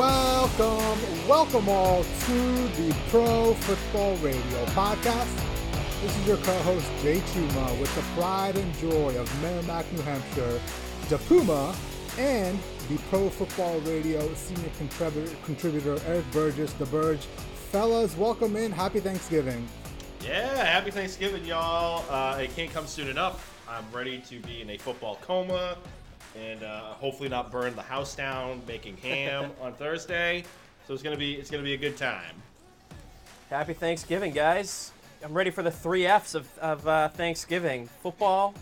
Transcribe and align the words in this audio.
Welcome, 0.00 1.28
welcome 1.28 1.68
all 1.68 2.02
to 2.02 2.68
the 2.68 2.96
Pro 3.10 3.52
Football 3.52 4.16
Radio 4.16 4.64
podcast. 4.68 5.28
This 6.00 6.16
is 6.16 6.26
your 6.26 6.38
co-host 6.38 6.90
Jay 7.02 7.18
Chuma 7.18 7.78
with 7.78 7.94
the 7.94 8.00
pride 8.18 8.56
and 8.56 8.74
joy 8.78 9.14
of 9.18 9.42
Merrimack, 9.42 9.84
New 9.92 10.00
Hampshire, 10.00 10.58
the 11.10 11.18
Puma, 11.18 11.76
and 12.16 12.58
the 12.88 12.96
Pro 13.10 13.28
Football 13.28 13.78
Radio 13.80 14.32
senior 14.32 14.70
contributor, 14.78 15.36
contributor 15.44 15.98
Eric 16.06 16.24
Burgess, 16.32 16.72
the 16.72 16.86
Burge. 16.86 17.26
Fellas, 17.70 18.16
welcome 18.16 18.56
in. 18.56 18.72
Happy 18.72 19.00
Thanksgiving. 19.00 19.68
Yeah, 20.24 20.64
happy 20.64 20.92
Thanksgiving, 20.92 21.44
y'all. 21.44 22.06
Uh, 22.08 22.38
it 22.38 22.56
can't 22.56 22.72
come 22.72 22.86
soon 22.86 23.08
enough. 23.08 23.54
I'm 23.68 23.84
ready 23.92 24.20
to 24.30 24.40
be 24.40 24.62
in 24.62 24.70
a 24.70 24.78
football 24.78 25.18
coma 25.20 25.76
and 26.36 26.62
uh, 26.62 26.80
hopefully 26.94 27.28
not 27.28 27.50
burn 27.50 27.74
the 27.74 27.82
house 27.82 28.14
down 28.14 28.62
making 28.66 28.96
ham 28.98 29.50
on 29.60 29.72
Thursday. 29.74 30.44
So 30.86 30.94
it's 30.94 31.02
gonna 31.02 31.16
be 31.16 31.34
it's 31.34 31.50
gonna 31.50 31.62
be 31.62 31.74
a 31.74 31.78
good 31.78 31.96
time. 31.96 32.34
Happy 33.48 33.74
Thanksgiving, 33.74 34.32
guys. 34.32 34.92
I'm 35.24 35.34
ready 35.34 35.50
for 35.50 35.62
the 35.62 35.70
three 35.70 36.06
F's 36.06 36.34
of, 36.34 36.46
of 36.58 36.86
uh, 36.86 37.08
Thanksgiving 37.08 37.88
football, 38.02 38.54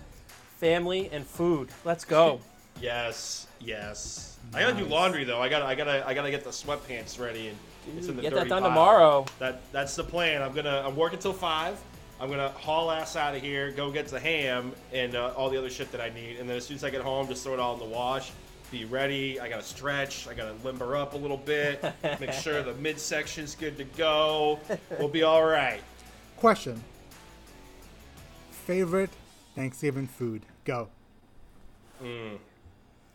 family, 0.56 1.08
and 1.12 1.26
food. 1.26 1.68
Let's 1.84 2.04
go. 2.04 2.40
Yes, 2.80 3.48
yes. 3.58 4.38
I 4.54 4.60
gotta 4.60 4.76
do 4.76 4.84
laundry 4.84 5.24
though. 5.24 5.40
I 5.42 5.48
gotta 5.48 5.64
I 5.64 5.74
gotta 5.74 6.06
I 6.06 6.14
gotta 6.14 6.30
get 6.30 6.44
the 6.44 6.50
sweatpants 6.50 7.18
ready 7.18 7.48
and 7.48 7.58
it's 7.98 8.06
in 8.06 8.14
the 8.14 8.22
Get 8.22 8.34
that 8.34 8.48
done 8.48 8.62
pile. 8.62 8.70
tomorrow. 8.70 9.26
That 9.40 9.60
that's 9.72 9.96
the 9.96 10.04
plan. 10.04 10.42
I'm 10.42 10.52
gonna 10.52 10.84
I'm 10.86 10.94
working 10.94 11.18
till 11.18 11.32
five. 11.32 11.76
I'm 12.20 12.28
gonna 12.28 12.48
haul 12.50 12.90
ass 12.90 13.14
out 13.14 13.36
of 13.36 13.42
here, 13.42 13.70
go 13.70 13.90
get 13.90 14.08
the 14.08 14.18
ham 14.18 14.72
and 14.92 15.14
uh, 15.14 15.32
all 15.36 15.50
the 15.50 15.56
other 15.56 15.70
shit 15.70 15.92
that 15.92 16.00
I 16.00 16.08
need, 16.08 16.38
and 16.38 16.48
then 16.48 16.56
as 16.56 16.66
soon 16.66 16.76
as 16.76 16.84
I 16.84 16.90
get 16.90 17.00
home, 17.02 17.28
just 17.28 17.44
throw 17.44 17.54
it 17.54 17.60
all 17.60 17.74
in 17.74 17.80
the 17.80 17.86
wash. 17.86 18.32
Be 18.70 18.84
ready. 18.84 19.40
I 19.40 19.48
gotta 19.48 19.62
stretch. 19.62 20.28
I 20.28 20.34
gotta 20.34 20.54
limber 20.64 20.96
up 20.96 21.14
a 21.14 21.16
little 21.16 21.36
bit. 21.36 21.82
make 22.20 22.32
sure 22.32 22.62
the 22.62 22.74
midsection's 22.74 23.54
good 23.54 23.78
to 23.78 23.84
go. 23.84 24.58
We'll 24.98 25.08
be 25.08 25.22
all 25.22 25.44
right. 25.44 25.80
Question: 26.36 26.82
Favorite 28.50 29.10
Thanksgiving 29.54 30.06
food? 30.06 30.42
Go. 30.64 30.88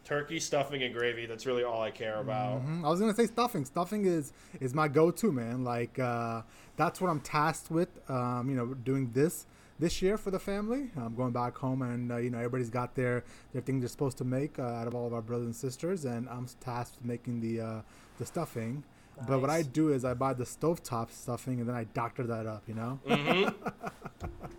Turkey 0.06 0.40
stuffing 0.40 0.84
and 0.84 0.94
gravy. 0.94 1.26
That's 1.26 1.46
really 1.46 1.64
all 1.64 1.82
I 1.82 1.92
care 1.92 2.20
about. 2.20 2.62
I 2.84 2.90
was 2.90 3.00
gonna 3.00 3.14
say 3.14 3.28
stuffing. 3.28 3.64
Stuffing 3.64 4.06
is 4.06 4.34
is 4.60 4.74
my 4.74 4.88
go-to, 4.88 5.32
man. 5.32 5.64
Like 5.64 5.98
uh, 6.00 6.42
that's 6.76 7.00
what 7.02 7.10
I'm 7.10 7.20
tasked 7.20 7.70
with. 7.72 7.90
Um, 8.10 8.50
you 8.50 8.56
know, 8.56 8.74
doing 8.74 9.12
this 9.14 9.46
this 9.80 10.02
year 10.02 10.18
for 10.18 10.32
the 10.32 10.40
family. 10.40 10.92
I'm 10.96 11.16
going 11.16 11.32
back 11.32 11.58
home, 11.58 11.82
and 11.82 12.12
uh, 12.12 12.18
you 12.18 12.30
know, 12.30 12.38
everybody's 12.38 12.70
got 12.70 12.96
their 12.96 13.24
their 13.52 13.62
thing 13.62 13.80
they're 13.80 13.90
supposed 13.90 14.18
to 14.20 14.24
make 14.24 14.60
uh, 14.60 14.64
out 14.64 14.88
of 14.88 14.96
all 14.96 15.08
of 15.08 15.14
our 15.14 15.22
brothers 15.22 15.46
and 15.48 15.56
sisters, 15.56 16.06
and 16.06 16.28
I'm 16.30 16.48
tasked 16.60 16.98
with 16.98 17.06
making 17.06 17.42
the 17.42 17.62
uh, 17.62 17.82
the 18.18 18.26
stuffing. 18.26 18.84
But 19.28 19.42
what 19.42 19.52
I 19.52 19.62
do 19.62 19.94
is 19.94 20.04
I 20.04 20.16
buy 20.16 20.34
the 20.34 20.44
stovetop 20.44 21.12
stuffing, 21.12 21.60
and 21.60 21.70
then 21.70 21.76
I 21.76 21.84
doctor 21.84 22.24
that 22.28 22.48
up. 22.48 22.64
You 22.68 22.74
know. 22.76 23.00
Mhm. 23.08 23.54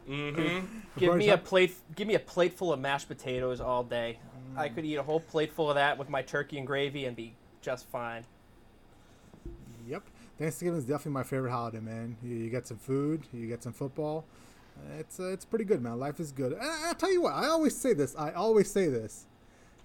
Mhm. 0.09 0.67
Give 0.99 1.15
me 1.17 1.31
a 1.31 1.39
plate. 1.39 1.75
Give 1.97 2.07
me 2.07 2.15
a 2.15 2.19
plate 2.19 2.53
full 2.53 2.75
of 2.75 2.79
mashed 2.79 3.09
potatoes 3.09 3.59
all 3.61 3.83
day. 3.83 4.19
I 4.55 4.69
could 4.69 4.85
eat 4.85 4.97
a 4.97 5.03
whole 5.03 5.19
plate 5.19 5.51
full 5.51 5.71
of 5.71 5.77
that 5.77 5.97
with 5.99 6.11
my 6.11 6.21
turkey 6.23 6.59
and 6.59 6.67
gravy 6.67 7.07
and 7.07 7.17
be 7.17 7.35
just 7.63 7.89
fine. 7.89 8.25
Yep. 9.89 10.03
Thanksgiving 10.39 10.79
is 10.79 10.85
definitely 10.85 11.13
my 11.13 11.23
favorite 11.23 11.53
holiday, 11.53 11.81
man. 11.81 12.17
You, 12.23 12.35
you 12.37 12.51
get 12.51 12.67
some 12.67 12.79
food, 12.79 13.23
you 13.33 13.47
get 13.47 13.63
some 13.63 13.73
football. 13.73 14.25
It's 14.99 15.21
uh, 15.21 15.29
it's 15.29 15.45
pretty 15.45 15.65
good, 15.65 15.81
man. 15.81 15.99
Life 15.99 16.19
is 16.19 16.33
good. 16.33 16.53
And 16.53 16.63
I, 16.63 16.91
I 16.91 16.93
tell 16.95 17.13
you 17.13 17.23
what, 17.23 17.35
I 17.35 17.47
always 17.47 17.77
say 17.77 17.95
this. 17.95 18.17
I 18.17 18.33
always 18.33 18.71
say 18.71 18.89
this. 18.89 19.27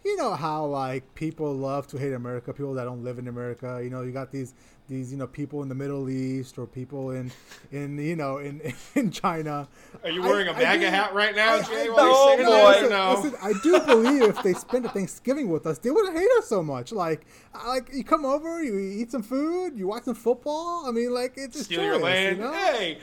You 0.04 0.18
know 0.18 0.34
how 0.34 0.66
like 0.66 1.14
people 1.14 1.54
love 1.54 1.86
to 1.88 1.98
hate 1.98 2.14
America, 2.14 2.54
people 2.54 2.74
that 2.76 2.86
don't 2.86 3.04
live 3.04 3.20
in 3.20 3.28
America. 3.28 3.80
You 3.84 3.90
know, 3.90 4.02
you 4.02 4.12
got 4.12 4.32
these 4.32 4.54
these 4.90 5.12
you 5.12 5.18
know 5.18 5.28
people 5.28 5.62
in 5.62 5.70
the 5.70 5.76
Middle 5.76 6.10
East 6.10 6.58
or 6.58 6.66
people 6.66 7.12
in 7.12 7.32
in 7.72 7.98
you 7.98 8.16
know 8.16 8.40
in 8.40 8.74
in 8.96 9.12
China. 9.12 9.68
Are 10.04 10.10
you 10.10 10.22
wearing 10.22 10.48
a 10.48 10.52
I 10.52 10.60
MAGA 10.64 10.80
do- 10.82 10.88
hat 10.88 11.14
right 11.14 11.36
now, 11.36 11.56
I- 11.56 11.62
Jay? 11.62 11.86
I- 11.86 11.90
while 11.90 11.98
Oh, 12.12 12.38
boy. 12.38 12.44
Listen, 12.70 12.90
no. 12.90 13.14
listen, 13.22 13.40
I 13.42 13.54
do 13.64 13.80
believe 13.86 14.24
if 14.24 14.42
they 14.44 14.54
spent 14.54 14.86
a 14.86 14.90
Thanksgiving 14.90 15.50
with 15.50 15.66
us, 15.68 15.78
they 15.78 15.92
wouldn't 15.92 16.18
hate 16.18 16.30
us 16.40 16.48
so 16.48 16.64
much. 16.64 16.92
Like, 16.92 17.26
like 17.68 17.90
you 17.94 18.04
come 18.04 18.26
over, 18.26 18.64
you 18.64 18.78
eat 18.80 19.12
some 19.12 19.22
food, 19.24 19.78
you 19.78 19.88
watch 19.88 20.04
some 20.04 20.16
football. 20.16 20.86
I 20.88 20.92
mean, 20.92 21.14
like 21.14 21.34
it's 21.38 21.54
just 21.56 21.66
Steal 21.66 21.84
your 21.84 22.00
joyous, 22.00 22.04
land. 22.04 22.38
You 22.38 22.44
know? 22.44 22.54
Hey. 22.54 22.98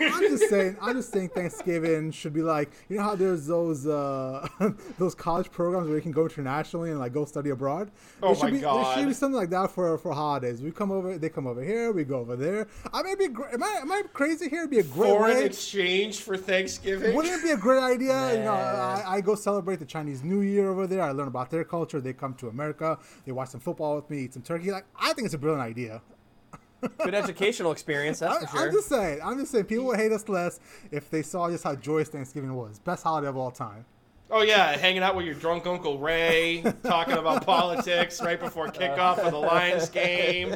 I'm 0.00 0.20
just 0.22 0.48
saying. 0.50 0.76
I'm 0.80 0.96
just 0.96 1.12
saying. 1.12 1.28
Thanksgiving 1.30 2.10
should 2.12 2.32
be 2.32 2.42
like 2.42 2.70
you 2.88 2.96
know 2.96 3.02
how 3.02 3.14
there's 3.14 3.46
those 3.46 3.86
uh, 3.86 4.48
those 4.98 5.14
college 5.14 5.50
programs 5.50 5.86
where 5.86 5.96
you 5.96 6.02
can 6.02 6.12
go 6.12 6.22
internationally 6.22 6.90
and 6.90 6.98
like 6.98 7.12
go 7.12 7.24
study 7.24 7.50
abroad. 7.50 7.90
Oh 8.22 8.28
There 8.28 8.34
should 8.36 8.44
my 8.44 8.50
be, 8.52 8.58
There 8.58 8.94
should 8.96 9.06
be 9.08 9.12
something 9.14 9.36
like 9.36 9.50
that 9.50 9.70
for 9.70 9.98
for 9.98 10.12
holidays. 10.12 10.62
We 10.62 10.70
come 10.70 10.90
over, 10.90 11.09
they 11.18 11.28
come 11.28 11.46
over 11.46 11.62
here, 11.62 11.92
we 11.92 12.04
go 12.04 12.18
over 12.18 12.36
there. 12.36 12.66
I 12.92 13.02
may 13.02 13.14
be. 13.14 13.24
Am 13.24 13.62
I 13.62 13.78
am 13.82 13.90
I 13.90 14.02
crazy 14.12 14.48
here? 14.48 14.60
It'd 14.60 14.70
be 14.70 14.78
a 14.78 14.82
great 14.82 15.08
Foreign 15.10 15.36
way. 15.36 15.44
exchange 15.44 16.20
for 16.20 16.36
Thanksgiving. 16.36 17.14
Wouldn't 17.14 17.34
it 17.34 17.44
be 17.44 17.50
a 17.50 17.56
great 17.56 17.82
idea? 17.82 18.38
You 18.38 18.44
know, 18.44 18.52
I, 18.52 19.02
I 19.06 19.20
go 19.20 19.34
celebrate 19.34 19.78
the 19.78 19.84
Chinese 19.84 20.22
New 20.22 20.40
Year 20.40 20.70
over 20.70 20.86
there. 20.86 21.02
I 21.02 21.12
learn 21.12 21.28
about 21.28 21.50
their 21.50 21.64
culture. 21.64 22.00
They 22.00 22.12
come 22.12 22.34
to 22.34 22.48
America. 22.48 22.98
They 23.24 23.32
watch 23.32 23.48
some 23.50 23.60
football 23.60 23.96
with 23.96 24.10
me, 24.10 24.24
eat 24.24 24.34
some 24.34 24.42
turkey. 24.42 24.70
Like, 24.70 24.86
I 24.98 25.12
think 25.12 25.26
it's 25.26 25.34
a 25.34 25.38
brilliant 25.38 25.68
idea. 25.68 26.02
Good 27.02 27.14
educational 27.14 27.72
experience, 27.72 28.20
that's 28.20 28.36
I, 28.36 28.46
for 28.46 28.56
sure. 28.56 28.66
I'm 28.66 28.72
just 28.72 28.88
saying. 28.88 29.20
I'm 29.22 29.38
just 29.38 29.52
saying. 29.52 29.64
People 29.64 29.84
would 29.86 29.98
hate 29.98 30.12
us 30.12 30.28
less 30.28 30.60
if 30.90 31.10
they 31.10 31.22
saw 31.22 31.50
just 31.50 31.64
how 31.64 31.74
joyous 31.74 32.08
Thanksgiving 32.08 32.54
was. 32.54 32.78
Best 32.78 33.02
holiday 33.02 33.28
of 33.28 33.36
all 33.36 33.50
time. 33.50 33.84
Oh 34.32 34.42
yeah, 34.42 34.76
hanging 34.76 35.02
out 35.02 35.16
with 35.16 35.26
your 35.26 35.34
drunk 35.34 35.66
Uncle 35.66 35.98
Ray, 35.98 36.62
talking 36.84 37.14
about 37.14 37.44
politics 37.46 38.22
right 38.22 38.38
before 38.38 38.68
kickoff 38.68 39.18
of 39.18 39.32
the 39.32 39.38
Lions 39.38 39.88
game. 39.88 40.54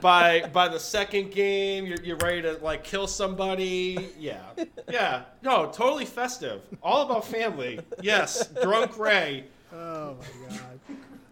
By 0.00 0.48
by 0.52 0.68
the 0.68 0.80
second 0.80 1.30
game, 1.30 1.86
you're, 1.86 2.02
you're 2.02 2.16
ready 2.16 2.42
to 2.42 2.54
like 2.62 2.82
kill 2.82 3.06
somebody. 3.06 4.10
Yeah, 4.18 4.40
yeah. 4.90 5.22
No, 5.42 5.66
totally 5.66 6.04
festive. 6.04 6.62
All 6.82 7.02
about 7.02 7.24
family. 7.24 7.78
Yes, 8.02 8.48
drunk 8.60 8.98
Ray. 8.98 9.44
Oh 9.72 10.16
my 10.18 10.56
god. 10.56 10.80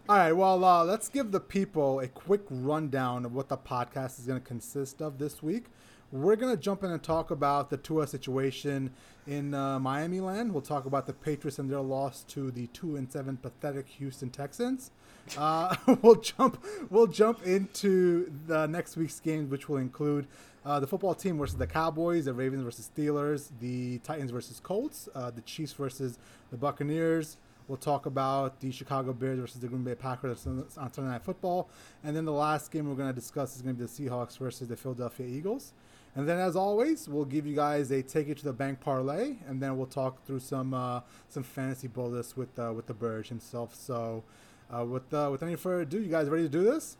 All 0.09 0.17
right, 0.17 0.33
well, 0.33 0.63
uh, 0.65 0.83
let's 0.83 1.07
give 1.07 1.31
the 1.31 1.39
people 1.39 2.01
a 2.01 2.09
quick 2.09 2.41
rundown 2.49 3.25
of 3.25 3.33
what 3.33 3.47
the 3.47 3.57
podcast 3.57 4.19
is 4.19 4.25
going 4.25 4.39
to 4.39 4.45
consist 4.45 5.01
of 5.01 5.17
this 5.17 5.41
week. 5.41 5.67
We're 6.13 6.35
going 6.35 6.55
to 6.55 6.61
jump 6.61 6.83
in 6.83 6.91
and 6.91 7.01
talk 7.01 7.31
about 7.31 7.71
the 7.71 7.77
Tua 7.77 8.05
situation 8.05 8.91
in 9.25 9.55
uh, 9.55 9.79
Miami 9.79 10.19
land. 10.19 10.53
We'll 10.53 10.61
talk 10.61 10.85
about 10.85 11.07
the 11.07 11.13
Patriots 11.13 11.57
and 11.57 11.71
their 11.71 11.81
loss 11.81 12.21
to 12.25 12.51
the 12.51 12.67
two 12.67 12.97
and 12.97 13.11
seven 13.11 13.35
pathetic 13.35 13.87
Houston 13.97 14.29
Texans. 14.29 14.91
Uh, 15.35 15.75
we'll 16.03 16.21
jump. 16.21 16.63
We'll 16.91 17.07
jump 17.07 17.47
into 17.47 18.31
the 18.45 18.67
next 18.67 18.95
week's 18.95 19.19
games, 19.19 19.49
which 19.49 19.67
will 19.67 19.77
include 19.77 20.27
uh, 20.63 20.79
the 20.79 20.85
football 20.85 21.15
team 21.15 21.39
versus 21.39 21.57
the 21.57 21.65
Cowboys, 21.65 22.25
the 22.25 22.33
Ravens 22.35 22.61
versus 22.61 22.91
Steelers, 22.95 23.49
the 23.59 23.97
Titans 24.03 24.29
versus 24.29 24.59
Colts, 24.59 25.09
uh, 25.15 25.31
the 25.31 25.41
Chiefs 25.41 25.73
versus 25.73 26.19
the 26.51 26.57
Buccaneers. 26.57 27.37
We'll 27.67 27.77
talk 27.79 28.05
about 28.05 28.59
the 28.59 28.71
Chicago 28.71 29.13
Bears 29.13 29.39
versus 29.39 29.61
the 29.61 29.67
Green 29.67 29.83
Bay 29.83 29.95
Packers 29.95 30.45
on 30.45 30.69
Sunday 30.69 31.09
Night 31.09 31.23
Football. 31.23 31.69
And 32.03 32.15
then 32.15 32.25
the 32.25 32.33
last 32.33 32.69
game 32.69 32.87
we're 32.87 32.95
going 32.95 33.09
to 33.09 33.19
discuss 33.19 33.55
is 33.55 33.63
going 33.63 33.75
to 33.75 33.81
be 33.81 33.87
the 33.87 34.09
Seahawks 34.09 34.37
versus 34.37 34.67
the 34.67 34.75
Philadelphia 34.75 35.25
Eagles. 35.25 35.73
And 36.15 36.29
then, 36.29 36.37
as 36.37 36.55
always, 36.55 37.09
we'll 37.09 37.25
give 37.25 37.47
you 37.47 37.55
guys 37.55 37.91
a 37.91 38.03
take 38.03 38.29
it 38.29 38.37
to 38.37 38.43
the 38.43 38.53
bank 38.53 38.79
parlay, 38.79 39.37
and 39.47 39.61
then 39.61 39.77
we'll 39.77 39.87
talk 39.87 40.23
through 40.25 40.41
some 40.41 40.73
uh, 40.73 41.01
some 41.27 41.41
fantasy 41.41 41.87
bullets 41.87 42.37
with 42.37 42.57
uh, 42.59 42.71
with 42.75 42.85
the 42.85 42.93
Burge 42.93 43.29
himself. 43.29 43.73
So, 43.73 44.23
uh, 44.69 44.85
with 44.85 45.11
uh, 45.11 45.29
with 45.31 45.41
any 45.41 45.55
further 45.55 45.81
ado, 45.81 45.99
you 45.99 46.11
guys 46.11 46.29
ready 46.29 46.43
to 46.43 46.49
do 46.49 46.63
this? 46.63 46.97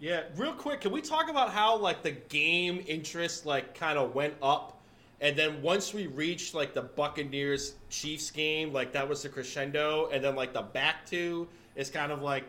Yeah, 0.00 0.24
real 0.36 0.52
quick, 0.52 0.80
can 0.82 0.92
we 0.92 1.00
talk 1.00 1.30
about 1.30 1.50
how 1.50 1.76
like 1.76 2.02
the 2.02 2.10
game 2.10 2.84
interest 2.88 3.46
like 3.46 3.74
kind 3.74 3.98
of 3.98 4.14
went 4.16 4.34
up, 4.42 4.80
and 5.20 5.36
then 5.36 5.62
once 5.62 5.94
we 5.94 6.08
reached 6.08 6.52
like 6.52 6.74
the 6.74 6.82
Buccaneers 6.82 7.76
Chiefs 7.88 8.32
game, 8.32 8.72
like 8.72 8.92
that 8.92 9.08
was 9.08 9.22
the 9.22 9.28
crescendo, 9.28 10.10
and 10.12 10.24
then 10.24 10.34
like 10.34 10.52
the 10.52 10.62
back 10.62 11.06
two 11.06 11.46
is 11.76 11.88
kind 11.88 12.10
of 12.10 12.20
like 12.20 12.44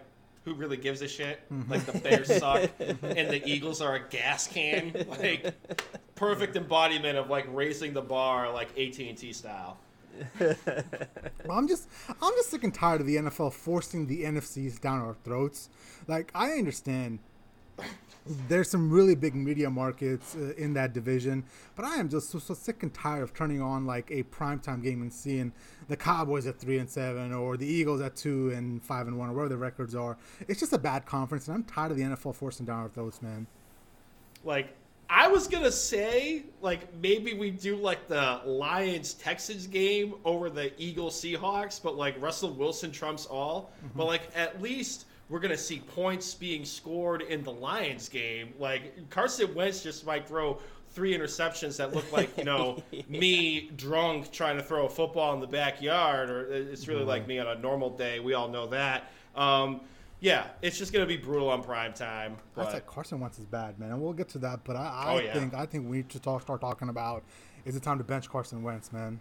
who 0.47 0.53
really 0.53 0.77
gives 0.77 1.01
a 1.01 1.09
shit? 1.09 1.41
Mm-hmm. 1.51 1.69
Like 1.69 1.85
the 1.85 1.99
Bears 1.99 2.27
suck, 2.27 2.61
mm-hmm. 2.79 3.05
and 3.05 3.29
the 3.29 3.45
Eagles 3.45 3.81
are 3.81 3.95
a 3.95 3.99
gas 3.99 4.47
can. 4.47 4.95
Like 5.17 5.53
perfect 6.15 6.55
embodiment 6.55 7.17
of 7.17 7.29
like 7.29 7.47
raising 7.51 7.93
the 7.93 8.01
bar 8.01 8.51
like 8.53 8.69
AT 8.77 8.99
and 8.99 9.17
T 9.17 9.33
style. 9.33 9.77
Well, 10.39 10.55
I'm 11.49 11.67
just 11.67 11.87
I'm 12.09 12.33
just 12.35 12.49
sick 12.49 12.63
and 12.63 12.73
tired 12.73 13.01
of 13.01 13.07
the 13.07 13.15
NFL 13.15 13.53
forcing 13.53 14.07
the 14.07 14.23
NFCs 14.23 14.79
down 14.79 14.99
our 14.99 15.15
throats. 15.23 15.69
Like 16.07 16.31
I 16.35 16.51
understand 16.51 17.19
there's 18.47 18.69
some 18.69 18.89
really 18.89 19.15
big 19.15 19.35
media 19.35 19.69
markets 19.69 20.35
uh, 20.35 20.53
in 20.57 20.73
that 20.73 20.93
division, 20.93 21.43
but 21.75 21.85
I 21.85 21.95
am 21.95 22.09
just 22.09 22.29
so, 22.29 22.39
so 22.39 22.53
sick 22.53 22.83
and 22.83 22.93
tired 22.93 23.23
of 23.23 23.33
turning 23.33 23.61
on 23.61 23.85
like 23.85 24.11
a 24.11 24.23
primetime 24.23 24.83
game 24.83 25.01
and 25.01 25.11
seeing 25.11 25.53
the 25.87 25.97
Cowboys 25.97 26.45
at 26.47 26.59
three 26.59 26.77
and 26.79 26.89
seven 26.89 27.33
or 27.33 27.57
the 27.57 27.65
Eagles 27.65 28.01
at 28.01 28.15
two 28.15 28.51
and 28.51 28.83
five 28.83 29.07
and 29.07 29.17
one 29.17 29.29
or 29.29 29.33
whatever 29.33 29.49
the 29.49 29.57
records 29.57 29.95
are. 29.95 30.17
It's 30.47 30.59
just 30.59 30.73
a 30.73 30.77
bad 30.77 31.05
conference, 31.05 31.47
and 31.47 31.55
I'm 31.55 31.63
tired 31.63 31.91
of 31.91 31.97
the 31.97 32.03
NFL 32.03 32.35
forcing 32.35 32.65
down 32.65 32.81
our 32.81 32.89
throats, 32.89 33.21
man. 33.21 33.47
Like 34.43 34.75
I 35.09 35.27
was 35.27 35.47
gonna 35.47 35.71
say, 35.71 36.43
like 36.61 36.93
maybe 36.95 37.33
we 37.33 37.51
do 37.51 37.77
like 37.77 38.07
the 38.07 38.41
Lions 38.45 39.13
Texans 39.13 39.67
game 39.67 40.15
over 40.25 40.49
the 40.49 40.71
Eagles 40.81 41.21
Seahawks, 41.21 41.81
but 41.81 41.95
like 41.95 42.21
Russell 42.21 42.51
Wilson 42.51 42.91
trumps 42.91 43.25
all. 43.25 43.71
But 43.95 44.05
like 44.05 44.29
at 44.35 44.61
least 44.61 45.05
we're 45.29 45.39
going 45.39 45.51
to 45.51 45.57
see 45.57 45.79
points 45.79 46.33
being 46.33 46.63
scored 46.63 47.21
in 47.21 47.43
the 47.43 47.51
Lions 47.51 48.09
game. 48.09 48.53
Like 48.59 49.09
Carson 49.09 49.53
Wentz 49.53 49.83
just 49.83 50.05
might 50.05 50.27
throw 50.27 50.59
three 50.91 51.15
interceptions 51.15 51.77
that 51.77 51.93
look 51.93 52.11
like 52.11 52.35
you 52.37 52.43
know 52.43 52.81
yeah. 52.91 53.01
me 53.07 53.69
drunk 53.75 54.31
trying 54.31 54.57
to 54.57 54.63
throw 54.63 54.85
a 54.85 54.89
football 54.89 55.33
in 55.33 55.39
the 55.39 55.47
backyard, 55.47 56.29
or 56.29 56.51
it's 56.51 56.87
really 56.87 57.03
like 57.03 57.27
me 57.27 57.39
on 57.39 57.47
a 57.47 57.59
normal 57.59 57.89
day. 57.89 58.19
We 58.19 58.33
all 58.33 58.47
know 58.47 58.67
that. 58.67 59.11
Um, 59.35 59.81
yeah, 60.19 60.47
it's 60.63 60.77
just 60.79 60.93
going 60.93 61.07
to 61.07 61.07
be 61.07 61.21
brutal 61.21 61.49
on 61.49 61.61
prime 61.61 61.93
time. 61.93 62.37
But... 62.55 62.67
I 62.67 62.71
said 62.73 62.87
Carson 62.87 63.19
Wentz 63.19 63.37
is 63.37 63.45
bad, 63.45 63.77
man, 63.79 63.91
and 63.91 64.01
we'll 64.01 64.13
get 64.13 64.29
to 64.29 64.39
that. 64.39 64.63
But 64.63 64.75
I, 64.75 64.87
I 64.87 65.13
oh, 65.13 65.19
yeah. 65.19 65.33
think 65.33 65.53
I 65.53 65.65
think 65.65 65.89
we 65.89 65.97
need 65.97 66.09
to 66.09 66.19
talk, 66.19 66.41
start 66.41 66.61
talking 66.61 66.89
about 66.89 67.23
is 67.65 67.75
it 67.75 67.83
time 67.83 67.97
to 67.97 68.03
bench 68.03 68.29
Carson 68.29 68.63
Wentz, 68.63 68.93
man. 68.93 69.19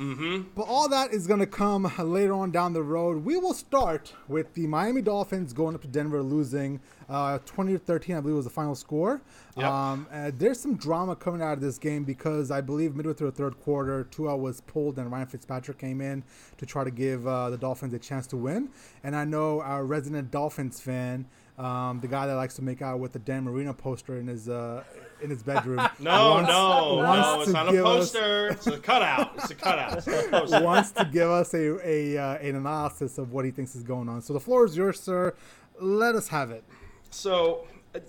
Mm-hmm. 0.00 0.48
But 0.54 0.62
all 0.62 0.88
that 0.88 1.12
is 1.12 1.26
going 1.26 1.40
to 1.40 1.46
come 1.46 1.92
later 1.98 2.32
on 2.32 2.50
down 2.50 2.72
the 2.72 2.82
road. 2.82 3.22
We 3.22 3.36
will 3.36 3.52
start 3.52 4.14
with 4.28 4.54
the 4.54 4.66
Miami 4.66 5.02
Dolphins 5.02 5.52
going 5.52 5.74
up 5.74 5.82
to 5.82 5.88
Denver, 5.88 6.22
losing 6.22 6.80
uh, 7.10 7.38
20 7.44 7.74
to 7.74 7.78
13, 7.78 8.16
I 8.16 8.20
believe 8.20 8.36
was 8.36 8.46
the 8.46 8.50
final 8.50 8.74
score. 8.74 9.20
Yep. 9.56 9.66
Um, 9.66 10.06
there's 10.38 10.58
some 10.58 10.76
drama 10.76 11.16
coming 11.16 11.42
out 11.42 11.52
of 11.52 11.60
this 11.60 11.76
game 11.76 12.04
because 12.04 12.50
I 12.50 12.62
believe 12.62 12.96
midway 12.96 13.12
through 13.12 13.30
the 13.30 13.36
third 13.36 13.60
quarter, 13.60 14.04
Tua 14.04 14.36
was 14.36 14.62
pulled 14.62 14.98
and 14.98 15.12
Ryan 15.12 15.26
Fitzpatrick 15.26 15.76
came 15.76 16.00
in 16.00 16.24
to 16.56 16.64
try 16.64 16.82
to 16.82 16.90
give 16.90 17.26
uh, 17.26 17.50
the 17.50 17.58
Dolphins 17.58 17.92
a 17.92 17.98
chance 17.98 18.26
to 18.28 18.38
win. 18.38 18.70
And 19.04 19.14
I 19.14 19.26
know 19.26 19.60
our 19.60 19.84
resident 19.84 20.30
Dolphins 20.30 20.80
fan, 20.80 21.26
um, 21.60 22.00
the 22.00 22.08
guy 22.08 22.26
that 22.26 22.34
likes 22.36 22.54
to 22.54 22.62
make 22.62 22.80
out 22.80 23.00
with 23.00 23.12
the 23.12 23.18
Dan 23.18 23.44
Marino 23.44 23.74
poster 23.74 24.16
in 24.16 24.26
his 24.26 24.48
uh, 24.48 24.82
in 25.20 25.28
his 25.28 25.42
bedroom. 25.42 25.76
no, 25.98 26.30
wants, 26.30 26.48
no, 26.48 26.94
wants 26.96 27.28
no, 27.28 27.42
it's 27.42 27.50
not 27.50 27.68
a 27.68 27.82
poster. 27.82 28.48
Us, 28.50 28.56
it's 28.56 28.66
a 28.66 28.78
cutout. 28.78 29.32
It's 29.36 29.50
a 29.50 29.54
cutout. 29.54 29.98
It's 29.98 30.52
a 30.52 30.60
wants 30.62 30.92
to 30.92 31.04
give 31.04 31.28
us 31.28 31.52
a, 31.52 31.86
a 31.86 32.16
uh, 32.16 32.38
an 32.38 32.56
analysis 32.56 33.18
of 33.18 33.32
what 33.32 33.44
he 33.44 33.50
thinks 33.50 33.76
is 33.76 33.82
going 33.82 34.08
on. 34.08 34.22
So 34.22 34.32
the 34.32 34.40
floor 34.40 34.64
is 34.64 34.74
yours, 34.74 34.98
sir. 34.98 35.34
Let 35.78 36.14
us 36.14 36.28
have 36.28 36.50
it. 36.50 36.64
So 37.10 37.66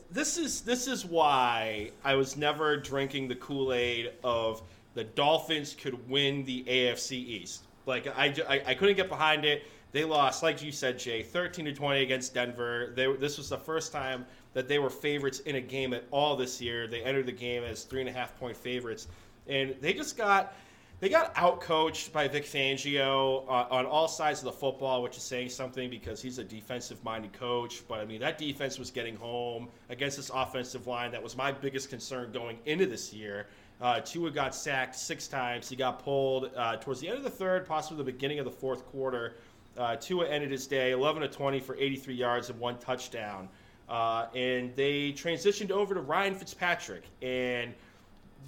this 0.09 0.38
is 0.38 0.62
this 0.62 0.88
is 0.88 1.06
why 1.06 1.92
I 2.06 2.15
was 2.15 2.38
never 2.38 2.77
drinking 2.77 3.27
the 3.27 3.36
Kool 3.36 3.74
Aid 3.74 4.13
of 4.24 4.62
the 4.94 5.04
Dolphins 5.04 5.75
could 5.75 6.09
win 6.09 6.45
the 6.45 6.63
AFC 6.63 7.12
East. 7.13 7.63
Like 7.86 8.07
I, 8.07 8.33
I, 8.47 8.62
I 8.68 8.74
couldn't 8.75 8.95
get 8.95 9.09
behind 9.09 9.44
it. 9.44 9.63
They 9.91 10.05
lost, 10.05 10.41
like 10.41 10.63
you 10.63 10.71
said, 10.71 10.97
Jay, 10.97 11.21
13 11.21 11.65
to 11.65 11.73
20 11.73 12.01
against 12.01 12.33
Denver. 12.33 12.93
They, 12.95 13.13
this 13.17 13.38
was 13.38 13.49
the 13.49 13.57
first 13.57 13.91
time 13.91 14.25
that 14.53 14.67
they 14.67 14.79
were 14.79 14.89
favorites 14.89 15.39
in 15.41 15.55
a 15.55 15.61
game 15.61 15.93
at 15.93 16.05
all 16.11 16.35
this 16.35 16.61
year. 16.61 16.88
They 16.88 17.01
entered 17.01 17.25
the 17.25 17.33
game 17.33 17.63
as 17.63 17.83
three 17.83 18.01
and 18.01 18.09
a 18.09 18.13
half 18.13 18.38
point 18.39 18.55
favorites, 18.55 19.07
and 19.47 19.75
they 19.81 19.93
just 19.93 20.17
got 20.17 20.53
they 21.01 21.09
got 21.09 21.33
outcoached 21.33 22.11
by 22.11 22.27
Vic 22.27 22.45
Fangio 22.45 23.43
uh, 23.47 23.65
on 23.71 23.88
all 23.88 24.07
sides 24.07 24.39
of 24.41 24.45
the 24.45 24.51
football, 24.51 25.01
which 25.01 25.17
is 25.17 25.23
saying 25.23 25.49
something 25.49 25.89
because 25.89 26.21
he's 26.21 26.37
a 26.37 26.44
defensive-minded 26.44 27.33
coach. 27.33 27.81
But 27.87 28.01
I 28.01 28.05
mean, 28.05 28.21
that 28.21 28.37
defense 28.37 28.77
was 28.77 28.91
getting 28.91 29.15
home 29.15 29.67
against 29.89 30.17
this 30.17 30.29
offensive 30.31 30.85
line. 30.85 31.11
That 31.11 31.23
was 31.23 31.35
my 31.35 31.51
biggest 31.51 31.89
concern 31.89 32.31
going 32.31 32.59
into 32.67 32.85
this 32.85 33.11
year. 33.11 33.47
Uh, 33.81 33.99
Tua 33.99 34.29
got 34.29 34.53
sacked 34.53 34.95
six 34.95 35.27
times. 35.27 35.67
He 35.67 35.75
got 35.75 36.03
pulled 36.03 36.51
uh, 36.55 36.77
towards 36.77 36.99
the 36.99 37.07
end 37.07 37.17
of 37.17 37.23
the 37.23 37.31
third, 37.31 37.65
possibly 37.65 37.97
the 37.97 38.11
beginning 38.11 38.37
of 38.37 38.45
the 38.45 38.51
fourth 38.51 38.85
quarter. 38.85 39.37
Uh, 39.77 39.95
Tua 39.95 40.27
ended 40.27 40.51
his 40.51 40.68
day 40.68 40.91
11 40.91 41.21
to 41.21 41.27
20 41.27 41.59
for 41.59 41.75
83 41.75 42.13
yards 42.13 42.50
and 42.50 42.59
one 42.59 42.77
touchdown. 42.77 43.47
Uh, 43.89 44.27
and 44.35 44.75
they 44.75 45.12
transitioned 45.12 45.71
over 45.71 45.94
to 45.94 46.01
Ryan 46.01 46.35
Fitzpatrick. 46.35 47.03
And, 47.21 47.73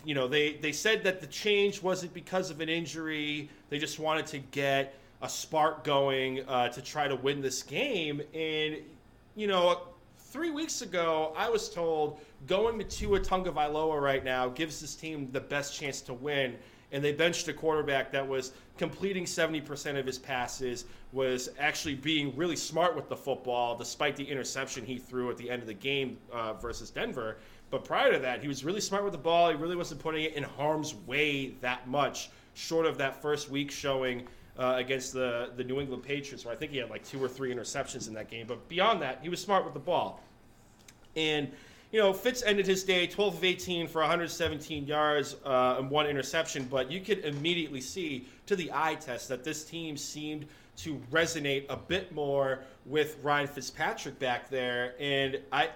you 0.05 0.15
know, 0.15 0.27
they, 0.27 0.53
they 0.53 0.71
said 0.71 1.03
that 1.03 1.21
the 1.21 1.27
change 1.27 1.81
wasn't 1.81 2.13
because 2.13 2.49
of 2.49 2.61
an 2.61 2.69
injury. 2.69 3.49
They 3.69 3.79
just 3.79 3.99
wanted 3.99 4.25
to 4.27 4.39
get 4.39 4.95
a 5.21 5.29
spark 5.29 5.83
going 5.83 6.47
uh, 6.47 6.69
to 6.69 6.81
try 6.81 7.07
to 7.07 7.15
win 7.15 7.41
this 7.41 7.63
game. 7.63 8.21
And, 8.33 8.77
you 9.35 9.47
know, 9.47 9.81
three 10.17 10.49
weeks 10.49 10.81
ago, 10.81 11.33
I 11.37 11.49
was 11.49 11.69
told 11.69 12.19
going 12.47 12.77
to 12.79 12.85
Tua 12.85 13.19
Tagovailoa 13.19 14.01
right 14.01 14.23
now 14.23 14.49
gives 14.49 14.81
this 14.81 14.95
team 14.95 15.29
the 15.31 15.39
best 15.39 15.77
chance 15.77 16.01
to 16.01 16.13
win 16.13 16.55
and 16.93 17.03
they 17.03 17.11
benched 17.11 17.47
a 17.47 17.53
quarterback 17.53 18.11
that 18.11 18.25
was 18.25 18.53
completing 18.77 19.25
70% 19.25 19.99
of 19.99 20.05
his 20.05 20.17
passes, 20.17 20.85
was 21.11 21.49
actually 21.59 21.95
being 21.95 22.35
really 22.35 22.55
smart 22.55 22.95
with 22.95 23.07
the 23.07 23.15
football, 23.15 23.77
despite 23.77 24.15
the 24.15 24.23
interception 24.23 24.83
he 24.85 24.97
threw 24.97 25.29
at 25.29 25.37
the 25.37 25.49
end 25.49 25.61
of 25.61 25.67
the 25.67 25.73
game 25.73 26.17
uh, 26.31 26.53
versus 26.53 26.89
Denver. 26.89 27.37
But 27.69 27.85
prior 27.85 28.11
to 28.11 28.19
that, 28.19 28.41
he 28.41 28.47
was 28.47 28.63
really 28.63 28.81
smart 28.81 29.03
with 29.03 29.13
the 29.13 29.19
ball. 29.19 29.49
He 29.49 29.55
really 29.55 29.75
wasn't 29.75 30.01
putting 30.01 30.23
it 30.23 30.33
in 30.33 30.43
harm's 30.43 30.95
way 30.95 31.55
that 31.61 31.87
much, 31.87 32.29
short 32.55 32.85
of 32.85 32.97
that 32.97 33.21
first 33.21 33.49
week 33.49 33.71
showing 33.71 34.27
uh, 34.57 34.75
against 34.77 35.13
the, 35.13 35.51
the 35.55 35.63
New 35.63 35.79
England 35.79 36.03
Patriots, 36.03 36.45
where 36.45 36.53
I 36.53 36.57
think 36.57 36.71
he 36.71 36.77
had 36.77 36.89
like 36.89 37.03
two 37.03 37.23
or 37.23 37.27
three 37.27 37.53
interceptions 37.53 38.07
in 38.07 38.13
that 38.15 38.29
game. 38.29 38.45
But 38.47 38.67
beyond 38.69 39.01
that, 39.01 39.19
he 39.21 39.29
was 39.29 39.41
smart 39.41 39.65
with 39.65 39.73
the 39.73 39.79
ball. 39.79 40.21
And 41.15 41.51
you 41.91 41.99
know, 41.99 42.11
Fitz 42.11 42.41
ended 42.41 42.65
his 42.65 42.83
day 42.83 43.05
12 43.05 43.37
of 43.37 43.43
18 43.43 43.87
for 43.87 44.01
117 44.01 44.87
yards 44.87 45.35
uh, 45.45 45.75
and 45.77 45.91
one 45.91 46.07
interception, 46.07 46.67
but 46.69 46.91
you 46.91 46.99
could 46.99 47.19
immediately 47.19 47.81
see 47.81 48.27
to 48.45 48.55
the 48.55 48.71
eye 48.73 48.95
test 48.95 49.29
that 49.29 49.43
this 49.43 49.63
team 49.63 49.97
seemed 49.97 50.45
to 50.75 50.95
resonate 51.11 51.65
a 51.69 51.77
bit 51.77 52.13
more 52.13 52.61
with 52.85 53.17
Ryan 53.21 53.47
Fitzpatrick 53.47 54.19
back 54.19 54.49
there, 54.49 54.95
and 54.99 55.39
I, 55.51 55.69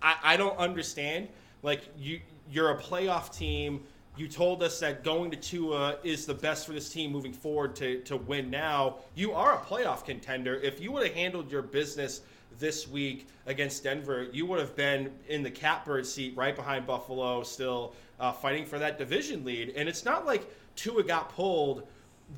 I, 0.00 0.16
I 0.22 0.36
don't 0.36 0.56
understand. 0.56 1.28
Like 1.62 1.82
you, 1.98 2.20
you're 2.50 2.70
a 2.70 2.78
playoff 2.78 3.36
team. 3.36 3.82
You 4.16 4.28
told 4.28 4.62
us 4.62 4.80
that 4.80 5.04
going 5.04 5.30
to 5.32 5.36
Tua 5.36 5.98
is 6.02 6.24
the 6.24 6.34
best 6.34 6.66
for 6.66 6.72
this 6.72 6.88
team 6.88 7.12
moving 7.12 7.32
forward 7.32 7.76
to, 7.76 8.00
to 8.02 8.16
win 8.16 8.48
now. 8.50 8.96
You 9.14 9.32
are 9.32 9.56
a 9.56 9.58
playoff 9.58 10.04
contender. 10.04 10.54
If 10.54 10.80
you 10.80 10.90
would 10.92 11.06
have 11.06 11.14
handled 11.14 11.50
your 11.50 11.62
business 11.62 12.22
this 12.58 12.88
week 12.88 13.26
against 13.44 13.82
Denver, 13.84 14.28
you 14.32 14.46
would 14.46 14.58
have 14.58 14.74
been 14.74 15.12
in 15.28 15.42
the 15.42 15.50
catbird 15.50 16.06
seat 16.06 16.34
right 16.34 16.56
behind 16.56 16.86
Buffalo, 16.86 17.42
still 17.42 17.94
uh, 18.18 18.32
fighting 18.32 18.64
for 18.64 18.78
that 18.78 18.96
division 18.96 19.44
lead. 19.44 19.74
And 19.76 19.86
it's 19.86 20.04
not 20.04 20.24
like 20.24 20.50
Tua 20.76 21.02
got 21.02 21.28
pulled 21.30 21.86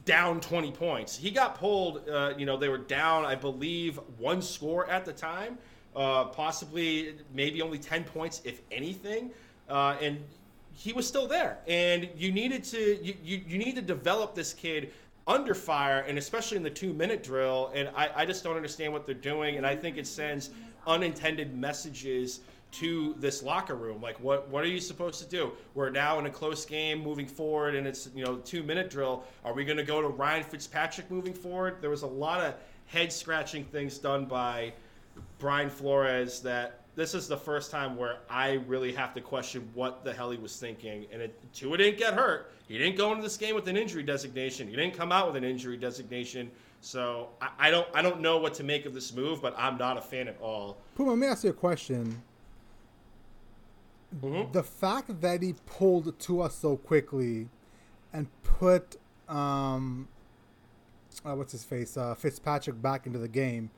down 0.04 0.40
20 0.40 0.72
points. 0.72 1.16
He 1.16 1.30
got 1.30 1.54
pulled, 1.54 2.08
uh, 2.08 2.34
you 2.36 2.46
know, 2.46 2.56
they 2.56 2.68
were 2.68 2.78
down, 2.78 3.24
I 3.24 3.34
believe, 3.34 3.98
one 4.18 4.42
score 4.42 4.88
at 4.88 5.04
the 5.04 5.12
time, 5.12 5.58
uh, 5.96 6.24
possibly 6.26 7.14
maybe 7.34 7.62
only 7.62 7.78
10 7.78 8.04
points, 8.04 8.42
if 8.44 8.60
anything. 8.70 9.30
Uh, 9.68 9.96
and 10.00 10.22
he 10.72 10.92
was 10.92 11.06
still 11.06 11.26
there. 11.26 11.58
And 11.66 12.08
you 12.16 12.32
needed 12.32 12.64
to, 12.64 13.04
you, 13.04 13.14
you, 13.22 13.42
you 13.46 13.58
need 13.58 13.74
to 13.76 13.82
develop 13.82 14.34
this 14.34 14.52
kid 14.52 14.92
under 15.26 15.54
fire, 15.54 16.00
and 16.00 16.16
especially 16.16 16.56
in 16.56 16.62
the 16.62 16.70
two 16.70 16.92
minute 16.92 17.22
drill. 17.22 17.70
And 17.74 17.90
I, 17.94 18.10
I 18.16 18.26
just 18.26 18.44
don't 18.44 18.56
understand 18.56 18.92
what 18.92 19.04
they're 19.04 19.14
doing. 19.14 19.56
And 19.56 19.66
I 19.66 19.76
think 19.76 19.96
it 19.96 20.06
sends 20.06 20.50
unintended 20.86 21.54
messages 21.54 22.40
to 22.70 23.14
this 23.18 23.42
locker 23.42 23.74
room. 23.74 24.00
Like, 24.02 24.18
what 24.20 24.48
what 24.48 24.64
are 24.64 24.68
you 24.68 24.80
supposed 24.80 25.20
to 25.22 25.28
do? 25.28 25.52
We're 25.74 25.90
now 25.90 26.18
in 26.18 26.26
a 26.26 26.30
close 26.30 26.64
game 26.64 27.02
moving 27.02 27.26
forward, 27.26 27.74
and 27.74 27.86
it's 27.86 28.08
you 28.14 28.24
know 28.24 28.36
two 28.36 28.62
minute 28.62 28.90
drill. 28.90 29.24
Are 29.44 29.52
we 29.52 29.64
going 29.64 29.78
to 29.78 29.84
go 29.84 30.02
to 30.02 30.08
Ryan 30.08 30.44
Fitzpatrick 30.44 31.10
moving 31.10 31.34
forward? 31.34 31.78
There 31.80 31.90
was 31.90 32.02
a 32.02 32.06
lot 32.06 32.40
of 32.40 32.54
head 32.86 33.12
scratching 33.12 33.64
things 33.64 33.98
done 33.98 34.26
by 34.26 34.72
Brian 35.38 35.70
Flores 35.70 36.40
that 36.40 36.80
this 36.94 37.14
is 37.14 37.28
the 37.28 37.36
first 37.36 37.70
time 37.70 37.96
where 37.96 38.18
I 38.28 38.54
really 38.66 38.92
have 38.92 39.14
to 39.14 39.20
question 39.20 39.68
what 39.74 40.04
the 40.04 40.12
hell 40.12 40.30
he 40.30 40.38
was 40.38 40.56
thinking. 40.56 41.06
And 41.12 41.22
it, 41.22 41.40
Tua 41.54 41.76
didn't 41.76 41.98
get 41.98 42.14
hurt. 42.14 42.52
He 42.66 42.76
didn't 42.76 42.96
go 42.96 43.12
into 43.12 43.22
this 43.22 43.36
game 43.36 43.54
with 43.54 43.68
an 43.68 43.76
injury 43.76 44.02
designation. 44.02 44.68
He 44.68 44.74
didn't 44.74 44.94
come 44.94 45.12
out 45.12 45.28
with 45.28 45.36
an 45.36 45.44
injury 45.44 45.76
designation. 45.76 46.50
So 46.80 47.28
I, 47.40 47.50
I 47.58 47.70
don't 47.70 47.86
I 47.94 48.02
don't 48.02 48.20
know 48.20 48.38
what 48.38 48.54
to 48.54 48.64
make 48.64 48.84
of 48.84 48.94
this 48.94 49.14
move, 49.14 49.40
but 49.40 49.54
I'm 49.56 49.78
not 49.78 49.96
a 49.96 50.00
fan 50.00 50.28
at 50.28 50.40
all. 50.40 50.78
Puma, 50.96 51.10
let 51.10 51.18
me 51.18 51.26
ask 51.26 51.44
you 51.44 51.50
a 51.50 51.52
question. 51.52 52.20
Mm-hmm. 54.14 54.52
The 54.52 54.62
fact 54.62 55.20
that 55.20 55.42
he 55.42 55.54
pulled 55.66 56.18
Tua 56.18 56.50
so 56.50 56.76
quickly 56.76 57.48
and 58.12 58.26
put 58.42 58.96
um, 59.28 60.08
uh, 61.24 61.34
what's 61.34 61.52
his 61.52 61.64
face 61.64 61.96
uh, 61.96 62.14
Fitzpatrick 62.14 62.80
back 62.80 63.06
into 63.06 63.18
the 63.18 63.28
game 63.28 63.70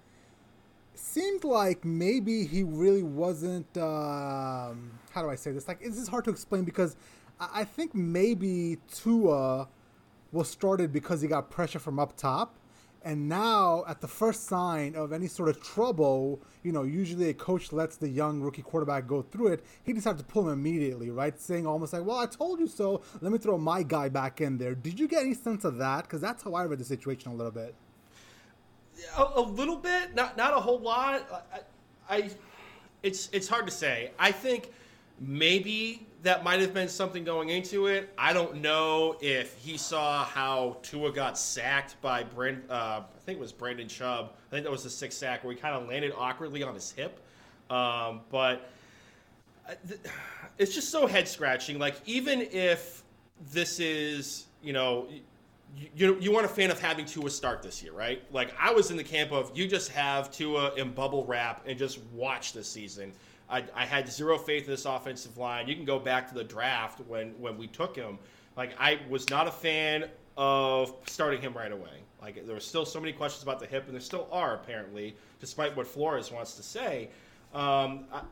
seemed 0.95 1.45
like 1.45 1.85
maybe 1.85 2.45
he 2.45 2.63
really 2.63 3.03
wasn't. 3.03 3.77
Um, 3.77 4.93
how 5.13 5.23
do 5.23 5.31
I 5.31 5.35
say 5.35 5.53
this? 5.53 5.67
Like, 5.67 5.81
this 5.81 5.97
is 5.97 6.09
hard 6.09 6.25
to 6.25 6.31
explain 6.31 6.65
because 6.65 6.97
I, 7.39 7.61
I 7.61 7.65
think 7.65 7.95
maybe 7.95 8.79
Tua 8.93 9.69
was 10.33 10.49
started 10.49 10.93
because 10.93 11.21
he 11.21 11.29
got 11.29 11.51
pressure 11.51 11.79
from 11.79 11.99
up 11.99 12.17
top. 12.17 12.55
And 13.03 13.29
now, 13.29 13.85
at 13.89 14.01
the 14.01 14.09
first 14.09 14.45
sign 14.45 14.95
of 14.95 15.13
any 15.13 15.27
sort 15.27 15.49
of 15.49 15.63
trouble, 15.63 16.43
you 16.63 16.71
know, 16.71 16.83
usually 16.83 17.31
a 17.31 17.35
coach 17.35 17.73
lets 17.73 17.97
the 17.97 18.09
young 18.09 18.41
rookie 18.41 18.63
quarterback 18.63 19.07
go 19.07 19.23
through 19.23 19.49
it. 19.49 19.65
He 19.83 19.93
decided 19.95 20.19
to 20.19 20.25
pull 20.25 20.49
him 20.49 20.53
immediately, 20.53 21.11
right? 21.11 21.41
Saying 21.41 21.67
almost 21.67 21.95
like, 21.95 22.05
well, 22.05 22.19
I 22.19 22.27
told 22.27 22.61
you 22.61 22.67
so. 22.67 23.03
Let 23.21 23.33
me 23.33 23.39
throw 23.39 23.57
my 23.57 23.83
guy 23.83 24.11
back 24.11 24.41
in 24.41 24.59
there. 24.59 24.75
Did 24.75 25.01
you 25.01 25.09
get 25.09 25.23
any 25.23 25.35
sense 25.35 25.65
of 25.65 25.79
that? 25.79 26.03
Because 26.03 26.21
that's 26.21 26.43
how 26.43 26.55
I 26.55 26.65
read 26.65 26.79
the 26.79 26.85
situation 26.85 27.33
a 27.33 27.35
little 27.35 27.53
bit 27.53 27.75
a, 29.17 29.23
a, 29.37 29.41
little 29.41 29.77
bit, 29.77 30.15
not 30.15 30.37
not 30.37 30.53
a 30.53 30.61
whole 30.61 30.79
lot. 30.79 31.23
I, 32.09 32.17
I, 32.17 32.31
it's 33.03 33.29
it's 33.33 33.49
hard 33.49 33.67
to 33.67 33.73
say. 33.73 34.11
I 34.19 34.33
think 34.33 34.71
maybe 35.19 36.07
that 36.23 36.45
might 36.45 36.61
have 36.61 36.75
been 36.75 36.89
something 36.89 37.25
going 37.25 37.49
into 37.49 37.87
it. 37.87 38.13
I 38.19 38.33
don't 38.33 38.57
know 38.57 39.17
if 39.21 39.57
he 39.57 39.77
saw 39.77 40.25
how 40.25 40.77
Tua 40.83 41.13
got 41.13 41.39
sacked 41.39 42.01
by 42.03 42.23
Brand, 42.23 42.63
uh, 42.69 43.03
I 43.05 43.21
think 43.25 43.39
it 43.39 43.41
was 43.41 43.53
Brandon 43.53 43.89
Chubb. 43.89 44.33
I 44.49 44.51
think 44.51 44.65
that 44.65 44.71
was 44.71 44.85
the 44.85 44.91
sixth 44.91 45.19
sack 45.19 45.45
where 45.45 45.55
he 45.55 45.59
kind 45.59 45.75
of 45.75 45.89
landed 45.89 46.13
awkwardly 46.17 46.63
on 46.63 46.75
his 46.75 46.91
hip. 46.91 47.21
Um, 47.71 48.21
but 48.31 48.71
uh, 49.69 49.75
it's 50.59 50.75
just 50.75 50.91
so 50.91 51.07
head 51.07 51.27
scratching. 51.27 51.79
Like 51.79 51.97
even 52.05 52.43
if 52.53 53.03
this 53.53 53.81
is, 53.81 54.47
you 54.63 54.73
know, 54.73 55.09
you, 55.95 56.19
you 56.21 56.33
weren't 56.33 56.45
a 56.45 56.49
fan 56.49 56.71
of 56.71 56.81
having 56.81 57.07
Tua 57.07 57.31
start 57.31 57.63
this 57.63 57.83
year, 57.83 57.93
right? 57.93 58.23
Like 58.33 58.53
I 58.59 58.73
was 58.73 58.91
in 58.91 58.97
the 58.97 59.05
camp 59.05 59.33
of 59.33 59.57
you 59.57 59.69
just 59.69 59.91
have 59.93 60.31
Tua 60.31 60.75
in 60.75 60.91
bubble 60.93 61.25
wrap 61.25 61.63
and 61.67 61.79
just 61.79 62.01
watch 62.13 62.53
this 62.53 62.69
season. 62.69 63.13
I, 63.51 63.65
I 63.75 63.85
had 63.85 64.09
zero 64.09 64.39
faith 64.39 64.65
in 64.65 64.71
this 64.71 64.85
offensive 64.85 65.37
line. 65.37 65.67
You 65.67 65.75
can 65.75 65.85
go 65.85 65.99
back 65.99 66.29
to 66.29 66.35
the 66.35 66.45
draft 66.45 67.01
when 67.09 67.31
when 67.39 67.59
we 67.59 67.67
took 67.67 67.97
him. 67.97 68.19
Like 68.57 68.75
I 68.79 69.01
was 69.09 69.29
not 69.31 69.47
a 69.47 69.51
fan 69.51 70.07
of 70.37 70.95
starting 71.07 71.41
him 71.41 71.53
right 71.53 71.73
away. 71.73 72.03
Like 72.23 72.47
there 72.47 72.55
were 72.55 72.61
still 72.61 72.85
so 72.85 73.01
many 73.01 73.13
questions 73.13 73.43
about 73.43 73.61
the 73.61 73.67
hip, 73.67 73.85
and 73.87 73.95
there 73.95 74.01
still 74.01 74.29
are 74.31 74.55
apparently, 74.55 75.17
despite 75.41 75.77
what 75.77 75.87
Flores 75.87 76.31
wants 76.31 76.55
to 76.55 76.63
say. 76.63 77.09
Um, 77.55 78.05
I, 78.13 78.23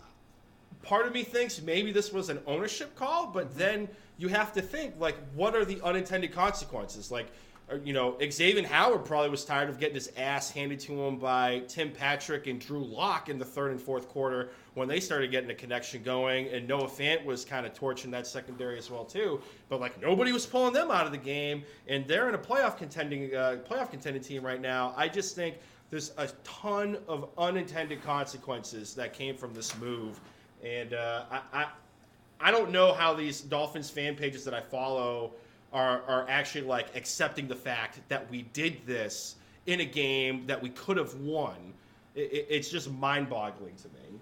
part 0.82 1.06
of 1.06 1.12
me 1.12 1.24
thinks 1.24 1.60
maybe 1.60 1.92
this 1.92 2.12
was 2.12 2.28
an 2.28 2.40
ownership 2.46 2.94
call, 2.94 3.26
but 3.26 3.56
then 3.56 3.88
you 4.18 4.28
have 4.28 4.52
to 4.52 4.62
think 4.62 4.94
like, 4.98 5.16
what 5.34 5.54
are 5.54 5.64
the 5.64 5.80
unintended 5.82 6.32
consequences? 6.32 7.10
Like 7.10 7.26
you 7.84 7.92
know, 7.92 8.16
Xavier 8.30 8.66
Howard 8.66 9.04
probably 9.04 9.28
was 9.28 9.44
tired 9.44 9.68
of 9.68 9.78
getting 9.78 9.94
his 9.94 10.10
ass 10.16 10.50
handed 10.50 10.80
to 10.80 11.02
him 11.02 11.18
by 11.18 11.60
Tim 11.68 11.90
Patrick 11.90 12.46
and 12.46 12.58
Drew 12.60 12.82
Lock 12.82 13.28
in 13.28 13.38
the 13.38 13.44
third 13.44 13.72
and 13.72 13.80
fourth 13.80 14.08
quarter 14.08 14.50
when 14.74 14.88
they 14.88 15.00
started 15.00 15.30
getting 15.30 15.50
a 15.50 15.54
connection 15.54 16.02
going, 16.02 16.48
and 16.48 16.66
Noah 16.66 16.86
Fant 16.86 17.24
was 17.24 17.44
kind 17.44 17.66
of 17.66 17.74
torching 17.74 18.10
that 18.12 18.26
secondary 18.26 18.78
as 18.78 18.90
well 18.90 19.04
too. 19.04 19.40
But 19.68 19.80
like 19.80 20.00
nobody 20.00 20.32
was 20.32 20.46
pulling 20.46 20.72
them 20.72 20.90
out 20.90 21.04
of 21.04 21.12
the 21.12 21.18
game, 21.18 21.62
and 21.88 22.06
they're 22.06 22.28
in 22.28 22.34
a 22.34 22.38
playoff 22.38 22.78
contending 22.78 23.34
uh, 23.34 23.58
playoff 23.68 23.90
contending 23.90 24.22
team 24.22 24.44
right 24.44 24.60
now. 24.60 24.94
I 24.96 25.08
just 25.08 25.34
think 25.34 25.56
there's 25.90 26.12
a 26.16 26.28
ton 26.44 26.96
of 27.06 27.28
unintended 27.36 28.02
consequences 28.02 28.94
that 28.94 29.12
came 29.12 29.36
from 29.36 29.52
this 29.52 29.76
move, 29.78 30.20
and 30.64 30.94
uh, 30.94 31.24
I, 31.30 31.40
I 31.52 31.66
I 32.40 32.50
don't 32.50 32.70
know 32.70 32.92
how 32.92 33.14
these 33.14 33.40
Dolphins 33.40 33.90
fan 33.90 34.14
pages 34.14 34.44
that 34.44 34.54
I 34.54 34.60
follow 34.60 35.32
are 35.72 36.02
are 36.02 36.26
actually 36.28 36.64
like 36.64 36.94
accepting 36.96 37.48
the 37.48 37.56
fact 37.56 38.00
that 38.08 38.30
we 38.30 38.42
did 38.52 38.86
this 38.86 39.36
in 39.66 39.80
a 39.80 39.84
game 39.84 40.46
that 40.46 40.60
we 40.60 40.70
could 40.70 40.96
have 40.96 41.14
won. 41.14 41.74
It, 42.14 42.46
it's 42.48 42.70
just 42.70 42.90
mind-boggling 42.90 43.76
to 43.76 43.88
me. 43.88 44.20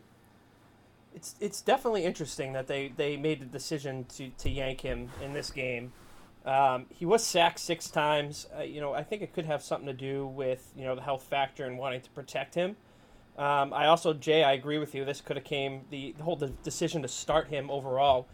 It's 1.15 1.35
it's 1.41 1.61
definitely 1.61 2.05
interesting 2.05 2.53
that 2.53 2.67
they, 2.67 2.93
they 2.97 3.17
made 3.17 3.41
the 3.41 3.47
decision 3.47 4.05
to, 4.17 4.29
to 4.39 4.51
yank 4.51 4.81
him 4.81 5.09
in 5.25 5.33
this 5.33 5.51
game. 5.51 5.93
Um, 6.45 6.87
he 6.91 7.07
was 7.07 7.25
sacked 7.25 7.59
six 7.59 7.91
times. 7.91 8.47
Uh, 8.57 8.63
you 8.63 8.81
know, 8.81 8.93
I 8.93 9.03
think 9.03 9.23
it 9.23 9.33
could 9.33 9.47
have 9.47 9.63
something 9.63 9.87
to 9.87 9.93
do 9.93 10.27
with 10.27 10.73
you 10.77 10.85
know 10.85 10.95
the 10.95 11.03
health 11.03 11.23
factor 11.23 11.65
and 11.65 11.79
wanting 11.79 12.03
to 12.03 12.11
protect 12.11 12.55
him. 12.55 12.77
Um, 13.39 13.73
I 13.73 13.87
also, 13.87 14.15
Jay, 14.15 14.43
I 14.45 14.53
agree 14.53 14.79
with 14.79 14.95
you. 14.95 15.05
This 15.05 15.21
could 15.21 15.37
have 15.37 15.45
came 15.45 15.83
the, 15.91 16.15
the 16.17 16.23
whole 16.23 16.37
decision 16.37 17.03
to 17.03 17.09
start 17.09 17.49
him 17.49 17.71
overall 17.71 18.27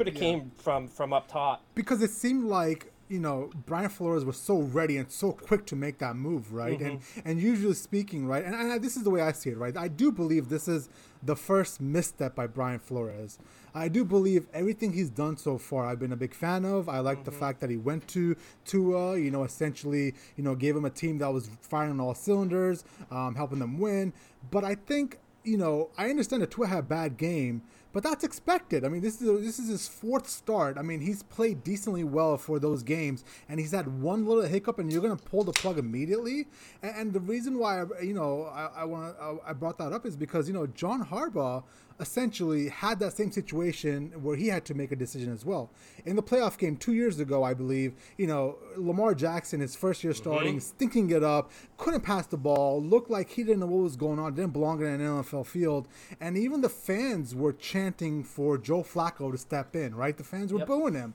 could 0.00 0.14
have 0.14 0.22
yeah. 0.22 0.30
came 0.30 0.50
from 0.56 0.88
from 0.88 1.12
up 1.12 1.28
top. 1.28 1.62
Because 1.74 2.02
it 2.02 2.10
seemed 2.10 2.44
like 2.44 2.90
you 3.08 3.20
know 3.20 3.50
Brian 3.66 3.90
Flores 3.90 4.24
was 4.24 4.38
so 4.38 4.60
ready 4.60 4.96
and 4.96 5.10
so 5.10 5.32
quick 5.32 5.66
to 5.66 5.76
make 5.76 5.98
that 5.98 6.16
move, 6.16 6.54
right? 6.54 6.78
Mm-hmm. 6.78 6.86
And 6.86 7.02
and 7.26 7.40
usually 7.40 7.74
speaking, 7.74 8.26
right? 8.26 8.42
And, 8.42 8.54
and 8.54 8.82
this 8.82 8.96
is 8.96 9.02
the 9.02 9.10
way 9.10 9.20
I 9.20 9.32
see 9.32 9.50
it, 9.50 9.58
right? 9.58 9.76
I 9.76 9.88
do 9.88 10.10
believe 10.10 10.48
this 10.48 10.68
is 10.68 10.88
the 11.22 11.36
first 11.36 11.82
misstep 11.82 12.34
by 12.34 12.46
Brian 12.46 12.78
Flores. 12.78 13.38
I 13.74 13.88
do 13.88 14.06
believe 14.06 14.46
everything 14.54 14.94
he's 14.94 15.10
done 15.10 15.36
so 15.36 15.58
far. 15.58 15.84
I've 15.84 15.98
been 15.98 16.12
a 16.12 16.16
big 16.16 16.34
fan 16.34 16.64
of. 16.64 16.88
I 16.88 17.00
like 17.00 17.18
mm-hmm. 17.18 17.24
the 17.26 17.32
fact 17.32 17.60
that 17.60 17.68
he 17.68 17.76
went 17.76 18.08
to 18.08 18.36
Tua, 18.64 19.18
you 19.18 19.30
know, 19.30 19.44
essentially, 19.44 20.14
you 20.36 20.42
know, 20.42 20.54
gave 20.54 20.74
him 20.74 20.86
a 20.86 20.90
team 20.90 21.18
that 21.18 21.30
was 21.30 21.50
firing 21.60 21.90
on 21.90 22.00
all 22.00 22.14
cylinders, 22.14 22.84
um, 23.10 23.34
helping 23.34 23.58
them 23.58 23.78
win. 23.78 24.14
But 24.50 24.64
I 24.64 24.76
think, 24.76 25.18
you 25.44 25.58
know, 25.58 25.90
I 25.98 26.08
understand 26.08 26.40
that 26.42 26.50
Tua 26.50 26.68
had 26.68 26.78
a 26.78 26.82
bad 26.82 27.18
game 27.18 27.62
but 27.92 28.02
that's 28.02 28.24
expected. 28.24 28.84
I 28.84 28.88
mean, 28.88 29.00
this 29.00 29.20
is 29.20 29.44
this 29.44 29.58
is 29.58 29.68
his 29.68 29.88
fourth 29.88 30.28
start. 30.28 30.78
I 30.78 30.82
mean, 30.82 31.00
he's 31.00 31.22
played 31.22 31.64
decently 31.64 32.04
well 32.04 32.36
for 32.36 32.58
those 32.58 32.82
games, 32.82 33.24
and 33.48 33.58
he's 33.58 33.72
had 33.72 34.00
one 34.00 34.26
little 34.26 34.44
hiccup, 34.44 34.78
and 34.78 34.92
you're 34.92 35.02
going 35.02 35.16
to 35.16 35.24
pull 35.24 35.44
the 35.44 35.52
plug 35.52 35.78
immediately. 35.78 36.46
And, 36.82 36.96
and 36.96 37.12
the 37.12 37.20
reason 37.20 37.58
why 37.58 37.82
I, 37.82 38.02
you 38.02 38.14
know 38.14 38.44
I, 38.44 38.82
I 38.82 38.84
want 38.84 39.16
I 39.46 39.52
brought 39.52 39.78
that 39.78 39.92
up 39.92 40.06
is 40.06 40.16
because 40.16 40.48
you 40.48 40.54
know 40.54 40.66
John 40.66 41.04
Harbaugh 41.04 41.64
essentially 42.00 42.68
had 42.68 42.98
that 42.98 43.12
same 43.12 43.30
situation 43.30 44.12
where 44.22 44.36
he 44.36 44.48
had 44.48 44.64
to 44.64 44.74
make 44.74 44.90
a 44.90 44.96
decision 44.96 45.32
as 45.32 45.44
well. 45.44 45.70
In 46.04 46.16
the 46.16 46.22
playoff 46.22 46.58
game 46.58 46.76
two 46.76 46.94
years 46.94 47.20
ago, 47.20 47.44
I 47.44 47.54
believe, 47.54 47.94
you 48.16 48.26
know, 48.26 48.56
Lamar 48.76 49.14
Jackson, 49.14 49.60
his 49.60 49.76
first 49.76 50.02
year 50.02 50.14
starting, 50.14 50.54
mm-hmm. 50.54 50.60
stinking 50.60 51.10
it 51.10 51.22
up, 51.22 51.50
couldn't 51.76 52.00
pass 52.00 52.26
the 52.26 52.36
ball, 52.36 52.82
looked 52.82 53.10
like 53.10 53.30
he 53.30 53.42
didn't 53.42 53.60
know 53.60 53.66
what 53.66 53.82
was 53.82 53.96
going 53.96 54.18
on, 54.18 54.34
didn't 54.34 54.52
belong 54.52 54.80
in 54.80 54.86
an 54.86 55.00
NFL 55.00 55.46
field. 55.46 55.86
And 56.20 56.36
even 56.36 56.62
the 56.62 56.68
fans 56.68 57.34
were 57.34 57.52
chanting 57.52 58.24
for 58.24 58.56
Joe 58.56 58.82
Flacco 58.82 59.30
to 59.30 59.38
step 59.38 59.76
in, 59.76 59.94
right? 59.94 60.16
The 60.16 60.24
fans 60.24 60.52
were 60.52 60.60
yep. 60.60 60.68
booing 60.68 60.94
him. 60.94 61.14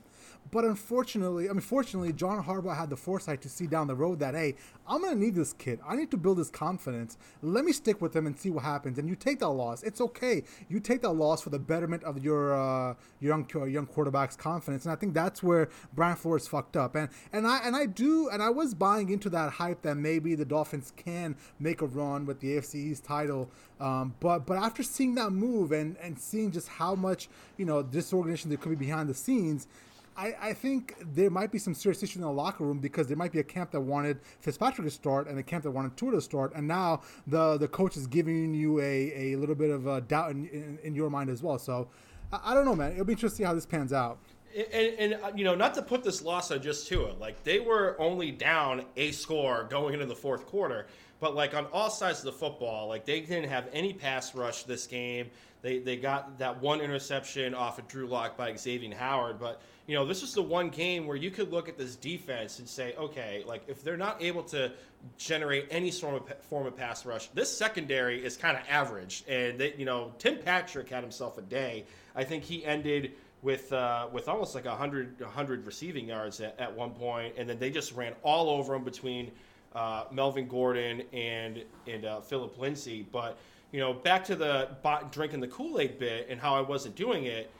But 0.52 0.64
unfortunately, 0.64 1.50
I 1.50 1.54
mean, 1.54 1.62
fortunately, 1.62 2.14
John 2.14 2.44
Harbaugh 2.44 2.78
had 2.78 2.90
the 2.90 2.96
foresight 2.96 3.42
to 3.42 3.50
see 3.50 3.68
down 3.68 3.88
the 3.88 3.96
road 3.96 4.20
that, 4.20 4.36
hey, 4.36 4.56
I'm 4.88 5.02
going 5.02 5.14
to 5.14 5.20
need 5.20 5.36
this 5.36 5.54
kid. 5.54 5.80
I 5.88 5.96
need 5.96 6.12
to 6.12 6.18
build 6.18 6.38
his 6.38 6.50
confidence. 6.50 7.18
Let 7.42 7.66
me 7.66 7.72
stick 7.72 8.02
with 8.02 8.16
him 8.16 8.28
and 8.28 8.40
see 8.40 8.52
what 8.52 8.64
happens. 8.64 9.00
And 9.00 9.10
you 9.10 9.16
take 9.16 9.40
that 9.40 9.50
loss. 9.50 9.82
It's 9.84 10.00
okay. 10.00 10.44
You 10.70 10.80
take 10.80 11.02
that 11.02 11.14
loss 11.14 11.42
for 11.42 11.50
the 11.50 11.60
betterment 11.60 12.04
of 12.04 12.24
your 12.24 12.56
uh, 12.56 12.94
young 13.20 13.50
young 13.68 13.88
quarterback's 13.88 14.36
confidence. 14.36 14.86
And 14.86 14.92
I 14.92 14.96
think 14.96 15.14
that's 15.14 15.42
where 15.42 15.70
Brian 15.94 16.16
Flores 16.16 16.48
fucked 16.48 16.78
up. 16.78 16.96
And 16.96 17.10
and 17.34 17.48
I 17.48 17.60
and 17.66 17.76
I 17.76 17.88
do 17.88 18.30
and 18.30 18.42
I 18.42 18.50
was 18.50 18.74
buying 18.74 19.10
into 19.10 19.30
that 19.32 19.54
hype 19.54 19.82
that 19.82 19.96
maybe 19.96 20.36
the 20.36 20.46
Dolphins 20.46 20.94
can 20.96 21.36
make 21.60 21.82
a 21.82 21.88
run 21.88 22.26
with 22.26 22.40
the 22.40 22.56
AFC 22.56 22.76
East 22.76 23.04
title. 23.04 23.50
Um, 23.80 24.16
but 24.20 24.46
but 24.46 24.58
after 24.58 24.84
seeing 24.84 25.16
that 25.16 25.32
move 25.32 25.72
and 25.72 25.98
and 25.98 26.20
seeing 26.20 26.52
just 26.52 26.68
how 26.68 26.96
much 26.96 27.30
you 27.58 27.66
know 27.66 27.82
disorganization 27.82 28.50
there 28.50 28.58
could 28.58 28.70
be 28.70 28.86
behind 28.86 29.10
the 29.10 29.14
scenes 29.14 29.68
I, 30.18 30.36
I 30.42 30.54
think 30.54 30.96
there 31.14 31.30
might 31.30 31.52
be 31.52 31.58
some 31.58 31.74
serious 31.74 32.02
issues 32.02 32.18
in 32.18 32.22
the 32.22 32.32
locker 32.32 32.64
room 32.64 32.80
because 32.80 33.08
there 33.08 33.18
might 33.18 33.32
be 33.32 33.40
a 33.40 33.44
camp 33.44 33.72
that 33.72 33.82
wanted 33.82 34.20
Fitzpatrick 34.40 34.88
to 34.88 34.92
start 34.92 35.28
and 35.28 35.38
a 35.38 35.44
camp 35.44 35.64
that 35.64 35.72
wanted 35.72 35.98
Tua 35.98 36.12
to 36.12 36.22
start, 36.22 36.54
and 36.56 36.68
now 36.68 37.02
the 37.28 37.58
the 37.58 37.68
coach 37.68 37.98
is 37.98 38.08
giving 38.08 38.54
you 38.54 38.80
a, 38.80 39.34
a 39.34 39.36
little 39.36 39.56
bit 39.56 39.70
of 39.70 39.88
a 39.88 40.02
doubt 40.02 40.32
in, 40.32 40.48
in, 40.48 40.80
in 40.84 40.96
your 40.96 41.10
mind 41.10 41.30
as 41.30 41.44
well. 41.44 41.60
So 41.60 41.90
I, 42.32 42.52
I, 42.52 42.54
don't 42.54 42.66
know, 42.66 42.76
man. 42.76 42.94
It'll 42.94 43.06
be 43.06 43.14
interesting 43.14 43.30
to 43.30 43.44
see 43.44 43.44
how 43.44 43.54
this 43.54 43.66
pans 43.66 43.92
out. 43.92 44.20
And, 44.56 45.14
and, 45.14 45.14
uh, 45.16 45.32
you 45.36 45.44
know, 45.44 45.54
not 45.54 45.74
to 45.74 45.82
put 45.82 46.02
this 46.02 46.22
loss 46.22 46.50
on 46.50 46.62
just 46.62 46.88
Tua, 46.88 47.14
like 47.20 47.44
they 47.44 47.60
were 47.60 47.98
only 48.00 48.32
down 48.32 48.86
a 48.96 49.12
score 49.12 49.68
going 49.70 49.94
into 49.94 50.06
the 50.06 50.16
fourth 50.16 50.46
quarter, 50.46 50.88
but 51.20 51.36
like 51.36 51.54
on 51.54 51.66
all 51.74 51.90
sides 51.90 52.20
of 52.20 52.26
the 52.26 52.32
football, 52.32 52.88
like 52.88 53.06
they 53.06 53.20
didn't 53.20 53.50
have 53.50 53.68
any 53.74 53.92
pass 53.92 54.34
rush 54.34 54.64
this 54.64 54.88
game. 54.88 55.30
They 55.66 55.80
they 55.80 55.98
got 55.98 56.38
that 56.38 56.62
one 56.62 56.80
interception 56.80 57.56
off 57.56 57.80
of 57.80 57.88
Drew 57.88 58.06
Lock 58.06 58.38
by 58.38 58.56
Xavier 58.56 58.94
Howard, 58.94 59.40
but 59.40 59.64
you 59.88 59.96
know, 59.96 60.06
this 60.06 60.22
is 60.22 60.32
the 60.32 60.44
one 60.44 60.70
game 60.70 61.08
where 61.08 61.18
you 61.18 61.32
could 61.32 61.52
look 61.52 61.68
at 61.68 61.76
this 61.76 61.96
defense 61.96 62.60
and 62.60 62.70
say, 62.70 62.94
okay, 63.00 63.44
like 63.48 63.64
if 63.68 63.84
they're 63.84 63.98
not 63.98 64.22
able 64.22 64.44
to 64.44 64.72
generate 65.18 65.66
any 65.72 65.90
sort 65.90 66.22
of 66.22 66.38
form 66.44 66.68
of 66.68 66.78
pass 66.78 67.04
rush, 67.04 67.30
this 67.30 67.50
secondary 67.56 68.24
is 68.24 68.38
kind 68.38 68.56
of 68.56 68.62
average. 68.70 69.24
And 69.28 69.60
they, 69.60 69.74
you 69.76 69.86
know, 69.86 70.14
Tim 70.20 70.38
Patrick 70.38 70.88
had 70.88 71.02
himself 71.02 71.40
a 71.40 71.42
day. 71.42 71.86
I 72.16 72.24
think 72.26 72.44
he 72.44 72.64
ended 72.64 73.14
with 73.42 73.74
uh, 73.74 74.08
with 74.12 74.30
almost 74.30 74.54
like 74.54 74.66
100, 74.66 75.20
100 75.20 75.66
receiving 75.66 76.08
yards 76.10 76.42
at, 76.42 76.60
at 76.60 76.76
one 76.76 76.92
point, 76.92 77.34
and 77.40 77.50
then 77.50 77.58
they 77.58 77.72
just 77.72 77.92
ran 77.94 78.14
all 78.22 78.52
over 78.52 78.76
him 78.76 78.84
between 78.84 79.32
uh, 79.74 80.04
Melvin 80.12 80.48
Gordon 80.48 81.02
and 81.12 81.64
and 81.88 82.06
uh, 82.06 82.22
Phillip 82.22 82.56
Lindsay. 82.60 83.04
But 83.12 83.40
you 83.76 83.82
know, 83.82 83.94
back 83.94 84.24
to 84.24 84.38
the 84.38 84.70
drinking 85.12 85.42
the 85.42 85.50
Kool 85.50 85.82
Aid 85.82 86.00
bit 86.00 86.28
and 86.30 86.40
how 86.40 86.56
I 86.56 86.62
wasn't 86.62 86.96
doing 86.96 87.26
it 87.26 87.52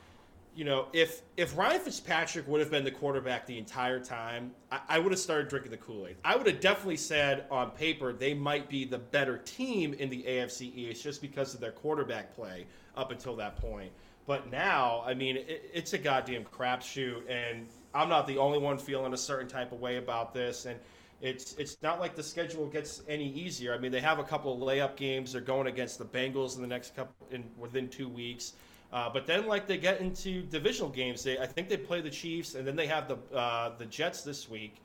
you 0.56 0.64
know, 0.64 0.86
if 0.94 1.20
if 1.36 1.54
Ryan 1.56 1.80
Fitzpatrick 1.80 2.48
would 2.48 2.60
have 2.60 2.70
been 2.70 2.82
the 2.82 2.90
quarterback 2.90 3.44
the 3.44 3.58
entire 3.58 4.00
time, 4.00 4.52
I, 4.72 4.80
I 4.88 4.98
would 4.98 5.12
have 5.12 5.18
started 5.18 5.48
drinking 5.48 5.70
the 5.70 5.76
Kool 5.76 6.06
Aid. 6.06 6.16
I 6.24 6.34
would 6.34 6.46
have 6.46 6.60
definitely 6.60 6.96
said 6.96 7.44
on 7.50 7.72
paper 7.72 8.14
they 8.14 8.32
might 8.32 8.70
be 8.70 8.86
the 8.86 8.96
better 8.96 9.36
team 9.36 9.92
in 9.92 10.08
the 10.08 10.22
AFC 10.22 10.74
East 10.74 11.04
just 11.04 11.20
because 11.20 11.52
of 11.52 11.60
their 11.60 11.72
quarterback 11.72 12.34
play 12.34 12.64
up 12.96 13.10
until 13.10 13.36
that 13.36 13.56
point. 13.56 13.92
But 14.26 14.50
now, 14.50 15.04
I 15.04 15.12
mean, 15.12 15.36
it, 15.36 15.70
it's 15.74 15.92
a 15.92 15.98
goddamn 15.98 16.44
crapshoot, 16.44 17.30
and 17.30 17.66
I'm 17.94 18.08
not 18.08 18.26
the 18.26 18.38
only 18.38 18.58
one 18.58 18.78
feeling 18.78 19.12
a 19.12 19.18
certain 19.18 19.48
type 19.48 19.72
of 19.72 19.80
way 19.80 19.98
about 19.98 20.32
this. 20.32 20.64
And 20.64 20.80
it's 21.20 21.54
it's 21.54 21.76
not 21.82 21.98
like 21.98 22.14
the 22.14 22.22
schedule 22.22 22.66
gets 22.66 23.02
any 23.08 23.30
easier. 23.32 23.74
I 23.74 23.78
mean, 23.78 23.92
they 23.92 24.00
have 24.00 24.18
a 24.18 24.24
couple 24.24 24.52
of 24.52 24.60
layup 24.60 24.96
games. 24.96 25.32
They're 25.32 25.40
going 25.40 25.66
against 25.66 25.98
the 25.98 26.04
Bengals 26.04 26.56
in 26.56 26.62
the 26.62 26.68
next 26.68 26.94
couple 26.94 27.26
in 27.30 27.44
within 27.56 27.88
two 27.88 28.08
weeks. 28.08 28.52
Uh, 28.92 29.10
but 29.10 29.26
then, 29.26 29.46
like 29.46 29.66
they 29.66 29.78
get 29.78 30.00
into 30.00 30.42
divisional 30.42 30.90
games, 30.90 31.22
they 31.22 31.38
I 31.38 31.46
think 31.46 31.68
they 31.68 31.76
play 31.76 32.00
the 32.00 32.10
Chiefs, 32.10 32.54
and 32.54 32.66
then 32.66 32.76
they 32.76 32.86
have 32.86 33.08
the 33.08 33.36
uh, 33.36 33.72
the 33.76 33.86
Jets 33.86 34.22
this 34.22 34.48
week, 34.48 34.76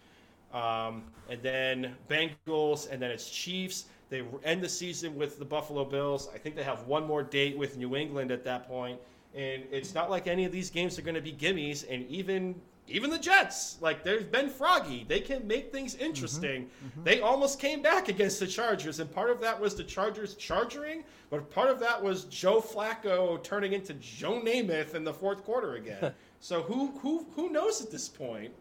um, 0.54 1.04
and 1.30 1.42
then 1.42 1.96
Bengals, 2.10 2.90
and 2.92 3.02
then 3.02 3.12
it's 3.12 3.30
Chiefs. 3.30 3.86
They 4.10 4.24
end 4.44 4.62
the 4.62 4.70
season 4.70 5.16
with 5.16 5.40
the 5.40 5.46
Buffalo 5.46 5.86
Bills. 5.86 6.28
I 6.36 6.38
think 6.38 6.58
they 6.58 6.64
have 6.64 6.86
one 6.86 7.08
more 7.08 7.24
date 7.24 7.58
with 7.58 7.78
New 7.78 7.96
England 7.96 8.30
at 8.30 8.44
that 8.44 8.68
point. 8.68 9.00
And 9.34 9.64
it's 9.72 9.94
not 9.94 10.10
like 10.10 10.28
any 10.28 10.44
of 10.44 10.52
these 10.52 10.70
games 10.70 11.00
are 11.00 11.02
going 11.02 11.16
to 11.16 11.22
be 11.22 11.32
gimmies. 11.32 11.86
And 11.90 12.06
even 12.10 12.56
even 12.92 13.10
the 13.10 13.20
Jets, 13.20 13.78
like 13.82 14.04
they've 14.04 14.32
been 14.32 14.50
froggy. 14.50 15.06
They 15.08 15.20
can 15.20 15.48
make 15.48 15.72
things 15.72 15.96
interesting. 15.96 16.64
Mm-hmm. 16.64 17.04
They 17.04 17.22
almost 17.22 17.60
came 17.60 17.82
back 17.82 18.08
against 18.08 18.40
the 18.40 18.48
Chargers, 18.48 19.00
and 19.00 19.12
part 19.12 19.30
of 19.30 19.40
that 19.42 19.60
was 19.60 19.76
the 19.76 19.84
Chargers 19.84 20.36
charging, 20.36 21.04
but 21.30 21.50
part 21.50 21.70
of 21.70 21.80
that 21.80 22.02
was 22.02 22.26
Joe 22.26 22.62
Flacco 22.62 23.42
turning 23.44 23.74
into 23.74 23.94
Joe 23.96 24.42
Namath 24.42 24.96
in 24.96 25.04
the 25.04 25.14
fourth 25.14 25.44
quarter 25.44 25.76
again. 25.76 26.14
so 26.40 26.62
who 26.62 26.88
who 27.00 27.26
who 27.36 27.50
knows 27.50 27.82
at 27.82 27.92
this 27.92 28.10
point? 28.10 28.54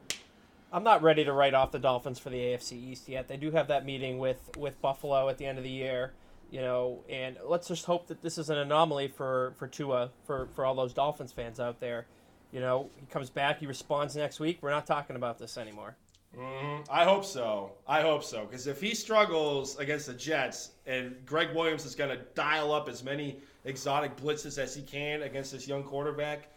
I'm 0.73 0.85
not 0.85 1.03
ready 1.03 1.25
to 1.25 1.33
write 1.33 1.55
off 1.55 1.73
the 1.73 1.79
Dolphins 1.81 2.19
for 2.19 2.31
the 2.31 2.39
AFC 2.39 2.73
East 2.73 3.09
yet. 3.09 3.27
They 3.27 3.37
do 3.37 3.51
have 3.51 3.69
that 3.69 3.85
meeting 3.85 4.19
with 4.19 4.57
with 4.57 4.81
Buffalo 4.81 5.29
at 5.29 5.39
the 5.39 5.47
end 5.47 5.59
of 5.59 5.65
the 5.65 5.71
year, 5.71 6.13
you 6.51 6.61
know, 6.61 7.03
and 7.09 7.37
let's 7.45 7.69
just 7.69 7.87
hope 7.87 8.07
that 8.09 8.23
this 8.23 8.39
is 8.39 8.51
an 8.51 8.59
anomaly 8.59 9.09
for 9.09 9.53
for 9.57 9.67
Tua 9.67 10.11
for 10.25 10.49
for 10.55 10.65
all 10.65 10.75
those 10.75 10.95
Dolphins 10.95 11.33
fans 11.33 11.59
out 11.59 11.81
there. 11.81 12.07
You 12.53 12.61
know, 12.61 12.91
he 12.97 13.07
comes 13.07 13.31
back, 13.31 13.59
he 13.59 13.67
responds 13.67 14.17
next 14.17 14.41
week. 14.41 14.59
We're 14.61 14.71
not 14.71 14.87
talking 14.87 15.17
about 15.17 15.39
this 15.39 15.57
anymore. 15.57 15.97
Mm-hmm. 16.37 16.83
I 16.91 17.05
hope 17.05 17.25
so. 17.25 17.73
I 17.89 18.03
hope 18.03 18.23
so. 18.23 18.45
Because 18.45 18.67
if 18.67 18.81
he 18.81 18.95
struggles 18.95 19.77
against 19.79 20.07
the 20.07 20.15
Jets 20.15 20.71
and 20.87 21.15
Gregg 21.27 21.55
Williams 21.55 21.85
is 21.85 21.95
going 21.95 22.17
to 22.17 22.23
dial 22.35 22.73
up 22.73 22.89
as 22.89 23.03
many 23.03 23.39
exotic 23.65 24.17
blitzes 24.17 24.59
as 24.59 24.75
he 24.75 24.83
can 24.83 25.23
against 25.23 25.53
this 25.53 25.67
young 25.67 25.83
quarterback, 25.83 26.51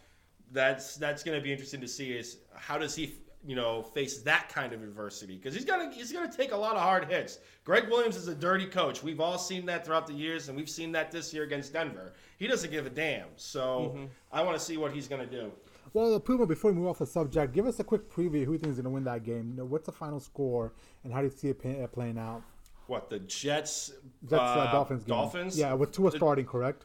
that's 0.52 0.96
that's 0.96 1.24
going 1.24 1.36
to 1.36 1.42
be 1.42 1.50
interesting 1.50 1.80
to 1.80 1.88
see. 1.88 2.12
Is 2.12 2.38
how 2.54 2.78
does 2.78 2.94
he 2.94 3.14
you 3.46 3.54
know, 3.54 3.82
face 3.82 4.22
that 4.22 4.48
kind 4.48 4.72
of 4.72 4.82
adversity 4.82 5.36
because 5.36 5.54
he's 5.54 5.66
gonna 5.66 5.92
he's 5.92 6.10
gonna 6.10 6.32
take 6.32 6.52
a 6.52 6.56
lot 6.56 6.76
of 6.76 6.82
hard 6.82 7.04
hits. 7.10 7.40
Gregg 7.64 7.88
Williams 7.88 8.16
is 8.16 8.26
a 8.28 8.34
dirty 8.34 8.64
coach. 8.64 9.02
We've 9.02 9.20
all 9.20 9.36
seen 9.36 9.66
that 9.66 9.84
throughout 9.84 10.06
the 10.06 10.14
years, 10.14 10.48
and 10.48 10.56
we've 10.56 10.70
seen 10.70 10.92
that 10.92 11.10
this 11.10 11.34
year 11.34 11.42
against 11.42 11.72
Denver. 11.72 12.14
He 12.38 12.46
doesn't 12.46 12.70
give 12.70 12.86
a 12.86 12.90
damn. 12.90 13.28
So 13.36 13.92
mm-hmm. 13.94 14.04
I 14.32 14.42
want 14.42 14.58
to 14.58 14.64
see 14.64 14.78
what 14.78 14.92
he's 14.92 15.06
gonna 15.06 15.26
do. 15.26 15.52
Well, 15.94 16.18
Puma, 16.18 16.44
before 16.44 16.72
we 16.72 16.78
move 16.78 16.88
off 16.88 16.98
the 16.98 17.06
subject, 17.06 17.54
give 17.54 17.66
us 17.66 17.78
a 17.78 17.84
quick 17.84 18.10
preview. 18.10 18.44
Who 18.44 18.52
you 18.52 18.58
think 18.58 18.72
is 18.72 18.74
going 18.74 18.84
to 18.84 18.90
win 18.90 19.04
that 19.04 19.22
game? 19.22 19.50
You 19.50 19.56
know, 19.58 19.64
what's 19.64 19.86
the 19.86 19.92
final 19.92 20.18
score, 20.18 20.72
and 21.04 21.12
how 21.12 21.20
do 21.20 21.26
you 21.26 21.30
see 21.30 21.48
it 21.48 21.62
pay, 21.62 21.82
uh, 21.82 21.86
playing 21.86 22.18
out? 22.18 22.42
What 22.88 23.08
the 23.08 23.20
Jets? 23.20 23.92
Jets 24.28 24.32
uh, 24.32 24.36
uh, 24.36 24.72
Dolphins. 24.72 25.04
Game. 25.04 25.16
Dolphins. 25.16 25.56
Yeah, 25.56 25.72
with 25.74 25.92
Tua 25.92 26.10
starting, 26.10 26.46
correct? 26.46 26.84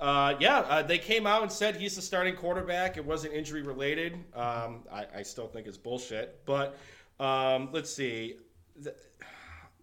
Uh, 0.00 0.34
yeah, 0.40 0.60
uh, 0.60 0.82
they 0.82 0.96
came 0.96 1.26
out 1.26 1.42
and 1.42 1.52
said 1.52 1.76
he's 1.76 1.96
the 1.96 2.02
starting 2.02 2.34
quarterback. 2.34 2.96
It 2.96 3.04
wasn't 3.04 3.34
injury 3.34 3.62
related. 3.62 4.14
Um, 4.34 4.84
I, 4.90 5.06
I, 5.16 5.22
still 5.22 5.46
think 5.46 5.66
it's 5.66 5.78
bullshit. 5.78 6.44
But 6.44 6.76
um, 7.20 7.70
let's 7.72 7.90
see. 7.90 8.36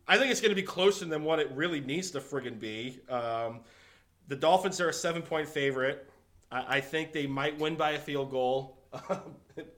I 0.08 0.18
think 0.18 0.32
it's 0.32 0.42
going 0.42 0.52
to 0.52 0.56
be 0.56 0.64
closer 0.64 1.06
than 1.06 1.24
what 1.24 1.40
it 1.40 1.52
really 1.54 1.80
needs 1.80 2.12
to 2.12 2.20
friggin' 2.20 2.60
be. 2.60 3.00
Um, 3.10 3.62
the 4.28 4.36
Dolphins 4.36 4.82
are 4.82 4.90
a 4.90 4.94
seven 4.94 5.22
point 5.22 5.48
favorite. 5.48 6.10
I, 6.54 6.78
I, 6.78 6.82
think 6.82 7.14
they 7.14 7.28
might 7.28 7.58
win 7.60 7.76
by 7.76 7.92
a 7.92 8.00
field 8.00 8.32
goal. 8.32 8.78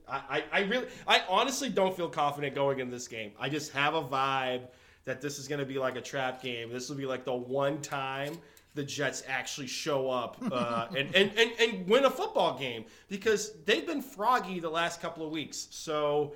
I, 0.08 0.44
I 0.52 0.60
really, 0.60 0.86
I 1.06 1.22
honestly 1.28 1.68
don't 1.68 1.96
feel 1.96 2.08
confident 2.08 2.54
going 2.54 2.80
in 2.80 2.90
this 2.90 3.08
game. 3.08 3.32
I 3.40 3.48
just 3.48 3.72
have 3.72 3.94
a 3.94 4.02
vibe 4.02 4.62
that 5.04 5.20
this 5.20 5.38
is 5.38 5.48
going 5.48 5.60
to 5.60 5.66
be 5.66 5.78
like 5.78 5.96
a 5.96 6.00
trap 6.00 6.42
game. 6.42 6.70
This 6.70 6.88
will 6.88 6.96
be 6.96 7.06
like 7.06 7.24
the 7.24 7.34
one 7.34 7.80
time 7.80 8.36
the 8.74 8.84
Jets 8.84 9.22
actually 9.26 9.68
show 9.68 10.10
up 10.10 10.36
uh, 10.52 10.88
and, 10.96 11.14
and, 11.14 11.32
and, 11.38 11.50
and 11.58 11.88
win 11.88 12.04
a 12.04 12.10
football 12.10 12.58
game 12.58 12.84
because 13.08 13.52
they've 13.64 13.86
been 13.86 14.02
froggy 14.02 14.60
the 14.60 14.68
last 14.68 15.00
couple 15.00 15.24
of 15.24 15.32
weeks. 15.32 15.68
So 15.70 16.34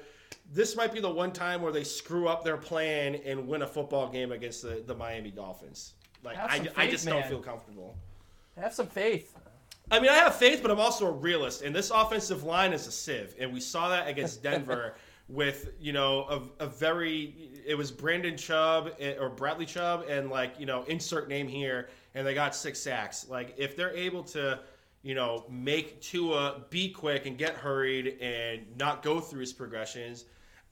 this 0.53 0.75
might 0.75 0.93
be 0.93 1.01
the 1.01 1.11
one 1.11 1.33
time 1.33 1.61
where 1.61 1.73
they 1.73 1.85
screw 1.85 2.29
up 2.29 2.43
their 2.43 2.57
plan 2.57 3.17
and 3.27 3.47
win 3.47 3.63
a 3.63 3.67
football 3.67 4.09
game 4.09 4.33
against 4.33 4.63
the, 4.63 4.83
the 4.87 4.95
Miami 4.95 5.31
Dolphins. 5.31 5.93
Like 6.25 6.39
I, 6.39 6.59
faith, 6.59 6.73
I 6.77 6.87
just 6.89 7.05
man. 7.05 7.17
don't 7.17 7.29
feel 7.29 7.41
comfortable. 7.41 7.97
Have 8.59 8.73
some 8.73 8.87
faith. 8.87 9.37
I 9.91 9.99
mean, 9.99 10.11
I 10.11 10.15
have 10.15 10.37
faith, 10.37 10.63
but 10.63 10.71
I'm 10.71 10.79
also 10.79 11.07
a 11.07 11.11
realist, 11.11 11.63
and 11.63 11.75
this 11.75 11.91
offensive 11.91 12.45
line 12.45 12.73
is 12.73 12.87
a 12.87 12.93
sieve, 12.93 13.35
and 13.39 13.53
we 13.53 13.61
saw 13.61 13.89
that 13.89 14.09
against 14.09 14.43
Denver 14.45 14.95
with 15.29 15.71
you 15.81 15.93
know 15.93 16.51
a, 16.59 16.65
a 16.65 16.67
very 16.67 17.35
it 17.65 17.77
was 17.77 17.91
Brandon 17.91 18.37
Chubb 18.37 18.91
eh, 18.99 19.15
or 19.19 19.29
Bradley 19.29 19.67
Chubb 19.67 20.05
and 20.09 20.29
like 20.29 20.55
you 20.59 20.67
know 20.67 20.83
insert 20.85 21.29
name 21.29 21.47
here 21.47 21.89
and 22.15 22.27
they 22.27 22.35
got 22.35 22.55
six 22.55 22.81
sacks. 22.81 23.29
Like 23.29 23.55
if 23.57 23.77
they're 23.77 23.95
able 23.95 24.23
to, 24.25 24.61
you 25.03 25.15
know, 25.15 25.45
make 25.49 26.01
Tua 26.01 26.65
be 26.71 26.91
quick 26.91 27.27
and 27.27 27.39
get 27.39 27.55
hurried 27.55 28.19
and 28.21 28.63
not 28.77 29.03
go 29.03 29.21
through 29.21 29.41
his 29.41 29.53
progressions, 29.53 30.25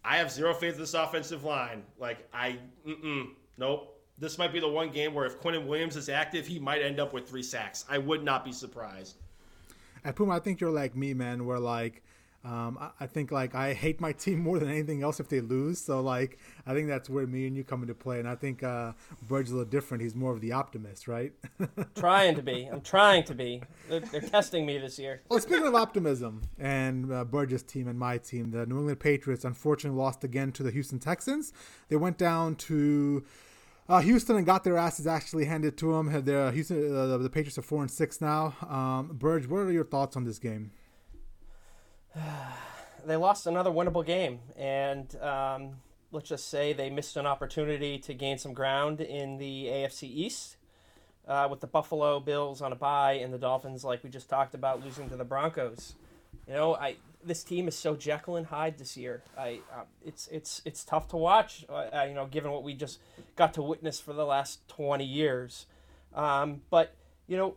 I 0.05 0.17
have 0.17 0.31
zero 0.31 0.55
faith 0.55 0.75
in 0.75 0.81
this 0.81 0.95
offensive 0.95 1.45
line. 1.45 1.85
Like 1.99 2.29
I, 2.33 2.59
mm 2.87 3.29
nope. 3.57 3.98
This 4.21 4.39
might 4.39 4.53
be 4.53 4.61
the 4.61 4.69
one 4.69 4.91
game 4.91 5.15
where 5.15 5.27
if 5.27 5.41
Quinnen 5.41 5.67
Williams 5.67 5.97
is 5.97 6.09
active, 6.09 6.47
he 6.47 6.59
might 6.59 6.83
end 6.83 6.99
up 6.99 7.13
with 7.13 7.29
three 7.29 7.43
sacks. 7.43 7.85
I 7.89 7.99
would 7.99 8.25
not 8.25 8.45
be 8.45 8.53
surprised. 8.53 9.17
At 10.05 10.17
Puma, 10.17 10.35
I 10.35 10.41
think 10.41 10.61
you're 10.61 10.71
like 10.71 10.97
me, 10.97 11.15
man. 11.15 11.47
Where 11.47 11.59
like 11.59 12.03
um, 12.45 12.79
I, 12.81 12.91
I, 13.01 13.07
think 13.07 13.33
like 13.33 13.55
I 13.55 13.75
hate 13.75 14.01
my 14.01 14.13
team 14.25 14.39
more 14.39 14.59
than 14.59 14.71
anything 14.71 15.03
else 15.03 15.21
if 15.21 15.29
they 15.29 15.41
lose. 15.41 15.81
So 15.81 16.01
like 16.01 16.39
I 16.67 16.73
think 16.73 16.89
that's 16.89 17.11
where 17.11 17.27
me 17.27 17.47
and 17.47 17.57
you 17.57 17.65
come 17.65 17.83
into 17.83 17.95
play. 17.95 18.21
And 18.21 18.29
I 18.29 18.37
think 18.37 18.63
uh, 18.63 18.93
Bird's 19.29 19.51
a 19.51 19.55
little 19.55 19.69
different. 19.69 20.03
He's 20.03 20.15
more 20.15 20.33
of 20.33 20.41
the 20.41 20.53
optimist, 20.53 21.09
right? 21.09 21.33
trying 21.95 22.37
to 22.37 22.43
be. 22.43 22.69
I'm 22.71 22.81
trying 22.81 23.25
to 23.25 23.35
be. 23.35 23.63
They're, 23.89 24.01
they're 24.01 24.21
testing 24.21 24.65
me 24.65 24.79
this 24.79 24.99
year. 24.99 25.23
Well, 25.29 25.41
speaking 25.41 25.67
of 25.67 25.75
optimism 25.75 26.43
and 26.59 27.13
uh, 27.13 27.25
Burge's 27.25 27.63
team 27.63 27.89
and 27.89 27.99
my 27.99 28.19
team, 28.19 28.51
the 28.51 28.67
New 28.67 28.79
England 28.79 29.01
Patriots 29.01 29.45
unfortunately 29.45 29.99
lost 29.99 30.23
again 30.25 30.53
to 30.53 30.63
the 30.63 30.71
Houston 30.71 30.99
Texans. 30.99 31.53
They 31.89 31.97
went 31.97 32.19
down 32.19 32.55
to. 32.57 33.25
Uh, 33.89 34.01
Houston 34.01 34.37
and 34.37 34.45
got 34.45 34.65
their 34.65 34.77
asses 34.77 35.07
actually 35.07 35.47
handed 35.47 35.79
to 35.79 35.93
them. 35.93 36.25
The 36.25 36.51
Houston, 36.53 36.95
uh, 36.95 37.17
the 37.17 37.31
Patriots 37.31 37.57
are 37.57 37.63
four 37.63 37.81
and 37.81 37.91
six 37.91 38.21
now. 38.21 38.55
Um, 38.69 39.13
Burge, 39.15 39.47
what 39.47 39.61
are 39.61 39.73
your 39.73 39.85
thoughts 39.85 40.15
on 40.15 40.25
this 40.25 40.39
game? 40.39 40.73
they 43.07 43.17
lost 43.17 43.47
another 43.47 43.71
winnable 43.71 44.05
game, 44.05 44.41
and 44.57 45.17
um, 45.23 45.77
let's 46.13 46.29
just 46.29 46.51
say 46.51 46.75
they 46.75 46.91
missed 46.91 47.17
an 47.17 47.25
opportunity 47.25 47.99
to 47.99 48.13
gain 48.13 48.37
some 48.37 48.53
ground 48.53 49.01
in 49.01 49.39
the 49.39 49.67
AFC 49.67 50.03
East. 50.03 50.57
Uh, 51.27 51.47
with 51.51 51.61
the 51.61 51.67
Buffalo 51.67 52.21
Bills 52.21 52.63
on 52.63 52.73
a 52.73 52.75
bye 52.75 53.13
and 53.13 53.35
the 53.35 53.39
Dolphins, 53.39 53.85
like 53.85 54.03
we 54.03 54.09
just 54.09 54.31
talked 54.31 54.55
about, 54.55 54.83
losing 54.83 55.11
to 55.11 55.17
the 55.17 55.25
Broncos. 55.25 55.95
You 56.47 56.55
know, 56.55 56.75
I 56.75 56.97
this 57.25 57.45
team 57.45 57.69
is 57.69 57.77
so 57.77 57.97
Jekyll 57.97 58.37
and 58.37 58.47
Hyde 58.47 58.79
this 58.79 58.97
year. 58.97 59.23
I 59.37 59.61
uh, 59.73 59.85
it's 60.05 60.29
it's 60.29 60.63
it's 60.65 60.85
tough 60.85 61.09
to 61.09 61.17
watch. 61.17 61.65
Uh, 61.69 62.05
you 62.09 62.15
know, 62.15 62.27
given 62.27 62.51
what 62.51 62.63
we 62.63 62.75
just 62.75 62.99
got 63.37 63.55
to 63.55 63.63
witness 63.63 64.01
for 64.01 64.13
the 64.13 64.25
last 64.25 64.67
twenty 64.69 65.05
years. 65.05 65.67
Um, 66.15 66.63
but 66.71 66.95
you 67.27 67.37
know, 67.37 67.57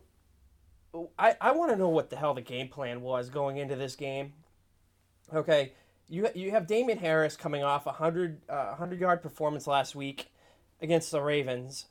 I 1.18 1.36
I 1.40 1.52
want 1.52 1.70
to 1.72 1.76
know 1.76 1.88
what 1.88 2.10
the 2.10 2.16
hell 2.16 2.34
the 2.34 2.42
game 2.42 2.68
plan 2.68 3.00
was 3.02 3.28
going 3.28 3.56
into 3.56 3.76
this 3.76 3.96
game. 3.96 4.32
Okay, 5.32 5.72
you 6.08 6.28
you 6.34 6.50
have 6.50 6.66
Damien 6.66 6.98
Harris 6.98 7.36
coming 7.36 7.62
off 7.62 7.86
a 7.86 7.92
hundred 7.92 8.40
uh, 8.48 8.74
hundred 8.74 9.00
yard 9.00 9.22
performance 9.22 9.66
last 9.66 9.94
week 9.94 10.30
against 10.80 11.10
the 11.10 11.20
Ravens, 11.20 11.86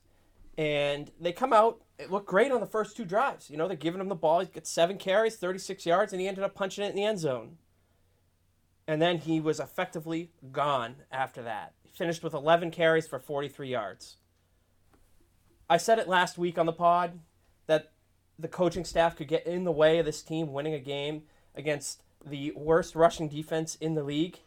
and 0.58 1.12
they 1.20 1.32
come 1.32 1.54
out. 1.54 1.82
It 2.02 2.10
looked 2.10 2.28
great 2.28 2.52
on 2.52 2.60
the 2.60 2.66
first 2.66 2.98
two 2.98 3.06
drives. 3.06 3.50
You 3.50 3.58
know, 3.58 3.68
they're 3.68 3.78
giving 3.78 4.02
him 4.02 4.10
the 4.10 4.16
ball. 4.16 4.40
He 4.40 4.48
got 4.48 4.66
seven 4.66 4.98
carries, 4.98 5.36
thirty 5.36 5.60
six 5.60 5.86
yards, 5.86 6.12
and 6.12 6.20
he 6.20 6.28
ended 6.28 6.44
up 6.44 6.56
punching 6.56 6.84
it 6.84 6.90
in 6.90 6.96
the 6.96 7.04
end 7.04 7.20
zone. 7.20 7.58
And 8.88 9.00
then 9.00 9.20
he 9.20 9.40
was 9.40 9.60
effectively 9.60 10.32
gone 10.52 10.96
after 11.12 11.44
that. 11.44 11.74
He 11.84 11.92
finished 11.92 12.24
with 12.24 12.34
eleven 12.34 12.72
carries 12.72 13.08
for 13.08 13.20
forty 13.20 13.48
three 13.48 13.70
yards. 13.70 14.18
I 15.70 15.78
said 15.78 16.00
it 16.00 16.08
last 16.08 16.38
week 16.40 16.58
on 16.58 16.66
the 16.66 16.74
pod 16.74 17.20
that 17.68 17.92
the 18.40 18.48
coaching 18.48 18.84
staff 18.84 19.16
could 19.16 19.28
get 19.28 19.46
in 19.46 19.64
the 19.64 19.72
way 19.72 20.00
of 20.00 20.06
this 20.06 20.24
team 20.24 20.52
winning 20.52 20.74
a 20.74 20.80
game 20.80 21.24
against 21.56 22.02
the 22.26 22.52
worst 22.56 22.96
rushing 22.96 23.30
defense 23.30 23.76
in 23.76 23.94
the 23.94 24.04
league, 24.04 24.40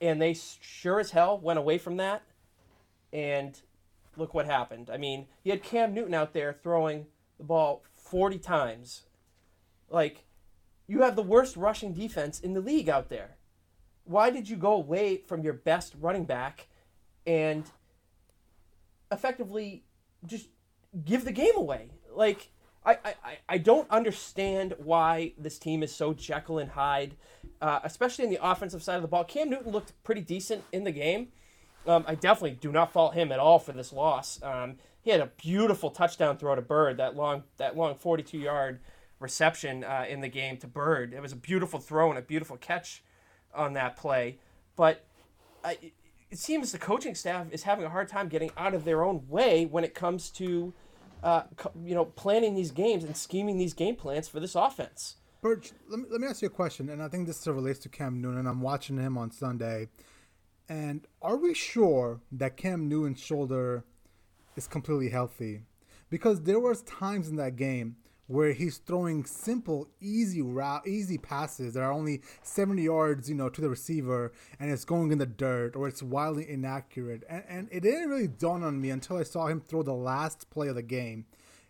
and 0.00 0.22
they 0.22 0.34
sure 0.34 0.98
as 0.98 1.10
hell 1.10 1.38
went 1.38 1.58
away 1.58 1.76
from 1.76 1.98
that. 1.98 2.22
And 3.12 3.60
look 4.16 4.34
what 4.34 4.46
happened. 4.46 4.90
I 4.90 4.96
mean, 4.96 5.26
you 5.42 5.52
had 5.52 5.62
Cam 5.62 5.94
Newton 5.94 6.14
out 6.14 6.32
there 6.32 6.52
throwing 6.62 7.06
the 7.38 7.44
ball 7.44 7.82
40 7.92 8.38
times. 8.38 9.02
Like, 9.88 10.24
you 10.86 11.02
have 11.02 11.16
the 11.16 11.22
worst 11.22 11.56
rushing 11.56 11.92
defense 11.92 12.40
in 12.40 12.54
the 12.54 12.60
league 12.60 12.88
out 12.88 13.08
there. 13.08 13.36
Why 14.04 14.30
did 14.30 14.48
you 14.48 14.56
go 14.56 14.72
away 14.72 15.18
from 15.18 15.42
your 15.42 15.52
best 15.52 15.94
running 16.00 16.24
back 16.24 16.68
and 17.26 17.70
effectively 19.10 19.84
just 20.26 20.48
give 21.04 21.24
the 21.24 21.32
game 21.32 21.56
away? 21.56 21.90
Like, 22.14 22.50
I, 22.84 22.98
I, 23.04 23.14
I 23.48 23.58
don't 23.58 23.88
understand 23.90 24.74
why 24.78 25.34
this 25.38 25.58
team 25.58 25.82
is 25.82 25.94
so 25.94 26.12
Jekyll 26.12 26.58
and 26.58 26.70
Hyde, 26.70 27.14
uh, 27.60 27.80
especially 27.84 28.24
in 28.24 28.30
the 28.30 28.44
offensive 28.44 28.82
side 28.82 28.96
of 28.96 29.02
the 29.02 29.08
ball. 29.08 29.24
Cam 29.24 29.50
Newton 29.50 29.70
looked 29.70 29.92
pretty 30.02 30.20
decent 30.20 30.64
in 30.72 30.82
the 30.82 30.90
game. 30.90 31.28
Um, 31.86 32.04
I 32.06 32.14
definitely 32.14 32.58
do 32.60 32.70
not 32.70 32.92
fault 32.92 33.14
him 33.14 33.32
at 33.32 33.38
all 33.38 33.58
for 33.58 33.72
this 33.72 33.92
loss. 33.92 34.40
Um, 34.42 34.76
he 35.00 35.10
had 35.10 35.20
a 35.20 35.30
beautiful 35.36 35.90
touchdown 35.90 36.36
throw 36.36 36.54
to 36.54 36.62
Byrd, 36.62 36.98
that 36.98 37.16
long 37.16 37.42
that 37.56 37.76
long 37.76 37.96
42 37.96 38.38
yard 38.38 38.80
reception 39.18 39.84
uh, 39.84 40.04
in 40.08 40.20
the 40.20 40.28
game 40.28 40.56
to 40.58 40.66
Byrd. 40.66 41.12
It 41.12 41.20
was 41.20 41.32
a 41.32 41.36
beautiful 41.36 41.80
throw 41.80 42.10
and 42.10 42.18
a 42.18 42.22
beautiful 42.22 42.56
catch 42.56 43.02
on 43.54 43.72
that 43.74 43.96
play. 43.96 44.38
But 44.76 45.04
I, 45.64 45.78
it 46.30 46.38
seems 46.38 46.72
the 46.72 46.78
coaching 46.78 47.14
staff 47.14 47.46
is 47.50 47.64
having 47.64 47.84
a 47.84 47.90
hard 47.90 48.08
time 48.08 48.28
getting 48.28 48.50
out 48.56 48.74
of 48.74 48.84
their 48.84 49.04
own 49.04 49.24
way 49.28 49.66
when 49.66 49.84
it 49.84 49.94
comes 49.94 50.30
to 50.30 50.72
uh, 51.22 51.42
you 51.84 51.94
know, 51.94 52.04
planning 52.04 52.54
these 52.54 52.70
games 52.70 53.04
and 53.04 53.16
scheming 53.16 53.58
these 53.58 53.74
game 53.74 53.96
plans 53.96 54.28
for 54.28 54.40
this 54.40 54.54
offense. 54.54 55.16
Burge, 55.40 55.72
let 55.88 56.00
me, 56.00 56.06
let 56.10 56.20
me 56.20 56.26
ask 56.26 56.42
you 56.42 56.46
a 56.46 56.50
question, 56.50 56.88
and 56.88 57.02
I 57.02 57.08
think 57.08 57.26
this 57.26 57.46
relates 57.46 57.78
to 57.80 57.88
Cam 57.88 58.20
Newton. 58.20 58.46
I'm 58.46 58.60
watching 58.60 58.96
him 58.96 59.18
on 59.18 59.30
Sunday, 59.30 59.88
and 60.68 61.06
are 61.20 61.36
we 61.36 61.54
sure 61.54 62.20
that 62.32 62.56
Cam 62.56 62.88
Newton's 62.88 63.20
shoulder 63.20 63.84
is 64.56 64.66
completely 64.66 65.10
healthy? 65.10 65.62
Because 66.10 66.42
there 66.42 66.60
was 66.60 66.82
times 66.82 67.28
in 67.28 67.36
that 67.36 67.56
game 67.56 67.96
where 68.26 68.52
he's 68.52 68.78
throwing 68.78 69.24
simple, 69.24 69.88
easy 70.00 70.40
route, 70.40 70.86
easy 70.86 71.18
passes 71.18 71.74
that 71.74 71.82
are 71.82 71.92
only 71.92 72.22
70 72.42 72.82
yards, 72.82 73.28
you 73.28 73.34
know, 73.34 73.48
to 73.48 73.60
the 73.60 73.68
receiver, 73.68 74.32
and 74.58 74.70
it's 74.70 74.84
going 74.84 75.12
in 75.12 75.18
the 75.18 75.26
dirt 75.26 75.76
or 75.76 75.88
it's 75.88 76.02
wildly 76.02 76.48
inaccurate. 76.48 77.24
And, 77.28 77.44
and 77.48 77.68
it 77.70 77.80
didn't 77.80 78.08
really 78.08 78.28
dawn 78.28 78.62
on 78.62 78.80
me 78.80 78.90
until 78.90 79.18
I 79.18 79.22
saw 79.24 79.48
him 79.48 79.60
throw 79.60 79.82
the 79.82 79.92
last 79.92 80.48
play 80.50 80.68
of 80.68 80.76
the 80.76 80.82
game. 80.82 81.26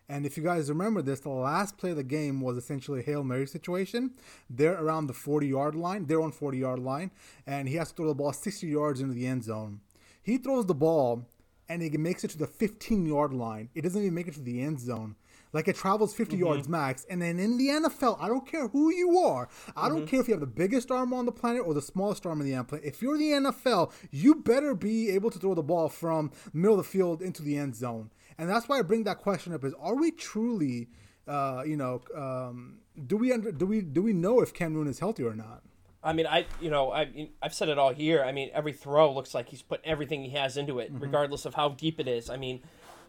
And 0.09 0.25
if 0.25 0.37
you 0.37 0.43
guys 0.43 0.69
remember 0.69 1.01
this, 1.01 1.21
the 1.21 1.29
last 1.29 1.77
play 1.77 1.91
of 1.91 1.95
the 1.95 2.03
game 2.03 2.41
was 2.41 2.57
essentially 2.57 2.99
a 2.99 3.03
Hail 3.03 3.23
Mary 3.23 3.47
situation. 3.47 4.11
They're 4.49 4.81
around 4.81 5.07
the 5.07 5.13
40 5.13 5.47
yard 5.47 5.75
line, 5.75 6.05
they're 6.05 6.21
on 6.21 6.31
40 6.31 6.57
yard 6.57 6.79
line, 6.79 7.11
and 7.47 7.69
he 7.69 7.75
has 7.75 7.89
to 7.89 7.95
throw 7.95 8.07
the 8.07 8.15
ball 8.15 8.33
60 8.33 8.67
yards 8.67 9.01
into 9.01 9.13
the 9.13 9.25
end 9.25 9.43
zone. 9.43 9.79
He 10.21 10.37
throws 10.37 10.65
the 10.65 10.73
ball 10.73 11.25
and 11.69 11.81
he 11.81 11.89
makes 11.97 12.23
it 12.23 12.31
to 12.31 12.37
the 12.37 12.47
15 12.47 13.05
yard 13.05 13.33
line. 13.33 13.69
It 13.73 13.81
doesn't 13.81 14.01
even 14.01 14.13
make 14.13 14.27
it 14.27 14.33
to 14.35 14.41
the 14.41 14.61
end 14.61 14.79
zone. 14.79 15.15
Like 15.53 15.67
it 15.67 15.75
travels 15.75 16.13
50 16.13 16.35
mm-hmm. 16.35 16.45
yards 16.45 16.67
max. 16.67 17.05
And 17.09 17.21
then 17.21 17.39
in 17.39 17.57
the 17.57 17.67
NFL, 17.67 18.17
I 18.19 18.27
don't 18.27 18.45
care 18.45 18.67
who 18.67 18.91
you 18.91 19.19
are. 19.19 19.47
I 19.75 19.87
mm-hmm. 19.87 19.97
don't 19.97 20.07
care 20.07 20.19
if 20.19 20.27
you 20.27 20.33
have 20.33 20.41
the 20.41 20.47
biggest 20.47 20.91
arm 20.91 21.13
on 21.13 21.25
the 21.25 21.31
planet 21.31 21.61
or 21.65 21.73
the 21.73 21.81
smallest 21.81 22.25
arm 22.25 22.41
in 22.41 22.47
the 22.49 22.53
NFL. 22.53 22.83
If 22.83 23.01
you're 23.01 23.17
the 23.17 23.31
NFL, 23.31 23.91
you 24.11 24.35
better 24.35 24.73
be 24.73 25.11
able 25.11 25.29
to 25.29 25.39
throw 25.39 25.53
the 25.53 25.63
ball 25.63 25.89
from 25.89 26.31
the 26.51 26.57
middle 26.57 26.79
of 26.79 26.85
the 26.85 26.91
field 26.91 27.21
into 27.21 27.43
the 27.43 27.57
end 27.57 27.75
zone. 27.75 28.09
And 28.43 28.51
that's 28.51 28.67
why 28.67 28.77
I 28.77 28.81
bring 28.81 29.05
that 29.05 29.19
question 29.19 29.53
up: 29.53 29.63
Is 29.63 29.73
are 29.79 29.95
we 29.95 30.11
truly, 30.11 30.89
uh, 31.29 31.63
you 31.65 31.77
know, 31.77 32.01
um, 32.13 32.79
do 33.07 33.15
we 33.15 33.31
under, 33.31 33.53
do 33.53 33.65
we 33.65 33.79
do 33.79 34.01
we 34.01 34.11
know 34.11 34.41
if 34.41 34.53
Cam 34.53 34.73
Newton 34.73 34.91
is 34.91 34.99
healthy 34.99 35.23
or 35.23 35.33
not? 35.33 35.63
I 36.03 36.11
mean, 36.11 36.27
I 36.27 36.45
you 36.59 36.69
know 36.69 36.91
I 36.91 37.29
I've 37.41 37.53
said 37.53 37.69
it 37.69 37.77
all 37.77 37.93
here. 37.93 38.21
I 38.21 38.33
mean, 38.33 38.49
every 38.53 38.73
throw 38.73 39.13
looks 39.13 39.33
like 39.33 39.47
he's 39.47 39.61
put 39.61 39.79
everything 39.85 40.23
he 40.23 40.31
has 40.31 40.57
into 40.57 40.79
it, 40.79 40.91
mm-hmm. 40.91 41.01
regardless 41.01 41.45
of 41.45 41.53
how 41.53 41.69
deep 41.69 42.01
it 42.01 42.07
is. 42.09 42.29
I 42.29 42.35
mean, 42.35 42.61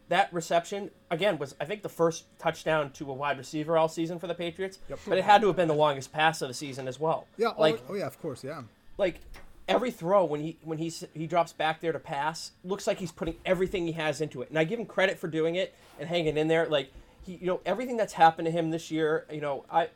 that 0.09 0.33
reception 0.33 0.93
again 1.11 1.37
was 1.37 1.57
I 1.61 1.65
think 1.65 1.83
the 1.83 1.89
first 1.89 2.27
touchdown 2.39 2.93
to 2.93 3.11
a 3.11 3.13
wide 3.13 3.37
receiver 3.37 3.77
all 3.77 3.89
season 3.89 4.21
for 4.21 4.29
the 4.29 4.37
Patriots. 4.37 4.79
Yep. 4.89 5.01
But 5.09 5.19
it 5.19 5.25
had 5.25 5.41
to 5.41 5.49
have 5.49 5.57
been 5.57 5.67
the 5.67 5.75
longest 5.75 6.13
pass 6.13 6.43
of 6.43 6.49
the 6.49 6.55
season 6.55 6.87
as 6.87 7.01
well. 7.01 7.27
Yeah. 7.39 7.49
Oh, 7.57 7.61
like 7.61 7.83
oh, 7.89 7.93
oh 7.93 7.95
yeah, 7.95 8.07
of 8.07 8.23
course, 8.23 8.45
yeah. 8.45 8.63
Like 8.99 9.21
every 9.69 9.91
throw 9.91 10.25
when 10.25 10.41
he 10.41 10.57
when 10.63 10.79
he's 10.79 11.05
he 11.15 11.27
drops 11.27 11.53
back 11.53 11.81
there 11.81 11.93
to 11.93 11.99
pass 11.99 12.53
looks 12.63 12.87
like 12.87 12.99
he's 12.99 13.13
putting 13.13 13.37
everything 13.45 13.87
he 13.87 13.93
has 13.93 14.21
into 14.21 14.43
it. 14.43 14.51
And 14.51 14.59
I 14.59 14.65
give 14.65 14.79
him 14.79 14.87
credit 14.87 15.19
for 15.19 15.29
doing 15.29 15.55
it 15.55 15.75
and 15.99 16.09
hanging 16.09 16.37
in 16.37 16.49
there. 16.49 16.67
Like 16.67 16.93
he 17.23 17.37
you 17.37 17.47
know 17.47 17.61
everything 17.65 17.97
that's 17.97 18.13
happened 18.13 18.47
to 18.47 18.53
him 18.53 18.71
this 18.71 18.91
year. 18.91 19.27
You 19.31 19.41
know 19.41 19.65
I 19.71 19.89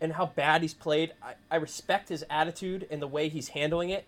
and 0.00 0.12
how 0.12 0.26
bad 0.26 0.62
he's 0.62 0.74
played. 0.74 1.12
I, 1.22 1.34
I 1.50 1.56
respect 1.56 2.08
his 2.08 2.24
attitude 2.28 2.86
and 2.90 3.00
the 3.00 3.06
way 3.06 3.28
he's 3.28 3.48
handling 3.48 3.90
it. 3.90 4.04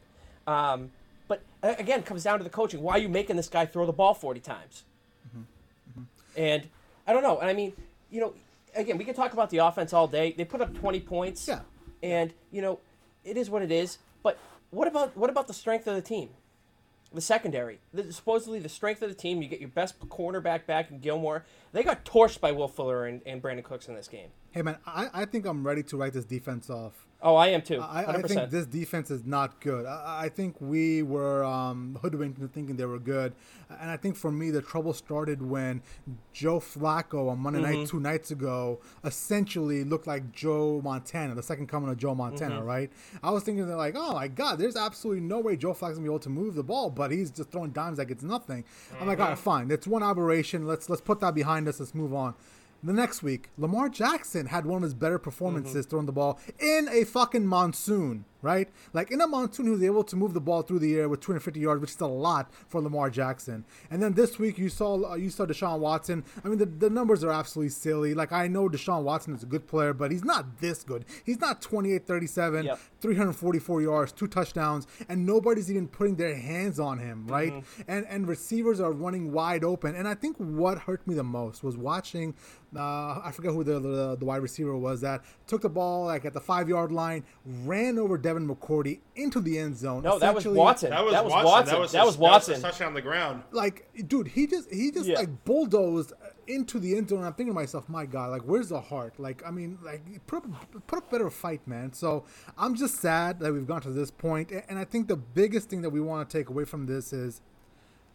Um, 0.47 0.91
but 1.29 1.43
again, 1.63 2.01
it 2.01 2.07
comes 2.07 2.23
down 2.25 2.39
to 2.39 2.45
the 2.45 2.51
coaching. 2.51 2.83
Why 2.83 2.95
are 2.95 2.99
you 2.99 3.09
making 3.09 3.37
this 3.37 3.49
guy 3.49 3.67
throw 3.67 3.87
the 3.87 3.93
ball 3.93 4.15
forty 4.15 4.41
times? 4.41 4.85
And 6.37 6.69
I 7.07 7.13
don't 7.13 7.23
know. 7.23 7.39
And 7.39 7.49
I 7.49 7.55
mean, 7.55 7.73
you 8.11 8.21
know, 8.21 8.35
again, 8.75 8.99
we 8.99 9.05
can 9.05 9.15
talk 9.15 9.33
about 9.33 9.51
the 9.51 9.59
offense 9.59 9.93
all 9.93 10.07
day. 10.07 10.35
They 10.37 10.45
put 10.45 10.61
up 10.61 10.75
20 10.79 11.01
points. 11.01 11.49
Yeah. 11.49 11.61
And, 12.03 12.33
you 12.53 12.63
know, 12.63 12.79
it 13.25 13.37
is 13.37 13.49
what 13.49 13.63
it 13.63 13.73
is. 13.73 13.99
But 14.23 14.39
what 14.71 14.89
about 14.89 15.17
what 15.17 15.31
about 15.31 15.47
the 15.47 15.55
strength 15.55 15.87
of 15.87 15.95
the 15.95 16.03
team? 16.03 16.31
The 17.13 17.21
secondary. 17.21 17.79
The, 17.95 18.13
supposedly 18.13 18.59
the 18.59 18.69
strength 18.69 19.01
of 19.01 19.09
the 19.09 19.15
team, 19.15 19.41
you 19.41 19.49
get 19.49 19.61
your 19.61 19.69
best 19.69 19.99
cornerback 20.09 20.67
back 20.67 20.91
in 20.91 20.99
Gilmore. 20.99 21.45
They 21.73 21.83
got 21.83 22.05
torched 22.05 22.41
by 22.41 22.53
Will 22.53 22.69
Fuller 22.69 23.07
and, 23.07 23.23
and 23.25 23.41
Brandin 23.41 23.63
Cooks 23.63 23.89
in 23.89 23.95
this 23.95 24.09
game. 24.09 24.29
Hey, 24.51 24.63
man, 24.63 24.77
I, 24.87 25.09
I 25.13 25.25
think 25.25 25.47
I'm 25.47 25.67
ready 25.67 25.83
to 25.85 25.97
write 25.97 26.15
this 26.15 26.25
defense 26.25 26.69
off. 26.69 27.07
Oh, 27.23 27.35
I 27.35 27.49
am 27.49 27.63
too. 27.63 27.81
I, 27.81 28.19
I, 28.19 28.23
think 28.23 28.51
this 28.51 28.67
defense 28.67 29.11
is 29.11 29.25
not 29.25 29.61
good. 29.61 29.87
I, 29.87 30.25
I 30.25 30.29
think 30.29 30.61
we 30.61 31.03
were 31.03 31.45
um, 31.45 31.99
hoodwinked 32.03 32.39
into 32.39 32.53
thinking 32.53 32.77
they 32.77 32.85
were 32.85 32.99
good, 32.99 33.33
and 33.71 33.91
I 33.91 33.97
think 33.97 34.17
for 34.17 34.31
me 34.31 34.51
the 34.51 34.61
trouble 34.61 34.93
started 34.93 35.41
when 35.41 35.83
Joe 36.35 36.61
Flacco 36.61 37.31
on 37.31 37.39
Monday 37.39 37.61
mm-hmm. 37.61 37.81
night 37.81 37.89
two 37.89 38.01
nights 38.01 38.31
ago 38.31 38.81
essentially 39.03 39.83
looked 39.83 40.07
like 40.07 40.31
Joe 40.31 40.83
Montana, 40.85 41.35
the 41.35 41.43
second 41.43 41.69
coming 41.69 41.89
of 41.89 41.97
Joe 41.97 42.15
Montana. 42.15 42.57
Mm-hmm. 42.57 42.67
Right? 42.67 42.93
I 43.23 43.31
was 43.31 43.43
thinking 43.43 43.67
that 43.67 43.77
like, 43.77 43.95
oh 43.97 44.13
my 44.13 44.29
God, 44.29 44.59
there's 44.59 44.77
absolutely 44.77 45.23
no 45.23 45.41
way 45.41 45.57
Joe 45.57 45.73
Flacco's 45.73 45.95
gonna 45.95 46.03
be 46.03 46.07
able 46.07 46.19
to 46.21 46.31
move 46.31 46.55
the 46.55 46.63
ball, 46.63 46.91
but 46.91 47.11
he's 47.11 47.31
just 47.31 47.51
throwing 47.51 47.71
dimes 47.71 47.97
like 47.99 48.11
it's 48.11 48.23
nothing. 48.23 48.63
Mm-hmm. 48.63 49.03
I'm 49.03 49.09
like, 49.09 49.21
all 49.21 49.29
right, 49.29 49.39
fine, 49.39 49.71
it's 49.71 49.87
one 49.87 50.03
aberration. 50.03 50.67
Let's 50.67 50.91
let's 50.91 51.03
put 51.03 51.21
that 51.21 51.35
behind 51.35 51.67
us. 51.67 51.81
Let's 51.81 51.95
move 51.95 52.13
on. 52.13 52.35
The 52.87 52.93
next 52.93 53.21
week, 53.21 53.49
Lamar 53.59 53.89
Jackson 53.89 54.47
had 54.47 54.65
one 54.65 54.77
of 54.77 54.83
his 54.85 54.95
better 54.95 55.19
performances 55.19 55.85
mm-hmm. 55.85 55.91
throwing 55.91 56.07
the 56.07 56.13
ball 56.13 56.39
in 56.61 56.89
a 56.89 57.03
fucking 57.03 57.45
monsoon 57.45 58.27
right? 58.43 58.69
Like 58.93 59.11
in 59.11 59.21
a 59.21 59.27
monsoon, 59.27 59.67
he 59.67 59.73
was 59.73 59.83
able 59.83 60.05
to 60.05 60.17
move 60.17 60.35
the 60.35 60.41
ball 60.41 60.63
through 60.63 60.81
the 60.81 60.97
air 60.97 61.09
with 61.09 61.21
250 61.21 61.61
yards, 61.61 61.81
which 61.81 61.91
is 61.91 62.01
a 62.01 62.07
lot 62.07 62.53
for 62.69 62.81
Lamar 62.81 63.11
Jackson. 63.11 63.65
And 63.91 64.03
then 64.03 64.15
this 64.15 64.39
week, 64.39 64.59
you 64.59 64.69
saw 64.69 65.13
uh, 65.13 65.15
you 65.15 65.31
saw 65.31 65.47
Deshaun 65.47 65.79
Watson. 65.79 66.25
I 66.45 66.49
mean, 66.49 66.59
the, 66.59 66.67
the 66.67 66.91
numbers 66.91 67.25
are 67.25 67.31
absolutely 67.31 67.71
silly. 67.71 68.15
Like 68.15 68.33
I 68.33 68.49
know 68.49 68.69
Deshaun 68.69 69.03
Watson 69.03 69.35
is 69.35 69.43
a 69.43 69.47
good 69.47 69.67
player, 69.67 69.93
but 69.93 70.11
he's 70.11 70.25
not 70.25 70.61
this 70.61 70.83
good. 70.83 71.05
He's 71.25 71.41
not 71.41 71.61
28, 71.61 72.07
37, 72.07 72.65
yep. 72.65 72.79
344 73.01 73.83
yards, 73.83 74.13
two 74.13 74.27
touchdowns, 74.27 74.87
and 75.09 75.27
nobody's 75.27 75.71
even 75.71 75.89
putting 75.89 76.17
their 76.17 76.37
hands 76.37 76.79
on 76.79 76.99
him, 76.99 77.27
right? 77.27 77.53
Mm-hmm. 77.53 77.83
And 77.89 78.07
and 78.09 78.29
receivers 78.29 78.81
are 78.81 78.93
running 78.93 79.33
wide 79.33 79.65
open. 79.65 79.95
And 79.95 80.07
I 80.07 80.15
think 80.15 80.37
what 80.37 80.79
hurt 80.79 81.07
me 81.07 81.15
the 81.15 81.25
most 81.25 81.63
was 81.63 81.77
watching. 81.77 82.35
Uh, 82.77 83.21
I 83.25 83.31
forget 83.33 83.53
who 83.53 83.65
the, 83.65 83.81
the, 83.81 84.17
the 84.17 84.25
wide 84.25 84.43
receiver 84.43 84.77
was 84.77 85.01
that 85.01 85.23
took 85.47 85.63
the 85.63 85.69
ball 85.69 86.07
like 86.07 86.25
at 86.25 86.33
the 86.33 86.41
five 86.41 86.69
yard 86.69 86.93
line, 86.93 87.25
ran 87.45 87.99
over 87.99 88.17
Devin 88.17 88.37
Devin 88.37 88.55
McCourty 88.55 89.01
into 89.15 89.41
the 89.41 89.59
end 89.59 89.77
zone. 89.77 90.03
No, 90.03 90.19
that 90.19 90.35
was 90.35 90.47
Watson. 90.47 90.91
That 90.91 91.05
was, 91.05 91.13
that 91.13 91.25
was 91.25 91.33
Watson. 91.33 91.51
Watson. 91.51 91.73
That 91.73 91.81
was, 91.81 91.93
that 91.93 92.07
was 92.07 92.19
Watson. 92.19 92.53
That 92.53 92.57
was 92.57 92.73
touchdown 92.73 92.89
on 92.89 92.95
the 92.95 93.03
ground. 93.03 93.43
Like, 93.51 93.89
dude, 94.07 94.29
he 94.29 94.47
just 94.47 94.73
he 94.73 94.91
just 94.91 95.09
yeah. 95.09 95.19
like 95.19 95.45
bulldozed 95.45 96.13
into 96.47 96.79
the 96.79 96.97
end 96.97 97.09
zone. 97.09 97.25
I'm 97.25 97.33
thinking 97.33 97.53
to 97.53 97.55
myself, 97.55 97.89
my 97.89 98.07
God, 98.07 98.31
like, 98.31 98.43
where's 98.43 98.69
the 98.69 98.81
heart? 98.81 99.19
Like, 99.19 99.43
I 99.45 99.51
mean, 99.51 99.79
like, 99.83 100.03
put 100.27 100.45
up, 100.45 100.87
put 100.87 100.99
up 100.99 101.11
better 101.11 101.29
fight, 101.31 101.67
man. 101.67 101.93
So 101.93 102.25
I'm 102.57 102.77
just 102.77 103.01
sad 103.01 103.41
that 103.41 103.53
we've 103.53 103.67
gone 103.67 103.81
to 103.83 103.91
this 103.91 104.11
point, 104.11 104.53
and 104.69 104.79
I 104.79 104.85
think 104.85 105.09
the 105.09 105.17
biggest 105.17 105.69
thing 105.69 105.83
that 105.83 105.91
we 105.91 106.01
want 106.01 106.29
to 106.29 106.39
take 106.39 106.49
away 106.49 106.65
from 106.65 106.87
this 106.87 107.13
is, 107.13 107.41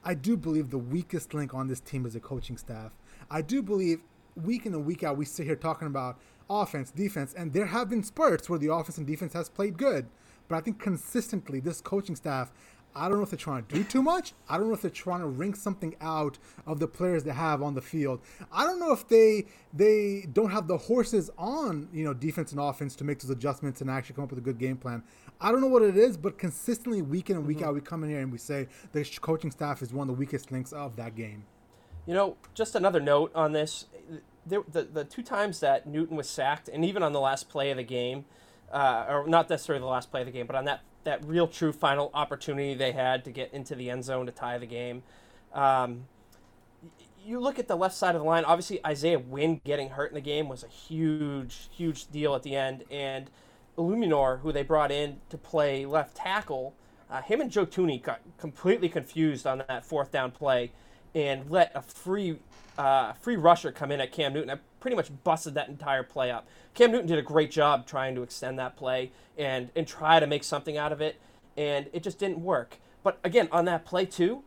I 0.04 0.13
do 0.13 0.38
believe 0.38 0.70
the 0.70 0.78
weakest 0.78 1.34
link 1.34 1.54
on 1.54 1.67
this 1.67 1.82
team 1.82 2.06
is 2.06 2.13
the 2.13 2.20
coaching 2.20 2.58
staff. 2.58 2.94
I 3.30 3.41
do 3.41 3.62
believe 3.62 4.00
week 4.36 4.65
in 4.65 4.74
and 4.74 4.86
week 4.86 5.04
out 5.04 5.17
we 5.17 5.26
sit 5.26 5.46
here 5.46 5.58
talking 5.58 5.88
about 5.88 6.17
offense, 6.52 6.92
defense, 6.92 7.34
and 7.34 7.54
there 7.54 7.68
have 7.68 7.90
been 7.90 8.04
spurts 8.04 8.50
where 8.50 8.60
the 8.60 8.72
offense 8.72 8.98
and 8.98 9.08
defense 9.08 9.34
has 9.34 9.50
played 9.50 9.78
good. 9.78 10.08
But 10.48 10.58
I 10.58 10.62
think 10.62 10.80
consistently, 10.80 11.62
this 11.62 11.80
coaching 11.80 12.16
staff, 12.16 12.52
I 12.94 13.08
don't 13.08 13.18
know 13.18 13.24
if 13.24 13.30
they're 13.30 13.38
trying 13.38 13.64
to 13.66 13.76
do 13.76 13.84
too 13.84 14.04
much. 14.04 14.34
I 14.50 14.58
don't 14.58 14.68
know 14.68 14.74
if 14.74 14.82
they're 14.82 14.92
trying 14.92 15.22
to 15.22 15.28
wring 15.28 15.54
something 15.54 15.96
out 16.02 16.38
of 16.68 16.80
the 16.80 16.88
players 16.88 17.24
they 17.24 17.32
have 17.32 17.62
on 17.62 17.74
the 17.74 17.82
field. 17.82 18.20
I 18.52 18.66
don't 18.66 18.80
know 18.80 18.92
if 18.92 19.08
they 19.08 19.46
they 19.74 20.28
don't 20.34 20.52
have 20.52 20.68
the 20.68 20.78
horses 20.78 21.30
on 21.38 21.88
you 21.94 22.04
know 22.04 22.14
defense 22.14 22.52
and 22.52 22.60
offense 22.60 22.96
to 22.98 23.06
make 23.06 23.20
those 23.20 23.30
adjustments 23.30 23.80
and 23.80 23.90
actually 23.90 24.16
come 24.16 24.26
up 24.26 24.32
with 24.32 24.40
a 24.40 24.44
good 24.44 24.58
game 24.58 24.76
plan. 24.76 25.04
I 25.40 25.52
don't 25.52 25.62
know 25.62 25.68
what 25.68 25.84
it 25.84 25.96
is, 25.96 26.18
but 26.18 26.38
consistently 26.38 27.02
week 27.02 27.30
in 27.30 27.38
and 27.38 27.48
week 27.48 27.60
mm-hmm. 27.60 27.68
out, 27.68 27.74
we 27.76 27.82
come 27.82 28.04
in 28.04 28.10
here 28.10 28.20
and 28.20 28.32
we 28.32 28.38
say 28.38 28.68
the 28.92 29.04
coaching 29.22 29.52
staff 29.52 29.82
is 29.82 29.94
one 29.94 30.10
of 30.10 30.16
the 30.16 30.20
weakest 30.20 30.52
links 30.52 30.74
of 30.74 30.98
that 30.98 31.16
game. 31.16 31.46
You 32.06 32.14
know, 32.14 32.36
just 32.54 32.76
another 32.76 33.00
note 33.00 33.32
on 33.34 33.54
this: 33.54 33.86
there, 34.46 34.64
the 34.72 34.84
the 34.84 35.04
two 35.04 35.24
times 35.24 35.60
that 35.60 35.88
Newton 35.88 36.18
was 36.18 36.30
sacked, 36.30 36.68
and 36.68 36.84
even 36.84 37.04
on 37.04 37.14
the 37.14 37.20
last 37.20 37.50
play 37.50 37.72
of 37.72 37.78
the 37.78 37.84
game 37.84 38.26
uh, 38.72 39.06
or 39.10 39.28
not 39.28 39.50
necessarily 39.50 39.82
the 39.82 39.88
last 39.88 40.12
play 40.12 40.22
of 40.22 40.28
the 40.28 40.32
game, 40.32 40.48
but 40.48 40.56
on 40.56 40.66
that 40.66 40.82
that 41.04 41.26
real 41.26 41.48
true 41.48 41.72
final 41.72 42.12
opportunity 42.14 42.76
they 42.76 42.92
had 42.92 43.26
to 43.26 43.32
get 43.32 43.52
into 43.54 43.74
the 43.76 43.90
end 43.90 44.04
zone 44.04 44.26
to 44.28 44.32
tie 44.32 44.58
the 44.58 44.68
game. 44.68 45.04
Um, 45.54 46.06
you 47.24 47.40
look 47.40 47.60
at 47.60 47.68
the 47.68 47.76
left 47.76 47.96
side 47.96 48.16
of 48.16 48.22
the 48.22 48.28
line. 48.28 48.46
Obviously, 48.46 48.84
Isaiah 48.86 49.20
Wynn 49.20 49.62
getting 49.64 49.90
hurt 49.90 50.12
in 50.12 50.16
the 50.16 50.22
game 50.22 50.48
was 50.48 50.64
a 50.64 50.68
huge, 50.68 51.70
huge 51.72 52.10
deal 52.10 52.36
at 52.36 52.44
the 52.44 52.56
end. 52.56 52.84
And 52.90 53.30
Eluemunor, 53.78 54.42
who 54.42 54.52
they 54.52 54.64
brought 54.64 54.92
in 54.92 55.22
to 55.30 55.38
play 55.38 55.86
left 55.86 56.16
tackle, 56.16 56.76
uh, 57.10 57.22
him 57.22 57.42
and 57.42 57.52
Joe 57.52 57.66
Thuney 57.66 58.02
got 58.02 58.22
completely 58.38 58.90
confused 58.90 59.46
on 59.46 59.64
that 59.68 59.86
fourth 59.86 60.12
down 60.12 60.32
play 60.32 60.72
and 61.13 61.50
let 61.50 61.71
a 61.76 61.82
free 61.82 62.39
uh, 62.78 63.13
free 63.13 63.36
rusher 63.36 63.71
come 63.71 63.91
in 63.91 64.00
at 64.02 64.12
Cam 64.12 64.34
Newton. 64.34 64.50
I 64.50 64.58
pretty 64.80 64.95
much 64.95 65.10
busted 65.24 65.54
that 65.54 65.69
entire 65.69 66.04
play 66.04 66.32
up. 66.32 66.47
Cam 66.74 66.91
Newton 66.91 67.08
did 67.08 67.19
a 67.19 67.24
great 67.24 67.52
job 67.52 67.86
trying 67.86 68.15
to 68.15 68.24
extend 68.24 68.58
that 68.60 68.76
play 68.76 69.12
and 69.38 69.69
and 69.76 69.88
try 69.88 70.19
to 70.19 70.28
make 70.28 70.43
something 70.43 70.78
out 70.78 70.91
of 70.91 71.02
it, 71.02 71.19
and 71.58 71.88
it 71.93 72.04
just 72.04 72.19
didn't 72.19 72.41
work. 72.41 72.78
But 73.04 73.19
again, 73.24 73.50
on 73.52 73.65
that 73.65 73.86
play 73.86 74.06
too, 74.06 74.43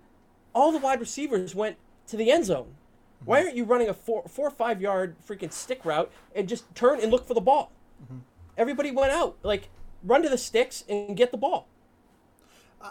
all 0.55 0.73
the 0.73 0.79
wide 0.79 1.01
receivers 1.01 1.55
went 1.55 1.77
to 2.09 2.17
the 2.17 2.31
end 2.31 2.47
zone. 2.47 2.65
Mm-hmm. 2.67 3.27
Why 3.27 3.43
aren't 3.43 3.57
you 3.57 3.65
running 3.65 3.89
a 3.89 3.95
four 3.95 4.25
four 4.29 4.49
or 4.49 4.51
five 4.51 4.81
yard 4.81 5.17
freaking 5.27 5.53
stick 5.53 5.85
route 5.85 6.11
and 6.35 6.49
just 6.49 6.73
turn 6.75 7.01
and 7.01 7.11
look 7.11 7.27
for 7.27 7.35
the 7.35 7.41
ball? 7.41 7.73
Mm-hmm. 8.05 8.19
Everybody 8.57 8.91
went 8.91 9.13
out 9.13 9.37
like 9.43 9.69
run 10.03 10.23
to 10.23 10.29
the 10.29 10.39
sticks 10.39 10.85
and 10.89 11.17
get 11.17 11.31
the 11.31 11.39
ball. 11.39 11.69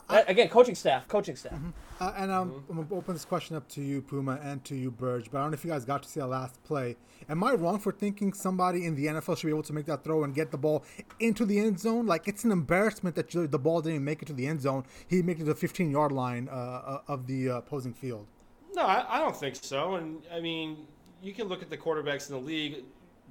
I, 0.10 0.22
again, 0.22 0.50
coaching 0.50 0.76
staff, 0.76 1.08
coaching 1.08 1.36
staff. 1.36 1.54
Mm-hmm. 1.54 1.70
Uh, 2.00 2.14
and 2.18 2.32
um, 2.32 2.50
mm-hmm. 2.50 2.72
I'm 2.80 2.88
gonna 2.88 3.00
open 3.00 3.14
this 3.14 3.26
question 3.26 3.56
up 3.56 3.68
to 3.70 3.82
you, 3.82 4.02
Puma, 4.02 4.40
and 4.44 4.64
to 4.66 4.76
you, 4.76 4.92
Burge. 4.92 5.30
But 5.32 5.40
I 5.40 5.42
don't 5.42 5.52
know 5.52 5.56
if 5.56 5.64
you 5.64 5.72
guys 5.72 5.86
got 5.86 6.04
to 6.04 6.10
see 6.10 6.20
that 6.20 6.28
last 6.28 6.62
play. 6.64 6.96
Am 7.30 7.44
I 7.44 7.54
wrong 7.54 7.80
for 7.80 7.92
thinking 7.92 8.34
somebody 8.34 8.86
in 8.86 8.96
the 8.96 9.06
NFL 9.06 9.38
should 9.38 9.48
be 9.48 9.52
able 9.52 9.64
to 9.64 9.74
make 9.74 9.86
that 9.86 10.04
throw 10.04 10.24
and 10.24 10.34
get 10.34 10.52
the 10.52 10.58
ball 10.58 10.84
into 11.20 11.46
the 11.46 11.60
end 11.60 11.80
zone? 11.80 12.06
Like 12.06 12.28
it's 12.28 12.44
an 12.44 12.52
embarrassment 12.52 13.16
that 13.16 13.30
the 13.30 13.60
ball 13.60 13.82
didn't 13.82 13.96
even 13.96 14.06
make 14.06 14.22
it 14.22 14.26
to 14.26 14.34
the 14.34 14.48
end 14.48 14.62
zone. 14.62 14.86
He 15.08 15.22
made 15.22 15.38
it 15.38 15.40
to 15.40 15.46
the 15.46 15.56
15 15.56 15.92
yard 15.92 16.12
line 16.12 16.50
uh, 16.52 16.56
uh, 16.56 17.02
of 17.08 17.28
the 17.28 17.50
uh, 17.50 17.58
opposing 17.58 17.94
field. 17.94 18.28
No, 18.76 18.84
I, 18.84 19.18
I 19.18 19.20
don't 19.20 19.36
think 19.36 19.56
so. 19.56 19.96
And 19.96 20.24
I 20.34 20.40
mean, 20.40 20.88
you 21.22 21.34
can 21.34 21.48
look 21.48 21.62
at 21.62 21.70
the 21.70 21.78
quarterbacks 21.78 22.30
in 22.30 22.36
the 22.36 22.42
league 22.42 22.84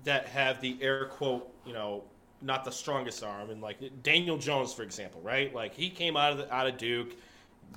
that 0.04 0.26
have 0.26 0.60
the 0.60 0.78
air 0.80 1.06
quote, 1.06 1.52
you 1.66 1.72
know, 1.72 2.04
not 2.42 2.64
the 2.64 2.72
strongest 2.72 3.22
arm, 3.22 3.50
and 3.50 3.60
like 3.60 3.78
Daniel 4.02 4.38
Jones, 4.38 4.72
for 4.72 4.82
example, 4.82 5.20
right? 5.22 5.54
Like 5.54 5.74
he 5.74 5.90
came 5.90 6.16
out 6.16 6.32
of 6.32 6.38
the, 6.38 6.54
out 6.54 6.66
of 6.66 6.76
Duke 6.76 7.14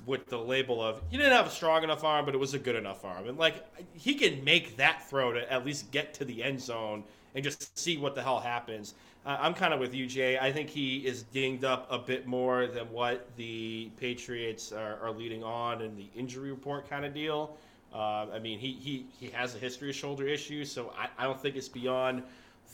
with 0.04 0.26
the 0.26 0.38
label 0.38 0.82
of 0.82 1.00
he 1.10 1.16
didn't 1.16 1.32
have 1.32 1.46
a 1.46 1.50
strong 1.50 1.82
enough 1.84 2.04
arm, 2.04 2.24
but 2.24 2.34
it 2.34 2.38
was 2.38 2.54
a 2.54 2.58
good 2.58 2.76
enough 2.76 3.04
arm, 3.04 3.28
and 3.28 3.38
like 3.38 3.64
he 3.94 4.14
can 4.14 4.42
make 4.44 4.76
that 4.76 5.08
throw 5.08 5.32
to 5.32 5.52
at 5.52 5.64
least 5.64 5.90
get 5.90 6.14
to 6.14 6.24
the 6.24 6.42
end 6.42 6.60
zone 6.60 7.04
and 7.34 7.44
just 7.44 7.78
see 7.78 7.96
what 7.98 8.14
the 8.14 8.22
hell 8.22 8.40
happens. 8.40 8.94
Uh, 9.26 9.36
I'm 9.40 9.54
kind 9.54 9.74
of 9.74 9.80
with 9.80 9.92
you, 9.92 10.06
Jay. 10.06 10.38
I 10.38 10.52
think 10.52 10.70
he 10.70 10.98
is 10.98 11.24
dinged 11.24 11.64
up 11.64 11.86
a 11.90 11.98
bit 11.98 12.26
more 12.26 12.68
than 12.68 12.90
what 12.92 13.28
the 13.36 13.90
Patriots 13.98 14.72
are, 14.72 15.00
are 15.02 15.10
leading 15.10 15.42
on 15.42 15.82
in 15.82 15.96
the 15.96 16.06
injury 16.14 16.50
report 16.50 16.88
kind 16.88 17.04
of 17.04 17.12
deal. 17.12 17.56
Uh, 17.92 18.26
I 18.32 18.38
mean, 18.38 18.58
he, 18.58 18.72
he, 18.72 19.06
he 19.18 19.26
has 19.30 19.54
a 19.54 19.58
history 19.58 19.90
of 19.90 19.96
shoulder 19.96 20.28
issues, 20.28 20.70
so 20.70 20.92
I, 20.96 21.08
I 21.18 21.24
don't 21.24 21.40
think 21.40 21.56
it's 21.56 21.68
beyond 21.68 22.22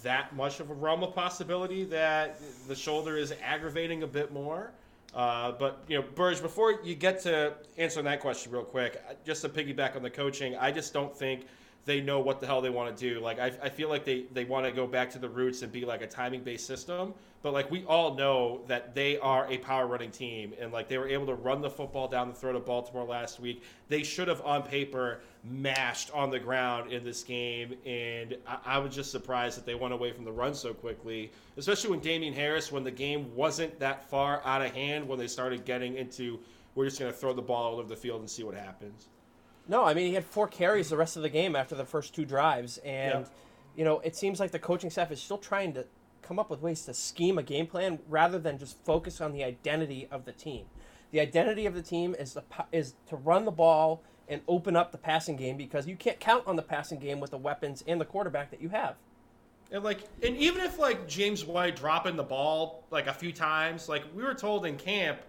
that 0.02 0.35
much 0.35 0.61
of 0.61 0.70
a 0.70 0.74
realm 0.74 1.02
of 1.02 1.14
possibility 1.14 1.85
that 1.85 2.40
the 2.66 2.74
shoulder 2.74 3.16
is 3.16 3.33
aggravating 3.42 4.02
a 4.02 4.07
bit 4.07 4.33
more. 4.33 4.72
Uh, 5.14 5.52
but 5.52 5.85
you 5.88 5.98
know, 5.98 6.05
Burge, 6.14 6.40
before 6.40 6.81
you 6.83 6.94
get 6.94 7.20
to 7.22 7.52
answering 7.76 8.05
that 8.07 8.20
question 8.20 8.50
real 8.50 8.64
quick, 8.64 9.02
just 9.24 9.42
to 9.42 9.48
piggyback 9.48 9.94
on 9.94 10.02
the 10.02 10.11
coaching, 10.11 10.57
I 10.57 10.70
just 10.70 10.92
don't 10.92 11.16
think 11.16 11.46
they 11.85 12.01
know 12.01 12.21
what 12.21 12.40
the 12.40 12.47
hell 12.47 12.61
they 12.61 12.71
want 12.71 12.97
to 12.97 13.11
do. 13.11 13.21
Like 13.21 13.38
I, 13.38 13.53
I 13.62 13.68
feel 13.68 13.88
like 13.88 14.05
they, 14.05 14.27
they 14.33 14.45
want 14.45 14.66
to 14.66 14.73
go 14.73 14.87
back 14.87 15.11
to 15.12 15.18
the 15.18 15.29
roots 15.29 15.62
and 15.62 15.73
be 15.73 15.85
like 15.85 16.03
a 16.03 16.07
timing 16.07 16.42
based 16.42 16.66
system. 16.66 17.14
But 17.42 17.53
like 17.53 17.71
we 17.73 17.85
all 17.87 18.14
know 18.14 18.61
that 18.68 18.95
they 18.95 19.18
are 19.18 19.51
a 19.51 19.59
power 19.59 19.88
running 19.88 20.12
team 20.12 20.55
and 20.61 20.73
like 20.73 20.88
they 20.88 20.97
were 20.97 21.09
able 21.09 21.27
to 21.27 21.35
run 21.35 21.61
the 21.61 21.71
football 21.71 22.07
down 22.07 22.29
the 22.29 22.35
throat 22.35 22.55
of 22.55 22.64
Baltimore 22.64 23.05
last 23.05 23.40
week. 23.40 23.64
They 23.88 24.05
should 24.05 24.29
have 24.29 24.40
on 24.42 24.62
paper 24.62 25.21
mashed 25.42 26.12
on 26.12 26.31
the 26.31 26.38
ground 26.38 26.92
in 26.92 27.03
this 27.03 27.25
game. 27.25 27.75
And 27.85 28.37
I, 28.47 28.59
I 28.64 28.79
was 28.79 28.95
just 28.95 29.11
surprised 29.11 29.59
that 29.59 29.66
they 29.66 29.75
went 29.75 29.92
away 29.92 30.12
from 30.12 30.25
the 30.25 30.33
run 30.33 30.55
so 30.55 30.73
quickly, 30.73 31.33
especially 31.57 31.90
when 31.90 32.01
Damien 32.01 32.33
Harris, 32.33 32.71
when 32.71 32.85
the 32.85 32.92
game 32.92 33.35
wasn't 33.35 33.77
that 33.81 34.09
far 34.09 34.40
out 34.45 34.62
of 34.62 34.73
hand, 34.73 35.09
when 35.09 35.18
they 35.18 35.27
started 35.27 35.64
getting 35.64 35.97
into 35.97 36.38
we're 36.75 36.87
just 36.87 36.99
going 36.99 37.12
to 37.12 37.18
throw 37.18 37.33
the 37.33 37.42
ball 37.42 37.64
all 37.64 37.79
over 37.79 37.88
the 37.88 37.97
field 37.97 38.21
and 38.21 38.31
see 38.31 38.45
what 38.45 38.55
happens. 38.55 39.09
No, 39.68 39.85
I 39.85 39.94
mean 39.94 40.09
he 40.09 40.14
had 40.14 40.25
four 40.25 40.48
carries 40.48 40.88
the 40.88 40.96
rest 40.96 41.16
of 41.16 41.22
the 41.22 41.29
game 41.29 41.55
after 41.55 41.75
the 41.75 41.85
first 41.85 42.14
two 42.14 42.25
drives, 42.25 42.79
and 42.79 43.27
you 43.77 43.85
know 43.85 44.01
it 44.01 44.16
seems 44.16 44.40
like 44.40 44.51
the 44.51 44.59
coaching 44.59 44.90
staff 44.90 45.11
is 45.12 45.20
still 45.20 45.38
trying 45.38 45.72
to 45.75 45.87
come 46.22 46.38
up 46.38 46.51
with 46.51 46.61
ways 46.61 46.85
to 46.85 46.94
scheme 46.94 47.38
a 47.38 47.42
game 47.42 47.66
plan 47.66 47.98
rather 48.09 48.38
than 48.38 48.59
just 48.59 48.77
focus 48.85 49.20
on 49.20 49.33
the 49.33 49.44
identity 49.44 50.09
of 50.11 50.25
the 50.25 50.33
team. 50.33 50.66
The 51.11 51.20
identity 51.20 51.66
of 51.66 51.75
the 51.75 51.83
team 51.83 52.14
is 52.18 52.35
the 52.35 52.42
is 52.72 52.94
to 53.09 53.16
run 53.16 53.44
the 53.44 53.51
ball 53.51 54.03
and 54.29 54.40
open 54.48 54.77
up 54.77 54.92
the 54.92 54.98
passing 54.98 55.37
game 55.37 55.57
because 55.57 55.87
you 55.87 55.96
can't 55.96 56.18
count 56.18 56.46
on 56.46 56.57
the 56.57 56.62
passing 56.62 56.98
game 56.98 57.20
with 57.20 57.31
the 57.31 57.38
weapons 57.38 57.85
and 57.87 58.01
the 58.01 58.05
quarterback 58.05 58.51
that 58.51 58.62
you 58.62 58.70
have. 58.70 58.96
And 59.70 59.83
like, 59.83 60.01
and 60.22 60.37
even 60.37 60.62
if 60.62 60.79
like 60.79 61.09
James 61.09 61.44
White 61.44 61.77
dropping 61.77 62.16
the 62.16 62.22
ball 62.22 62.85
like 62.90 63.07
a 63.07 63.12
few 63.12 63.33
times, 63.33 63.88
like 63.88 64.05
we 64.14 64.22
were 64.22 64.35
told 64.35 64.66
in 64.66 64.77
camp 64.77 65.20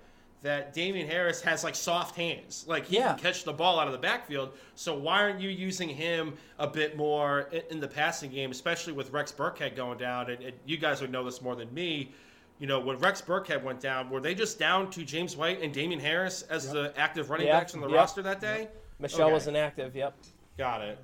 that 0.44 0.74
Damien 0.74 1.08
Harris 1.08 1.42
has 1.42 1.64
like 1.64 1.74
soft 1.74 2.16
hands. 2.18 2.66
Like 2.68 2.86
he 2.86 2.98
yeah. 2.98 3.14
can 3.14 3.20
catch 3.20 3.46
the 3.46 3.54
ball 3.54 3.80
out 3.80 3.88
of 3.88 3.94
the 3.94 4.00
backfield. 4.00 4.52
So 4.76 4.94
why 4.94 5.22
aren't 5.22 5.40
you 5.40 5.50
using 5.50 5.88
him 5.88 6.34
a 6.60 6.68
bit 6.68 6.98
more 6.98 7.48
in, 7.52 7.62
in 7.72 7.80
the 7.80 7.88
passing 7.88 8.30
game, 8.30 8.52
especially 8.52 8.92
with 8.94 9.12
Rex 9.12 9.32
Burkhead 9.32 9.76
going 9.76 9.98
down? 9.98 10.30
And, 10.30 10.44
and, 10.44 10.54
you 10.66 10.78
guys 10.78 11.02
would 11.02 11.12
know 11.12 11.24
this 11.24 11.42
more 11.42 11.56
than 11.56 11.74
me. 11.74 12.12
You 12.60 12.68
know, 12.68 12.80
when 12.80 13.00
Rex 13.00 13.22
Burkhead 13.22 13.64
went 13.64 13.80
down, 13.80 14.10
were 14.10 14.20
they 14.20 14.36
just 14.36 14.60
down 14.60 14.92
to 14.92 15.04
James 15.04 15.36
White 15.36 15.62
and 15.62 15.74
Damien 15.74 16.00
Harris 16.00 16.44
as 16.44 16.66
yep. 16.66 16.74
the 16.74 17.00
active 17.00 17.30
running 17.30 17.48
yep. 17.48 17.62
backs 17.62 17.74
on 17.74 17.80
the 17.80 17.88
yep. 17.88 17.96
roster 17.96 18.22
that 18.22 18.42
day? 18.42 18.68
Michel 19.00 19.24
okay. 19.24 19.34
was 19.34 19.48
inactive. 19.48 19.96
Yep. 19.96 20.14
Got 20.58 20.82
it. 20.82 21.00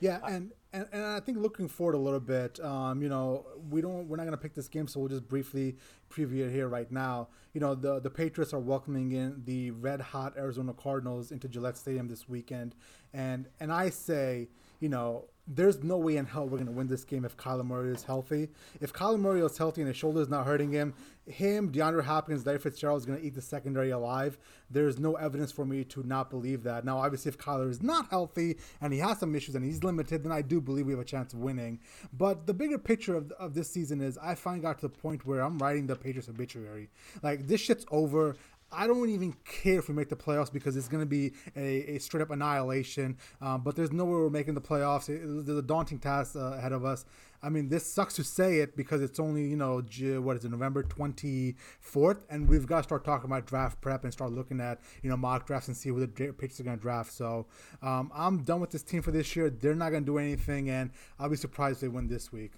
Yeah, 0.00 0.18
and 0.28 0.52
and, 0.72 0.86
and 0.92 1.04
I 1.04 1.20
think 1.20 1.38
looking 1.38 1.68
forward 1.68 1.94
a 1.94 1.98
little 1.98 2.20
bit, 2.20 2.60
um, 2.60 3.00
you 3.00 3.08
know, 3.08 3.46
we 3.70 3.80
don't 3.80 4.06
we're 4.08 4.16
not 4.16 4.24
gonna 4.24 4.36
pick 4.36 4.54
this 4.54 4.68
game, 4.68 4.86
so 4.86 5.00
we'll 5.00 5.08
just 5.08 5.26
briefly 5.26 5.76
preview 6.10 6.50
here 6.50 6.68
right 6.68 6.90
now. 6.90 7.28
You 7.52 7.60
know, 7.60 7.74
the 7.74 8.00
the 8.00 8.10
Patriots 8.10 8.52
are 8.52 8.60
welcoming 8.60 9.12
in 9.12 9.42
the 9.44 9.70
red 9.70 10.00
hot 10.00 10.34
Arizona 10.36 10.72
Cardinals 10.72 11.32
into 11.32 11.48
Gillette 11.48 11.76
Stadium 11.76 12.08
this 12.08 12.28
weekend, 12.28 12.74
and 13.12 13.48
and 13.60 13.72
I 13.72 13.90
say, 13.90 14.48
you 14.80 14.88
know, 14.88 15.28
there's 15.46 15.82
no 15.82 15.96
way 15.96 16.16
in 16.16 16.26
hell 16.26 16.44
we're 16.44 16.58
going 16.58 16.66
to 16.66 16.72
win 16.72 16.88
this 16.88 17.04
game 17.04 17.24
if 17.24 17.36
Kyler 17.36 17.64
Murray 17.64 17.92
is 17.92 18.02
healthy. 18.02 18.48
If 18.80 18.92
Kyler 18.92 19.18
Murray 19.20 19.40
is 19.40 19.56
healthy 19.56 19.80
and 19.80 19.88
his 19.88 19.96
shoulder 19.96 20.20
is 20.20 20.28
not 20.28 20.44
hurting 20.44 20.72
him, 20.72 20.94
him, 21.26 21.72
DeAndre 21.72 22.04
Hopkins, 22.04 22.46
Larry 22.46 22.58
Fitzgerald 22.58 23.00
is 23.00 23.06
going 23.06 23.18
to 23.20 23.24
eat 23.24 23.34
the 23.34 23.42
secondary 23.42 23.90
alive. 23.90 24.38
There's 24.70 24.98
no 24.98 25.14
evidence 25.14 25.52
for 25.52 25.64
me 25.64 25.84
to 25.84 26.02
not 26.04 26.30
believe 26.30 26.62
that. 26.64 26.84
Now, 26.84 26.98
obviously, 26.98 27.28
if 27.30 27.38
Kyler 27.38 27.70
is 27.70 27.82
not 27.82 28.08
healthy 28.10 28.56
and 28.80 28.92
he 28.92 28.98
has 29.00 29.18
some 29.18 29.34
issues 29.34 29.54
and 29.54 29.64
he's 29.64 29.82
limited, 29.84 30.24
then 30.24 30.32
I 30.32 30.42
do 30.42 30.60
believe 30.60 30.86
we 30.86 30.92
have 30.92 31.00
a 31.00 31.04
chance 31.04 31.32
of 31.32 31.40
winning. 31.40 31.80
But 32.12 32.46
the 32.46 32.54
bigger 32.54 32.78
picture 32.78 33.16
of, 33.16 33.30
of 33.32 33.54
this 33.54 33.70
season 33.70 34.00
is 34.00 34.18
I 34.18 34.34
finally 34.34 34.62
got 34.62 34.78
to 34.78 34.88
the 34.88 34.88
point 34.88 35.26
where 35.26 35.40
I'm 35.40 35.58
writing 35.58 35.86
the 35.86 35.96
Patriots 35.96 36.28
obituary. 36.28 36.88
Like, 37.22 37.46
this 37.46 37.60
shit's 37.60 37.86
over. 37.90 38.36
I 38.76 38.86
don't 38.86 39.08
even 39.08 39.34
care 39.44 39.78
if 39.78 39.88
we 39.88 39.94
make 39.94 40.10
the 40.10 40.16
playoffs 40.16 40.52
because 40.52 40.76
it's 40.76 40.88
going 40.88 41.02
to 41.02 41.06
be 41.06 41.32
a, 41.56 41.94
a, 41.94 41.98
straight 41.98 42.20
up 42.20 42.30
annihilation. 42.30 43.16
Um, 43.40 43.62
but 43.62 43.74
there's 43.74 43.90
no 43.90 44.04
way 44.04 44.12
we're 44.12 44.30
making 44.30 44.54
the 44.54 44.60
playoffs. 44.60 45.08
It, 45.08 45.46
there's 45.46 45.58
a 45.58 45.62
daunting 45.62 45.98
task 45.98 46.36
uh, 46.36 46.52
ahead 46.52 46.72
of 46.72 46.84
us. 46.84 47.06
I 47.42 47.48
mean, 47.48 47.68
this 47.68 47.90
sucks 47.90 48.14
to 48.14 48.24
say 48.24 48.58
it 48.58 48.76
because 48.76 49.02
it's 49.02 49.20
only 49.20 49.46
you 49.46 49.56
know 49.56 49.82
what 50.20 50.36
is 50.36 50.44
it 50.44 50.50
November 50.50 50.82
24th, 50.82 52.24
and 52.28 52.48
we've 52.48 52.66
got 52.66 52.78
to 52.78 52.82
start 52.82 53.04
talking 53.04 53.30
about 53.30 53.46
draft 53.46 53.80
prep 53.80 54.04
and 54.04 54.12
start 54.12 54.32
looking 54.32 54.60
at 54.60 54.80
you 55.02 55.10
know 55.10 55.16
mock 55.16 55.46
drafts 55.46 55.68
and 55.68 55.76
see 55.76 55.90
who 55.90 56.00
the 56.00 56.08
Patriots 56.08 56.60
are 56.60 56.64
going 56.64 56.76
to 56.76 56.82
draft. 56.82 57.12
So 57.12 57.46
um, 57.82 58.10
I'm 58.14 58.42
done 58.42 58.60
with 58.60 58.70
this 58.70 58.82
team 58.82 59.02
for 59.02 59.10
this 59.10 59.36
year. 59.36 59.50
They're 59.50 59.74
not 59.74 59.90
going 59.90 60.04
to 60.04 60.06
do 60.06 60.18
anything, 60.18 60.70
and 60.70 60.90
I'll 61.18 61.28
be 61.28 61.36
surprised 61.36 61.78
if 61.78 61.80
they 61.82 61.88
win 61.88 62.08
this 62.08 62.32
week. 62.32 62.52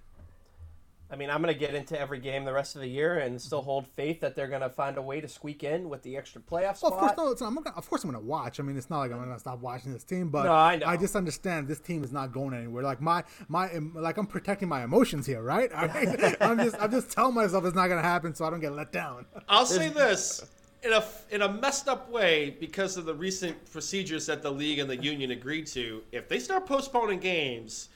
I 1.11 1.17
mean, 1.17 1.31
I'm 1.31 1.41
going 1.41 1.55
to 1.55 1.59
get 1.59 1.75
into 1.75 1.99
every 1.99 2.19
game 2.19 2.45
the 2.45 2.53
rest 2.53 2.75
of 2.75 2.83
the 2.83 2.89
year 2.89 3.19
and 3.19 3.41
still 3.41 3.63
hold 3.63 3.87
faith 3.87 4.21
that 4.21 4.37
they're 4.37 4.47
going 4.47 4.61
to 4.61 4.69
find 4.69 4.99
a 4.99 5.03
way 5.03 5.23
to 5.23 5.29
squeak 5.29 5.65
in 5.65 5.89
with 5.89 6.03
the 6.03 6.19
extra 6.19 6.41
playoff 6.41 6.77
spot. 6.77 6.93
Well, 6.93 7.09
of 7.09 7.17
course, 7.17 7.41
no, 7.41 7.47
I'm 7.47 7.55
gonna, 7.55 7.75
of 7.77 7.89
course 7.89 8.05
I'm 8.05 8.11
going 8.11 8.23
to 8.23 8.29
watch. 8.29 8.61
I 8.61 8.63
mean, 8.63 8.77
it's 8.77 8.91
not 8.91 8.99
like 8.99 9.13
I'm 9.13 9.17
going 9.17 9.33
to 9.33 9.39
stop 9.39 9.61
watching 9.61 9.93
this 9.93 10.05
team, 10.05 10.29
but 10.29 10.45
no, 10.45 10.53
I, 10.53 10.77
know. 10.77 10.87
I 10.87 10.99
just 10.99 11.17
understand 11.17 11.67
this 11.67 11.81
team 11.81 12.05
is 12.05 12.13
not 12.13 12.33
going 12.33 12.53
anywhere. 12.53 12.83
Like 12.83 13.01
my 13.01 13.25
my 13.49 13.71
like 13.95 14.19
I'm 14.19 14.27
protecting 14.27 14.69
my 14.69 14.85
emotions 14.85 15.27
here, 15.27 15.43
right? 15.43 15.71
I, 15.75 16.37
I'm 16.43 16.59
just 16.59 16.77
I'm 16.79 16.91
just 16.91 17.11
telling 17.11 17.35
myself 17.35 17.65
it's 17.65 17.75
not 17.75 17.89
going 17.89 18.03
to 18.03 18.09
happen, 18.09 18.35
so 18.35 18.45
I 18.45 18.51
don't 18.51 18.61
get 18.61 18.73
let 18.73 18.93
down. 18.93 19.25
I'll 19.49 19.67
say 19.67 19.89
this. 19.89 20.45
In 20.85 20.93
a, 20.93 21.03
in 21.31 21.43
a 21.43 21.53
messed 21.53 21.89
up 21.89 22.09
way, 22.09 22.57
because 22.61 22.97
of 22.97 23.05
the 23.05 23.13
recent 23.15 23.69
procedures 23.73 24.27
that 24.27 24.43
the 24.43 24.51
league 24.51 24.79
and 24.79 24.89
the 24.89 24.97
union 24.97 25.33
agreed 25.33 25.67
to, 25.69 26.05
if 26.13 26.29
they 26.29 26.39
start 26.39 26.67
postponing 26.67 27.19
games, 27.19 27.89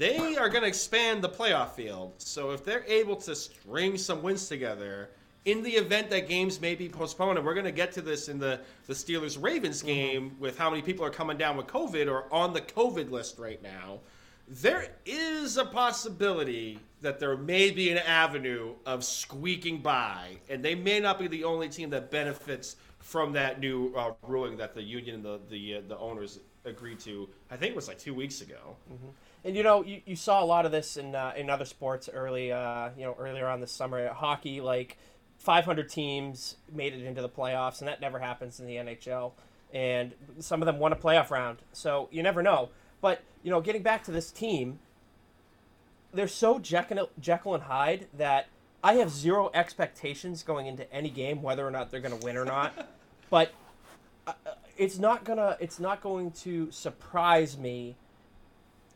they 0.00 0.34
are 0.34 0.48
going 0.48 0.62
to 0.62 0.68
expand 0.68 1.20
the 1.20 1.28
playoff 1.28 1.72
field. 1.72 2.14
So 2.16 2.52
if 2.52 2.64
they're 2.64 2.86
able 2.86 3.16
to 3.16 3.36
string 3.36 3.98
some 3.98 4.22
wins 4.22 4.48
together 4.48 5.10
in 5.44 5.62
the 5.62 5.72
event 5.72 6.08
that 6.08 6.26
games 6.26 6.58
may 6.58 6.74
be 6.74 6.88
postponed, 6.88 7.36
and 7.36 7.46
we're 7.46 7.52
going 7.52 7.66
to 7.66 7.70
get 7.70 7.92
to 7.92 8.00
this 8.00 8.30
in 8.30 8.38
the, 8.38 8.60
the 8.86 8.94
Steelers 8.94 9.40
Ravens 9.40 9.80
mm-hmm. 9.80 9.86
game 9.86 10.30
mm-hmm. 10.30 10.40
with 10.40 10.56
how 10.56 10.70
many 10.70 10.80
people 10.80 11.04
are 11.04 11.10
coming 11.10 11.36
down 11.36 11.54
with 11.58 11.66
COVID 11.66 12.10
or 12.10 12.24
on 12.32 12.54
the 12.54 12.62
COVID 12.62 13.10
list 13.10 13.38
right 13.38 13.62
now, 13.62 13.98
there 14.48 14.88
is 15.04 15.58
a 15.58 15.66
possibility 15.66 16.78
that 17.02 17.20
there 17.20 17.36
may 17.36 17.70
be 17.70 17.90
an 17.90 17.98
avenue 17.98 18.72
of 18.86 19.04
squeaking 19.04 19.82
by, 19.82 20.38
and 20.48 20.64
they 20.64 20.74
may 20.74 20.98
not 20.98 21.18
be 21.18 21.28
the 21.28 21.44
only 21.44 21.68
team 21.68 21.90
that 21.90 22.10
benefits 22.10 22.76
from 23.00 23.32
that 23.32 23.60
new 23.60 23.92
uh, 23.96 24.12
ruling 24.26 24.56
that 24.58 24.74
the 24.74 24.82
union 24.82 25.16
and 25.16 25.24
the 25.24 25.40
the, 25.48 25.76
uh, 25.76 25.80
the 25.88 25.98
owners 25.98 26.38
agreed 26.64 27.00
to. 27.00 27.28
I 27.50 27.56
think 27.56 27.72
it 27.72 27.76
was 27.76 27.88
like 27.88 27.98
two 27.98 28.14
weeks 28.14 28.40
ago. 28.40 28.76
Mm-hmm. 28.92 29.08
And 29.44 29.56
you 29.56 29.62
know, 29.62 29.82
you, 29.82 30.02
you 30.04 30.16
saw 30.16 30.42
a 30.42 30.44
lot 30.44 30.66
of 30.66 30.72
this 30.72 30.96
in 30.96 31.14
uh, 31.14 31.32
in 31.36 31.50
other 31.50 31.64
sports 31.64 32.08
early, 32.12 32.52
uh, 32.52 32.90
you 32.96 33.04
know, 33.04 33.16
earlier 33.18 33.46
on 33.46 33.60
this 33.60 33.72
summer. 33.72 34.12
Hockey, 34.12 34.60
like 34.60 34.98
500 35.38 35.88
teams 35.88 36.56
made 36.72 36.92
it 36.92 37.02
into 37.02 37.22
the 37.22 37.28
playoffs, 37.28 37.80
and 37.80 37.88
that 37.88 38.00
never 38.00 38.18
happens 38.18 38.60
in 38.60 38.66
the 38.66 38.76
NHL. 38.76 39.32
And 39.72 40.14
some 40.40 40.60
of 40.60 40.66
them 40.66 40.78
won 40.78 40.92
a 40.92 40.96
playoff 40.96 41.30
round, 41.30 41.58
so 41.72 42.08
you 42.10 42.22
never 42.22 42.42
know. 42.42 42.70
But 43.00 43.22
you 43.42 43.50
know, 43.50 43.60
getting 43.60 43.82
back 43.82 44.04
to 44.04 44.10
this 44.10 44.30
team, 44.30 44.80
they're 46.12 46.28
so 46.28 46.58
Jekyll, 46.58 47.08
Jekyll 47.18 47.54
and 47.54 47.62
Hyde 47.64 48.08
that 48.16 48.48
I 48.82 48.94
have 48.94 49.10
zero 49.10 49.50
expectations 49.52 50.42
going 50.42 50.66
into 50.66 50.90
any 50.92 51.10
game, 51.10 51.42
whether 51.42 51.66
or 51.66 51.70
not 51.70 51.90
they're 51.90 52.00
going 52.00 52.18
to 52.18 52.24
win 52.24 52.36
or 52.36 52.44
not. 52.44 52.88
but 53.30 53.52
uh, 54.26 54.32
it's 54.76 54.98
not 54.98 55.24
gonna, 55.24 55.56
it's 55.60 55.78
not 55.78 56.00
going 56.00 56.30
to 56.32 56.70
surprise 56.70 57.58
me 57.58 57.96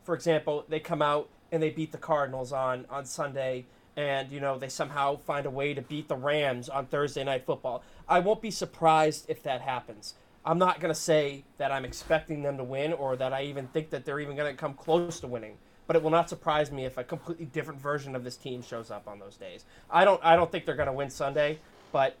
for 0.05 0.13
example, 0.13 0.65
they 0.69 0.79
come 0.79 1.01
out 1.01 1.29
and 1.51 1.61
they 1.61 1.71
beat 1.71 1.91
the 1.91 1.97
Cardinals 1.97 2.53
on 2.53 2.85
on 2.89 3.05
Sunday, 3.05 3.65
and 3.97 4.31
you 4.31 4.39
know 4.39 4.57
they 4.57 4.69
somehow 4.69 5.17
find 5.17 5.45
a 5.45 5.49
way 5.49 5.73
to 5.73 5.81
beat 5.81 6.07
the 6.07 6.15
Rams 6.15 6.69
on 6.69 6.85
Thursday 6.85 7.23
night 7.23 7.45
football. 7.45 7.83
I 8.07 8.19
won't 8.19 8.41
be 8.41 8.51
surprised 8.51 9.25
if 9.27 9.41
that 9.43 9.61
happens. 9.61 10.13
I'm 10.45 10.59
not 10.59 10.79
going 10.79 10.93
to 10.93 10.99
say 10.99 11.43
that 11.57 11.71
I'm 11.71 11.83
expecting 11.83 12.43
them 12.43 12.57
to 12.57 12.63
win 12.63 12.93
or 12.93 13.15
that 13.15 13.33
I 13.33 13.43
even 13.45 13.67
think 13.67 13.89
that 13.89 14.05
they're 14.05 14.19
even 14.19 14.35
going 14.35 14.53
to 14.53 14.55
come 14.55 14.75
close 14.75 15.19
to 15.21 15.27
winning. 15.27 15.57
But 15.87 15.95
it 15.95 16.03
will 16.03 16.11
not 16.11 16.29
surprise 16.29 16.71
me 16.71 16.85
if 16.85 16.97
a 16.97 17.03
completely 17.03 17.45
different 17.45 17.79
version 17.79 18.15
of 18.15 18.23
this 18.23 18.35
team 18.35 18.63
shows 18.63 18.89
up 18.89 19.07
on 19.07 19.19
those 19.19 19.35
days. 19.35 19.65
I 19.89 20.03
don't 20.03 20.23
I 20.23 20.35
don't 20.35 20.51
think 20.51 20.65
they're 20.65 20.75
going 20.75 20.87
to 20.87 20.93
win 20.93 21.09
Sunday, 21.09 21.59
but 21.91 22.17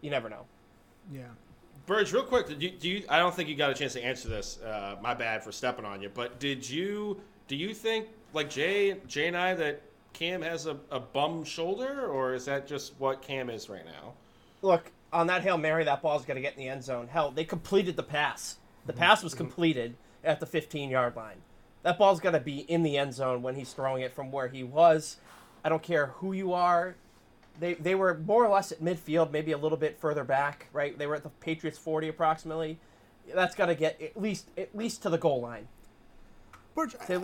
you 0.00 0.10
never 0.10 0.28
know. 0.28 0.44
Yeah. 1.12 1.22
Burge, 1.86 2.12
real 2.12 2.22
quick, 2.22 2.46
do 2.46 2.54
you, 2.54 2.70
do 2.70 2.88
you, 2.88 3.04
I 3.08 3.18
don't 3.18 3.34
think 3.34 3.48
you 3.48 3.56
got 3.56 3.70
a 3.70 3.74
chance 3.74 3.94
to 3.94 4.04
answer 4.04 4.28
this. 4.28 4.60
Uh, 4.60 4.96
my 5.02 5.14
bad 5.14 5.42
for 5.42 5.50
stepping 5.50 5.84
on 5.84 6.00
you. 6.00 6.10
But 6.12 6.38
did 6.38 6.68
you? 6.68 7.20
Do 7.48 7.56
you 7.56 7.74
think, 7.74 8.06
like 8.32 8.48
Jay, 8.48 8.98
Jay 9.08 9.26
and 9.26 9.36
I, 9.36 9.54
that 9.54 9.82
Cam 10.12 10.42
has 10.42 10.66
a, 10.66 10.76
a 10.90 11.00
bum 11.00 11.42
shoulder, 11.44 12.06
or 12.06 12.34
is 12.34 12.44
that 12.44 12.68
just 12.68 12.94
what 12.98 13.20
Cam 13.20 13.50
is 13.50 13.68
right 13.68 13.84
now? 13.84 14.12
Look, 14.62 14.92
on 15.12 15.26
that 15.26 15.42
hail 15.42 15.58
mary, 15.58 15.84
that 15.84 16.02
ball's 16.02 16.24
going 16.24 16.36
to 16.36 16.40
get 16.40 16.54
in 16.54 16.60
the 16.60 16.68
end 16.68 16.84
zone. 16.84 17.08
Hell, 17.08 17.32
they 17.32 17.44
completed 17.44 17.96
the 17.96 18.02
pass. 18.02 18.56
The 18.86 18.92
pass 18.92 19.22
was 19.22 19.34
completed 19.34 19.96
at 20.24 20.40
the 20.40 20.46
15 20.46 20.88
yard 20.90 21.16
line. 21.16 21.38
That 21.82 21.98
ball's 21.98 22.20
going 22.20 22.34
to 22.34 22.40
be 22.40 22.58
in 22.60 22.82
the 22.82 22.96
end 22.96 23.14
zone 23.14 23.42
when 23.42 23.56
he's 23.56 23.72
throwing 23.72 24.02
it 24.02 24.14
from 24.14 24.30
where 24.30 24.48
he 24.48 24.62
was. 24.62 25.16
I 25.64 25.68
don't 25.68 25.82
care 25.82 26.06
who 26.06 26.32
you 26.32 26.52
are. 26.52 26.96
They, 27.58 27.74
they 27.74 27.94
were 27.94 28.14
more 28.14 28.44
or 28.44 28.48
less 28.48 28.72
at 28.72 28.80
midfield, 28.80 29.30
maybe 29.30 29.52
a 29.52 29.58
little 29.58 29.78
bit 29.78 29.98
further 29.98 30.24
back, 30.24 30.68
right? 30.72 30.96
They 30.96 31.06
were 31.06 31.16
at 31.16 31.22
the 31.22 31.28
Patriots 31.28 31.78
40 31.78 32.08
approximately. 32.08 32.78
That's 33.34 33.54
got 33.54 33.66
to 33.66 33.74
get 33.74 34.00
at 34.00 34.20
least 34.20 34.48
at 34.56 34.74
least 34.74 35.02
to 35.02 35.10
the 35.10 35.18
goal 35.18 35.40
line. 35.40 35.68
Burge, 36.74 36.96
I, 37.08 37.14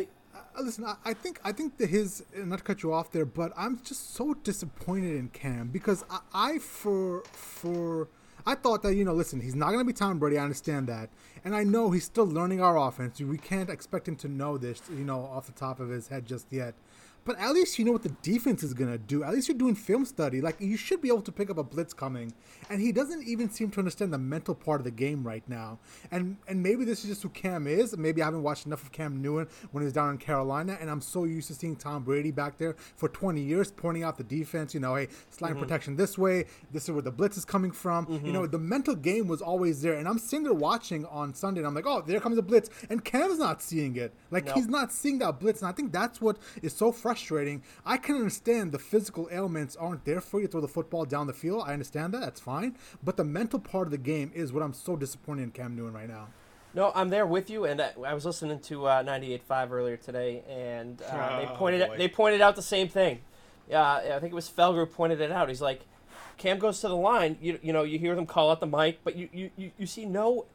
I, 0.57 0.61
listen, 0.61 0.85
I, 0.85 0.97
I, 1.05 1.15
think 1.15 1.41
I 1.43 1.53
think 1.53 1.79
that 1.79 1.89
his 1.89 2.25
not 2.37 2.59
to 2.59 2.65
cut 2.65 2.83
you 2.83 2.93
off 2.93 3.11
there, 3.11 3.25
but 3.25 3.53
I'm 3.57 3.81
just 3.83 4.15
so 4.15 4.35
disappointed 4.35 5.17
in 5.17 5.29
Cam 5.29 5.69
because 5.69 6.05
I, 6.11 6.21
I 6.33 6.59
for 6.59 7.23
for 7.33 8.09
I 8.47 8.55
thought 8.55 8.83
that 8.83 8.95
you 8.95 9.05
know, 9.05 9.13
listen, 9.13 9.41
he's 9.41 9.55
not 9.55 9.69
going 9.69 9.81
to 9.81 9.85
be 9.85 9.93
Tom 9.93 10.19
Brady. 10.19 10.39
I 10.39 10.43
understand 10.43 10.87
that, 10.89 11.11
and 11.45 11.55
I 11.55 11.65
know 11.65 11.91
he's 11.91 12.05
still 12.05 12.27
learning 12.27 12.61
our 12.61 12.79
offense. 12.79 13.21
We 13.21 13.39
can't 13.39 13.71
expect 13.71 14.09
him 14.09 14.17
to 14.17 14.29
know 14.29 14.59
this, 14.59 14.81
you 14.91 15.05
know, 15.05 15.21
off 15.21 15.47
the 15.47 15.53
top 15.53 15.81
of 15.81 15.89
his 15.89 16.09
head 16.09 16.27
just 16.27 16.47
yet. 16.51 16.75
But 17.25 17.39
at 17.39 17.53
least 17.53 17.79
you 17.79 17.85
know 17.85 17.93
what 17.93 18.03
the 18.03 18.15
defense 18.23 18.63
is 18.63 18.73
gonna 18.73 18.99
do. 18.99 19.23
At 19.23 19.35
least 19.35 19.49
you're 19.49 19.59
doing 19.59 19.75
film 19.75 20.05
study. 20.05 20.41
Like 20.41 20.61
you 20.61 20.77
should 20.77 21.03
be 21.03 21.09
able 21.09 21.23
to 21.23 21.33
pick 21.33 21.51
up 21.51 21.59
a 21.59 21.63
blitz 21.63 21.93
coming. 21.93 22.33
And 22.71 22.81
he 22.81 22.91
doesn't 22.91 23.27
even 23.27 23.51
seem 23.51 23.71
to 23.73 23.79
understand 23.79 24.13
the 24.13 24.19
mental 24.19 24.55
part 24.55 24.81
of 24.81 24.85
the 24.85 24.91
game 24.91 25.27
right 25.27 25.43
now. 25.49 25.79
And 26.11 26.37
and 26.49 26.63
maybe 26.63 26.85
this 26.85 27.05
is 27.05 27.11
just 27.11 27.23
who 27.23 27.29
Cam 27.29 27.67
is. 27.67 27.97
Maybe 27.97 28.23
I 28.23 28.27
haven't 28.27 28.43
watched 28.43 28.67
enough 28.67 28.83
of 28.83 28.93
Cam 28.93 29.21
Newton 29.21 29.49
when 29.73 29.85
he's 29.85 29.93
down 29.93 30.11
in 30.11 30.19
Carolina, 30.19 30.79
and 30.81 30.91
I'm 30.91 31.01
so 31.01 31.25
used 31.25 31.49
to 31.49 31.55
seeing 31.55 31.77
Tom 31.77 32.03
Brady 32.03 32.31
back 32.31 32.57
there 32.57 32.77
for 32.97 33.09
20 33.09 33.41
years 33.41 33.71
pointing 33.71 34.05
out 34.05 34.17
the 34.17 34.25
defense. 34.25 34.73
You 34.73 34.81
know, 34.81 34.95
hey, 34.95 35.09
slide 35.31 35.51
mm-hmm. 35.51 35.61
protection 35.61 35.97
this 35.97 36.17
way. 36.17 36.47
This 36.73 36.85
is 36.85 36.93
where 36.93 37.03
the 37.03 37.11
blitz 37.11 37.37
is 37.37 37.45
coming 37.45 37.73
from. 37.73 38.07
Mm-hmm. 38.07 38.27
You 38.27 38.33
know, 38.33 38.47
the 38.47 38.59
mental 38.59 38.95
game 38.95 39.29
was 39.29 39.43
always 39.43 39.83
there. 39.83 39.95
And 39.95 40.09
I'm 40.09 40.19
sitting 40.19 40.45
there 40.45 40.55
watching 40.55 41.05
on 41.07 41.35
Sunday, 41.35 41.61
and 41.61 41.67
I'm 41.67 41.75
like, 41.75 41.87
oh, 41.87 42.03
there 42.07 42.21
comes 42.21 42.39
a 42.39 42.43
blitz, 42.43 42.71
and 42.89 43.05
Cam's 43.05 43.39
not 43.39 43.63
seeing 43.63 43.97
it. 43.97 44.15
Like 44.31 44.47
nope. 44.47 44.57
he's 44.57 44.69
not 44.69 44.93
seeing 44.93 45.19
that 45.19 45.41
blitz, 45.41 45.61
and 45.61 45.69
I 45.69 45.73
think 45.73 45.93
that's 45.93 46.21
what 46.21 46.39
is 46.63 46.75
so 46.75 46.91
frustrating. 46.91 47.18
I 47.87 47.97
can 47.97 48.17
understand 48.17 48.73
the 48.73 48.79
physical 48.79 49.29
ailments 49.31 49.77
aren't 49.77 50.05
there 50.05 50.21
for 50.21 50.41
you 50.41 50.47
to 50.47 50.53
throw 50.53 50.61
the 50.61 50.69
football 50.69 51.05
down 51.05 51.27
the 51.27 51.33
field. 51.33 51.65
I 51.67 51.73
understand 51.73 52.15
that. 52.15 52.21
That's 52.21 52.41
fine. 52.41 52.77
But 53.03 53.17
the 53.17 53.25
mental 53.25 53.59
part 53.59 53.87
of 53.87 53.91
the 53.91 53.99
game 53.99 54.31
is 54.35 54.53
what 54.53 54.63
I'm 54.63 54.75
so 54.75 54.97
disappointed 54.97 55.43
in 55.43 55.51
Cam 55.51 55.77
Newton 55.77 55.95
right 55.95 56.09
now. 56.09 56.29
No, 56.75 56.93
I'm 56.95 57.09
there 57.09 57.27
with 57.27 57.49
you, 57.51 57.65
and 57.65 57.81
I, 57.81 57.93
I 58.07 58.15
was 58.15 58.25
listening 58.25 58.61
to 58.61 58.87
uh, 58.87 59.03
98.5 59.03 59.71
earlier 59.71 59.97
today, 59.97 60.43
and 60.49 61.01
uh, 61.03 61.31
oh, 61.33 61.41
they 61.41 61.47
pointed 61.57 61.83
out, 61.83 61.97
they 61.97 62.09
pointed 62.09 62.41
out 62.41 62.57
the 62.57 62.63
same 62.63 62.89
thing. 62.89 63.21
Yeah, 63.69 63.83
uh, 63.83 64.17
I 64.17 64.21
think 64.21 64.33
it 64.33 64.35
was 64.35 64.49
Felger 64.49 64.91
pointed 64.91 65.21
it 65.21 65.33
out. 65.33 65.49
He's 65.49 65.63
like, 65.63 65.81
Cam 66.37 66.59
goes 66.59 66.81
to 66.81 66.89
the 66.89 66.97
line. 66.97 67.37
You, 67.41 67.59
you 67.63 67.73
know, 67.73 67.83
you 67.83 67.99
hear 67.99 68.15
them 68.15 68.27
call 68.27 68.51
out 68.51 68.61
the 68.61 68.67
mic, 68.67 69.01
but 69.03 69.17
you, 69.17 69.29
you, 69.33 69.51
you, 69.57 69.71
you 69.79 69.87
see 69.87 70.05
no, 70.05 70.47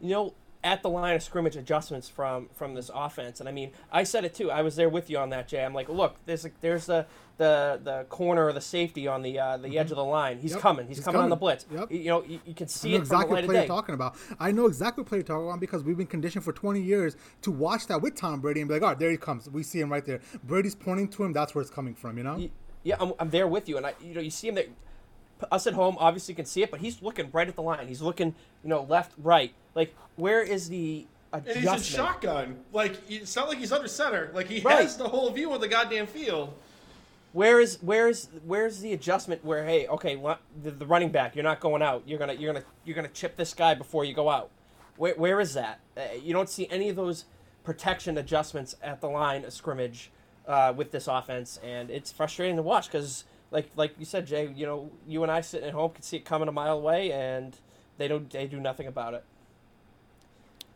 you 0.00 0.10
know, 0.10 0.34
at 0.62 0.82
the 0.82 0.90
line 0.90 1.16
of 1.16 1.22
scrimmage 1.22 1.56
adjustments 1.56 2.08
from 2.08 2.48
from 2.52 2.74
this 2.74 2.90
offense. 2.94 3.40
And 3.40 3.48
I 3.48 3.52
mean, 3.52 3.70
I 3.90 4.04
said 4.04 4.24
it 4.24 4.34
too. 4.34 4.50
I 4.50 4.62
was 4.62 4.76
there 4.76 4.88
with 4.88 5.08
you 5.08 5.18
on 5.18 5.30
that, 5.30 5.48
Jay. 5.48 5.64
I'm 5.64 5.74
like, 5.74 5.88
look, 5.88 6.16
there's 6.26 6.44
a, 6.44 6.50
there's 6.60 6.86
the 6.86 7.06
the 7.38 7.80
the 7.82 8.04
corner 8.10 8.46
or 8.46 8.52
the 8.52 8.60
safety 8.60 9.08
on 9.08 9.22
the 9.22 9.38
uh, 9.38 9.56
the 9.56 9.68
mm-hmm. 9.68 9.78
edge 9.78 9.90
of 9.90 9.96
the 9.96 10.04
line. 10.04 10.38
He's 10.38 10.52
yep. 10.52 10.60
coming. 10.60 10.86
He's, 10.86 10.98
He's 10.98 11.04
coming, 11.04 11.20
coming, 11.20 11.24
on 11.24 11.30
the 11.30 11.36
blitz. 11.36 11.64
Yep. 11.72 11.90
You, 11.90 12.04
know, 12.04 12.24
you, 12.24 12.40
you 12.44 12.54
can 12.54 12.68
see 12.68 12.94
it 12.94 12.98
exactly 12.98 13.24
from 13.24 13.28
the 13.28 13.34
light 13.34 13.42
what 13.42 13.46
player 13.46 13.60
you're 13.60 13.68
talking 13.68 13.94
about. 13.94 14.16
I 14.38 14.52
know 14.52 14.66
exactly 14.66 15.02
what 15.02 15.08
player 15.08 15.20
you're 15.20 15.26
talking 15.26 15.48
about 15.48 15.60
because 15.60 15.82
we've 15.82 15.96
been 15.96 16.06
conditioned 16.06 16.44
for 16.44 16.52
20 16.52 16.80
years 16.80 17.16
to 17.42 17.50
watch 17.50 17.86
that 17.86 18.02
with 18.02 18.14
Tom 18.14 18.40
Brady 18.40 18.60
and 18.60 18.68
be 18.68 18.74
like, 18.74 18.82
all 18.82 18.90
right, 18.90 18.98
there 18.98 19.10
he 19.10 19.16
comes. 19.16 19.48
We 19.48 19.62
see 19.62 19.80
him 19.80 19.90
right 19.90 20.04
there. 20.04 20.20
Brady's 20.44 20.74
pointing 20.74 21.08
to 21.08 21.24
him. 21.24 21.32
That's 21.32 21.54
where 21.54 21.62
it's 21.62 21.70
coming 21.70 21.94
from. 21.94 22.18
You 22.18 22.24
know. 22.24 22.50
Yeah, 22.82 22.96
I'm, 23.00 23.12
I'm 23.18 23.30
there 23.30 23.48
with 23.48 23.68
you, 23.68 23.78
and 23.78 23.86
I 23.86 23.94
you 24.02 24.14
know 24.14 24.20
you 24.20 24.30
see 24.30 24.48
him 24.48 24.54
there 24.54 24.66
us 25.50 25.66
at 25.66 25.74
home 25.74 25.96
obviously 25.98 26.34
can 26.34 26.44
see 26.44 26.62
it, 26.62 26.70
but 26.70 26.80
he's 26.80 27.02
looking 27.02 27.30
right 27.32 27.48
at 27.48 27.56
the 27.56 27.62
line. 27.62 27.88
He's 27.88 28.02
looking, 28.02 28.34
you 28.62 28.68
know, 28.68 28.82
left, 28.82 29.12
right. 29.18 29.52
Like, 29.74 29.94
where 30.16 30.42
is 30.42 30.68
the 30.68 31.06
adjustment. 31.32 31.66
And 31.66 31.78
he's 31.78 31.90
in 31.90 31.96
shotgun. 31.96 32.56
Like 32.72 32.96
it's 33.08 33.36
not 33.36 33.48
like 33.48 33.58
he's 33.58 33.72
under 33.72 33.88
center. 33.88 34.30
Like 34.34 34.48
he 34.48 34.60
right. 34.60 34.82
has 34.82 34.96
the 34.96 35.08
whole 35.08 35.30
view 35.30 35.52
of 35.52 35.60
the 35.60 35.68
goddamn 35.68 36.06
field. 36.06 36.52
Where 37.32 37.60
is 37.60 37.78
where's 37.80 38.28
where's 38.44 38.80
the 38.80 38.92
adjustment? 38.92 39.44
Where 39.44 39.64
hey, 39.64 39.86
okay, 39.86 40.20
the, 40.62 40.70
the 40.72 40.86
running 40.86 41.10
back, 41.10 41.36
you're 41.36 41.44
not 41.44 41.60
going 41.60 41.82
out. 41.82 42.02
You're 42.06 42.18
gonna 42.18 42.32
you're 42.32 42.52
gonna 42.52 42.64
you're 42.84 42.96
gonna 42.96 43.08
chip 43.08 43.36
this 43.36 43.54
guy 43.54 43.74
before 43.74 44.04
you 44.04 44.14
go 44.14 44.28
out. 44.28 44.50
Where 44.96 45.14
where 45.14 45.40
is 45.40 45.54
that? 45.54 45.80
Uh, 45.96 46.02
you 46.20 46.32
don't 46.32 46.48
see 46.48 46.68
any 46.70 46.88
of 46.88 46.96
those 46.96 47.24
protection 47.62 48.18
adjustments 48.18 48.74
at 48.82 49.00
the 49.00 49.08
line 49.08 49.44
of 49.44 49.52
scrimmage 49.52 50.10
uh, 50.48 50.72
with 50.74 50.90
this 50.90 51.06
offense, 51.06 51.60
and 51.62 51.90
it's 51.90 52.10
frustrating 52.10 52.56
to 52.56 52.62
watch 52.62 52.86
because 52.86 53.24
like 53.50 53.70
like 53.76 53.94
you 53.98 54.04
said, 54.04 54.26
Jay, 54.26 54.52
you 54.54 54.66
know, 54.66 54.90
you 55.06 55.22
and 55.22 55.30
I 55.30 55.40
sitting 55.40 55.68
at 55.68 55.74
home 55.74 55.90
can 55.90 56.02
see 56.02 56.16
it 56.16 56.24
coming 56.24 56.48
a 56.48 56.52
mile 56.52 56.78
away, 56.78 57.12
and 57.12 57.56
they 57.98 58.08
don't 58.08 58.30
they 58.30 58.46
do 58.46 58.60
nothing 58.60 58.86
about 58.86 59.14
it. 59.14 59.24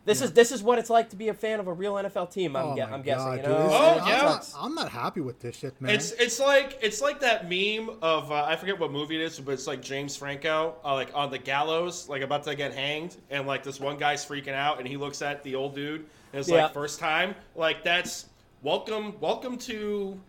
This 0.05 0.19
yeah. 0.19 0.25
is 0.25 0.33
this 0.33 0.51
is 0.51 0.61
what 0.61 0.77
it's 0.77 0.89
like 0.89 1.09
to 1.09 1.15
be 1.15 1.29
a 1.29 1.33
fan 1.33 1.59
of 1.59 1.67
a 1.67 1.73
real 1.73 1.95
NFL 1.95 2.31
team. 2.31 2.55
I'm, 2.55 2.65
oh 2.65 2.81
I'm 2.81 3.01
guessing. 3.01 3.37
You 3.37 3.43
know? 3.43 3.69
Oh 3.71 3.99
I'm 3.99 4.07
yeah. 4.07 4.21
Not, 4.21 4.53
I'm 4.57 4.75
not 4.75 4.89
happy 4.89 5.21
with 5.21 5.39
this 5.39 5.57
shit, 5.57 5.81
man. 5.81 5.95
It's 5.95 6.11
it's 6.11 6.39
like 6.39 6.77
it's 6.81 7.01
like 7.01 7.19
that 7.21 7.49
meme 7.49 7.97
of 8.03 8.31
uh, 8.31 8.45
I 8.45 8.55
forget 8.55 8.79
what 8.79 8.91
movie 8.91 9.15
it 9.15 9.25
is, 9.25 9.39
but 9.39 9.53
it's 9.53 9.65
like 9.65 9.81
James 9.81 10.15
Franco, 10.15 10.75
uh, 10.85 10.93
like 10.93 11.09
on 11.15 11.31
the 11.31 11.39
gallows, 11.39 12.07
like 12.07 12.21
about 12.21 12.43
to 12.43 12.55
get 12.55 12.73
hanged, 12.73 13.15
and 13.31 13.47
like 13.47 13.63
this 13.63 13.79
one 13.79 13.97
guy's 13.97 14.23
freaking 14.23 14.53
out, 14.53 14.77
and 14.77 14.87
he 14.87 14.95
looks 14.95 15.23
at 15.23 15.41
the 15.43 15.55
old 15.55 15.73
dude, 15.73 16.01
and 16.33 16.39
it's 16.39 16.49
yeah. 16.49 16.65
like 16.65 16.73
first 16.73 16.99
time. 16.99 17.33
Like 17.55 17.83
that's 17.83 18.27
welcome, 18.61 19.19
welcome 19.19 19.57
to 19.59 20.19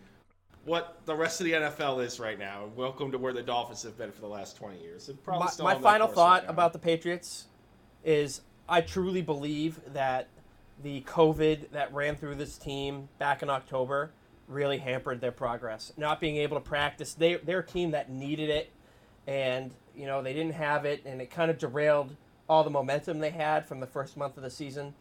what 0.67 0.99
the 1.05 1.15
rest 1.15 1.39
of 1.39 1.45
the 1.45 1.53
NFL 1.53 2.03
is 2.03 2.19
right 2.19 2.37
now. 2.37 2.65
Welcome 2.75 3.09
to 3.13 3.17
where 3.17 3.31
the 3.31 3.41
Dolphins 3.41 3.83
have 3.83 3.97
been 3.97 4.11
for 4.11 4.19
the 4.19 4.27
last 4.27 4.57
20 4.57 4.81
years. 4.81 5.09
my, 5.25 5.49
my 5.59 5.75
final 5.75 6.09
thought 6.09 6.41
right 6.41 6.49
about 6.49 6.73
the 6.73 6.79
Patriots 6.79 7.45
is 8.03 8.41
I 8.67 8.81
truly 8.81 9.21
believe 9.21 9.79
that 9.93 10.27
the 10.83 11.01
COVID 11.01 11.71
that 11.71 11.93
ran 11.93 12.17
through 12.17 12.35
this 12.35 12.57
team 12.57 13.07
back 13.17 13.41
in 13.41 13.49
October 13.49 14.11
really 14.49 14.77
hampered 14.77 15.21
their 15.21 15.31
progress. 15.31 15.93
Not 15.95 16.19
being 16.19 16.35
able 16.35 16.57
to 16.57 16.61
practice, 16.61 17.13
they 17.13 17.35
they're 17.35 17.59
a 17.59 17.65
team 17.65 17.91
that 17.91 18.11
needed 18.11 18.49
it, 18.49 18.69
and 19.25 19.73
you 19.95 20.05
know 20.05 20.21
they 20.21 20.33
didn't 20.33 20.53
have 20.53 20.83
it, 20.83 21.01
and 21.05 21.21
it 21.21 21.31
kind 21.31 21.49
of 21.49 21.57
derailed 21.57 22.13
all 22.49 22.65
the 22.65 22.69
momentum 22.69 23.19
they 23.19 23.29
had 23.29 23.65
from 23.65 23.79
the 23.79 23.87
first 23.87 24.17
month 24.17 24.35
of 24.35 24.43
the 24.43 24.49
season. 24.49 24.93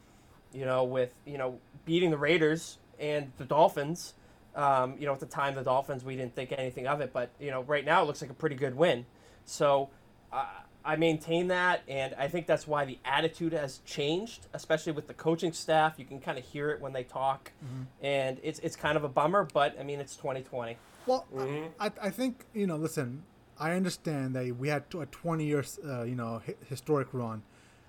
You 0.52 0.64
know, 0.64 0.85
with 0.85 1.12
you 1.24 1.38
know 1.38 1.59
beating 1.85 2.12
the 2.12 2.18
Raiders 2.18 2.79
and 3.00 3.33
the 3.37 3.44
Dolphins. 3.44 4.14
Um, 4.57 4.95
you 4.99 5.07
know, 5.07 5.12
at 5.12 5.21
the 5.21 5.27
time 5.27 5.55
the 5.55 5.62
Dolphins, 5.62 6.03
we 6.05 6.16
didn't 6.16 6.35
think 6.35 6.53
anything 6.57 6.87
of 6.87 7.01
it, 7.01 7.12
but 7.12 7.31
you 7.38 7.51
know, 7.51 7.62
right 7.62 7.85
now 7.85 8.03
it 8.03 8.07
looks 8.07 8.23
like 8.23 8.31
a 8.31 8.35
pretty 8.35 8.57
good 8.57 8.77
win. 8.77 9.07
So. 9.45 9.90
Uh, 10.33 10.45
I 10.87 10.95
maintain 10.95 11.49
that, 11.49 11.83
and 11.88 12.14
I 12.14 12.29
think 12.29 12.47
that's 12.47 12.69
why 12.69 12.85
the 12.85 12.99
attitude 13.05 13.53
has 13.53 13.81
changed, 13.85 14.47
especially 14.55 14.92
with 14.92 15.09
the 15.09 15.14
coaching 15.14 15.53
staff. 15.53 15.95
You 15.99 16.05
can 16.05 16.21
kind 16.21 16.38
of 16.38 16.45
hear 16.45 16.71
it 16.71 16.81
when 16.81 16.92
they 16.92 17.03
talk, 17.03 17.51
mm-hmm. 17.64 17.83
and 18.05 18.38
it's 18.45 18.61
it's 18.61 18.77
kind 18.77 18.97
of 18.97 19.03
a 19.03 19.09
bummer. 19.09 19.49
But 19.53 19.77
I 19.81 19.83
mean, 19.83 19.99
it's 19.99 20.14
2020. 20.14 20.77
Well, 21.07 21.27
mm-hmm. 21.35 21.66
I, 21.81 21.90
I 22.01 22.11
think 22.11 22.45
you 22.55 22.69
know. 22.69 22.77
Listen, 22.77 23.25
I 23.59 23.73
understand 23.73 24.37
that 24.37 24.57
we 24.57 24.69
had 24.69 24.85
a 24.99 25.07
20 25.07 25.45
years, 25.45 25.79
uh, 25.85 26.05
you 26.05 26.14
know, 26.14 26.40
historic 26.69 27.09
run. 27.12 27.42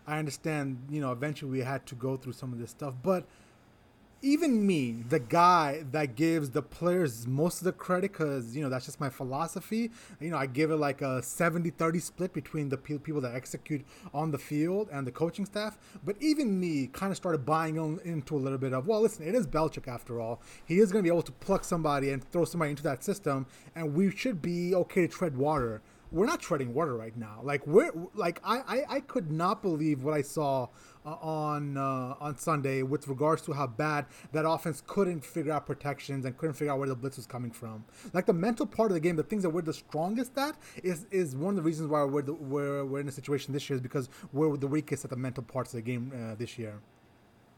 I 0.05 0.19
understand, 0.19 0.87
you 0.89 1.01
know, 1.01 1.11
eventually 1.11 1.51
we 1.51 1.59
had 1.59 1.85
to 1.87 1.95
go 1.95 2.15
through 2.15 2.33
some 2.33 2.53
of 2.53 2.59
this 2.59 2.71
stuff, 2.71 2.93
but 3.03 3.25
even 4.21 4.65
me, 4.65 5.03
the 5.07 5.19
guy 5.19 5.83
that 5.91 6.15
gives 6.15 6.49
the 6.49 6.61
players 6.61 7.27
most 7.27 7.59
of 7.59 7.65
the 7.65 7.71
credit, 7.71 8.11
because, 8.11 8.55
you 8.55 8.63
know, 8.63 8.69
that's 8.69 8.85
just 8.85 8.99
my 8.99 9.09
philosophy. 9.09 9.91
You 10.19 10.31
know, 10.31 10.37
I 10.37 10.47
give 10.47 10.71
it 10.71 10.77
like 10.77 11.01
a 11.01 11.21
70 11.21 11.69
30 11.69 11.99
split 11.99 12.33
between 12.33 12.69
the 12.69 12.77
people 12.77 13.21
that 13.21 13.35
execute 13.35 13.85
on 14.13 14.31
the 14.31 14.37
field 14.37 14.89
and 14.91 15.05
the 15.05 15.11
coaching 15.11 15.45
staff. 15.45 15.77
But 16.03 16.15
even 16.19 16.59
me 16.59 16.87
kind 16.87 17.11
of 17.11 17.17
started 17.17 17.45
buying 17.45 17.77
into 18.03 18.35
a 18.35 18.39
little 18.39 18.57
bit 18.57 18.73
of, 18.73 18.87
well, 18.87 19.01
listen, 19.01 19.27
it 19.27 19.35
is 19.35 19.45
Belichick 19.45 19.87
after 19.87 20.19
all. 20.19 20.41
He 20.65 20.79
is 20.79 20.91
going 20.91 21.03
to 21.03 21.07
be 21.09 21.13
able 21.13 21.23
to 21.23 21.31
pluck 21.31 21.63
somebody 21.63 22.11
and 22.11 22.23
throw 22.31 22.45
somebody 22.45 22.71
into 22.71 22.83
that 22.83 23.03
system, 23.03 23.45
and 23.75 23.93
we 23.93 24.09
should 24.09 24.41
be 24.41 24.73
okay 24.73 25.01
to 25.01 25.07
tread 25.07 25.37
water 25.37 25.81
we're 26.11 26.25
not 26.25 26.39
treading 26.39 26.73
water 26.73 26.95
right 26.95 27.15
now. 27.17 27.39
Like 27.43 27.65
we're 27.67 27.91
like 28.13 28.39
I 28.43 28.57
I, 28.57 28.95
I 28.95 28.99
could 29.01 29.31
not 29.31 29.61
believe 29.61 30.03
what 30.03 30.13
I 30.13 30.21
saw 30.21 30.67
uh, 31.05 31.11
on 31.21 31.77
uh, 31.77 32.15
on 32.19 32.37
Sunday 32.37 32.83
with 32.83 33.07
regards 33.07 33.41
to 33.43 33.53
how 33.53 33.67
bad 33.67 34.05
that 34.31 34.47
offense 34.47 34.83
couldn't 34.85 35.23
figure 35.23 35.51
out 35.51 35.65
protections 35.65 36.25
and 36.25 36.37
couldn't 36.37 36.55
figure 36.55 36.73
out 36.73 36.79
where 36.79 36.87
the 36.87 36.95
blitz 36.95 37.17
was 37.17 37.25
coming 37.25 37.51
from. 37.51 37.85
Like 38.13 38.25
the 38.25 38.33
mental 38.33 38.65
part 38.65 38.91
of 38.91 38.95
the 38.95 38.99
game, 38.99 39.15
the 39.15 39.23
things 39.23 39.43
that 39.43 39.49
we're 39.49 39.61
the 39.61 39.73
strongest 39.73 40.37
at 40.37 40.55
is 40.83 41.05
is 41.11 41.35
one 41.35 41.51
of 41.51 41.55
the 41.57 41.61
reasons 41.63 41.89
why 41.89 42.03
we're 42.03 42.21
the, 42.21 42.33
we're, 42.33 42.85
we're 42.85 42.99
in 42.99 43.07
a 43.07 43.11
situation 43.11 43.53
this 43.53 43.69
year 43.69 43.75
is 43.75 43.81
because 43.81 44.09
we're 44.33 44.55
the 44.57 44.67
weakest 44.67 45.03
at 45.03 45.09
the 45.09 45.15
mental 45.15 45.43
parts 45.43 45.73
of 45.73 45.77
the 45.77 45.81
game 45.81 46.11
uh, 46.13 46.35
this 46.35 46.57
year. 46.57 46.79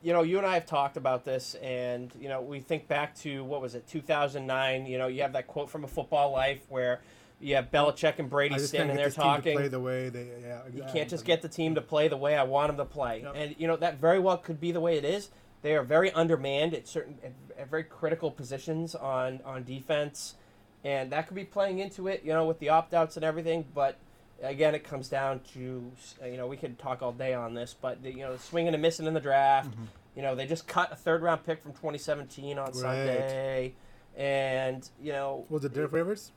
You 0.01 0.13
know, 0.13 0.21
you 0.21 0.37
and 0.37 0.47
I 0.47 0.53
have 0.53 0.65
talked 0.65 0.95
about 0.95 1.25
this, 1.25 1.55
and 1.55 2.09
you 2.17 2.29
know, 2.29 2.41
we 2.41 2.61
think 2.61 2.87
back 2.87 3.13
to 3.15 3.43
what 3.43 3.61
was 3.61 3.75
it, 3.75 3.85
2009. 3.87 4.85
You 4.85 4.97
know, 4.97 5.07
you 5.07 5.21
have 5.23 5.33
that 5.33 5.47
quote 5.47 5.69
from 5.69 5.83
A 5.83 5.87
Football 5.87 6.31
Life 6.31 6.61
where 6.69 7.01
you 7.41 7.55
have 7.55 7.71
Belichick 7.71 8.19
and 8.19 8.29
Brady 8.29 8.59
standing 8.59 8.95
there 8.95 9.09
talking. 9.09 9.55
play 9.55 9.67
the 9.67 9.79
way 9.79 10.09
they, 10.09 10.27
yeah, 10.41 10.61
you 10.73 10.83
can't 10.91 11.09
just 11.09 11.25
get 11.25 11.41
the 11.41 11.47
team 11.47 11.75
to 11.75 11.81
play 11.81 12.07
the 12.07 12.17
way 12.17 12.35
I 12.35 12.43
want 12.43 12.69
them 12.69 12.77
to 12.77 12.85
play, 12.85 13.21
yep. 13.21 13.33
and 13.35 13.55
you 13.57 13.67
know 13.67 13.77
that 13.77 13.99
very 13.99 14.19
well 14.19 14.37
could 14.37 14.59
be 14.59 14.71
the 14.71 14.81
way 14.81 14.97
it 14.97 15.05
is. 15.05 15.29
They 15.61 15.75
are 15.75 15.83
very 15.83 16.11
undermanned 16.11 16.73
at 16.73 16.87
certain, 16.87 17.17
at, 17.23 17.33
at 17.57 17.69
very 17.69 17.83
critical 17.83 18.31
positions 18.31 18.95
on 18.95 19.39
on 19.45 19.63
defense, 19.63 20.35
and 20.83 21.11
that 21.11 21.27
could 21.27 21.35
be 21.35 21.45
playing 21.45 21.79
into 21.79 22.07
it. 22.07 22.23
You 22.23 22.33
know, 22.33 22.45
with 22.45 22.59
the 22.59 22.69
opt 22.69 22.93
outs 22.93 23.15
and 23.15 23.23
everything, 23.23 23.65
but 23.73 23.97
again, 24.41 24.75
it 24.75 24.83
comes 24.83 25.07
down 25.07 25.41
to 25.53 25.91
you 26.25 26.37
know 26.37 26.47
we 26.47 26.57
could 26.57 26.77
talk 26.77 27.01
all 27.01 27.13
day 27.13 27.33
on 27.33 27.53
this, 27.53 27.73
but 27.79 28.03
the, 28.03 28.11
you 28.11 28.19
know 28.19 28.35
swinging 28.37 28.73
and 28.73 28.81
missing 28.81 29.05
in 29.05 29.13
the 29.13 29.19
draft. 29.19 29.71
Mm-hmm. 29.71 29.83
You 30.15 30.21
know 30.23 30.35
they 30.35 30.45
just 30.45 30.67
cut 30.67 30.91
a 30.91 30.95
third 30.95 31.21
round 31.21 31.45
pick 31.45 31.63
from 31.63 31.71
2017 31.71 32.57
on 32.57 32.65
right. 32.65 32.75
Sunday, 32.75 33.73
and 34.17 34.87
you 35.01 35.13
know 35.13 35.45
was 35.49 35.63
it 35.63 35.73
Derek 35.73 35.93
Rivers? 35.93 36.31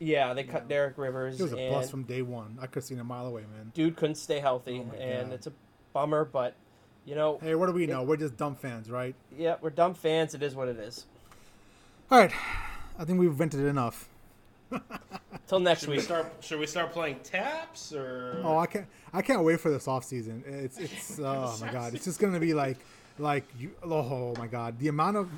Yeah, 0.00 0.34
they 0.34 0.44
cut 0.44 0.62
yeah. 0.62 0.68
Derek 0.68 0.98
Rivers. 0.98 1.36
He 1.36 1.42
was 1.42 1.52
a 1.52 1.70
bust 1.70 1.90
from 1.90 2.02
day 2.02 2.22
one. 2.22 2.58
I 2.60 2.66
could 2.66 2.76
have 2.76 2.84
seen 2.84 2.98
a 2.98 3.04
mile 3.04 3.26
away, 3.26 3.42
man. 3.42 3.72
Dude 3.74 3.96
couldn't 3.96 4.16
stay 4.16 4.40
healthy, 4.40 4.84
oh 4.84 4.96
and 4.96 5.28
God. 5.28 5.34
it's 5.34 5.46
a 5.46 5.52
bummer. 5.92 6.24
But 6.24 6.54
you 7.04 7.14
know, 7.14 7.38
hey, 7.40 7.54
what 7.54 7.66
do 7.66 7.72
we 7.72 7.84
it, 7.84 7.90
know? 7.90 8.02
We're 8.02 8.16
just 8.16 8.36
dumb 8.36 8.56
fans, 8.56 8.90
right? 8.90 9.14
Yeah, 9.36 9.56
we're 9.60 9.70
dumb 9.70 9.94
fans. 9.94 10.34
It 10.34 10.42
is 10.42 10.54
what 10.54 10.68
it 10.68 10.78
is. 10.78 11.06
All 12.10 12.18
right, 12.18 12.32
I 12.98 13.04
think 13.04 13.20
we've 13.20 13.32
vented 13.32 13.64
enough. 13.64 14.08
Till 15.46 15.60
next 15.60 15.80
should 15.80 15.90
week. 15.90 15.98
We 15.98 16.04
start, 16.04 16.32
should 16.40 16.58
we 16.58 16.66
start 16.66 16.92
playing 16.92 17.20
taps 17.22 17.92
or? 17.92 18.40
Oh, 18.42 18.58
I 18.58 18.66
can't! 18.66 18.86
I 19.12 19.22
can't 19.22 19.44
wait 19.44 19.60
for 19.60 19.70
this 19.70 19.86
off 19.86 20.04
season. 20.04 20.42
It's 20.46 20.78
it's 20.78 21.18
oh 21.22 21.56
my 21.60 21.70
god! 21.70 21.94
It's 21.94 22.04
just 22.04 22.18
gonna 22.18 22.40
be 22.40 22.54
like 22.54 22.78
like 23.18 23.44
you, 23.58 23.72
oh 23.82 24.34
my 24.38 24.46
god! 24.46 24.78
The 24.78 24.88
amount 24.88 25.16
of 25.16 25.30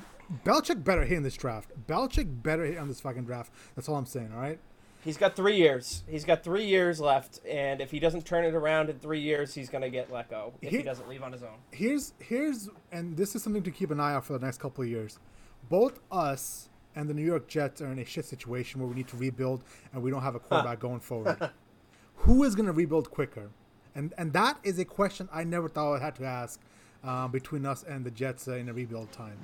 Belichick 0.43 0.83
better 0.83 1.05
hit 1.05 1.17
in 1.17 1.23
this 1.23 1.35
draft. 1.35 1.71
Belichick 1.87 2.43
better 2.43 2.65
hit 2.65 2.77
on 2.77 2.87
this 2.87 2.99
fucking 2.99 3.25
draft. 3.25 3.51
That's 3.75 3.87
all 3.87 3.95
I'm 3.95 4.05
saying. 4.05 4.31
All 4.33 4.41
right. 4.41 4.59
He's 5.03 5.17
got 5.17 5.35
three 5.35 5.55
years. 5.55 6.03
He's 6.07 6.25
got 6.25 6.43
three 6.43 6.65
years 6.65 6.99
left, 6.99 7.39
and 7.47 7.79
if 7.79 7.91
he 7.91 7.99
doesn't 7.99 8.25
turn 8.25 8.43
it 8.43 8.53
around 8.53 8.89
in 8.89 8.99
three 8.99 9.21
years, 9.21 9.53
he's 9.53 9.69
gonna 9.69 9.89
get 9.89 10.11
let 10.11 10.29
go 10.29 10.53
if 10.61 10.69
Here, 10.69 10.79
he 10.79 10.85
doesn't 10.85 11.07
leave 11.07 11.23
on 11.23 11.31
his 11.31 11.43
own. 11.43 11.57
Here's 11.71 12.13
here's 12.19 12.69
and 12.91 13.15
this 13.15 13.35
is 13.35 13.43
something 13.43 13.63
to 13.63 13.71
keep 13.71 13.91
an 13.91 13.99
eye 13.99 14.15
out 14.15 14.25
for 14.25 14.33
the 14.33 14.45
next 14.45 14.57
couple 14.59 14.83
of 14.83 14.89
years. 14.89 15.19
Both 15.69 15.99
us 16.11 16.69
and 16.95 17.07
the 17.07 17.13
New 17.13 17.23
York 17.23 17.47
Jets 17.47 17.81
are 17.81 17.91
in 17.91 17.99
a 17.99 18.05
shit 18.05 18.25
situation 18.25 18.81
where 18.81 18.89
we 18.89 18.95
need 18.95 19.07
to 19.09 19.17
rebuild 19.17 19.63
and 19.93 20.01
we 20.01 20.09
don't 20.09 20.23
have 20.23 20.35
a 20.35 20.39
quarterback 20.39 20.79
going 20.79 20.99
forward. 20.99 21.51
Who 22.15 22.43
is 22.43 22.55
going 22.55 22.65
to 22.65 22.71
rebuild 22.71 23.11
quicker? 23.11 23.51
And 23.93 24.13
and 24.17 24.33
that 24.33 24.57
is 24.63 24.79
a 24.79 24.85
question 24.85 25.29
I 25.31 25.43
never 25.43 25.69
thought 25.69 25.93
I 25.95 25.99
had 26.03 26.15
to 26.15 26.25
ask 26.25 26.59
uh, 27.07 27.27
between 27.27 27.65
us 27.65 27.83
and 27.83 28.05
the 28.05 28.11
Jets 28.11 28.47
uh, 28.47 28.53
in 28.53 28.69
a 28.69 28.73
rebuild 28.73 29.11
time. 29.11 29.37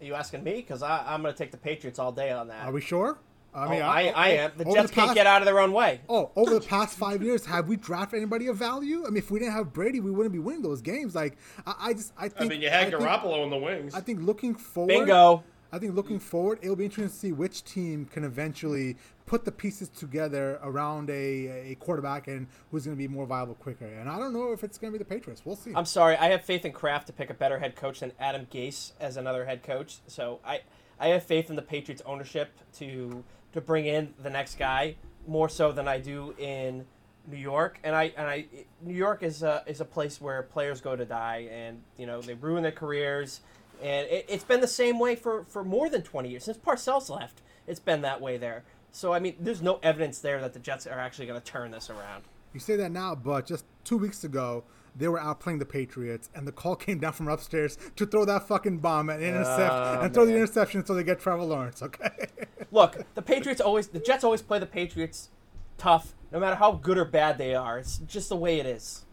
Are 0.00 0.04
you 0.04 0.14
asking 0.14 0.44
me? 0.44 0.56
Because 0.56 0.82
I'm 0.82 1.22
going 1.22 1.34
to 1.34 1.38
take 1.38 1.50
the 1.50 1.56
Patriots 1.56 1.98
all 1.98 2.12
day 2.12 2.30
on 2.30 2.48
that. 2.48 2.66
Are 2.66 2.72
we 2.72 2.80
sure? 2.80 3.18
I 3.54 3.68
mean, 3.68 3.82
oh, 3.82 3.86
I, 3.86 4.12
I, 4.16 4.28
am. 4.30 4.50
The 4.56 4.64
Jets 4.64 4.74
the 4.74 4.82
past, 4.82 4.92
can't 4.94 5.14
get 5.14 5.26
out 5.28 5.40
of 5.40 5.46
their 5.46 5.60
own 5.60 5.72
way. 5.72 6.00
Oh, 6.08 6.32
over 6.34 6.54
the 6.54 6.60
past 6.60 6.98
five 6.98 7.22
years, 7.22 7.46
have 7.46 7.68
we 7.68 7.76
drafted 7.76 8.18
anybody 8.18 8.48
of 8.48 8.56
value? 8.56 9.04
I 9.06 9.10
mean, 9.10 9.18
if 9.18 9.30
we 9.30 9.38
didn't 9.38 9.54
have 9.54 9.72
Brady, 9.72 10.00
we 10.00 10.10
wouldn't 10.10 10.32
be 10.32 10.40
winning 10.40 10.62
those 10.62 10.82
games. 10.82 11.14
Like, 11.14 11.36
I, 11.64 11.74
I 11.78 11.92
just, 11.92 12.12
I 12.18 12.28
think. 12.28 12.40
I 12.40 12.44
mean, 12.46 12.60
you 12.60 12.68
had 12.68 12.92
Garoppolo 12.92 13.44
in 13.44 13.50
the 13.50 13.56
wings. 13.56 13.94
I 13.94 14.00
think 14.00 14.22
looking 14.22 14.54
forward. 14.54 14.88
Bingo. 14.88 15.44
I 15.72 15.78
think 15.78 15.94
looking 15.94 16.20
forward, 16.20 16.60
it'll 16.62 16.76
be 16.76 16.84
interesting 16.84 17.08
to 17.08 17.14
see 17.14 17.32
which 17.32 17.64
team 17.64 18.06
can 18.06 18.22
eventually 18.22 18.96
put 19.26 19.44
the 19.44 19.52
pieces 19.52 19.88
together 19.88 20.58
around 20.62 21.08
a, 21.08 21.70
a 21.70 21.76
quarterback 21.76 22.28
and 22.28 22.46
who's 22.70 22.84
going 22.84 22.96
to 22.96 22.98
be 22.98 23.08
more 23.08 23.26
viable 23.26 23.54
quicker. 23.54 23.86
And 23.86 24.08
I 24.08 24.18
don't 24.18 24.32
know 24.32 24.52
if 24.52 24.62
it's 24.62 24.76
going 24.78 24.92
to 24.92 24.98
be 24.98 25.02
the 25.02 25.08
Patriots. 25.08 25.42
We'll 25.44 25.56
see. 25.56 25.72
I'm 25.74 25.86
sorry. 25.86 26.16
I 26.16 26.26
have 26.26 26.44
faith 26.44 26.64
in 26.64 26.72
Kraft 26.72 27.06
to 27.06 27.12
pick 27.12 27.30
a 27.30 27.34
better 27.34 27.58
head 27.58 27.76
coach 27.76 28.00
than 28.00 28.12
Adam 28.18 28.46
Gase 28.52 28.92
as 29.00 29.16
another 29.16 29.44
head 29.44 29.62
coach. 29.62 29.98
So 30.06 30.40
I, 30.44 30.60
I 31.00 31.08
have 31.08 31.24
faith 31.24 31.48
in 31.48 31.56
the 31.56 31.62
Patriots 31.62 32.02
ownership 32.06 32.52
to 32.78 33.24
to 33.52 33.60
bring 33.60 33.86
in 33.86 34.12
the 34.20 34.30
next 34.30 34.58
guy 34.58 34.96
more 35.28 35.48
so 35.48 35.70
than 35.70 35.86
I 35.86 36.00
do 36.00 36.34
in 36.38 36.84
New 37.30 37.36
York. 37.36 37.78
And 37.84 37.94
I 37.94 38.12
and 38.16 38.26
I 38.26 38.46
New 38.82 38.94
York 38.94 39.22
is 39.22 39.42
a 39.42 39.62
is 39.66 39.80
a 39.80 39.84
place 39.84 40.20
where 40.20 40.42
players 40.42 40.80
go 40.80 40.96
to 40.96 41.04
die, 41.04 41.48
and 41.50 41.80
you 41.96 42.06
know 42.06 42.20
they 42.20 42.34
ruin 42.34 42.62
their 42.62 42.72
careers 42.72 43.40
and 43.82 44.08
it, 44.08 44.30
has 44.30 44.44
been 44.44 44.60
the 44.60 44.68
same 44.68 44.98
way 44.98 45.16
for, 45.16 45.44
for 45.44 45.64
more 45.64 45.88
than 45.88 46.02
20 46.02 46.28
years. 46.28 46.44
Since 46.44 46.58
Parcells 46.58 47.10
left, 47.10 47.42
it's 47.66 47.80
been 47.80 48.02
that 48.02 48.20
way 48.20 48.36
there. 48.36 48.64
So, 48.94 49.12
I 49.12 49.18
mean, 49.18 49.34
there's 49.40 49.60
no 49.60 49.80
evidence 49.82 50.20
there 50.20 50.40
that 50.40 50.52
the 50.52 50.60
Jets 50.60 50.86
are 50.86 51.00
actually 51.00 51.26
going 51.26 51.40
to 51.40 51.44
turn 51.44 51.72
this 51.72 51.90
around. 51.90 52.22
You 52.52 52.60
say 52.60 52.76
that 52.76 52.92
now, 52.92 53.16
but 53.16 53.44
just 53.44 53.64
two 53.82 53.96
weeks 53.96 54.22
ago, 54.22 54.62
they 54.94 55.08
were 55.08 55.18
out 55.18 55.40
playing 55.40 55.58
the 55.58 55.66
Patriots, 55.66 56.30
and 56.32 56.46
the 56.46 56.52
call 56.52 56.76
came 56.76 57.00
down 57.00 57.12
from 57.12 57.26
upstairs 57.26 57.76
to 57.96 58.06
throw 58.06 58.24
that 58.24 58.46
fucking 58.46 58.78
bomb 58.78 59.10
and 59.10 59.20
intercept 59.20 59.72
oh, 59.72 59.92
and 59.94 60.02
man. 60.02 60.12
throw 60.12 60.24
the 60.24 60.36
interception 60.36 60.86
so 60.86 60.94
they 60.94 61.02
get 61.02 61.18
Trevor 61.18 61.42
Lawrence. 61.42 61.82
Okay. 61.82 62.28
Look, 62.70 63.04
the 63.16 63.22
Patriots 63.22 63.60
always, 63.60 63.88
the 63.88 63.98
Jets 63.98 64.22
always 64.22 64.42
play 64.42 64.60
the 64.60 64.66
Patriots 64.66 65.30
tough, 65.76 66.14
no 66.30 66.38
matter 66.38 66.54
how 66.54 66.70
good 66.70 66.96
or 66.96 67.04
bad 67.04 67.36
they 67.36 67.52
are. 67.52 67.80
It's 67.80 67.98
just 67.98 68.28
the 68.28 68.36
way 68.36 68.60
it 68.60 68.66
is. 68.66 69.04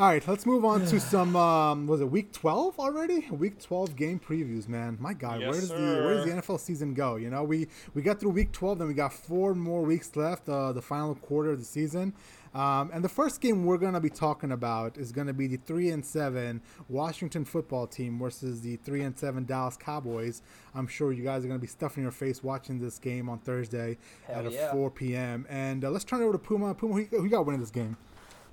All 0.00 0.06
right, 0.06 0.28
let's 0.28 0.46
move 0.46 0.64
on 0.64 0.86
to 0.86 1.00
some. 1.00 1.34
Um, 1.34 1.88
was 1.88 2.00
it 2.00 2.08
week 2.08 2.32
twelve 2.32 2.78
already? 2.78 3.26
Week 3.32 3.60
twelve 3.60 3.96
game 3.96 4.20
previews, 4.20 4.68
man. 4.68 4.96
My 5.00 5.12
God, 5.12 5.40
yes, 5.40 5.50
where 5.50 5.60
does 5.60 5.68
sir. 5.70 5.76
the 5.76 6.04
where 6.04 6.14
does 6.14 6.24
the 6.24 6.30
NFL 6.30 6.60
season 6.60 6.94
go? 6.94 7.16
You 7.16 7.30
know, 7.30 7.42
we 7.42 7.66
we 7.94 8.02
got 8.02 8.20
through 8.20 8.30
week 8.30 8.52
twelve, 8.52 8.78
then 8.78 8.86
we 8.86 8.94
got 8.94 9.12
four 9.12 9.56
more 9.56 9.82
weeks 9.82 10.14
left. 10.14 10.48
Uh, 10.48 10.70
the 10.70 10.80
final 10.80 11.16
quarter 11.16 11.50
of 11.50 11.58
the 11.58 11.64
season. 11.64 12.14
Um, 12.54 12.92
and 12.94 13.02
the 13.02 13.08
first 13.08 13.40
game 13.40 13.64
we're 13.64 13.76
going 13.76 13.94
to 13.94 14.00
be 14.00 14.08
talking 14.08 14.52
about 14.52 14.96
is 14.96 15.10
going 15.10 15.26
to 15.26 15.32
be 15.32 15.48
the 15.48 15.56
three 15.56 15.90
and 15.90 16.06
seven 16.06 16.62
Washington 16.88 17.44
football 17.44 17.88
team 17.88 18.20
versus 18.20 18.60
the 18.60 18.76
three 18.76 19.02
and 19.02 19.18
seven 19.18 19.46
Dallas 19.46 19.76
Cowboys. 19.76 20.42
I'm 20.76 20.86
sure 20.86 21.12
you 21.12 21.24
guys 21.24 21.44
are 21.44 21.48
going 21.48 21.58
to 21.58 21.62
be 21.62 21.66
stuffing 21.66 22.04
your 22.04 22.12
face 22.12 22.40
watching 22.44 22.78
this 22.78 23.00
game 23.00 23.28
on 23.28 23.40
Thursday 23.40 23.98
Hell 24.28 24.46
at 24.46 24.52
yeah. 24.52 24.70
4 24.70 24.92
p.m. 24.92 25.44
And 25.48 25.84
uh, 25.84 25.90
let's 25.90 26.04
turn 26.04 26.20
it 26.20 26.24
over 26.24 26.34
to 26.34 26.38
Puma. 26.38 26.72
Puma, 26.74 26.94
who, 26.94 27.18
who 27.18 27.28
got 27.28 27.44
winning 27.44 27.60
this 27.60 27.72
game? 27.72 27.96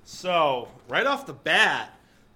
So, 0.08 0.68
right 0.88 1.04
off 1.04 1.26
the 1.26 1.32
bat, 1.32 1.92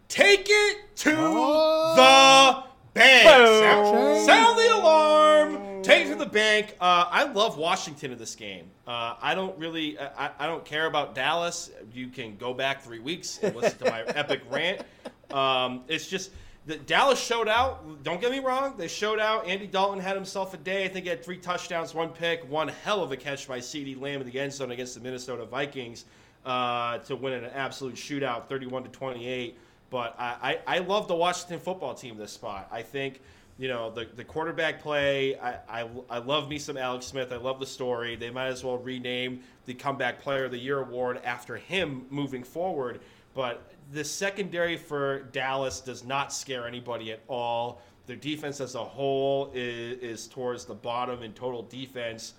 take 0.08 0.48
it 0.50 0.96
to 0.96 1.14
oh. 1.16 1.94
the 1.94 2.98
bank. 2.98 3.28
Sound, 3.28 4.26
sound, 4.26 4.58
the 4.58 4.74
alarm. 4.74 5.82
Take 5.84 6.08
it 6.08 6.10
to 6.10 6.16
the 6.16 6.26
bank. 6.26 6.74
Uh, 6.80 7.06
I 7.08 7.30
love 7.30 7.58
Washington 7.58 8.10
in 8.10 8.18
this 8.18 8.34
game. 8.34 8.72
Uh, 8.88 9.14
I 9.22 9.36
don't 9.36 9.56
really, 9.56 9.96
I, 10.00 10.32
I, 10.40 10.48
don't 10.48 10.64
care 10.64 10.86
about 10.86 11.14
Dallas. 11.14 11.70
You 11.94 12.08
can 12.08 12.36
go 12.38 12.52
back 12.52 12.82
three 12.82 12.98
weeks 12.98 13.38
and 13.40 13.54
listen 13.54 13.78
to 13.78 13.84
my 13.84 14.02
epic 14.08 14.42
rant. 14.50 14.82
Um, 15.30 15.84
it's 15.86 16.08
just 16.08 16.32
the 16.66 16.76
Dallas 16.76 17.20
showed 17.20 17.46
out. 17.46 18.02
Don't 18.02 18.20
get 18.20 18.32
me 18.32 18.40
wrong, 18.40 18.74
they 18.78 18.88
showed 18.88 19.20
out. 19.20 19.46
Andy 19.46 19.68
Dalton 19.68 20.00
had 20.00 20.16
himself 20.16 20.54
a 20.54 20.56
day. 20.56 20.84
I 20.86 20.88
think 20.88 21.04
he 21.04 21.08
had 21.08 21.24
three 21.24 21.38
touchdowns, 21.38 21.94
one 21.94 22.08
pick, 22.08 22.50
one 22.50 22.66
hell 22.66 23.00
of 23.00 23.12
a 23.12 23.16
catch 23.16 23.46
by 23.46 23.60
CeeDee 23.60 24.00
Lamb 24.00 24.20
in 24.20 24.28
the 24.28 24.40
end 24.40 24.52
zone 24.52 24.72
against 24.72 24.96
the 24.96 25.00
Minnesota 25.00 25.44
Vikings 25.44 26.06
uh, 26.50 26.98
to 26.98 27.14
win 27.14 27.32
in 27.32 27.44
an 27.44 27.52
absolute 27.54 27.94
shootout, 27.94 28.48
31 28.48 28.82
to 28.82 28.88
28. 28.88 29.56
But 29.88 30.16
I, 30.18 30.58
I, 30.66 30.76
I 30.76 30.78
love 30.78 31.06
the 31.06 31.14
Washington 31.14 31.60
football 31.60 31.94
team 31.94 32.16
this 32.16 32.32
spot. 32.32 32.68
I 32.72 32.82
think 32.82 33.20
you 33.56 33.68
know 33.68 33.90
the, 33.90 34.08
the 34.16 34.24
quarterback 34.24 34.82
play. 34.82 35.38
I, 35.38 35.82
I, 35.82 35.88
I 36.08 36.18
love 36.18 36.48
me 36.48 36.58
some 36.58 36.76
Alex 36.76 37.06
Smith. 37.06 37.32
I 37.32 37.36
love 37.36 37.60
the 37.60 37.66
story. 37.66 38.16
They 38.16 38.30
might 38.30 38.48
as 38.48 38.64
well 38.64 38.78
rename 38.78 39.42
the 39.66 39.74
comeback 39.74 40.20
player 40.20 40.46
of 40.46 40.50
the 40.50 40.58
year 40.58 40.80
award 40.80 41.20
after 41.24 41.56
him 41.56 42.06
moving 42.10 42.42
forward. 42.42 43.00
But 43.34 43.62
the 43.92 44.02
secondary 44.02 44.76
for 44.76 45.20
Dallas 45.32 45.80
does 45.80 46.04
not 46.04 46.32
scare 46.32 46.66
anybody 46.66 47.12
at 47.12 47.20
all. 47.28 47.80
Their 48.06 48.16
defense 48.16 48.60
as 48.60 48.74
a 48.74 48.84
whole 48.84 49.52
is, 49.54 49.98
is 49.98 50.26
towards 50.26 50.64
the 50.64 50.74
bottom 50.74 51.22
in 51.22 51.32
total 51.32 51.62
defense 51.62 52.34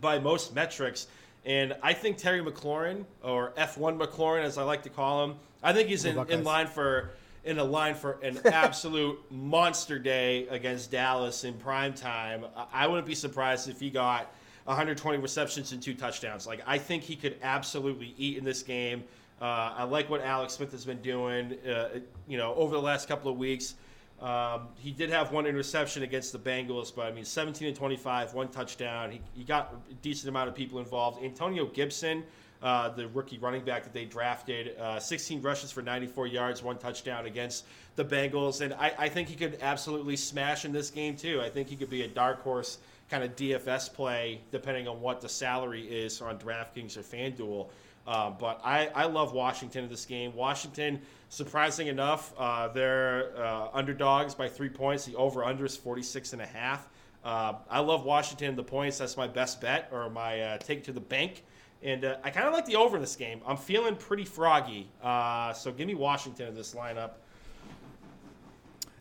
by 0.00 0.18
most 0.18 0.54
metrics. 0.54 1.06
And 1.46 1.76
I 1.82 1.92
think 1.92 2.16
Terry 2.16 2.40
McLaurin, 2.40 3.04
or 3.22 3.52
F1 3.58 3.98
McLaurin 3.98 4.44
as 4.44 4.56
I 4.56 4.62
like 4.62 4.82
to 4.84 4.88
call 4.88 5.24
him, 5.24 5.36
I 5.62 5.72
think 5.72 5.88
he's 5.88 6.04
in, 6.04 6.18
in 6.30 6.44
line 6.44 6.66
for 6.66 7.10
in 7.44 7.58
a 7.58 7.64
line 7.64 7.94
for 7.94 8.18
an 8.22 8.40
absolute 8.46 9.20
monster 9.30 9.98
day 9.98 10.46
against 10.48 10.90
Dallas 10.90 11.44
in 11.44 11.54
prime 11.54 11.92
time. 11.92 12.44
I 12.72 12.86
wouldn't 12.86 13.06
be 13.06 13.14
surprised 13.14 13.68
if 13.68 13.78
he 13.78 13.90
got 13.90 14.32
120 14.64 15.18
receptions 15.18 15.72
and 15.72 15.82
two 15.82 15.94
touchdowns. 15.94 16.46
Like 16.46 16.62
I 16.66 16.78
think 16.78 17.02
he 17.02 17.16
could 17.16 17.36
absolutely 17.42 18.14
eat 18.16 18.38
in 18.38 18.44
this 18.44 18.62
game. 18.62 19.04
Uh, 19.40 19.74
I 19.76 19.84
like 19.84 20.08
what 20.08 20.22
Alex 20.22 20.54
Smith 20.54 20.72
has 20.72 20.86
been 20.86 21.02
doing. 21.02 21.58
Uh, 21.68 22.00
you 22.26 22.38
know, 22.38 22.54
over 22.54 22.74
the 22.74 22.80
last 22.80 23.08
couple 23.08 23.30
of 23.30 23.36
weeks, 23.36 23.74
Um, 24.20 24.68
he 24.78 24.90
did 24.90 25.10
have 25.10 25.32
one 25.32 25.46
interception 25.46 26.02
against 26.02 26.32
the 26.32 26.38
Bengals, 26.38 26.94
but 26.94 27.06
I 27.06 27.12
mean, 27.12 27.24
17 27.24 27.68
and 27.68 27.76
25, 27.76 28.32
one 28.32 28.48
touchdown. 28.48 29.10
He, 29.10 29.20
he 29.34 29.44
got 29.44 29.74
a 29.90 29.94
decent 29.94 30.28
amount 30.28 30.48
of 30.48 30.54
people 30.54 30.78
involved. 30.78 31.22
Antonio 31.22 31.66
Gibson, 31.66 32.22
uh, 32.62 32.88
the 32.90 33.08
rookie 33.08 33.38
running 33.38 33.64
back 33.64 33.82
that 33.82 33.92
they 33.92 34.04
drafted, 34.04 34.78
uh, 34.78 34.98
16 34.98 35.42
rushes 35.42 35.70
for 35.70 35.82
94 35.82 36.28
yards, 36.28 36.62
one 36.62 36.78
touchdown 36.78 37.26
against 37.26 37.64
the 37.96 38.04
Bengals. 38.04 38.60
And 38.60 38.72
I, 38.74 38.92
I 38.98 39.08
think 39.08 39.28
he 39.28 39.34
could 39.34 39.58
absolutely 39.60 40.16
smash 40.16 40.64
in 40.64 40.72
this 40.72 40.90
game, 40.90 41.16
too. 41.16 41.42
I 41.42 41.50
think 41.50 41.68
he 41.68 41.76
could 41.76 41.90
be 41.90 42.02
a 42.02 42.08
dark 42.08 42.42
horse 42.42 42.78
kind 43.10 43.22
of 43.22 43.36
DFS 43.36 43.92
play, 43.92 44.40
depending 44.50 44.88
on 44.88 45.00
what 45.00 45.20
the 45.20 45.28
salary 45.28 45.82
is 45.82 46.22
on 46.22 46.38
DraftKings 46.38 46.96
or 46.96 47.02
FanDuel. 47.02 47.68
Uh, 48.06 48.30
but 48.30 48.60
I, 48.62 48.88
I 48.94 49.06
love 49.06 49.32
Washington 49.32 49.84
in 49.84 49.90
this 49.90 50.04
game. 50.04 50.34
Washington, 50.34 51.00
surprising 51.30 51.86
enough, 51.86 52.34
uh, 52.38 52.68
they're 52.68 53.36
uh, 53.36 53.68
underdogs 53.72 54.34
by 54.34 54.48
three 54.48 54.68
points. 54.68 55.06
The 55.06 55.14
over 55.16 55.44
under 55.44 55.64
is 55.64 55.76
46 55.76 56.34
and 56.34 56.42
a 56.42 56.46
half. 56.46 56.88
Uh, 57.24 57.54
I 57.70 57.80
love 57.80 58.04
Washington. 58.04 58.56
The 58.56 58.62
points, 58.62 58.98
that's 58.98 59.16
my 59.16 59.26
best 59.26 59.60
bet 59.60 59.88
or 59.90 60.10
my 60.10 60.40
uh, 60.40 60.58
take 60.58 60.84
to 60.84 60.92
the 60.92 61.00
bank. 61.00 61.44
And 61.82 62.04
uh, 62.04 62.16
I 62.22 62.30
kind 62.30 62.46
of 62.46 62.52
like 62.52 62.66
the 62.66 62.76
over 62.76 62.96
in 62.96 63.00
this 63.00 63.16
game. 63.16 63.40
I'm 63.46 63.56
feeling 63.56 63.96
pretty 63.96 64.24
froggy. 64.24 64.90
so 65.02 65.72
give 65.74 65.86
me 65.86 65.94
Washington 65.94 66.48
in 66.48 66.54
this 66.54 66.74
lineup. 66.74 67.12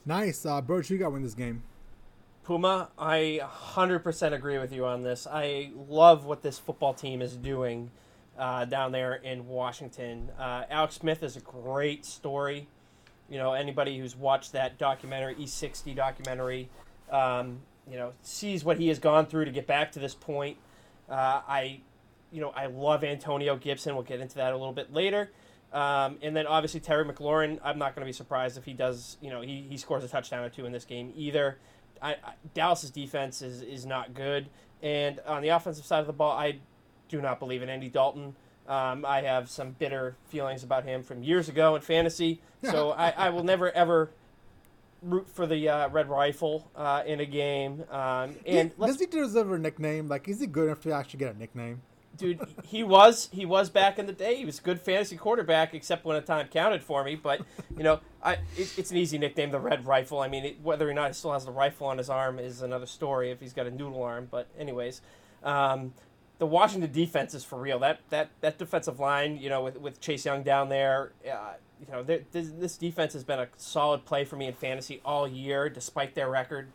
Nice. 0.05 0.45
Uh, 0.45 0.61
Burge, 0.61 0.89
you 0.89 0.97
got 0.97 1.11
win 1.11 1.23
this 1.23 1.33
game. 1.33 1.63
Puma, 2.43 2.89
I 2.97 3.39
100% 3.41 4.33
agree 4.33 4.57
with 4.57 4.73
you 4.73 4.85
on 4.85 5.01
this. 5.01 5.25
I 5.29 5.71
love 5.87 6.25
what 6.25 6.41
this 6.41 6.59
football 6.59 6.93
team 6.93 7.21
is 7.21 7.37
doing 7.37 7.89
uh, 8.37 8.65
down 8.65 8.91
there 8.91 9.15
in 9.15 9.47
Washington. 9.47 10.29
Uh, 10.39 10.63
Alex 10.69 10.95
Smith 10.95 11.23
is 11.23 11.35
a 11.35 11.41
great 11.41 12.05
story. 12.05 12.67
You 13.29 13.37
know, 13.37 13.53
anybody 13.53 13.97
who's 13.97 14.15
watched 14.15 14.51
that 14.53 14.77
documentary, 14.77 15.35
E60 15.35 15.95
documentary, 15.95 16.69
um, 17.11 17.59
you 17.89 17.97
know, 17.97 18.13
sees 18.21 18.63
what 18.63 18.77
he 18.77 18.87
has 18.89 18.99
gone 18.99 19.25
through 19.25 19.45
to 19.45 19.51
get 19.51 19.67
back 19.67 19.91
to 19.93 19.99
this 19.99 20.15
point. 20.15 20.57
Uh, 21.09 21.41
I, 21.47 21.81
you 22.31 22.41
know, 22.41 22.49
I 22.49 22.67
love 22.67 23.03
Antonio 23.03 23.55
Gibson. 23.55 23.95
We'll 23.95 24.03
get 24.03 24.19
into 24.19 24.35
that 24.35 24.53
a 24.53 24.57
little 24.57 24.73
bit 24.73 24.93
later. 24.93 25.31
Um, 25.71 26.19
and 26.21 26.35
then 26.35 26.45
obviously 26.45 26.79
Terry 26.79 27.03
McLaurin. 27.03 27.59
I'm 27.63 27.79
not 27.79 27.95
going 27.95 28.05
to 28.05 28.09
be 28.09 28.13
surprised 28.13 28.57
if 28.57 28.65
he 28.65 28.73
does. 28.73 29.17
You 29.21 29.31
know, 29.31 29.41
he, 29.41 29.65
he 29.67 29.77
scores 29.77 30.03
a 30.03 30.07
touchdown 30.07 30.43
or 30.43 30.49
two 30.49 30.65
in 30.65 30.71
this 30.71 30.85
game 30.85 31.11
either. 31.15 31.57
I, 32.01 32.11
I, 32.11 32.33
Dallas's 32.53 32.91
defense 32.91 33.41
is 33.41 33.61
is 33.61 33.85
not 33.85 34.13
good, 34.13 34.49
and 34.83 35.19
on 35.25 35.41
the 35.41 35.49
offensive 35.49 35.85
side 35.85 36.01
of 36.01 36.07
the 36.07 36.13
ball, 36.13 36.37
I 36.37 36.59
do 37.13 37.21
not 37.21 37.39
believe 37.39 37.61
in 37.61 37.69
Andy 37.69 37.89
Dalton. 37.89 38.35
Um, 38.67 39.05
I 39.05 39.21
have 39.21 39.47
some 39.47 39.71
bitter 39.71 40.15
feelings 40.29 40.63
about 40.63 40.83
him 40.83 41.03
from 41.03 41.21
years 41.21 41.47
ago 41.47 41.75
in 41.75 41.81
fantasy, 41.81 42.41
so 42.63 42.91
I, 42.97 43.11
I 43.11 43.29
will 43.29 43.43
never 43.43 43.71
ever 43.71 44.09
root 45.03 45.29
for 45.29 45.45
the 45.45 45.69
uh, 45.69 45.89
red 45.89 46.09
rifle 46.09 46.71
uh, 46.75 47.03
in 47.05 47.19
a 47.19 47.25
game. 47.25 47.83
Um, 47.91 48.35
and 48.47 48.75
does 48.79 48.99
he 48.99 49.05
deserve 49.05 49.51
a 49.51 49.59
nickname? 49.59 50.07
Like, 50.07 50.27
is 50.27 50.39
he 50.39 50.47
good 50.47 50.65
enough 50.65 50.81
to 50.81 50.91
actually 50.91 51.19
get 51.19 51.35
a 51.35 51.37
nickname? 51.37 51.81
Dude, 52.17 52.39
he 52.63 52.83
was 52.83 53.29
he 53.31 53.45
was 53.45 53.69
back 53.69 53.99
in 53.99 54.07
the 54.07 54.13
day. 54.13 54.35
He 54.35 54.45
was 54.45 54.57
a 54.57 54.61
good 54.61 54.79
fantasy 54.79 55.17
quarterback, 55.17 55.75
except 55.75 56.05
when 56.05 56.15
a 56.17 56.21
time 56.21 56.47
counted 56.47 56.81
for 56.83 57.03
me. 57.03 57.15
But 57.15 57.41
you 57.77 57.83
know, 57.83 57.99
I 58.23 58.33
it, 58.57 58.73
it's 58.77 58.89
an 58.89 58.97
easy 58.97 59.19
nickname, 59.19 59.51
the 59.51 59.59
Red 59.59 59.85
Rifle. 59.85 60.19
I 60.19 60.29
mean, 60.29 60.45
it, 60.45 60.61
whether 60.61 60.89
or 60.89 60.93
not 60.93 61.09
he 61.09 61.13
still 61.13 61.33
has 61.33 61.45
the 61.45 61.51
rifle 61.51 61.87
on 61.87 61.99
his 61.99 62.09
arm 62.09 62.39
is 62.39 62.63
another 62.63 62.87
story. 62.87 63.29
If 63.29 63.39
he's 63.39 63.53
got 63.53 63.67
a 63.67 63.71
noodle 63.71 64.01
arm, 64.01 64.27
but 64.31 64.47
anyways, 64.57 65.01
um, 65.43 65.93
the 66.43 66.47
Washington 66.47 66.91
defense 66.91 67.33
is 67.33 67.45
for 67.45 67.57
real. 67.57 67.79
That 67.79 68.01
that 68.09 68.31
that 68.41 68.57
defensive 68.57 68.99
line, 68.99 69.37
you 69.37 69.47
know, 69.47 69.63
with, 69.63 69.77
with 69.77 70.01
Chase 70.01 70.25
Young 70.25 70.43
down 70.43 70.67
there, 70.67 71.13
uh, 71.25 71.53
you 71.79 71.89
know, 71.89 72.03
this, 72.03 72.21
this 72.33 72.75
defense 72.75 73.13
has 73.13 73.23
been 73.23 73.39
a 73.39 73.47
solid 73.55 74.03
play 74.03 74.25
for 74.25 74.35
me 74.35 74.47
in 74.47 74.53
fantasy 74.53 74.99
all 75.05 75.25
year, 75.25 75.69
despite 75.69 76.15
their 76.15 76.29
record. 76.29 76.67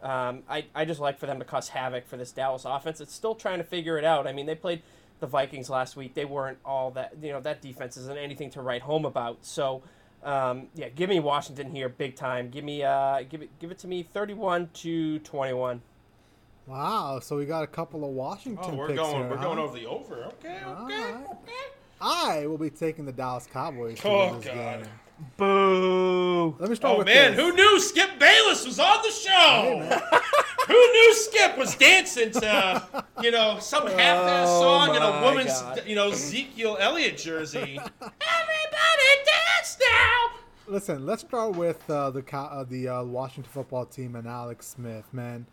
Um, 0.00 0.44
I, 0.48 0.66
I 0.76 0.84
just 0.84 1.00
like 1.00 1.18
for 1.18 1.26
them 1.26 1.40
to 1.40 1.44
cause 1.44 1.70
havoc 1.70 2.06
for 2.06 2.16
this 2.16 2.30
Dallas 2.30 2.64
offense. 2.64 3.00
It's 3.00 3.12
still 3.12 3.34
trying 3.34 3.58
to 3.58 3.64
figure 3.64 3.98
it 3.98 4.04
out. 4.04 4.28
I 4.28 4.32
mean, 4.32 4.46
they 4.46 4.54
played 4.54 4.82
the 5.18 5.26
Vikings 5.26 5.68
last 5.68 5.96
week. 5.96 6.14
They 6.14 6.24
weren't 6.24 6.58
all 6.64 6.92
that, 6.92 7.14
you 7.20 7.32
know, 7.32 7.40
that 7.40 7.60
defense 7.60 7.96
isn't 7.96 8.16
anything 8.16 8.50
to 8.50 8.62
write 8.62 8.82
home 8.82 9.04
about. 9.04 9.38
So, 9.44 9.82
um, 10.22 10.68
yeah, 10.76 10.88
give 10.90 11.10
me 11.10 11.18
Washington 11.18 11.72
here 11.72 11.88
big 11.88 12.14
time. 12.14 12.50
Give 12.50 12.64
me, 12.64 12.84
uh, 12.84 13.24
give 13.28 13.42
it, 13.42 13.50
give 13.58 13.72
it 13.72 13.78
to 13.78 13.88
me 13.88 14.04
31 14.04 14.70
to 14.74 15.18
21. 15.18 15.82
Wow, 16.66 17.20
so 17.20 17.36
we 17.36 17.46
got 17.46 17.62
a 17.62 17.66
couple 17.68 18.04
of 18.04 18.10
Washington. 18.10 18.72
Oh, 18.72 18.74
we're 18.74 18.94
going, 18.94 19.16
here, 19.16 19.28
we're 19.30 19.36
huh? 19.36 19.44
going 19.44 19.58
over 19.58 19.78
the 19.78 19.86
over. 19.86 20.24
Okay, 20.24 20.58
okay, 20.66 20.94
right. 20.94 21.26
okay. 21.30 21.52
I 22.00 22.46
will 22.46 22.58
be 22.58 22.70
taking 22.70 23.04
the 23.06 23.12
Dallas 23.12 23.46
Cowboys. 23.46 24.00
Oh 24.04 24.32
God. 24.34 24.42
Game. 24.42 24.86
Boo! 25.38 26.56
Let 26.58 26.68
me 26.68 26.76
start 26.76 26.94
oh, 26.94 26.98
with 26.98 27.06
man, 27.06 27.34
this. 27.34 27.40
who 27.40 27.54
knew 27.54 27.80
Skip 27.80 28.18
Bayless 28.18 28.66
was 28.66 28.78
on 28.78 28.98
the 29.02 29.10
show? 29.10 29.80
Hey, 29.88 30.18
who 30.66 30.74
knew 30.74 31.14
Skip 31.14 31.56
was 31.56 31.74
dancing 31.76 32.32
to, 32.32 33.04
you 33.22 33.30
know, 33.30 33.58
some 33.58 33.86
half-ass 33.86 34.48
Oh, 34.50 34.60
song 34.60 34.94
in 34.94 35.00
a 35.00 35.22
woman's, 35.22 35.58
God. 35.62 35.82
you 35.86 35.94
know, 35.94 36.10
Ezekiel 36.10 36.76
Elliott 36.78 37.16
jersey? 37.16 37.78
Everybody 38.00 39.08
dance 39.24 39.78
now. 39.80 40.40
Listen, 40.68 41.06
let's 41.06 41.22
start 41.22 41.56
with 41.56 41.88
uh, 41.88 42.10
the 42.10 42.22
uh, 42.36 42.64
the 42.64 42.88
uh, 42.88 43.02
Washington 43.04 43.50
football 43.50 43.86
team 43.86 44.16
and 44.16 44.26
Alex 44.26 44.66
Smith. 44.66 45.06
Man, 45.12 45.46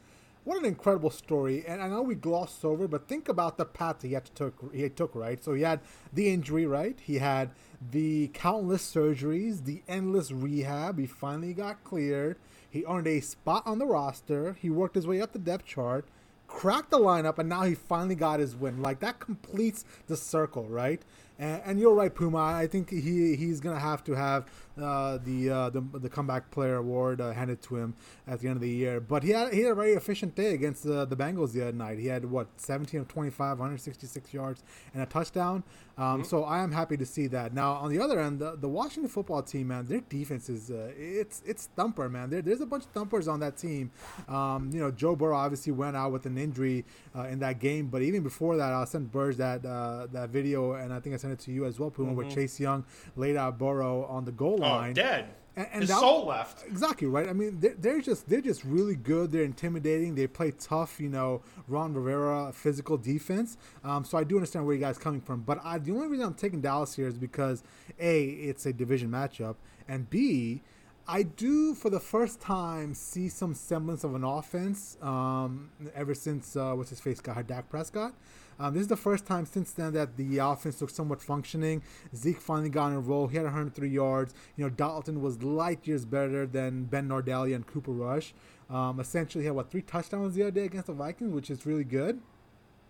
what 0.43 0.57
an 0.57 0.65
incredible 0.65 1.09
story! 1.09 1.63
And 1.65 1.81
I 1.81 1.87
know 1.87 2.01
we 2.01 2.15
glossed 2.15 2.65
over, 2.65 2.87
but 2.87 3.07
think 3.07 3.29
about 3.29 3.57
the 3.57 3.65
path 3.65 4.01
he 4.01 4.13
had 4.13 4.25
to 4.25 4.31
took. 4.33 4.73
He 4.73 4.87
took 4.89 5.15
right. 5.15 5.43
So 5.43 5.53
he 5.53 5.61
had 5.61 5.79
the 6.11 6.29
injury, 6.29 6.65
right? 6.65 6.99
He 7.01 7.19
had 7.19 7.51
the 7.91 8.29
countless 8.33 8.83
surgeries, 8.83 9.65
the 9.65 9.83
endless 9.87 10.31
rehab. 10.31 10.99
He 10.99 11.05
finally 11.05 11.53
got 11.53 11.83
cleared. 11.83 12.37
He 12.69 12.83
earned 12.85 13.07
a 13.07 13.21
spot 13.21 13.63
on 13.65 13.79
the 13.79 13.85
roster. 13.85 14.57
He 14.59 14.69
worked 14.69 14.95
his 14.95 15.07
way 15.07 15.21
up 15.21 15.31
the 15.31 15.39
depth 15.39 15.65
chart, 15.65 16.05
cracked 16.47 16.91
the 16.91 16.99
lineup, 16.99 17.37
and 17.37 17.47
now 17.47 17.63
he 17.63 17.75
finally 17.75 18.15
got 18.15 18.39
his 18.39 18.55
win. 18.55 18.81
Like 18.81 18.99
that 18.99 19.19
completes 19.19 19.85
the 20.07 20.17
circle, 20.17 20.65
right? 20.65 21.01
And, 21.39 21.61
and 21.65 21.79
you're 21.79 21.93
right, 21.93 22.13
Puma. 22.13 22.37
I 22.37 22.67
think 22.67 22.89
he 22.89 23.35
he's 23.35 23.59
gonna 23.59 23.79
have 23.79 24.03
to 24.05 24.13
have 24.13 24.45
uh, 24.81 25.19
the, 25.23 25.49
uh, 25.49 25.69
the 25.69 25.81
the 25.99 26.09
comeback 26.09 26.49
player 26.51 26.77
award 26.77 27.21
uh, 27.21 27.31
handed 27.31 27.61
to 27.63 27.77
him 27.77 27.93
at 28.27 28.39
the 28.39 28.47
end 28.47 28.57
of 28.57 28.61
the 28.61 28.69
year. 28.69 28.99
But 28.99 29.23
he 29.23 29.31
had 29.31 29.53
he 29.53 29.61
had 29.61 29.71
a 29.71 29.75
very 29.75 29.93
efficient 29.93 30.35
day 30.35 30.53
against 30.53 30.83
the 30.83 31.05
the 31.05 31.15
Bengals 31.15 31.51
the 31.51 31.61
other 31.61 31.73
night. 31.73 31.99
He 31.99 32.07
had 32.07 32.25
what 32.25 32.47
17 32.57 33.01
of 33.01 33.07
25, 33.07 33.59
166 33.59 34.33
yards 34.33 34.63
and 34.93 35.03
a 35.03 35.05
touchdown. 35.05 35.63
Um, 35.97 36.23
Mm-hmm. 36.23 36.29
So 36.29 36.43
I 36.43 36.59
am 36.59 36.71
happy 36.71 36.97
to 36.97 37.05
see 37.05 37.27
that. 37.27 37.53
Now 37.53 37.73
on 37.73 37.91
the 37.91 37.99
other 37.99 38.19
end, 38.19 38.39
the, 38.39 38.55
the 38.55 38.67
Washington 38.67 39.09
football 39.09 39.41
team, 39.41 39.67
man, 39.67 39.85
their 39.85 40.01
defense 40.01 40.49
is 40.49 40.71
uh, 40.71 40.91
it's 40.97 41.41
it's 41.45 41.67
thumper, 41.75 42.09
man. 42.09 42.29
There, 42.29 42.41
there's 42.41 42.61
a 42.61 42.65
bunch 42.65 42.85
of 42.85 42.91
thumpers 42.91 43.27
on 43.27 43.39
that 43.41 43.57
team. 43.57 43.91
Um, 44.27 44.69
you 44.73 44.79
know, 44.79 44.91
Joe 44.91 45.15
Burrow 45.15 45.35
obviously 45.37 45.73
went 45.73 45.95
out 45.95 46.11
with 46.11 46.25
an 46.25 46.37
injury 46.37 46.85
uh, 47.15 47.23
in 47.23 47.39
that 47.39 47.59
game, 47.59 47.87
but 47.87 48.01
even 48.01 48.23
before 48.23 48.57
that, 48.57 48.73
I 48.73 48.85
sent 48.85 49.11
Burge 49.11 49.37
that 49.37 49.65
uh, 49.65 50.07
that 50.11 50.29
video, 50.29 50.73
and 50.73 50.93
I 50.93 50.99
think 50.99 51.13
I 51.13 51.17
sent 51.17 51.33
it 51.33 51.39
to 51.39 51.51
you 51.51 51.65
as 51.65 51.79
well, 51.79 51.89
Puma, 51.91 52.13
where 52.13 52.29
Chase 52.29 52.59
Young 52.59 52.85
laid 53.15 53.35
out 53.35 53.57
Burrow 53.57 54.05
on 54.05 54.25
the 54.25 54.31
goal 54.31 54.62
Mm-hmm. 54.63 54.89
Oh, 54.89 54.93
dead. 54.93 55.25
And, 55.55 55.67
and 55.71 55.81
His 55.81 55.89
that- 55.89 55.99
soul 55.99 56.25
left. 56.25 56.65
Exactly 56.67 57.07
right. 57.07 57.29
I 57.29 57.33
mean, 57.33 57.59
they're, 57.59 57.75
they're 57.75 58.01
just 58.01 58.27
they're 58.27 58.41
just 58.41 58.63
really 58.63 58.95
good. 58.95 59.31
They're 59.31 59.43
intimidating. 59.43 60.15
They 60.15 60.25
play 60.25 60.51
tough. 60.51 60.99
You 60.99 61.09
know, 61.09 61.41
Ron 61.67 61.93
Rivera 61.93 62.51
physical 62.53 62.97
defense. 62.97 63.57
Um, 63.83 64.03
so 64.03 64.17
I 64.17 64.23
do 64.23 64.35
understand 64.35 64.65
where 64.65 64.73
you 64.73 64.81
guys 64.81 64.97
coming 64.97 65.21
from. 65.21 65.41
But 65.41 65.59
I, 65.63 65.77
the 65.77 65.91
only 65.91 66.07
reason 66.07 66.25
I'm 66.25 66.33
taking 66.33 66.61
Dallas 66.61 66.95
here 66.95 67.07
is 67.07 67.17
because 67.19 67.63
a 67.99 68.23
it's 68.23 68.65
a 68.65 68.73
division 68.73 69.11
matchup, 69.11 69.55
and 69.87 70.09
b 70.09 70.63
I 71.07 71.23
do 71.23 71.75
for 71.75 71.89
the 71.89 71.99
first 71.99 72.39
time 72.39 72.93
see 72.93 73.27
some 73.29 73.53
semblance 73.53 74.03
of 74.03 74.15
an 74.15 74.23
offense. 74.23 74.97
Um, 75.01 75.69
ever 75.93 76.15
since 76.15 76.55
uh, 76.55 76.73
what's 76.73 76.89
his 76.89 76.99
face 76.99 77.19
got 77.19 77.45
Dak 77.45 77.69
Prescott. 77.69 78.13
Um, 78.59 78.73
this 78.73 78.81
is 78.81 78.87
the 78.87 78.95
first 78.95 79.25
time 79.25 79.45
since 79.45 79.71
then 79.71 79.93
that 79.93 80.17
the 80.17 80.37
offense 80.37 80.81
looks 80.81 80.93
somewhat 80.93 81.21
functioning. 81.21 81.81
Zeke 82.15 82.39
finally 82.39 82.69
got 82.69 82.85
on 82.85 82.93
a 82.93 82.99
roll. 82.99 83.27
He 83.27 83.37
had 83.37 83.45
103 83.45 83.89
yards. 83.89 84.33
You 84.55 84.65
know, 84.65 84.69
Dalton 84.69 85.21
was 85.21 85.43
light 85.43 85.87
years 85.87 86.05
better 86.05 86.45
than 86.45 86.85
Ben 86.85 87.07
Nordalia 87.07 87.55
and 87.55 87.65
Cooper 87.65 87.91
Rush. 87.91 88.33
Um, 88.69 88.99
essentially, 88.99 89.43
he 89.43 89.47
had 89.47 89.55
what 89.55 89.69
three 89.69 89.81
touchdowns 89.81 90.35
the 90.35 90.43
other 90.43 90.51
day 90.51 90.65
against 90.65 90.87
the 90.87 90.93
Vikings, 90.93 91.33
which 91.33 91.49
is 91.49 91.65
really 91.65 91.83
good. 91.83 92.21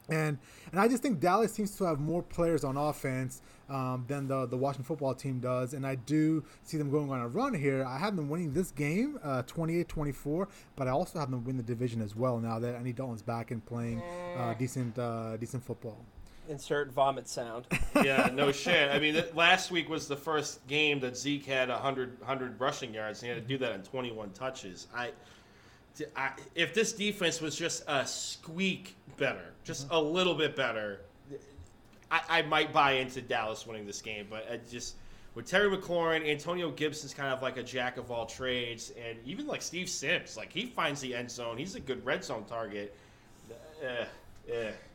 And 0.10 0.38
and 0.72 0.80
I 0.80 0.88
just 0.88 1.02
think 1.02 1.20
Dallas 1.20 1.54
seems 1.54 1.76
to 1.78 1.86
have 1.86 2.00
more 2.00 2.22
players 2.22 2.64
on 2.64 2.78
offense 2.78 3.42
um, 3.70 4.06
than 4.08 4.28
the 4.28 4.46
the 4.46 4.58
Washington 4.58 4.86
football 4.86 5.14
team 5.14 5.40
does, 5.40 5.74
and 5.74 5.86
I 5.86 5.96
do 5.96 6.44
see 6.64 6.78
them 6.78 6.90
going 6.90 7.10
on 7.10 7.22
a 7.22 7.28
run 7.28 7.54
here. 7.54 7.86
I 7.86 7.98
have 7.98 8.16
them 8.16 8.30
winning 8.30 8.54
this 8.54 8.72
game, 8.72 9.18
uh, 9.24 9.44
28-24, 9.44 10.48
but 10.76 10.88
I 10.88 10.92
also 10.92 11.20
have 11.20 11.32
them 11.32 11.44
win 11.44 11.58
the 11.58 11.64
division 11.64 12.02
as 12.02 12.16
well 12.16 12.40
now 12.40 12.60
that 12.60 12.76
Andy 12.76 12.94
Dalton's 12.94 13.22
back 13.22 13.52
and 13.52 13.66
playing 13.66 14.02
uh, 14.38 14.54
decent 14.58 14.98
uh, 15.00 15.38
decent 15.38 15.64
football. 15.64 16.04
Insert 16.50 16.92
vomit 16.92 17.30
sound. 17.30 17.68
yeah, 18.04 18.30
no 18.34 18.52
shit. 18.52 18.92
I 18.92 19.00
mean, 19.00 19.14
th- 19.14 19.34
last 19.34 19.72
week 19.72 19.88
was 19.88 20.10
the 20.10 20.18
first 20.18 20.68
game 20.68 21.00
that 21.00 21.16
Zeke 21.16 21.46
had 21.46 21.70
100, 21.70 22.20
100 22.20 22.60
rushing 22.60 22.94
yards, 22.94 23.22
and 23.22 23.30
he 23.30 23.34
had 23.34 23.42
to 23.42 23.48
do 23.48 23.58
that 23.60 23.74
in 23.74 23.82
21 23.84 24.32
touches. 24.32 24.88
I 24.94 25.12
if 26.56 26.74
this 26.74 26.94
defense 26.94 27.40
was 27.40 27.56
just 27.56 27.84
a 27.88 28.06
squeak 28.06 28.96
better, 29.18 29.54
just 29.64 29.88
a 29.92 30.02
little 30.02 30.36
bit 30.36 30.56
better, 30.56 31.02
I, 32.12 32.22
I 32.30 32.42
might 32.44 32.72
buy 32.72 32.94
into 32.94 33.22
Dallas 33.22 33.66
winning 33.66 33.86
this 33.86 34.02
game. 34.02 34.28
But 34.30 34.48
I 34.52 34.60
just 34.70 34.96
with 35.36 35.46
Terry 35.48 35.76
McLaurin, 35.76 36.30
Antonio 36.30 36.70
Gibson's 36.72 37.14
kind 37.14 37.34
of 37.34 37.42
like 37.42 37.58
a 37.58 37.64
jack 37.64 37.98
of 37.98 38.12
all 38.12 38.26
trades, 38.26 38.92
and 39.04 39.18
even 39.26 39.48
like 39.48 39.62
Steve 39.62 39.90
Sims, 39.90 40.38
like 40.38 40.52
he 40.52 40.66
finds 40.66 41.02
the 41.02 41.16
end 41.16 41.32
zone. 41.32 41.58
He's 41.58 41.76
a 41.76 41.80
good 41.80 42.06
red 42.06 42.24
zone 42.24 42.46
target. 42.46 42.96
Uh. 43.82 44.06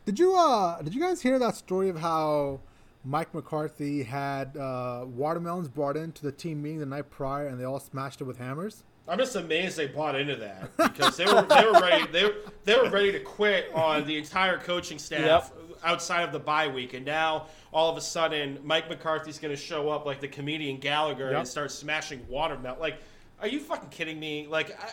Did 0.05 0.19
you 0.19 0.35
uh 0.35 0.81
did 0.81 0.93
you 0.93 1.01
guys 1.01 1.21
hear 1.21 1.39
that 1.39 1.55
story 1.55 1.89
of 1.89 1.97
how 1.97 2.59
Mike 3.03 3.33
McCarthy 3.33 4.03
had 4.03 4.55
uh, 4.57 5.05
watermelons 5.07 5.67
brought 5.67 5.95
into 5.95 6.23
the 6.23 6.31
team 6.31 6.61
meeting 6.61 6.79
the 6.79 6.85
night 6.85 7.09
prior 7.09 7.47
and 7.47 7.59
they 7.59 7.63
all 7.63 7.79
smashed 7.79 8.21
it 8.21 8.25
with 8.25 8.37
hammers? 8.37 8.83
I'm 9.09 9.17
just 9.17 9.35
amazed 9.35 9.77
they 9.77 9.87
bought 9.87 10.15
into 10.15 10.35
that 10.35 10.75
because 10.77 11.17
they 11.17 11.25
were 11.25 11.41
they 11.43 11.65
were 11.65 11.79
ready 11.79 12.05
they 12.11 12.23
were, 12.25 12.35
they 12.65 12.75
were 12.75 12.89
ready 12.89 13.11
to 13.11 13.19
quit 13.19 13.71
on 13.73 14.05
the 14.05 14.17
entire 14.17 14.57
coaching 14.57 14.99
staff 14.99 15.51
Yep. 15.57 15.79
outside 15.83 16.23
of 16.23 16.31
the 16.31 16.39
bye 16.39 16.67
week, 16.67 16.93
and 16.93 17.05
now 17.05 17.47
all 17.73 17.89
of 17.89 17.97
a 17.97 18.01
sudden 18.01 18.59
Mike 18.63 18.87
McCarthy's 18.89 19.39
going 19.39 19.53
to 19.55 19.59
show 19.61 19.89
up 19.89 20.05
like 20.05 20.19
the 20.19 20.27
comedian 20.27 20.77
Gallagher 20.77 21.29
Yep. 21.31 21.39
and 21.39 21.47
start 21.47 21.71
smashing 21.71 22.25
watermelon. 22.29 22.79
Like, 22.79 22.99
are 23.41 23.47
you 23.47 23.59
fucking 23.59 23.89
kidding 23.89 24.19
me? 24.19 24.47
Like, 24.47 24.77
I, 24.81 24.89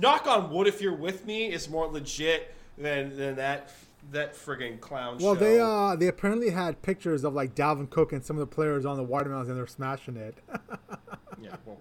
knock 0.00 0.26
on 0.26 0.50
wood 0.50 0.66
if 0.68 0.80
you're 0.80 0.94
with 0.94 1.26
me 1.26 1.52
is 1.52 1.68
more 1.68 1.86
legit 1.86 2.54
than 2.78 3.16
than 3.16 3.36
that 3.36 3.70
that 4.12 4.34
friggin' 4.34 4.80
clown 4.80 5.18
Well, 5.20 5.34
show. 5.34 5.40
they 5.40 5.60
uh 5.60 5.96
they 5.96 6.06
apparently 6.06 6.48
had 6.50 6.80
pictures 6.80 7.24
of 7.24 7.34
like 7.34 7.54
Dalvin 7.54 7.90
Cook 7.90 8.12
and 8.12 8.24
some 8.24 8.36
of 8.36 8.40
the 8.40 8.46
players 8.54 8.86
on 8.86 8.96
the 8.96 9.02
watermelons 9.02 9.48
and 9.48 9.58
they're 9.58 9.66
smashing 9.66 10.16
it. 10.16 10.38
yeah, 11.42 11.56
well, 11.66 11.76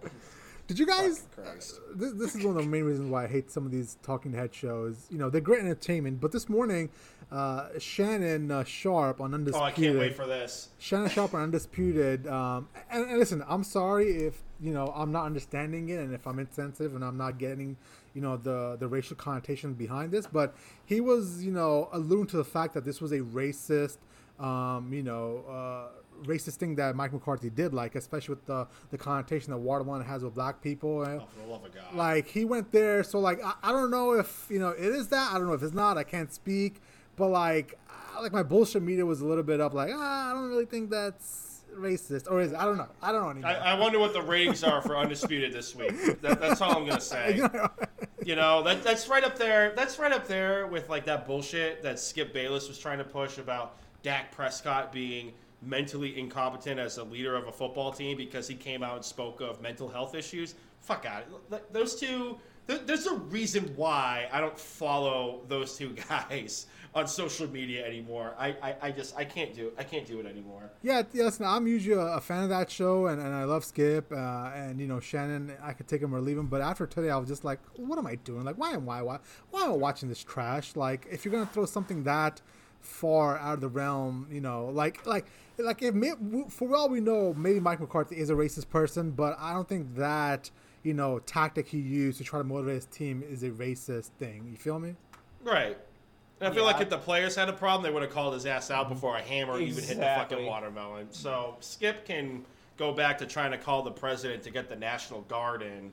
Did 0.67 0.79
you 0.79 0.85
guys? 0.85 1.27
Christ. 1.33 1.79
This, 1.95 2.11
this 2.13 2.35
is 2.35 2.43
one 2.43 2.57
of 2.57 2.63
the 2.63 2.69
main 2.69 2.83
reasons 2.83 3.09
why 3.09 3.23
I 3.23 3.27
hate 3.27 3.49
some 3.49 3.65
of 3.65 3.71
these 3.71 3.97
talking 4.03 4.33
head 4.33 4.53
shows. 4.53 5.07
You 5.09 5.17
know, 5.17 5.29
they're 5.29 5.39
great 5.39 5.61
entertainment, 5.61 6.19
but 6.19 6.33
this 6.33 6.49
morning, 6.49 6.89
uh, 7.31 7.69
Shannon 7.79 8.51
uh, 8.51 8.65
Sharpe 8.65 9.21
on 9.21 9.33
Undisputed. 9.33 9.61
Oh. 9.61 9.65
I 9.65 9.71
can't 9.71 9.97
wait 9.97 10.13
for 10.13 10.27
this. 10.27 10.69
Shannon 10.77 11.09
Sharpe 11.09 11.33
on 11.33 11.43
Undisputed. 11.43 12.27
Um, 12.27 12.67
and, 12.91 13.05
and 13.05 13.17
listen, 13.17 13.45
I'm 13.47 13.63
sorry 13.63 14.25
if 14.25 14.43
you 14.59 14.73
know 14.73 14.91
I'm 14.93 15.13
not 15.13 15.25
understanding 15.25 15.87
it, 15.87 15.99
and 15.99 16.13
if 16.13 16.27
I'm 16.27 16.37
insensitive 16.37 16.95
and 16.95 17.03
I'm 17.03 17.17
not 17.17 17.37
getting, 17.37 17.77
you 18.13 18.21
know, 18.21 18.35
the 18.35 18.75
the 18.77 18.87
racial 18.89 19.15
connotation 19.15 19.73
behind 19.73 20.11
this. 20.11 20.27
But 20.27 20.53
he 20.85 20.99
was, 20.99 21.43
you 21.45 21.51
know, 21.51 21.87
alluding 21.93 22.27
to 22.27 22.37
the 22.37 22.45
fact 22.45 22.73
that 22.73 22.83
this 22.83 22.99
was 22.99 23.13
a 23.13 23.19
racist, 23.19 23.99
um, 24.37 24.91
you 24.91 25.03
know, 25.03 25.45
uh, 25.49 25.87
racist 26.23 26.55
thing 26.55 26.75
that 26.75 26.95
Mike 26.95 27.13
McCarthy 27.13 27.49
did, 27.49 27.73
like 27.73 27.95
especially 27.95 28.35
with 28.35 28.45
the 28.45 28.67
the 28.89 28.97
connotation 28.97 29.51
that 29.51 29.57
watermelon 29.57 30.03
has 30.03 30.23
with 30.23 30.33
black 30.35 30.61
people. 30.61 31.03
And, 31.03 31.21
Oh, 31.21 31.25
for 31.33 31.41
the 31.41 31.47
love 31.51 31.65
of 31.65 31.73
God. 31.73 31.95
like 31.95 32.27
he 32.27 32.45
went 32.45 32.71
there 32.71 33.03
so 33.03 33.19
like 33.19 33.39
I, 33.43 33.53
I 33.63 33.71
don't 33.71 33.91
know 33.91 34.13
if 34.13 34.47
you 34.49 34.59
know 34.59 34.69
it 34.69 34.79
is 34.83 35.07
that 35.09 35.31
i 35.33 35.37
don't 35.37 35.47
know 35.47 35.53
if 35.53 35.63
it's 35.63 35.73
not 35.73 35.97
i 35.97 36.03
can't 36.03 36.31
speak 36.33 36.81
but 37.15 37.27
like 37.29 37.77
like 38.21 38.31
my 38.31 38.43
bullshit 38.43 38.81
media 38.81 39.05
was 39.05 39.21
a 39.21 39.25
little 39.25 39.43
bit 39.43 39.59
up 39.61 39.73
like 39.73 39.91
ah, 39.93 40.31
i 40.31 40.33
don't 40.33 40.49
really 40.49 40.65
think 40.65 40.89
that's 40.89 41.61
racist 41.75 42.29
or 42.31 42.41
is 42.41 42.51
it? 42.51 42.57
i 42.57 42.65
don't 42.65 42.77
know 42.77 42.87
i 43.01 43.11
don't 43.11 43.21
know 43.23 43.29
anymore 43.29 43.51
I, 43.51 43.73
I 43.73 43.79
wonder 43.79 43.99
what 43.99 44.13
the 44.13 44.21
ratings 44.21 44.63
are 44.63 44.81
for 44.81 44.97
Undisputed 44.97 45.53
this 45.53 45.75
week. 45.75 46.21
That, 46.21 46.39
that's 46.41 46.59
all 46.61 46.75
I'm 46.75 46.85
gonna 46.87 46.99
say. 47.15 47.35
You 47.37 47.43
know, 47.53 47.69
You 48.23 48.35
know, 48.35 48.63
that 48.63 48.83
that's 48.83 49.07
right 49.07 49.23
up 49.23 49.37
there. 49.37 49.73
That's 49.75 49.99
right 49.99 50.11
up 50.11 50.27
there 50.27 50.65
with 50.67 50.89
like 50.89 51.05
that 51.05 51.25
bullshit 51.27 51.83
that 51.83 51.99
Skip 51.99 52.33
Bayless 52.33 52.67
was 52.67 52.77
trying 52.79 52.97
to 52.97 53.03
push 53.03 53.37
about 53.37 53.77
Dak 54.03 54.31
Prescott 54.31 54.91
being 54.91 55.33
mentally 55.61 56.19
incompetent 56.19 56.79
as 56.79 56.97
a 56.97 57.03
leader 57.03 57.35
of 57.35 57.47
a 57.47 57.51
football 57.51 57.91
team 57.91 58.17
because 58.17 58.47
he 58.47 58.55
came 58.55 58.83
out 58.83 58.95
and 58.95 59.05
spoke 59.05 59.41
of 59.41 59.61
mental 59.61 59.87
health 59.89 60.15
issues. 60.15 60.55
Fuck 60.81 61.05
out. 61.05 61.23
Th- 61.49 61.63
Those 61.71 61.95
two. 61.99 62.37
There's 62.67 63.05
a 63.07 63.15
reason 63.15 63.71
why 63.77 64.27
I 64.29 64.41
don't 64.41 64.59
follow 64.59 65.39
those 65.47 65.77
two 65.77 65.95
guys 66.09 66.67
on 66.93 67.07
social 67.07 67.47
media 67.47 67.85
anymore. 67.85 68.33
I, 68.37 68.49
I, 68.61 68.75
I 68.81 68.91
just 68.91 69.15
I 69.15 69.23
can't 69.23 69.53
do 69.53 69.71
I 69.77 69.83
can't 69.85 70.05
do 70.05 70.19
it 70.19 70.25
anymore. 70.25 70.69
yeah 70.83 71.03
listen 71.13 71.45
i'm 71.45 71.65
usually 71.67 71.95
a, 72.01 72.19
fan 72.19 72.43
of 72.43 72.49
that 72.49 72.69
show 72.69 73.07
and, 73.07 73.21
and 73.21 73.33
i 73.33 73.43
love 73.45 73.63
skip 73.63 74.11
uh, 74.11 74.51
and 74.53 74.79
you 74.81 74.87
know 74.87 74.99
shannon 74.99 75.53
i 75.61 75.71
could 75.73 75.87
take 75.87 76.01
him 76.01 76.13
or 76.13 76.19
leave 76.19 76.37
him 76.37 76.47
but 76.47 76.59
after 76.61 76.85
today 76.87 77.09
i 77.09 77.17
was 77.17 77.27
just 77.29 77.43
like 77.45 77.59
what 77.77 77.97
am 77.99 78.05
i 78.07 78.15
doing 78.15 78.43
like 78.43 78.57
why 78.57 78.71
am 78.71 78.87
i 78.89 79.01
why, 79.01 79.17
why 79.51 79.63
am 79.63 79.71
i 79.71 79.73
watching 79.75 80.09
this 80.09 80.23
trash 80.23 80.75
like 80.75 81.07
if 81.11 81.23
you're 81.23 81.31
gonna 81.31 81.45
throw 81.45 81.65
something 81.65 82.03
that 82.03 82.41
far 82.87 83.37
out 83.37 83.55
of 83.55 83.61
the 83.61 83.67
realm 83.67 84.27
you 84.31 84.41
know 84.41 84.65
like 84.67 85.05
like 85.05 85.25
like 85.57 85.81
if 85.81 85.93
for 86.51 86.75
all 86.75 86.89
we 86.89 86.99
know 86.99 87.33
maybe 87.33 87.59
mike 87.59 87.79
mccarthy 87.79 88.17
is 88.17 88.29
a 88.29 88.33
racist 88.33 88.69
person 88.69 89.11
but 89.11 89.35
i 89.39 89.53
don't 89.53 89.67
think 89.67 89.95
that 89.95 90.49
you 90.83 90.93
know 90.93 91.19
tactic 91.19 91.67
he 91.67 91.79
used 91.79 92.17
to 92.17 92.23
try 92.23 92.39
to 92.39 92.43
motivate 92.45 92.75
his 92.75 92.85
team 92.85 93.23
is 93.29 93.43
a 93.43 93.49
racist 93.49 94.11
thing 94.19 94.47
you 94.49 94.57
feel 94.57 94.79
me 94.79 94.95
Right. 95.43 95.77
And 96.39 96.47
I 96.49 96.51
feel 96.51 96.63
Yeah, 96.63 96.71
like 96.71 96.81
if 96.81 96.89
the 96.89 96.97
players 96.97 97.35
had 97.35 97.49
a 97.49 97.53
problem, 97.53 97.83
they 97.83 97.91
would 97.91 98.03
have 98.03 98.11
called 98.11 98.33
his 98.33 98.45
ass 98.45 98.69
out 98.69 98.89
before 98.89 99.17
a 99.17 99.21
hammer 99.21 99.59
even 99.59 99.83
hit 99.83 99.99
the 99.99 100.09
fucking 100.09 100.45
watermelon. 100.45 101.07
So 101.11 101.57
Skip 101.61 102.05
can 102.05 102.45
go 102.77 102.93
back 102.93 103.17
to 103.19 103.25
trying 103.25 103.51
to 103.51 103.57
call 103.57 103.81
the 103.83 103.91
president 103.91 104.43
to 104.43 104.51
get 104.51 104.69
the 104.69 104.75
National 104.75 105.21
Guard 105.21 105.61
in. 105.63 105.91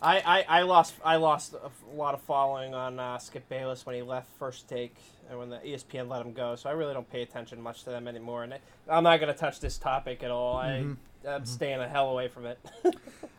I, 0.00 0.44
I, 0.48 0.60
I 0.60 0.62
lost 0.62 0.94
I 1.04 1.16
lost 1.16 1.54
a 1.54 1.96
lot 1.96 2.14
of 2.14 2.22
following 2.22 2.74
on 2.74 2.98
uh, 3.00 3.18
Skip 3.18 3.48
Bayless 3.48 3.84
when 3.84 3.96
he 3.96 4.02
left 4.02 4.28
First 4.38 4.68
Take 4.68 4.96
and 5.28 5.38
when 5.38 5.50
the 5.50 5.58
ESPN 5.58 6.08
let 6.08 6.22
them 6.22 6.32
go. 6.32 6.56
So 6.56 6.68
I 6.68 6.72
really 6.72 6.94
don't 6.94 7.08
pay 7.10 7.22
attention 7.22 7.60
much 7.60 7.84
to 7.84 7.90
them 7.90 8.08
anymore. 8.08 8.44
And 8.44 8.54
I, 8.54 8.60
I'm 8.88 9.04
not 9.04 9.20
going 9.20 9.32
to 9.32 9.38
touch 9.38 9.60
this 9.60 9.78
topic 9.78 10.22
at 10.22 10.30
all. 10.30 10.56
I, 10.56 10.84
I'm 11.28 11.44
staying 11.44 11.80
a 11.80 11.88
hell 11.88 12.10
away 12.10 12.28
from 12.28 12.46
it. 12.46 12.58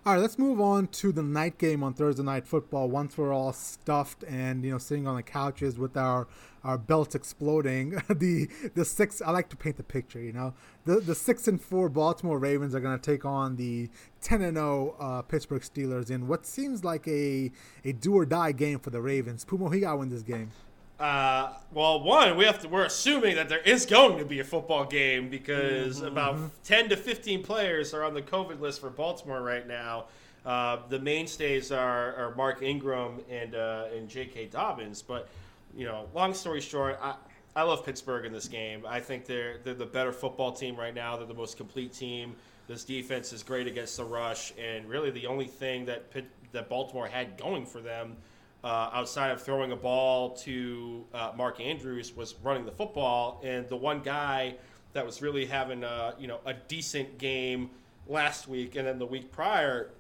All 0.06 0.14
right, 0.14 0.22
let's 0.22 0.40
move 0.40 0.60
on 0.62 0.88
to 0.88 1.12
the 1.12 1.24
night 1.24 1.58
game 1.58 1.84
on 1.84 1.94
Thursday 1.94 2.24
night 2.24 2.48
football. 2.48 2.90
Once 2.90 3.18
we're 3.18 3.34
all 3.34 3.52
stuffed 3.52 4.24
and 4.24 4.64
you 4.64 4.72
know 4.72 4.78
sitting 4.78 5.08
on 5.08 5.18
the 5.18 5.24
couches 5.24 5.78
with 5.78 5.98
our 5.98 6.28
our 6.64 6.78
belts 6.78 7.16
exploding, 7.16 7.92
the 8.10 8.48
the 8.76 8.86
six. 8.86 9.22
I 9.22 9.32
like 9.32 9.50
to 9.50 9.58
paint 9.58 9.78
the 9.78 9.84
picture. 9.84 10.22
You 10.22 10.32
know, 10.32 10.54
the 10.86 11.02
the 11.02 11.14
six 11.16 11.48
and 11.48 11.62
four 11.62 11.90
Baltimore 11.90 12.40
Ravens 12.40 12.74
are 12.74 12.80
going 12.80 12.98
to 12.98 13.12
take 13.12 13.26
on 13.26 13.58
the 13.58 13.90
ten 14.22 14.42
and 14.42 14.56
zero 14.56 14.96
uh, 15.00 15.22
Pittsburgh 15.22 15.62
Steelers 15.62 16.10
in 16.10 16.28
what 16.28 16.46
seems 16.46 16.84
like 16.84 17.06
a 17.08 17.52
a 17.84 17.92
do 17.92 18.16
or 18.16 18.26
die 18.26 18.54
game 18.54 18.80
for 18.80 18.92
the 18.92 19.02
Ravens. 19.02 19.46
Who 19.50 19.74
you 19.74 19.82
got 19.82 20.00
win 20.00 20.10
this 20.10 20.24
game? 20.24 20.52
Uh, 21.00 21.54
well, 21.72 22.04
one, 22.04 22.36
we 22.36 22.44
have 22.44 22.60
to. 22.60 22.68
We're 22.68 22.84
assuming 22.84 23.36
that 23.36 23.48
there 23.48 23.62
is 23.62 23.86
going 23.86 24.18
to 24.18 24.26
be 24.26 24.42
a 24.42 24.44
football 24.44 24.84
game 24.84 25.30
because 25.30 26.02
about 26.02 26.38
ten 26.66 26.90
to 26.90 26.98
fifteen 26.98 27.42
players 27.42 27.94
are 27.94 28.04
on 28.04 28.14
the 28.14 28.22
COVID 28.22 28.60
list 28.60 28.82
for 28.82 28.90
Baltimore 28.90 29.42
right 29.42 29.66
now. 29.66 30.06
Uh, 30.46 30.80
the 30.90 31.00
mainstays 31.00 31.72
are, 31.72 32.16
are 32.16 32.36
Mark 32.36 32.62
Ingram 32.62 33.22
and 33.30 33.56
uh, 33.56 33.86
and 33.96 34.10
J.K. 34.10 34.48
Dobbins. 34.48 35.02
But 35.02 35.30
you 35.74 35.86
know, 35.86 36.10
long 36.14 36.34
story 36.34 36.60
short, 36.60 37.00
I, 37.02 37.16
I 37.56 37.64
love 37.64 37.86
Pittsburgh 37.86 38.26
in 38.26 38.34
this 38.34 38.50
game. 38.50 38.86
I 38.86 39.00
think 39.00 39.26
they're 39.26 39.60
they're 39.64 39.74
the 39.74 39.86
better 39.86 40.12
football 40.12 40.52
team 40.52 40.76
right 40.76 40.94
now. 40.94 41.16
They're 41.16 41.28
the 41.28 41.34
most 41.34 41.56
complete 41.56 41.94
team. 41.94 42.36
This 42.68 42.84
defense 42.84 43.32
is 43.32 43.42
great 43.42 43.68
against 43.68 43.96
the 43.96 44.04
rush, 44.04 44.54
and 44.60 44.88
really 44.90 45.12
the 45.12 45.28
only 45.28 45.48
thing 45.48 45.86
that 45.86 46.12
Pitt, 46.12 46.26
that 46.52 46.68
Baltimore 46.68 47.08
had 47.08 47.38
going 47.38 47.66
for 47.66 47.80
them 47.80 48.18
uh, 48.64 48.90
outside 48.94 49.32
of 49.32 49.42
throwing 49.42 49.72
a 49.72 49.76
ball 49.76 50.32
to 50.32 51.06
uh, 51.14 51.32
Mark 51.36 51.60
Andrews 51.60 52.16
was 52.16 52.36
running 52.44 52.66
the 52.66 52.72
football, 52.72 53.42
and 53.44 53.68
the 53.70 53.76
one 53.76 54.02
guy 54.02 54.56
that 54.94 55.06
was 55.06 55.22
really 55.22 55.46
having 55.46 55.84
a, 55.84 56.14
you 56.20 56.28
know 56.28 56.40
a 56.46 56.54
decent 56.54 57.18
game 57.18 57.70
last 58.08 58.48
week, 58.48 58.76
and 58.76 58.88
then 58.88 59.00
the 59.00 59.06
week 59.06 59.32
prior, 59.32 59.92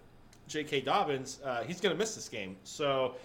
J.K. 0.47 0.82
Dobbins, 0.82 1.39
uh, 1.45 1.64
he's 1.64 1.80
going 1.80 1.95
to 1.95 1.99
miss 1.99 2.16
this 2.16 2.28
game. 2.28 2.57
So 2.64 3.16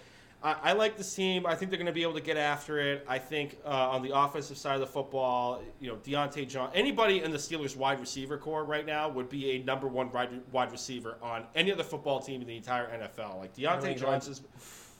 I, 0.43 0.55
I 0.63 0.73
like 0.73 0.95
this 0.95 1.13
team. 1.13 1.45
I 1.45 1.55
think 1.55 1.71
they're 1.71 1.79
going 1.79 1.87
to 1.87 1.91
be 1.91 2.03
able 2.03 2.13
to 2.13 2.21
get 2.21 2.37
after 2.37 2.79
it. 2.79 3.03
I 3.07 3.17
think 3.17 3.57
uh, 3.65 3.89
on 3.89 4.03
the 4.03 4.15
offensive 4.15 4.57
side 4.57 4.75
of 4.75 4.81
the 4.81 4.87
football, 4.87 5.61
you 5.79 5.89
know, 5.89 5.95
Diontae 5.97 6.47
John, 6.47 6.69
anybody 6.73 7.23
in 7.23 7.31
the 7.31 7.37
Steelers 7.37 7.75
wide 7.75 7.99
receiver 7.99 8.37
core 8.37 8.63
right 8.63 8.85
now 8.85 9.09
would 9.09 9.27
be 9.27 9.51
a 9.51 9.63
number 9.63 9.87
one 9.87 10.11
wide, 10.11 10.29
wide 10.51 10.71
receiver 10.71 11.17
on 11.21 11.45
any 11.55 11.71
other 11.71 11.83
football 11.83 12.19
team 12.19 12.41
in 12.41 12.47
the 12.47 12.55
entire 12.55 12.87
NFL. 12.87 13.39
Like 13.39 13.55
Diontae. 13.55 13.97
Johnson's, 13.97 14.41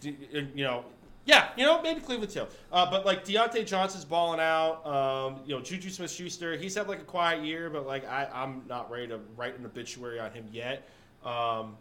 you 0.01 0.47
know, 0.55 0.85
yeah, 1.25 1.49
you 1.57 1.65
know, 1.65 1.81
maybe 1.81 1.99
Cleveland 2.01 2.31
too. 2.31 2.45
Uh, 2.71 2.89
but 2.89 3.05
like 3.05 3.25
Diontae 3.25 3.65
Johnson's 3.65 4.05
balling 4.05 4.39
out. 4.39 4.85
Um, 4.85 5.39
you 5.45 5.55
know, 5.55 5.61
Juju 5.61 5.89
Smith 5.89 6.11
Schuster, 6.11 6.55
he's 6.55 6.75
had 6.75 6.87
like 6.87 6.99
a 6.99 7.05
quiet 7.05 7.43
year, 7.43 7.69
but 7.69 7.87
like 7.87 8.07
I, 8.07 8.29
I'm 8.31 8.61
not 8.69 8.91
ready 8.91 9.07
to 9.07 9.19
write 9.35 9.57
an 9.57 9.65
obituary 9.65 10.19
on 10.19 10.31
him 10.31 10.47
yet. 10.51 10.87
Um, 11.23 11.75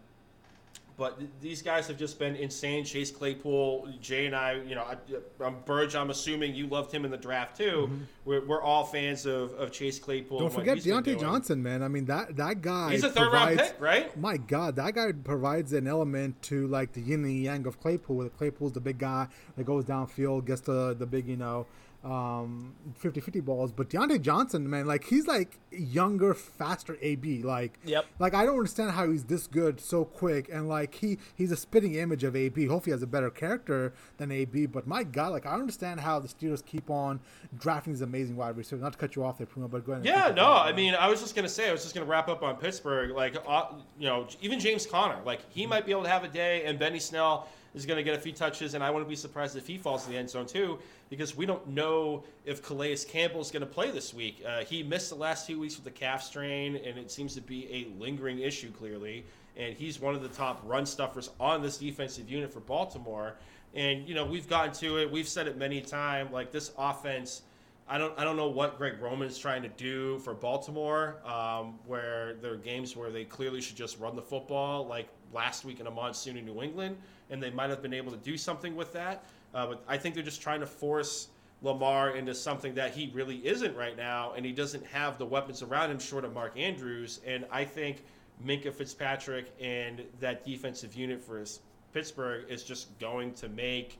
but 0.96 1.18
th- 1.18 1.30
these 1.40 1.62
guys 1.62 1.86
have 1.88 1.98
just 1.98 2.18
been 2.18 2.36
insane. 2.36 2.84
Chase 2.84 3.10
Claypool, 3.10 3.88
Jay 4.00 4.26
and 4.26 4.34
I, 4.34 4.54
you 4.66 4.74
know, 4.74 4.82
I, 4.82 4.92
uh, 5.14 5.46
I'm 5.46 5.56
Burge. 5.64 5.94
I'm 5.94 6.10
assuming 6.10 6.54
you 6.54 6.66
loved 6.66 6.92
him 6.92 7.04
in 7.04 7.10
the 7.10 7.16
draft 7.16 7.56
too. 7.56 7.88
Mm-hmm. 7.88 8.02
We're, 8.24 8.44
we're 8.46 8.62
all 8.62 8.84
fans 8.84 9.26
of, 9.26 9.52
of 9.54 9.72
Chase 9.72 9.98
Claypool. 9.98 10.38
Don't 10.38 10.52
forget 10.52 10.78
Diontae. 10.78 11.18
Johnson, 11.18 11.62
man. 11.62 11.82
I 11.82 11.88
mean 11.88 12.04
that 12.06 12.36
that 12.36 12.62
guy. 12.62 12.92
He's 12.92 13.04
a 13.04 13.10
third 13.10 13.32
round 13.32 13.48
provides- 13.56 13.72
pick, 13.72 13.80
right? 13.80 14.16
My 14.20 14.36
God, 14.36 14.76
that 14.76 14.94
guy 14.94 15.12
provides 15.12 15.72
an 15.72 15.86
element 15.86 16.40
to 16.42 16.66
like 16.68 16.92
the 16.92 17.00
yin 17.00 17.24
and 17.24 17.42
yang 17.42 17.66
of 17.66 17.80
Claypool. 17.80 18.16
Where 18.16 18.28
Claypool's 18.28 18.72
the 18.72 18.80
big 18.80 18.98
guy 18.98 19.28
that 19.56 19.64
goes 19.64 19.84
downfield, 19.84 20.46
gets 20.46 20.60
the 20.62 20.94
the 20.98 21.06
big, 21.06 21.26
you 21.28 21.36
know, 21.36 21.66
um 22.04 22.74
50-50 23.02 23.42
balls 23.42 23.72
but 23.72 23.88
Diontae 23.88 24.20
Johnson 24.20 24.68
man 24.68 24.86
like 24.86 25.04
he's 25.04 25.26
like 25.26 25.58
younger 25.70 26.34
faster 26.34 26.98
AB 27.00 27.42
like 27.42 27.78
Yep. 27.84 28.04
like 28.18 28.34
I 28.34 28.44
don't 28.44 28.56
understand 28.56 28.90
how 28.90 29.08
he's 29.10 29.24
this 29.24 29.46
good 29.46 29.80
so 29.80 30.04
quick 30.04 30.48
and 30.52 30.68
like 30.68 30.94
he 30.94 31.18
he's 31.34 31.50
a 31.50 31.56
spitting 31.56 31.94
image 31.94 32.22
of 32.22 32.36
AB 32.36 32.66
hopefully 32.66 32.90
he 32.90 32.94
has 32.94 33.02
a 33.02 33.06
better 33.06 33.30
character 33.30 33.94
than 34.18 34.30
AB 34.30 34.66
but 34.66 34.86
my 34.86 35.02
god 35.02 35.32
like 35.32 35.46
I 35.46 35.52
don't 35.52 35.60
understand 35.60 36.00
how 36.00 36.20
the 36.20 36.28
Steelers 36.28 36.64
keep 36.64 36.90
on 36.90 37.20
drafting 37.58 37.94
these 37.94 38.02
amazing 38.02 38.36
wide 38.36 38.56
receivers 38.56 38.82
not 38.82 38.92
to 38.92 38.98
cut 38.98 39.16
you 39.16 39.24
off 39.24 39.38
there 39.38 39.46
Primo 39.46 39.68
but 39.68 39.86
go 39.86 39.92
ahead 39.92 40.04
Yeah, 40.04 40.30
no. 40.36 40.52
I 40.52 40.72
mean, 40.72 40.94
I 40.94 41.08
was 41.08 41.20
just 41.20 41.34
gonna 41.34 41.48
say, 41.48 41.68
I 41.70 41.72
was 41.72 41.82
just 41.82 41.94
gonna 41.94 42.06
wrap 42.06 42.28
up 42.28 42.42
on 42.42 42.56
Pittsburgh. 42.56 43.12
Like, 43.12 43.36
uh, 43.48 43.66
you 43.98 44.06
know, 44.06 44.26
even 44.42 44.60
James 44.60 44.84
Conner, 44.86 45.18
like 45.24 45.40
he 45.50 45.66
might 45.66 45.86
be 45.86 45.92
able 45.92 46.02
to 46.02 46.08
have 46.08 46.24
a 46.24 46.28
day, 46.28 46.64
and 46.64 46.78
Benny 46.78 46.98
Snell 46.98 47.48
is 47.74 47.86
gonna 47.86 48.02
get 48.02 48.14
a 48.14 48.20
few 48.20 48.32
touches, 48.32 48.74
and 48.74 48.84
I 48.84 48.90
wouldn't 48.90 49.08
be 49.08 49.16
surprised 49.16 49.56
if 49.56 49.66
he 49.66 49.78
falls 49.78 50.06
in 50.06 50.12
the 50.12 50.18
end 50.18 50.30
zone 50.30 50.46
too, 50.46 50.78
because 51.10 51.36
we 51.36 51.44
don't 51.46 51.66
know 51.68 52.24
if 52.44 52.62
Calais 52.62 52.98
Campbell 53.08 53.40
is 53.40 53.50
gonna 53.50 53.66
play 53.66 53.90
this 53.90 54.14
week. 54.14 54.42
Uh, 54.46 54.64
he 54.64 54.82
missed 54.82 55.10
the 55.10 55.16
last 55.16 55.46
two 55.46 55.58
weeks 55.58 55.76
with 55.76 55.84
the 55.84 55.90
calf 55.90 56.22
strain, 56.22 56.76
and 56.76 56.98
it 56.98 57.10
seems 57.10 57.34
to 57.34 57.40
be 57.40 57.66
a 57.72 58.00
lingering 58.00 58.38
issue 58.38 58.70
clearly. 58.70 59.24
And 59.56 59.76
he's 59.76 60.00
one 60.00 60.14
of 60.14 60.22
the 60.22 60.28
top 60.28 60.60
run 60.64 60.86
stuffers 60.86 61.30
on 61.38 61.62
this 61.62 61.78
defensive 61.78 62.28
unit 62.28 62.52
for 62.52 62.60
Baltimore. 62.60 63.36
And 63.74 64.08
you 64.08 64.14
know, 64.14 64.24
we've 64.24 64.48
gotten 64.48 64.72
to 64.74 64.98
it. 64.98 65.10
We've 65.10 65.28
said 65.28 65.46
it 65.46 65.56
many 65.56 65.80
times. 65.80 66.32
Like 66.32 66.50
this 66.52 66.72
offense. 66.78 67.42
I 67.86 67.98
don't 67.98 68.18
I 68.18 68.24
don't 68.24 68.36
know 68.36 68.48
what 68.48 68.78
Greg 68.78 69.00
Roman's 69.00 69.38
trying 69.38 69.62
to 69.62 69.68
do 69.68 70.18
for 70.20 70.32
Baltimore, 70.32 71.16
um, 71.26 71.78
where 71.86 72.34
there 72.40 72.52
are 72.52 72.56
games 72.56 72.96
where 72.96 73.10
they 73.10 73.24
clearly 73.24 73.60
should 73.60 73.76
just 73.76 73.98
run 73.98 74.16
the 74.16 74.22
football, 74.22 74.86
like 74.86 75.08
last 75.34 75.64
week 75.64 75.80
in 75.80 75.86
a 75.86 75.90
monsoon 75.90 76.38
in 76.38 76.46
New 76.46 76.62
England, 76.62 76.96
and 77.30 77.42
they 77.42 77.50
might 77.50 77.70
have 77.70 77.82
been 77.82 77.94
able 77.94 78.12
to 78.12 78.18
do 78.18 78.36
something 78.36 78.76
with 78.76 78.92
that. 78.92 79.24
Uh, 79.54 79.66
but 79.66 79.84
I 79.88 79.96
think 79.96 80.14
they're 80.14 80.24
just 80.24 80.42
trying 80.42 80.60
to 80.60 80.66
force 80.66 81.28
Lamar 81.62 82.16
into 82.16 82.34
something 82.34 82.74
that 82.74 82.92
he 82.92 83.10
really 83.14 83.36
isn't 83.46 83.74
right 83.76 83.96
now, 83.96 84.32
and 84.36 84.44
he 84.44 84.52
doesn't 84.52 84.84
have 84.86 85.16
the 85.18 85.24
weapons 85.24 85.62
around 85.62 85.90
him 85.90 85.98
short 85.98 86.24
of 86.24 86.34
Mark 86.34 86.58
Andrews. 86.58 87.20
And 87.26 87.46
I 87.50 87.64
think 87.64 88.04
Minkah 88.44 88.72
Fitzpatrick 88.72 89.52
and 89.60 90.02
that 90.20 90.44
defensive 90.44 90.94
unit 90.94 91.22
for 91.22 91.38
his 91.38 91.60
Pittsburgh 91.92 92.44
is 92.50 92.64
just 92.64 92.98
going 92.98 93.32
to 93.34 93.48
make 93.48 93.98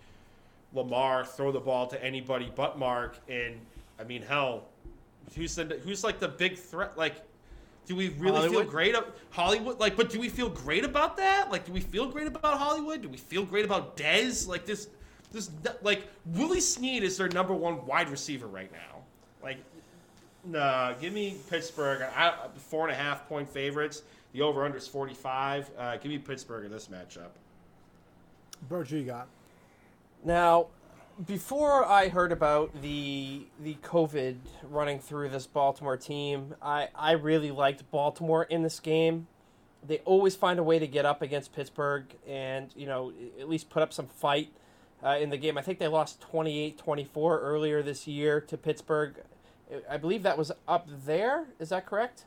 Lamar 0.75 1.25
throw 1.25 1.53
the 1.53 1.61
ball 1.61 1.87
to 1.87 2.05
anybody 2.05 2.53
but 2.55 2.79
Mark. 2.79 3.17
And 3.29 3.55
I 3.99 4.05
mean, 4.05 4.23
hell, 4.23 4.65
who's 5.35 5.55
the, 5.55 5.65
who's 5.85 6.05
like 6.05 6.19
the 6.19 6.29
big 6.29 6.59
threat? 6.59 6.99
Like, 6.99 7.23
do 7.87 7.95
we 7.95 8.09
really 8.11 8.49
feel 8.49 8.65
great? 8.65 8.95
Ab- 8.95 9.13
Hollywood, 9.31 9.79
like, 9.79 9.97
but 9.97 10.11
do 10.11 10.19
we 10.19 10.29
feel 10.29 10.49
great 10.49 10.85
about 10.85 11.17
that? 11.19 11.51
Like, 11.51 11.67
do 11.67 11.73
we 11.73 11.81
feel 11.81 12.07
great 12.07 12.27
about 12.27 12.59
Hollywood? 12.59 13.03
Do 13.03 13.09
we 13.09 13.17
feel 13.17 13.45
great 13.45 13.65
about 13.65 13.97
Dez? 13.97 14.49
Like 14.49 14.65
this, 14.65 14.89
this, 15.33 15.51
like 15.83 16.09
Willie 16.27 16.61
Snead 16.61 17.03
is 17.03 17.17
their 17.17 17.29
number 17.29 17.53
one 17.53 17.85
wide 17.87 18.09
receiver 18.09 18.47
right 18.47 18.73
now. 18.73 19.03
Like, 19.43 19.59
nah, 20.45 20.93
give 20.95 21.13
me 21.13 21.37
Pittsburgh. 21.51 22.03
I, 22.03 22.35
four 22.57 22.85
and 22.85 22.93
a 22.93 22.97
half 22.97 23.29
point 23.29 23.49
favorites. 23.49 24.03
The 24.33 24.43
over 24.43 24.65
under 24.65 24.79
is 24.79 24.89
forty 24.89 25.15
five. 25.15 25.71
Uh, 25.79 25.97
give 25.97 26.11
me 26.11 26.19
Pittsburgh 26.19 26.65
in 26.65 26.73
this 26.73 26.89
matchup. 26.89 27.31
Burge 28.69 28.93
you 28.93 29.05
got 29.05 29.29
Now, 30.25 30.67
before 31.27 31.85
I 31.85 32.09
heard 32.09 32.33
about 32.33 32.83
the 32.83 33.47
the 33.63 33.75
COVID 33.83 34.37
running 34.69 34.99
through 34.99 35.29
this 35.29 35.47
Baltimore 35.47 35.97
team, 35.97 36.55
I, 36.61 36.89
I 36.95 37.13
really 37.13 37.51
liked 37.51 37.89
Baltimore 37.91 38.45
in 38.45 38.63
this 38.63 38.81
game. 38.81 39.27
They 39.87 39.99
always 39.99 40.35
find 40.35 40.59
a 40.59 40.63
way 40.63 40.79
to 40.79 40.87
get 40.87 41.05
up 41.05 41.21
against 41.23 41.55
Pittsburgh 41.55 42.07
and, 42.27 42.71
you 42.75 42.87
know, 42.87 43.13
at 43.39 43.49
least 43.49 43.69
put 43.69 43.83
up 43.83 43.93
some 43.93 44.07
fight 44.07 44.51
uh, 45.05 45.19
in 45.21 45.29
the 45.29 45.37
game. 45.37 45.59
I 45.59 45.63
think 45.63 45.79
they 45.79 45.89
lost 45.89 46.25
28-24 46.33 47.09
earlier 47.17 47.83
this 47.83 48.07
year 48.07 48.41
to 48.41 48.57
Pittsburgh. 48.57 49.17
I 49.89 49.99
believe 49.99 50.23
that 50.23 50.39
was 50.39 50.53
up 50.67 50.89
there. 51.05 51.49
Is 51.59 51.69
that 51.69 51.85
correct? 51.85 52.25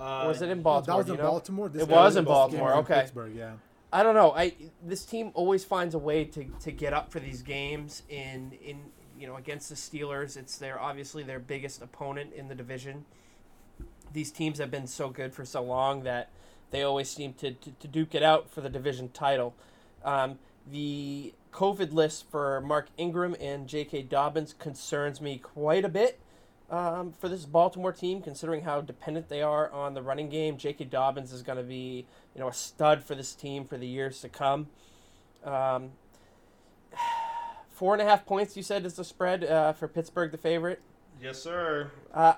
Uh, 0.00 0.22
Or 0.24 0.28
was 0.28 0.42
it 0.42 0.48
in 0.48 0.60
Baltimore? 0.62 0.96
that 0.96 0.98
was 0.98 1.08
in 1.08 1.14
you 1.14 1.22
know? 1.22 1.30
Baltimore 1.30 1.68
This 1.68 1.82
It 1.84 1.88
guy 1.88 1.94
was 2.04 2.16
in 2.16 2.24
Baltimore, 2.24 2.74
okay. 2.78 2.94
Pittsburgh 3.02 3.34
yeah 3.36 3.52
I 3.92 4.02
don't 4.02 4.14
know. 4.14 4.32
I 4.32 4.54
this 4.82 5.04
team 5.04 5.32
always 5.34 5.64
finds 5.64 5.94
a 5.94 5.98
way 5.98 6.24
to, 6.24 6.44
to 6.60 6.72
get 6.72 6.92
up 6.94 7.12
for 7.12 7.20
these 7.20 7.42
games 7.42 8.02
in 8.08 8.52
in 8.64 8.80
you 9.18 9.26
know 9.26 9.36
against 9.36 9.68
the 9.68 9.74
Steelers. 9.74 10.36
It's 10.36 10.56
their 10.56 10.80
obviously 10.80 11.22
their 11.22 11.38
biggest 11.38 11.82
opponent 11.82 12.32
in 12.32 12.48
the 12.48 12.54
division. 12.54 13.04
These 14.12 14.30
teams 14.30 14.58
have 14.58 14.70
been 14.70 14.86
so 14.86 15.10
good 15.10 15.34
for 15.34 15.44
so 15.44 15.62
long 15.62 16.04
that 16.04 16.30
they 16.70 16.82
always 16.82 17.08
seem 17.08 17.34
to, 17.34 17.52
to, 17.52 17.70
to 17.70 17.88
duke 17.88 18.14
it 18.14 18.22
out 18.22 18.50
for 18.50 18.60
the 18.60 18.68
division 18.68 19.10
title. 19.10 19.54
Um, 20.04 20.38
the 20.70 21.34
COVID 21.52 21.92
list 21.92 22.30
for 22.30 22.60
Mark 22.60 22.88
Ingram 22.96 23.36
and 23.40 23.66
J.K. 23.66 24.02
Dobbins 24.02 24.54
concerns 24.58 25.20
me 25.20 25.38
quite 25.38 25.84
a 25.84 25.88
bit 25.88 26.18
um, 26.72 27.12
for 27.12 27.28
this 27.28 27.44
Baltimore 27.44 27.92
team, 27.92 28.22
considering 28.22 28.62
how 28.62 28.80
dependent 28.80 29.28
they 29.28 29.42
are 29.42 29.70
on 29.70 29.92
the 29.92 30.00
running 30.02 30.30
game. 30.30 30.56
J.K. 30.56 30.86
Dobbins 30.86 31.30
is 31.30 31.42
going 31.42 31.58
to 31.58 31.64
be, 31.64 32.06
you 32.34 32.40
know, 32.40 32.48
a 32.48 32.52
stud 32.52 33.04
for 33.04 33.14
this 33.14 33.34
team 33.34 33.66
for 33.66 33.76
the 33.76 33.86
years 33.86 34.22
to 34.22 34.30
come. 34.30 34.68
Um, 35.44 35.90
four 37.70 37.92
and 37.92 38.00
a 38.00 38.06
half 38.06 38.24
points, 38.24 38.56
you 38.56 38.62
said, 38.62 38.86
is 38.86 38.94
the 38.94 39.04
spread 39.04 39.44
uh, 39.44 39.74
for 39.74 39.86
Pittsburgh, 39.86 40.32
the 40.32 40.38
favorite. 40.38 40.80
Yes, 41.20 41.42
sir. 41.42 41.92
Uh, 42.12 42.34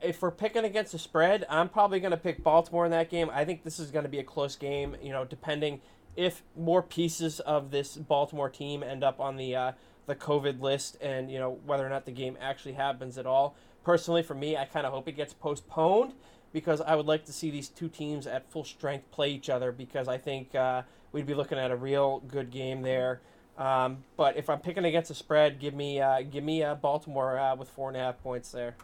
if 0.00 0.22
we're 0.22 0.30
picking 0.30 0.64
against 0.64 0.92
the 0.92 0.98
spread, 0.98 1.44
I'm 1.50 1.68
probably 1.68 1.98
going 1.98 2.12
to 2.12 2.16
pick 2.16 2.44
Baltimore 2.44 2.84
in 2.84 2.92
that 2.92 3.10
game. 3.10 3.28
I 3.32 3.44
think 3.44 3.64
this 3.64 3.80
is 3.80 3.90
going 3.90 4.04
to 4.04 4.08
be 4.08 4.20
a 4.20 4.24
close 4.24 4.54
game. 4.54 4.94
You 5.02 5.10
know, 5.10 5.24
depending 5.24 5.80
if 6.14 6.44
more 6.56 6.80
pieces 6.80 7.40
of 7.40 7.72
this 7.72 7.96
Baltimore 7.96 8.48
team 8.48 8.84
end 8.84 9.02
up 9.02 9.18
on 9.18 9.36
the 9.36 9.56
uh, 9.56 9.72
the 10.06 10.14
COVID 10.14 10.60
list, 10.60 10.96
and 11.00 11.30
you 11.30 11.38
know 11.38 11.58
whether 11.66 11.86
or 11.86 11.90
not 11.90 12.04
the 12.04 12.12
game 12.12 12.36
actually 12.40 12.74
happens 12.74 13.18
at 13.18 13.26
all. 13.26 13.54
Personally, 13.84 14.22
for 14.22 14.34
me, 14.34 14.56
I 14.56 14.64
kind 14.64 14.86
of 14.86 14.92
hope 14.92 15.08
it 15.08 15.12
gets 15.12 15.32
postponed 15.32 16.12
because 16.52 16.80
I 16.80 16.94
would 16.94 17.06
like 17.06 17.24
to 17.26 17.32
see 17.32 17.50
these 17.50 17.68
two 17.68 17.88
teams 17.88 18.26
at 18.26 18.50
full 18.50 18.64
strength 18.64 19.10
play 19.10 19.30
each 19.30 19.50
other 19.50 19.72
because 19.72 20.08
I 20.08 20.18
think 20.18 20.54
uh, 20.54 20.82
we'd 21.12 21.26
be 21.26 21.34
looking 21.34 21.58
at 21.58 21.70
a 21.70 21.76
real 21.76 22.22
good 22.28 22.50
game 22.50 22.82
there. 22.82 23.20
Um, 23.58 24.04
but 24.16 24.36
if 24.36 24.48
I'm 24.50 24.60
picking 24.60 24.84
against 24.84 25.10
a 25.10 25.14
spread, 25.14 25.60
give 25.60 25.74
me 25.74 26.00
uh, 26.00 26.22
give 26.22 26.44
me 26.44 26.62
uh, 26.62 26.74
Baltimore 26.74 27.38
uh, 27.38 27.54
with 27.56 27.68
four 27.68 27.88
and 27.88 27.96
a 27.96 28.00
half 28.00 28.22
points 28.22 28.50
there. 28.50 28.74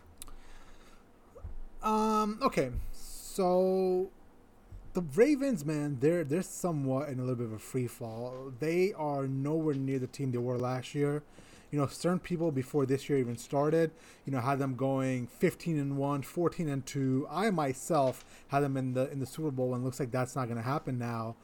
Um. 1.82 2.38
Okay. 2.42 2.70
So 2.92 4.10
the 4.92 5.02
Ravens, 5.02 5.64
man, 5.64 5.98
they're 6.00 6.24
they're 6.24 6.42
somewhat 6.42 7.08
in 7.08 7.18
a 7.18 7.22
little 7.22 7.36
bit 7.36 7.46
of 7.46 7.52
a 7.52 7.58
free 7.58 7.86
fall. 7.86 8.52
They 8.58 8.92
are 8.94 9.26
nowhere 9.26 9.74
near 9.74 9.98
the 9.98 10.06
team 10.06 10.32
they 10.32 10.38
were 10.38 10.58
last 10.58 10.94
year. 10.94 11.22
You 11.70 11.78
know, 11.78 11.86
certain 11.86 12.18
people 12.18 12.50
before 12.50 12.84
this 12.84 13.08
year 13.08 13.18
even 13.18 13.36
started, 13.36 13.92
you 14.26 14.32
know, 14.32 14.40
had 14.40 14.58
them 14.58 14.74
going 14.74 15.28
15 15.28 15.78
and 15.78 15.96
1, 15.96 16.22
14 16.22 16.68
and 16.68 16.84
2. 16.84 17.28
I 17.30 17.50
myself 17.50 18.24
had 18.48 18.60
them 18.60 18.76
in 18.76 18.94
the 18.94 19.10
in 19.12 19.20
the 19.20 19.26
Super 19.26 19.52
Bowl 19.52 19.74
and 19.74 19.84
looks 19.84 20.00
like 20.00 20.10
that's 20.10 20.34
not 20.34 20.46
going 20.46 20.56
to 20.56 20.64
happen 20.64 20.98
now. 20.98 21.36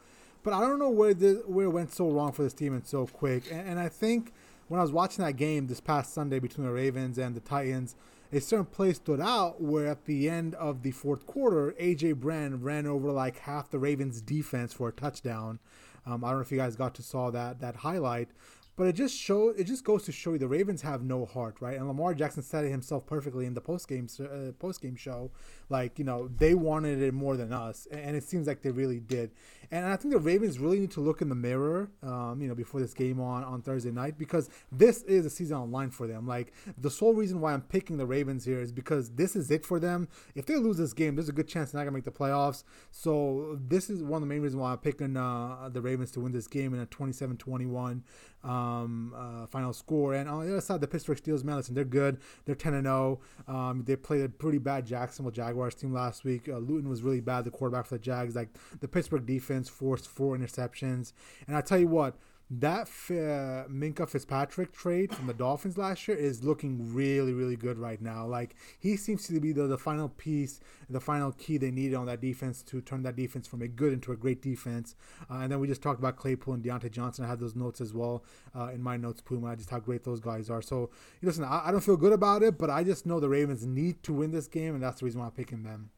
But 0.43 0.53
I 0.53 0.61
don't 0.61 0.79
know 0.79 0.89
where 0.89 1.13
the 1.13 1.43
where 1.45 1.67
it 1.67 1.69
went 1.69 1.93
so 1.93 2.09
wrong 2.09 2.33
for 2.33 2.43
this 2.43 2.53
team 2.53 2.73
and 2.73 2.85
so 2.85 3.07
quick. 3.07 3.49
And, 3.49 3.69
and 3.69 3.79
I 3.79 3.87
think 3.87 4.33
when 4.67 4.81
I 4.81 4.83
was 4.83 4.91
watching 4.91 5.23
that 5.23 5.37
game 5.37 5.67
this 5.67 5.79
past 5.79 6.13
Sunday 6.13 6.39
between 6.39 6.67
the 6.67 6.73
Ravens 6.73 7.17
and 7.17 7.33
the 7.33 7.39
Titans, 7.39 7.95
a 8.31 8.41
certain 8.41 8.65
play 8.65 8.93
stood 8.93 9.21
out 9.21 9.61
where 9.61 9.87
at 9.87 10.05
the 10.05 10.29
end 10.29 10.55
of 10.55 10.83
the 10.83 10.91
fourth 10.91 11.25
quarter, 11.25 11.73
AJ 11.79 12.15
Brown 12.15 12.61
ran 12.61 12.85
over 12.85 13.11
like 13.11 13.39
half 13.39 13.69
the 13.69 13.79
Ravens 13.79 14.21
defense 14.21 14.73
for 14.73 14.89
a 14.89 14.91
touchdown. 14.91 15.59
Um, 16.05 16.23
I 16.23 16.29
don't 16.29 16.37
know 16.37 16.43
if 16.43 16.51
you 16.51 16.57
guys 16.57 16.75
got 16.75 16.95
to 16.95 17.03
saw 17.03 17.31
that 17.31 17.59
that 17.59 17.77
highlight, 17.77 18.29
but 18.75 18.87
it 18.87 18.93
just 18.93 19.17
show 19.17 19.49
it 19.49 19.63
just 19.65 19.83
goes 19.83 20.03
to 20.03 20.11
show 20.11 20.33
you 20.33 20.37
the 20.37 20.47
Ravens 20.47 20.81
have 20.83 21.03
no 21.03 21.25
heart, 21.25 21.57
right? 21.59 21.77
And 21.77 21.87
Lamar 21.87 22.13
Jackson 22.13 22.43
said 22.43 22.63
it 22.63 22.69
himself 22.69 23.05
perfectly 23.05 23.45
in 23.45 23.53
the 23.53 23.61
post 23.61 23.87
game 23.87 24.07
uh, 24.19 24.51
post 24.59 24.81
game 24.81 24.95
show, 24.95 25.31
like 25.69 25.99
you 25.99 26.05
know 26.05 26.27
they 26.27 26.53
wanted 26.53 27.01
it 27.01 27.13
more 27.13 27.37
than 27.37 27.53
us, 27.53 27.87
and 27.91 28.15
it 28.15 28.23
seems 28.23 28.47
like 28.47 28.61
they 28.61 28.71
really 28.71 28.99
did. 28.99 29.31
And 29.69 29.85
I 29.85 29.97
think 29.97 30.13
the 30.13 30.19
Ravens 30.19 30.59
really 30.59 30.79
need 30.79 30.91
to 30.91 31.01
look 31.01 31.21
in 31.21 31.27
the 31.27 31.35
mirror, 31.35 31.89
um, 32.01 32.41
you 32.41 32.47
know, 32.47 32.55
before 32.55 32.79
this 32.79 32.93
game 32.93 33.19
on, 33.19 33.43
on 33.43 33.61
Thursday 33.61 33.91
night 33.91 34.17
because 34.17 34.49
this 34.71 35.03
is 35.03 35.25
a 35.25 35.29
season 35.29 35.57
on 35.57 35.71
line 35.71 35.89
for 35.89 36.07
them. 36.07 36.25
Like 36.25 36.53
the 36.77 36.89
sole 36.89 37.13
reason 37.13 37.41
why 37.41 37.53
I'm 37.53 37.61
picking 37.61 37.97
the 37.97 38.05
Ravens 38.05 38.45
here 38.45 38.61
is 38.61 38.71
because 38.71 39.11
this 39.11 39.35
is 39.35 39.51
it 39.51 39.65
for 39.65 39.79
them. 39.79 40.07
If 40.35 40.45
they 40.45 40.55
lose 40.55 40.77
this 40.77 40.93
game, 40.93 41.15
there's 41.15 41.27
a 41.27 41.33
good 41.33 41.49
chance 41.49 41.71
they're 41.71 41.79
not 41.79 41.85
gonna 41.85 41.97
make 41.97 42.05
the 42.05 42.11
playoffs. 42.11 42.63
So 42.91 43.59
this 43.67 43.89
is 43.89 44.03
one 44.03 44.21
of 44.23 44.27
the 44.27 44.33
main 44.33 44.41
reasons 44.41 44.61
why 44.61 44.71
I'm 44.71 44.77
picking 44.77 45.17
uh, 45.17 45.69
the 45.71 45.81
Ravens 45.81 46.11
to 46.11 46.21
win 46.21 46.31
this 46.31 46.47
game 46.47 46.73
in 46.73 46.79
a 46.79 46.85
27-21 46.85 48.03
um, 48.43 49.13
uh, 49.15 49.45
final 49.47 49.73
score. 49.73 50.13
And 50.13 50.29
on 50.29 50.45
the 50.45 50.51
other 50.51 50.61
side, 50.61 50.81
the 50.81 50.87
Pittsburgh 50.87 51.21
Steelers, 51.21 51.43
man, 51.43 51.57
listen, 51.57 51.75
they're 51.75 51.83
good. 51.83 52.19
They're 52.45 52.55
10 52.55 52.73
and 52.73 52.85
0. 52.85 53.19
Um, 53.47 53.83
they 53.85 53.95
played 53.95 54.21
a 54.21 54.29
pretty 54.29 54.59
bad 54.59 54.85
Jacksonville 54.85 55.31
Jaguars 55.31 55.56
team 55.75 55.93
last 55.93 56.23
week. 56.23 56.47
Uh, 56.47 56.57
Luton 56.57 56.89
was 56.89 57.01
really 57.01 57.21
bad, 57.21 57.45
the 57.45 57.51
quarterback 57.51 57.85
for 57.85 57.95
the 57.95 58.03
Jags. 58.03 58.35
Like 58.35 58.49
the 58.79 58.87
Pittsburgh 58.87 59.25
defense 59.25 59.69
forced 59.69 60.07
four 60.07 60.37
interceptions. 60.37 61.13
And 61.47 61.55
I 61.55 61.61
tell 61.61 61.79
you 61.79 61.87
what, 61.87 62.15
that 62.49 62.87
uh, 63.09 63.67
Minkah 63.69 64.07
Fitzpatrick 64.09 64.71
trade 64.71 65.13
from 65.13 65.27
the 65.27 65.33
Dolphins 65.33 65.77
last 65.77 66.07
year 66.07 66.15
is 66.15 66.43
looking 66.43 66.93
really, 66.93 67.33
really 67.33 67.57
good 67.57 67.77
right 67.77 68.01
now. 68.01 68.25
Like 68.25 68.55
he 68.79 68.95
seems 68.95 69.27
to 69.27 69.39
be 69.41 69.51
the, 69.51 69.67
the 69.67 69.77
final 69.77 70.07
piece, 70.07 70.61
the 70.89 71.01
final 71.01 71.33
key 71.33 71.57
they 71.57 71.71
needed 71.71 71.95
on 71.95 72.05
that 72.05 72.21
defense 72.21 72.63
to 72.63 72.79
turn 72.79 73.03
that 73.03 73.17
defense 73.17 73.47
from 73.47 73.61
a 73.61 73.67
good 73.67 73.91
into 73.91 74.13
a 74.13 74.15
great 74.15 74.41
defense. 74.41 74.95
Uh, 75.29 75.39
and 75.39 75.51
then 75.51 75.59
we 75.59 75.67
just 75.67 75.81
talked 75.81 75.99
about 75.99 76.15
Claypool 76.15 76.53
and 76.53 76.63
Diontae 76.63 76.89
Johnson. 76.89 77.25
I 77.25 77.27
had 77.27 77.41
those 77.41 77.55
notes 77.55 77.81
as 77.81 77.93
well 77.93 78.23
uh, 78.55 78.69
in 78.73 78.81
my 78.81 78.95
notes, 78.95 79.19
Puma, 79.19 79.55
just 79.57 79.69
how 79.69 79.79
great 79.79 80.05
those 80.05 80.21
guys 80.21 80.49
are. 80.49 80.61
So 80.61 80.89
listen, 81.21 81.43
I, 81.43 81.63
I 81.65 81.71
don't 81.71 81.81
feel 81.81 81.97
good 81.97 82.13
about 82.13 82.43
it, 82.43 82.57
but 82.57 82.69
I 82.69 82.85
just 82.85 83.05
know 83.05 83.19
the 83.19 83.29
Ravens 83.29 83.65
need 83.65 84.03
to 84.03 84.13
win 84.13 84.31
this 84.31 84.47
game, 84.47 84.73
and 84.73 84.81
that's 84.81 84.99
the 84.99 85.05
reason 85.05 85.19
why 85.19 85.27
I'm 85.27 85.33
picking 85.33 85.63
them. 85.63 85.89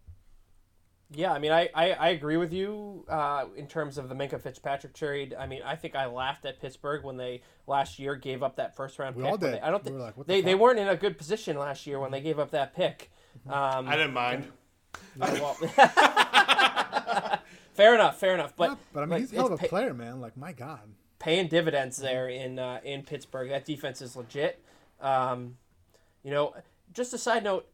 Yeah, 1.12 1.34
I 1.34 1.40
mean, 1.40 1.52
I, 1.52 1.70
I, 1.74 1.92
I 1.94 2.08
agree 2.10 2.38
with 2.38 2.54
you 2.54 3.04
uh, 3.10 3.46
in 3.56 3.66
terms 3.66 3.98
of 3.98 4.10
the 4.10 4.16
Minkah 4.16 4.40
Fitzpatrick 4.40 4.94
trade. 4.94 5.36
I 5.38 5.48
mean, 5.48 5.62
I 5.66 5.76
think 5.76 5.96
I 5.96 6.06
laughed 6.06 6.46
at 6.46 6.62
Pittsburgh 6.62 7.04
when 7.04 7.18
they 7.18 7.42
last 7.66 7.98
year 7.98 8.16
gave 8.16 8.44
up 8.44 8.58
that 8.58 8.76
first 8.76 9.00
round 9.00 9.16
We 9.16 9.24
pick. 9.24 9.32
all 9.32 9.38
did. 9.38 9.54
They, 9.56 9.60
I 9.62 9.72
don't 9.72 9.84
think 9.84 9.96
were 9.96 10.04
like, 10.04 10.18
what 10.18 10.28
the 10.28 10.34
they, 10.34 10.42
they 10.42 10.52
fuck? 10.52 10.62
weren't 10.62 10.80
in 10.80 10.88
a 10.88 10.96
good 10.96 11.18
position 11.18 11.58
last 11.58 11.88
year 11.88 12.00
when 12.00 12.12
they 12.12 12.22
gave 12.22 12.38
up 12.38 12.52
that 12.52 12.76
pick. 12.76 13.10
Mm-hmm. 13.48 13.52
Um, 13.52 13.88
I 13.88 13.96
didn't 13.96 14.14
mind. 14.14 14.46
yeah, 15.20 15.34
well- 15.34 15.56
fair 17.74 17.96
enough, 17.96 18.20
fair 18.20 18.34
enough. 18.36 18.56
But 18.56 18.72
Yeah, 18.72 18.76
but 18.94 19.00
I 19.00 19.04
mean, 19.04 19.10
like, 19.12 19.20
he's 19.22 19.34
a 19.34 19.36
hell 19.36 19.48
of 19.48 19.54
a 19.54 19.58
pay- 19.58 19.68
player, 19.68 19.94
man. 19.94 20.22
Like 20.22 20.38
my 20.38 20.52
God. 20.52 20.82
paying 21.18 21.48
dividends 21.48 21.98
there 21.98 22.28
in 22.30 22.60
uh, 22.60 22.80
in 22.84 23.04
Pittsburgh. 23.04 23.50
That 23.50 23.66
defense 23.66 24.02
is 24.02 24.16
legit. 24.16 24.64
Um, 25.02 25.58
you 26.24 26.32
know, 26.32 26.54
just 26.94 27.14
a 27.14 27.18
side 27.18 27.44
note, 27.44 27.68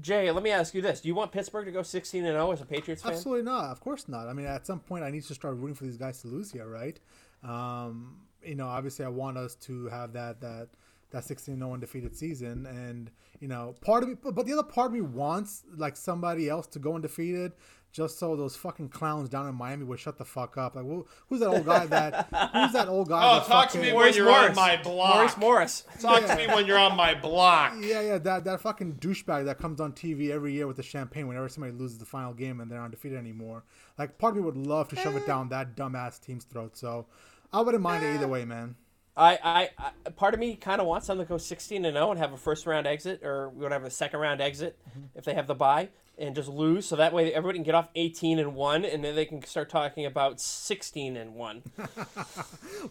Jay. 0.00 0.30
Let 0.30 0.42
me 0.42 0.50
ask 0.50 0.74
you 0.74 0.82
this: 0.82 1.00
Do 1.00 1.08
you 1.08 1.14
want 1.14 1.32
Pittsburgh 1.32 1.66
to 1.66 1.72
go 1.72 1.82
sixteen 1.82 2.24
and 2.24 2.34
zero 2.34 2.52
as 2.52 2.60
a 2.60 2.66
Patriots 2.66 3.02
fan? 3.02 3.12
Absolutely 3.12 3.44
not. 3.44 3.70
Of 3.70 3.80
course 3.80 4.08
not. 4.08 4.28
I 4.28 4.32
mean, 4.32 4.46
at 4.46 4.66
some 4.66 4.80
point, 4.80 5.04
I 5.04 5.10
need 5.10 5.24
to 5.24 5.34
start 5.34 5.56
rooting 5.56 5.74
for 5.74 5.84
these 5.84 5.96
guys 5.96 6.20
to 6.22 6.28
lose 6.28 6.52
here, 6.52 6.68
right? 6.68 6.98
Um, 7.42 8.18
you 8.44 8.54
know, 8.54 8.66
obviously, 8.66 9.04
I 9.04 9.08
want 9.08 9.36
us 9.36 9.54
to 9.56 9.86
have 9.88 10.12
that 10.12 10.40
that 10.40 10.68
that 11.10 11.24
16 11.24 11.58
0 11.58 11.72
undefeated 11.72 12.16
season, 12.16 12.66
and 12.66 13.10
you 13.40 13.48
know, 13.48 13.74
part 13.80 14.02
of 14.02 14.08
me, 14.08 14.14
but, 14.20 14.34
but 14.34 14.46
the 14.46 14.52
other 14.52 14.62
part 14.62 14.88
of 14.88 14.92
me 14.92 15.00
wants 15.00 15.64
like 15.76 15.96
somebody 15.96 16.48
else 16.48 16.66
to 16.68 16.78
go 16.78 16.94
undefeated, 16.94 17.52
just 17.92 18.18
so 18.18 18.36
those 18.36 18.54
fucking 18.56 18.88
clowns 18.88 19.28
down 19.28 19.48
in 19.48 19.54
Miami 19.54 19.84
would 19.84 19.98
shut 19.98 20.16
the 20.18 20.24
fuck 20.24 20.56
up. 20.56 20.76
Like, 20.76 20.84
who, 20.84 21.06
who's 21.28 21.40
that 21.40 21.48
old 21.48 21.66
guy 21.66 21.86
that? 21.86 22.28
Who's 22.54 22.72
that 22.72 22.88
old 22.88 23.08
guy? 23.08 23.20
Oh, 23.22 23.38
that 23.40 23.46
talk 23.46 23.70
to 23.70 23.78
me 23.78 23.86
when 23.88 23.94
Maurice 23.94 24.16
you're 24.16 24.26
Morris. 24.26 24.50
on 24.50 24.54
my 24.56 24.76
block. 24.82 25.14
Maurice 25.16 25.36
Morris. 25.36 25.84
Talk 26.00 26.24
to 26.26 26.36
me 26.36 26.46
when 26.46 26.66
you're 26.66 26.78
on 26.78 26.96
my 26.96 27.14
block. 27.14 27.74
Yeah, 27.80 28.00
yeah, 28.00 28.18
that, 28.18 28.44
that 28.44 28.60
fucking 28.60 28.94
douchebag 28.94 29.44
that 29.46 29.58
comes 29.58 29.80
on 29.80 29.92
TV 29.92 30.30
every 30.30 30.52
year 30.52 30.66
with 30.66 30.76
the 30.76 30.82
champagne 30.82 31.26
whenever 31.26 31.48
somebody 31.48 31.72
loses 31.72 31.98
the 31.98 32.06
final 32.06 32.32
game 32.32 32.60
and 32.60 32.70
they're 32.70 32.82
undefeated 32.82 33.18
anymore. 33.18 33.64
Like, 33.98 34.18
part 34.18 34.32
of 34.32 34.36
me 34.36 34.42
would 34.44 34.56
love 34.56 34.88
to 34.90 34.96
shove 34.96 35.16
it 35.16 35.26
down 35.26 35.48
that 35.48 35.76
dumbass 35.76 36.20
team's 36.20 36.44
throat. 36.44 36.76
So, 36.76 37.06
I 37.52 37.60
wouldn't 37.60 37.82
mind 37.82 38.04
it 38.04 38.14
either 38.14 38.28
way, 38.28 38.44
man. 38.44 38.76
I, 39.16 39.38
I, 39.42 39.90
I 40.06 40.10
part 40.10 40.34
of 40.34 40.40
me 40.40 40.54
kind 40.54 40.80
of 40.80 40.86
wants 40.86 41.08
them 41.08 41.18
to 41.18 41.24
go 41.24 41.36
16 41.36 41.84
and 41.84 41.94
0 41.96 42.12
and 42.12 42.20
have 42.20 42.32
a 42.32 42.36
first 42.36 42.64
round 42.64 42.86
exit 42.86 43.22
or 43.24 43.48
whatever 43.50 43.86
a 43.86 43.90
second 43.90 44.20
round 44.20 44.40
exit 44.40 44.78
Mm-hmm. 44.88 45.18
if 45.18 45.24
they 45.24 45.34
have 45.34 45.48
the 45.48 45.54
bye 45.56 45.88
and 46.20 46.36
just 46.36 46.48
lose 46.48 46.86
so 46.86 46.96
that 46.96 47.12
way 47.12 47.32
everybody 47.32 47.58
can 47.58 47.64
get 47.64 47.74
off 47.74 47.88
18 47.94 48.38
and 48.38 48.54
1 48.54 48.84
and 48.84 49.02
then 49.02 49.14
they 49.14 49.24
can 49.24 49.42
start 49.44 49.68
talking 49.68 50.06
about 50.06 50.40
16 50.40 51.16
and 51.16 51.34
1. 51.34 51.62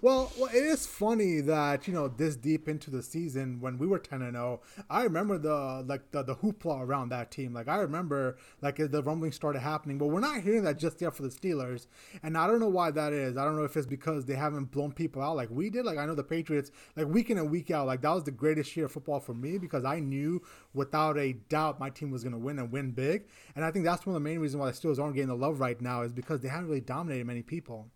Well, 0.01 0.32
well, 0.38 0.49
it 0.53 0.63
is 0.63 0.86
funny 0.86 1.41
that 1.41 1.88
you 1.88 1.93
know 1.93 2.07
this 2.07 2.36
deep 2.36 2.69
into 2.69 2.91
the 2.91 3.01
season 3.01 3.59
when 3.59 3.77
we 3.77 3.88
were 3.88 3.99
ten 3.99 4.21
and 4.21 4.34
zero. 4.34 4.61
I 4.89 5.03
remember 5.03 5.38
the 5.38 5.84
like 5.86 6.11
the, 6.11 6.23
the 6.23 6.36
hoopla 6.36 6.82
around 6.82 7.09
that 7.09 7.32
team. 7.32 7.53
Like 7.53 7.67
I 7.67 7.77
remember 7.77 8.38
like 8.61 8.77
the 8.77 9.03
rumbling 9.03 9.32
started 9.32 9.59
happening, 9.59 9.97
but 9.97 10.07
we're 10.07 10.19
not 10.19 10.41
hearing 10.41 10.63
that 10.63 10.77
just 10.77 11.01
yet 11.01 11.15
for 11.15 11.23
the 11.23 11.30
Steelers. 11.30 11.88
And 12.23 12.38
I 12.38 12.47
don't 12.47 12.59
know 12.59 12.69
why 12.69 12.91
that 12.91 13.13
is. 13.13 13.36
I 13.36 13.43
don't 13.43 13.55
know 13.55 13.63
if 13.63 13.75
it's 13.75 13.88
because 13.88 14.25
they 14.25 14.36
haven't 14.36 14.65
blown 14.65 14.91
people 14.91 15.21
out 15.21 15.36
like 15.36 15.49
we 15.49 15.69
did. 15.69 15.86
Like 15.86 15.97
I 15.97 16.05
know 16.05 16.15
the 16.15 16.23
Patriots, 16.23 16.71
like 16.95 17.07
week 17.07 17.30
in 17.30 17.38
and 17.38 17.49
week 17.49 17.71
out, 17.71 17.88
like 17.88 18.01
that 18.01 18.13
was 18.13 18.23
the 18.23 18.32
greatest 18.32 18.75
year 18.77 18.86
of 18.86 18.91
football 18.91 19.19
for 19.19 19.34
me 19.34 19.57
because 19.57 19.84
I 19.86 19.99
knew 19.99 20.41
without 20.74 21.17
a 21.17 21.34
doubt 21.34 21.80
my 21.80 21.89
team 21.89 22.11
was 22.11 22.24
going 22.24 22.34
to 22.34 22.39
win 22.39 22.59
and 22.59 22.72
win 22.72 22.91
big. 22.91 23.26
And 23.55 23.65
I 23.65 23.72
think 23.72 23.86
that's 23.86 24.05
one 24.05 24.15
of 24.15 24.22
the 24.22 24.30
main 24.30 24.39
reasons 24.39 24.59
why 24.59 24.67
the 24.67 24.78
Steelers 24.78 24.99
aren't 24.99 25.15
getting 25.15 25.30
the 25.30 25.36
love 25.36 25.59
right 25.59 25.80
now 25.82 26.01
is 26.01 26.11
because 26.11 26.41
they 26.41 26.47
haven't 26.49 26.67
really 26.67 26.82
dominated 26.82 27.26
many 27.26 27.41
people. 27.41 27.88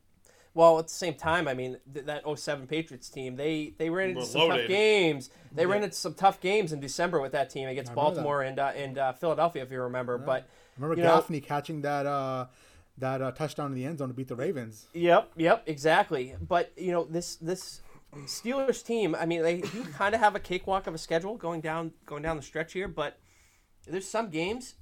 Well, 0.55 0.78
at 0.78 0.88
the 0.88 0.93
same 0.93 1.15
time, 1.15 1.47
I 1.47 1.55
mean, 1.55 1.78
th- 1.91 2.05
that 2.05 2.24
07 2.38 2.67
Patriots 2.67 3.09
team, 3.09 3.36
they, 3.38 3.74
they 3.80 3.89
ran 3.89 4.09
into 4.09 4.19
Were 4.21 4.26
some 4.26 4.49
tough 4.49 4.67
games. 4.67 5.32
They 5.51 5.65
ran 5.65 5.84
into 5.84 5.95
some 5.95 6.13
tough 6.13 6.39
games 6.39 6.71
in 6.71 6.80
December 6.80 7.19
with 7.19 7.32
that 7.32 7.49
team 7.49 7.67
against 7.67 7.91
I 7.91 7.93
remember 7.95 8.15
that. 8.17 8.24
Baltimore 8.24 8.41
and 8.43 8.59
uh, 8.59 8.71
and 8.76 8.97
uh, 8.99 9.13
Philadelphia, 9.13 9.63
if 9.63 9.71
you 9.71 9.82
remember. 9.82 10.19
But 10.19 10.47
Remember 10.78 10.95
you 10.95 11.07
know- 11.07 11.41
catching 11.41 11.82
that 11.82 12.05
uh, 12.05 12.45
that 12.99 13.21
uh, 13.21 13.32
touchdown 13.32 13.67
in 13.67 13.76
the 13.76 13.86
end 13.86 13.97
zone 13.97 14.09
to 14.09 14.13
beat 14.13 14.28
the 14.28 14.36
Ravens. 14.36 14.86
Yep, 14.93 15.32
yep, 15.38 15.63
exactly. 15.65 16.36
But 16.39 16.71
you 16.78 16.91
know 16.91 17.05
this 17.05 17.36
this 17.38 17.82
Steelers 18.22 18.86
team. 18.86 19.16
I 19.16 19.26
mean, 19.26 19.41
they 19.41 19.61
do 19.61 19.84
kind 19.86 20.16
of 20.16 20.22
have 20.22 20.36
a 20.36 20.39
cakewalk 20.39 20.88
of 20.88 20.93
a 20.93 20.97
schedule 20.97 21.38
going 21.38 21.61
down 21.61 21.91
going 22.05 22.24
down 22.24 22.38
the 22.38 22.43
stretch 22.43 22.74
here. 22.74 22.88
But 22.88 23.18
there's 23.88 24.07
some 24.07 24.30
games 24.30 24.76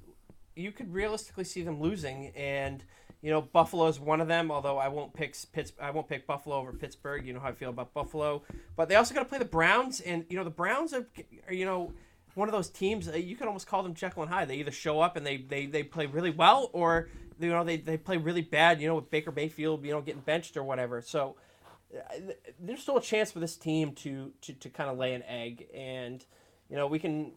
you 0.56 0.72
could 0.72 0.94
realistically 0.94 1.44
see 1.44 1.62
them 1.62 1.82
losing, 1.82 2.28
and 2.36 2.84
you 3.22 3.32
know 3.32 3.42
Buffalo's 3.42 4.00
one 4.00 4.22
of 4.22 4.28
them. 4.28 4.52
Although 4.52 4.78
I 4.78 4.88
won't 4.88 5.14
pick 5.14 5.36
Pitts, 5.52 5.74
I 5.82 5.92
won't 5.92 6.08
pick 6.08 6.28
Buffalo 6.28 6.58
over 6.58 6.74
Pittsburgh. 6.74 7.26
You 7.26 7.34
know 7.34 7.40
how 7.40 7.50
I 7.50 7.54
feel 7.54 7.70
about 7.70 7.94
Buffalo. 7.94 8.44
But 8.76 8.90
they 8.90 8.96
also 8.96 9.14
got 9.14 9.22
to 9.22 9.30
play 9.30 9.40
the 9.40 9.46
Browns, 9.46 10.02
and 10.02 10.26
you 10.30 10.38
know 10.38 10.44
the 10.44 10.50
Browns 10.50 10.94
are, 10.94 11.08
are 11.48 11.54
you 11.54 11.66
know. 11.66 11.94
One 12.34 12.48
of 12.48 12.54
those 12.54 12.70
teams 12.70 13.10
uh, 13.10 13.18
you 13.18 13.36
could 13.36 13.48
almost 13.48 13.68
call 13.68 13.84
them 13.84 13.94
Jekyll 13.94 14.24
and 14.24 14.32
Hyde. 14.32 14.48
They 14.48 14.56
either 14.56 14.72
show 14.72 15.02
up 15.02 15.18
and 15.18 15.26
they, 15.26 15.36
they, 15.36 15.66
they 15.66 15.84
play 15.84 16.06
really 16.06 16.30
well, 16.30 16.70
or 16.72 17.10
you 17.38 17.50
know 17.50 17.66
they, 17.66 17.76
they 17.76 17.98
play 17.98 18.16
really 18.16 18.42
bad. 18.42 18.80
You 18.80 18.88
know 18.88 18.96
with 18.96 19.10
Baker 19.10 19.34
Mayfield, 19.34 19.84
you 19.84 19.92
know 19.92 20.00
getting 20.00 20.22
benched 20.22 20.56
or 20.56 20.64
whatever. 20.64 21.02
So 21.02 21.36
there's 22.60 22.82
still 22.82 22.98
a 22.98 23.02
chance 23.02 23.32
for 23.32 23.39
this 23.39 23.56
team 23.58 23.94
to 23.96 24.32
to, 24.42 24.54
to 24.54 24.70
kind 24.70 24.89
of 24.89 24.98
lay 24.98 25.14
an 25.14 25.24
egg, 25.24 25.68
and 25.74 26.26
you 26.70 26.76
know 26.76 26.88
we 26.88 27.00
can 27.00 27.32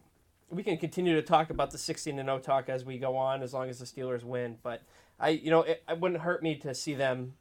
we 0.49 0.63
can 0.63 0.77
continue 0.77 1.15
to 1.15 1.21
talk 1.21 1.49
about 1.49 1.71
the 1.71 1.77
16 1.77 2.19
and 2.19 2.27
0 2.27 2.39
talk 2.39 2.69
as 2.69 2.85
we 2.85 2.97
go 2.97 3.17
on, 3.17 3.41
as 3.41 3.53
long 3.53 3.69
as 3.69 3.79
the 3.79 3.85
Steelers 3.85 4.23
win. 4.23 4.57
But 4.61 4.81
I, 5.19 5.29
you 5.29 5.49
know, 5.49 5.61
it, 5.61 5.83
it 5.89 5.99
wouldn't 5.99 6.21
hurt 6.21 6.43
me 6.43 6.55
to 6.57 6.73
see 6.75 6.93
them 6.93 7.33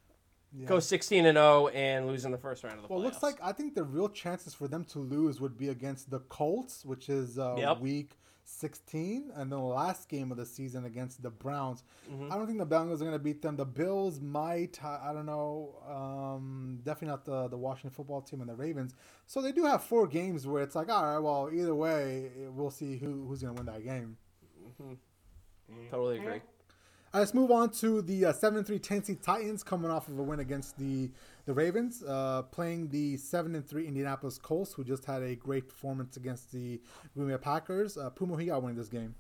go 0.67 0.79
16 0.81 1.27
and 1.27 1.37
0 1.37 1.69
and 1.69 2.07
lose 2.07 2.25
in 2.25 2.33
the 2.33 2.39
first 2.39 2.65
round 2.65 2.77
of 2.77 2.83
the 2.83 2.89
playoffs. 2.89 2.91
Well, 2.91 3.03
looks 3.03 3.23
like 3.23 3.39
I 3.43 3.53
think 3.53 3.75
the 3.75 3.85
real 3.85 4.09
chances 4.09 4.55
for 4.55 4.69
them 4.69 4.85
to 4.87 4.99
lose 4.99 5.41
would 5.41 5.59
be 5.59 5.69
against 5.69 6.11
the 6.11 6.21
Colts, 6.21 6.85
which 6.85 7.09
is 7.09 7.39
uh, 7.39 7.57
Yep. 7.59 7.81
week 7.81 8.11
16, 8.45 9.33
and 9.35 9.51
then 9.51 9.59
the 9.59 9.65
last 9.65 10.09
game 10.09 10.31
of 10.31 10.37
the 10.37 10.47
season 10.47 10.85
against 10.85 11.23
the 11.23 11.31
Browns. 11.31 11.83
Mm-hmm. 12.11 12.33
I 12.33 12.37
don't 12.37 12.47
think 12.47 12.59
the 12.59 12.67
Bengals 12.67 12.97
are 12.97 13.05
going 13.05 13.13
to 13.13 13.19
beat 13.19 13.43
them. 13.43 13.57
The 13.57 13.65
Bills 13.65 14.21
might. 14.21 14.79
I, 14.85 15.11
I 15.11 15.13
don't 15.13 15.27
know. 15.27 15.77
Um, 15.89 16.81
definitely 16.85 17.09
not 17.09 17.25
the 17.25 17.49
the 17.49 17.57
Washington 17.57 17.91
football 17.91 18.21
team 18.21 18.41
and 18.41 18.51
the 18.51 18.55
Ravens. 18.55 18.95
So 19.27 19.41
they 19.41 19.53
do 19.53 19.65
have 19.65 19.83
four 19.83 20.07
games 20.07 20.47
where 20.47 20.63
it's 20.63 20.75
like, 20.75 20.91
all 20.91 21.05
right, 21.05 21.19
well, 21.19 21.51
either 21.53 21.75
way, 21.75 22.31
we'll 22.51 22.71
see 22.71 22.99
who 22.99 23.27
who's 23.27 23.43
going 23.43 23.57
to 23.57 23.63
win 23.63 23.73
that 23.73 23.85
game. 23.85 24.17
totally 25.91 26.17
agree. 26.17 26.27
All 26.27 26.33
right, 26.35 26.43
let's 27.21 27.35
move 27.35 27.51
on 27.51 27.71
to 27.71 28.03
the 28.03 28.27
uh, 28.27 28.33
7-3 28.33 28.83
Tennessee 28.83 29.15
Titans 29.15 29.63
coming 29.63 29.91
off 29.91 30.09
of 30.09 30.19
a 30.19 30.23
win 30.23 30.41
against 30.41 30.77
the 30.79 31.11
the 31.47 31.53
Ravens, 31.53 32.03
uh, 32.03 32.43
playing 32.43 32.89
the 32.89 33.17
seven 33.17 33.55
and 33.55 33.67
three 33.67 33.87
Indianapolis 33.87 34.39
Colts, 34.39 34.73
who 34.73 34.85
just 34.85 35.05
had 35.05 35.23
a 35.23 35.35
great 35.35 35.69
performance 35.69 36.17
against 36.17 36.53
the 36.53 36.81
Green 37.15 37.29
Bay 37.29 37.37
Packers. 37.37 37.97
Uh, 37.97 38.11
who 38.17 38.39
you 38.41 38.47
got 38.47 38.63
winning 38.63 38.79
this 38.79 38.89
game? 38.89 39.15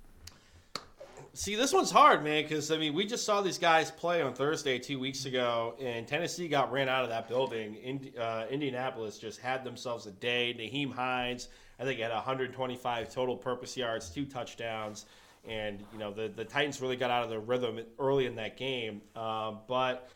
See, 1.36 1.56
this 1.56 1.72
one's 1.72 1.90
hard, 1.90 2.22
man, 2.22 2.44
because 2.44 2.70
I 2.70 2.78
mean, 2.78 2.94
we 2.94 3.04
just 3.04 3.24
saw 3.24 3.40
these 3.40 3.58
guys 3.58 3.90
play 3.90 4.22
on 4.22 4.34
Thursday 4.34 4.78
two 4.78 5.00
weeks 5.00 5.24
ago, 5.24 5.74
and 5.80 6.06
Tennessee 6.06 6.46
got 6.46 6.70
ran 6.70 6.88
out 6.88 7.02
of 7.02 7.10
that 7.10 7.28
building. 7.28 7.74
In, 7.76 8.12
uh, 8.18 8.46
Indianapolis 8.48 9.18
just 9.18 9.40
had 9.40 9.64
themselves 9.64 10.06
a 10.06 10.12
day. 10.12 10.54
Nyheim 10.56 10.92
Hines, 10.92 11.48
I 11.80 11.84
think, 11.84 11.98
had 11.98 12.12
125 12.12 13.12
total 13.12 13.36
purpose 13.36 13.76
yards, 13.76 14.10
two 14.10 14.24
touchdowns, 14.24 15.06
and 15.44 15.84
you 15.92 15.98
know 15.98 16.12
the 16.12 16.28
the 16.28 16.44
Titans 16.44 16.80
really 16.80 16.96
got 16.96 17.10
out 17.10 17.24
of 17.24 17.30
their 17.30 17.40
rhythm 17.40 17.80
early 17.98 18.26
in 18.26 18.36
that 18.36 18.56
game. 18.56 19.02
Um, 19.16 19.58
but 19.66 20.08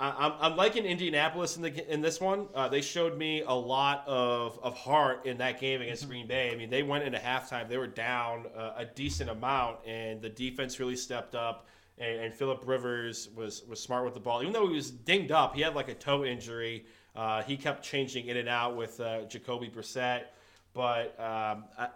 I'm, 0.00 0.32
I'm 0.40 0.56
liking 0.56 0.84
Indianapolis 0.84 1.56
in 1.56 1.62
the 1.62 1.92
in 1.92 2.00
this 2.00 2.20
one. 2.20 2.46
Uh, 2.54 2.68
they 2.68 2.80
showed 2.80 3.18
me 3.18 3.42
a 3.42 3.52
lot 3.52 4.04
of, 4.06 4.58
of 4.62 4.76
heart 4.76 5.26
in 5.26 5.38
that 5.38 5.60
game 5.60 5.82
against 5.82 6.08
Green 6.08 6.28
Bay. 6.28 6.52
I 6.52 6.56
mean, 6.56 6.70
they 6.70 6.84
went 6.84 7.02
into 7.02 7.18
halftime, 7.18 7.68
they 7.68 7.78
were 7.78 7.88
down 7.88 8.46
uh, 8.56 8.74
a 8.76 8.84
decent 8.84 9.28
amount, 9.28 9.78
and 9.84 10.22
the 10.22 10.28
defense 10.28 10.78
really 10.78 10.96
stepped 10.96 11.34
up. 11.34 11.66
And, 11.98 12.20
and 12.20 12.34
Philip 12.34 12.62
Rivers 12.64 13.28
was 13.34 13.64
was 13.64 13.80
smart 13.80 14.04
with 14.04 14.14
the 14.14 14.20
ball, 14.20 14.40
even 14.40 14.52
though 14.52 14.68
he 14.68 14.74
was 14.76 14.92
dinged 14.92 15.32
up. 15.32 15.56
He 15.56 15.62
had 15.62 15.74
like 15.74 15.88
a 15.88 15.94
toe 15.94 16.24
injury. 16.24 16.86
Uh, 17.16 17.42
he 17.42 17.56
kept 17.56 17.82
changing 17.82 18.28
in 18.28 18.36
and 18.36 18.48
out 18.48 18.76
with 18.76 19.00
uh, 19.00 19.22
Jacoby 19.22 19.68
Brissett, 19.68 20.26
but 20.74 21.18
um, 21.18 21.64
I, 21.76 21.88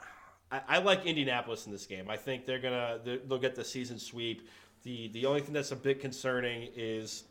I, 0.51 0.79
like 0.79 1.07
Indianapolis 1.07 1.67
in 1.67 1.73
this 1.73 1.87
game. 1.87 2.11
I 2.11 2.17
think 2.17 2.47
they're 2.47 2.59
gonna 2.59 2.99
they'll 3.05 3.39
get 3.39 3.55
the 3.55 3.65
season 3.65 4.01
sweep. 4.01 4.49
The 4.83 5.07
the 5.13 5.25
only 5.25 5.41
thing 5.41 5.53
that's 5.53 5.71
a 5.71 5.77
bit 5.77 6.01
concerning 6.01 6.69
is 6.75 7.25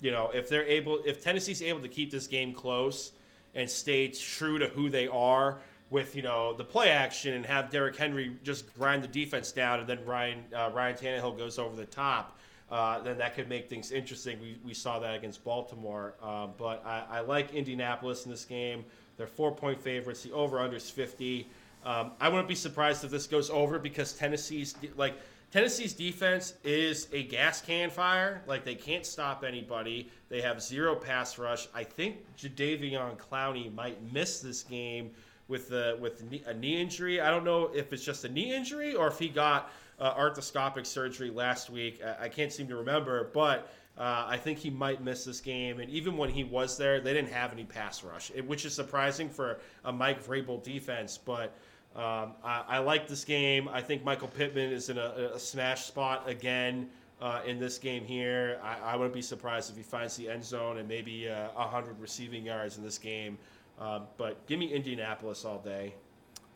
you 0.00 0.10
know, 0.10 0.30
if 0.34 0.48
they're 0.48 0.66
able, 0.66 1.00
if 1.04 1.22
Tennessee's 1.22 1.62
able 1.62 1.80
to 1.80 1.88
keep 1.88 2.10
this 2.10 2.26
game 2.26 2.52
close 2.52 3.12
and 3.54 3.68
stay 3.68 4.08
true 4.08 4.58
to 4.58 4.68
who 4.68 4.90
they 4.90 5.08
are 5.08 5.58
with, 5.90 6.16
you 6.16 6.22
know, 6.22 6.54
the 6.54 6.64
play 6.64 6.90
action 6.90 7.34
and 7.34 7.46
have 7.46 7.70
Derrick 7.70 7.96
Henry 7.96 8.36
just 8.42 8.74
grind 8.74 9.02
the 9.02 9.08
defense 9.08 9.52
down 9.52 9.80
and 9.80 9.88
then 9.88 10.04
Ryan 10.04 10.44
uh, 10.54 10.70
Ryan 10.74 10.96
Tannehill 10.96 11.38
goes 11.38 11.58
over 11.58 11.76
the 11.76 11.86
top, 11.86 12.38
uh, 12.70 13.00
then 13.00 13.18
that 13.18 13.34
could 13.34 13.48
make 13.48 13.68
things 13.68 13.92
interesting. 13.92 14.40
We, 14.40 14.58
we 14.64 14.74
saw 14.74 14.98
that 14.98 15.14
against 15.14 15.44
Baltimore. 15.44 16.14
Uh, 16.22 16.48
but 16.58 16.84
I, 16.84 17.04
I, 17.10 17.20
like 17.20 17.54
Indianapolis 17.54 18.24
in 18.24 18.30
this 18.30 18.44
game. 18.44 18.84
They're 19.16 19.26
four 19.26 19.54
point 19.54 19.80
favorites. 19.80 20.22
The 20.22 20.32
over 20.32 20.58
under 20.58 20.76
is 20.76 20.90
50. 20.90 21.46
Um, 21.84 22.12
I 22.20 22.28
wouldn't 22.28 22.48
be 22.48 22.54
surprised 22.54 23.04
if 23.04 23.10
this 23.10 23.26
goes 23.26 23.50
over 23.50 23.78
because 23.78 24.14
Tennessee's 24.14 24.74
like 24.96 25.14
Tennessee's 25.54 25.92
defense 25.92 26.54
is 26.64 27.06
a 27.12 27.22
gas 27.22 27.60
can 27.60 27.88
fire. 27.88 28.42
Like 28.48 28.64
they 28.64 28.74
can't 28.74 29.06
stop 29.06 29.44
anybody. 29.44 30.10
They 30.28 30.40
have 30.40 30.60
zero 30.60 30.96
pass 30.96 31.38
rush. 31.38 31.68
I 31.72 31.84
think 31.84 32.16
Jadeveon 32.36 33.16
Clowney 33.18 33.72
might 33.72 34.02
miss 34.12 34.40
this 34.40 34.64
game 34.64 35.12
with 35.46 35.68
the 35.68 35.96
with 36.00 36.24
a 36.48 36.54
knee 36.54 36.80
injury. 36.80 37.20
I 37.20 37.30
don't 37.30 37.44
know 37.44 37.70
if 37.72 37.92
it's 37.92 38.04
just 38.04 38.24
a 38.24 38.28
knee 38.28 38.52
injury 38.52 38.96
or 38.96 39.06
if 39.06 39.16
he 39.16 39.28
got 39.28 39.70
uh, 40.00 40.12
arthroscopic 40.14 40.86
surgery 40.86 41.30
last 41.30 41.70
week. 41.70 42.02
I, 42.04 42.24
I, 42.24 42.28
can't 42.28 42.52
seem 42.52 42.66
to 42.66 42.74
remember, 42.74 43.30
but 43.32 43.72
uh, 43.96 44.24
I 44.26 44.36
think 44.36 44.58
he 44.58 44.70
might 44.70 45.04
miss 45.04 45.24
this 45.24 45.40
game. 45.40 45.78
And 45.78 45.88
even 45.88 46.16
when 46.16 46.30
he 46.30 46.42
was 46.42 46.76
there, 46.76 47.00
they 47.00 47.14
didn't 47.14 47.30
have 47.30 47.52
any 47.52 47.62
pass 47.62 48.02
rush, 48.02 48.32
which 48.44 48.64
is 48.64 48.74
surprising 48.74 49.30
for 49.30 49.60
a 49.84 49.92
Mike 49.92 50.26
Vrabel 50.26 50.60
defense. 50.64 51.16
But 51.16 51.56
um, 51.96 52.32
I, 52.42 52.64
I, 52.68 52.78
like 52.78 53.06
this 53.06 53.24
game. 53.24 53.68
I 53.68 53.80
think 53.80 54.04
Michael 54.04 54.28
Pittman 54.28 54.72
is 54.72 54.88
in 54.88 54.98
a, 54.98 55.30
a 55.34 55.38
smash 55.38 55.84
spot 55.84 56.28
again. 56.28 56.88
Uh, 57.20 57.40
in 57.46 57.60
this 57.60 57.78
game 57.78 58.04
here, 58.04 58.58
I, 58.62 58.92
I, 58.92 58.96
wouldn't 58.96 59.14
be 59.14 59.22
surprised 59.22 59.70
if 59.70 59.76
he 59.76 59.82
finds 59.82 60.16
the 60.16 60.28
end 60.28 60.44
zone 60.44 60.78
and 60.78 60.88
maybe 60.88 61.28
uh, 61.28 61.48
100 61.54 61.98
receiving 62.00 62.44
yards 62.44 62.76
in 62.76 62.82
this 62.82 62.98
game. 62.98 63.38
Um, 63.78 64.02
but 64.18 64.44
give 64.46 64.58
me 64.58 64.72
Indianapolis 64.72 65.44
all 65.44 65.58
day. 65.58 65.94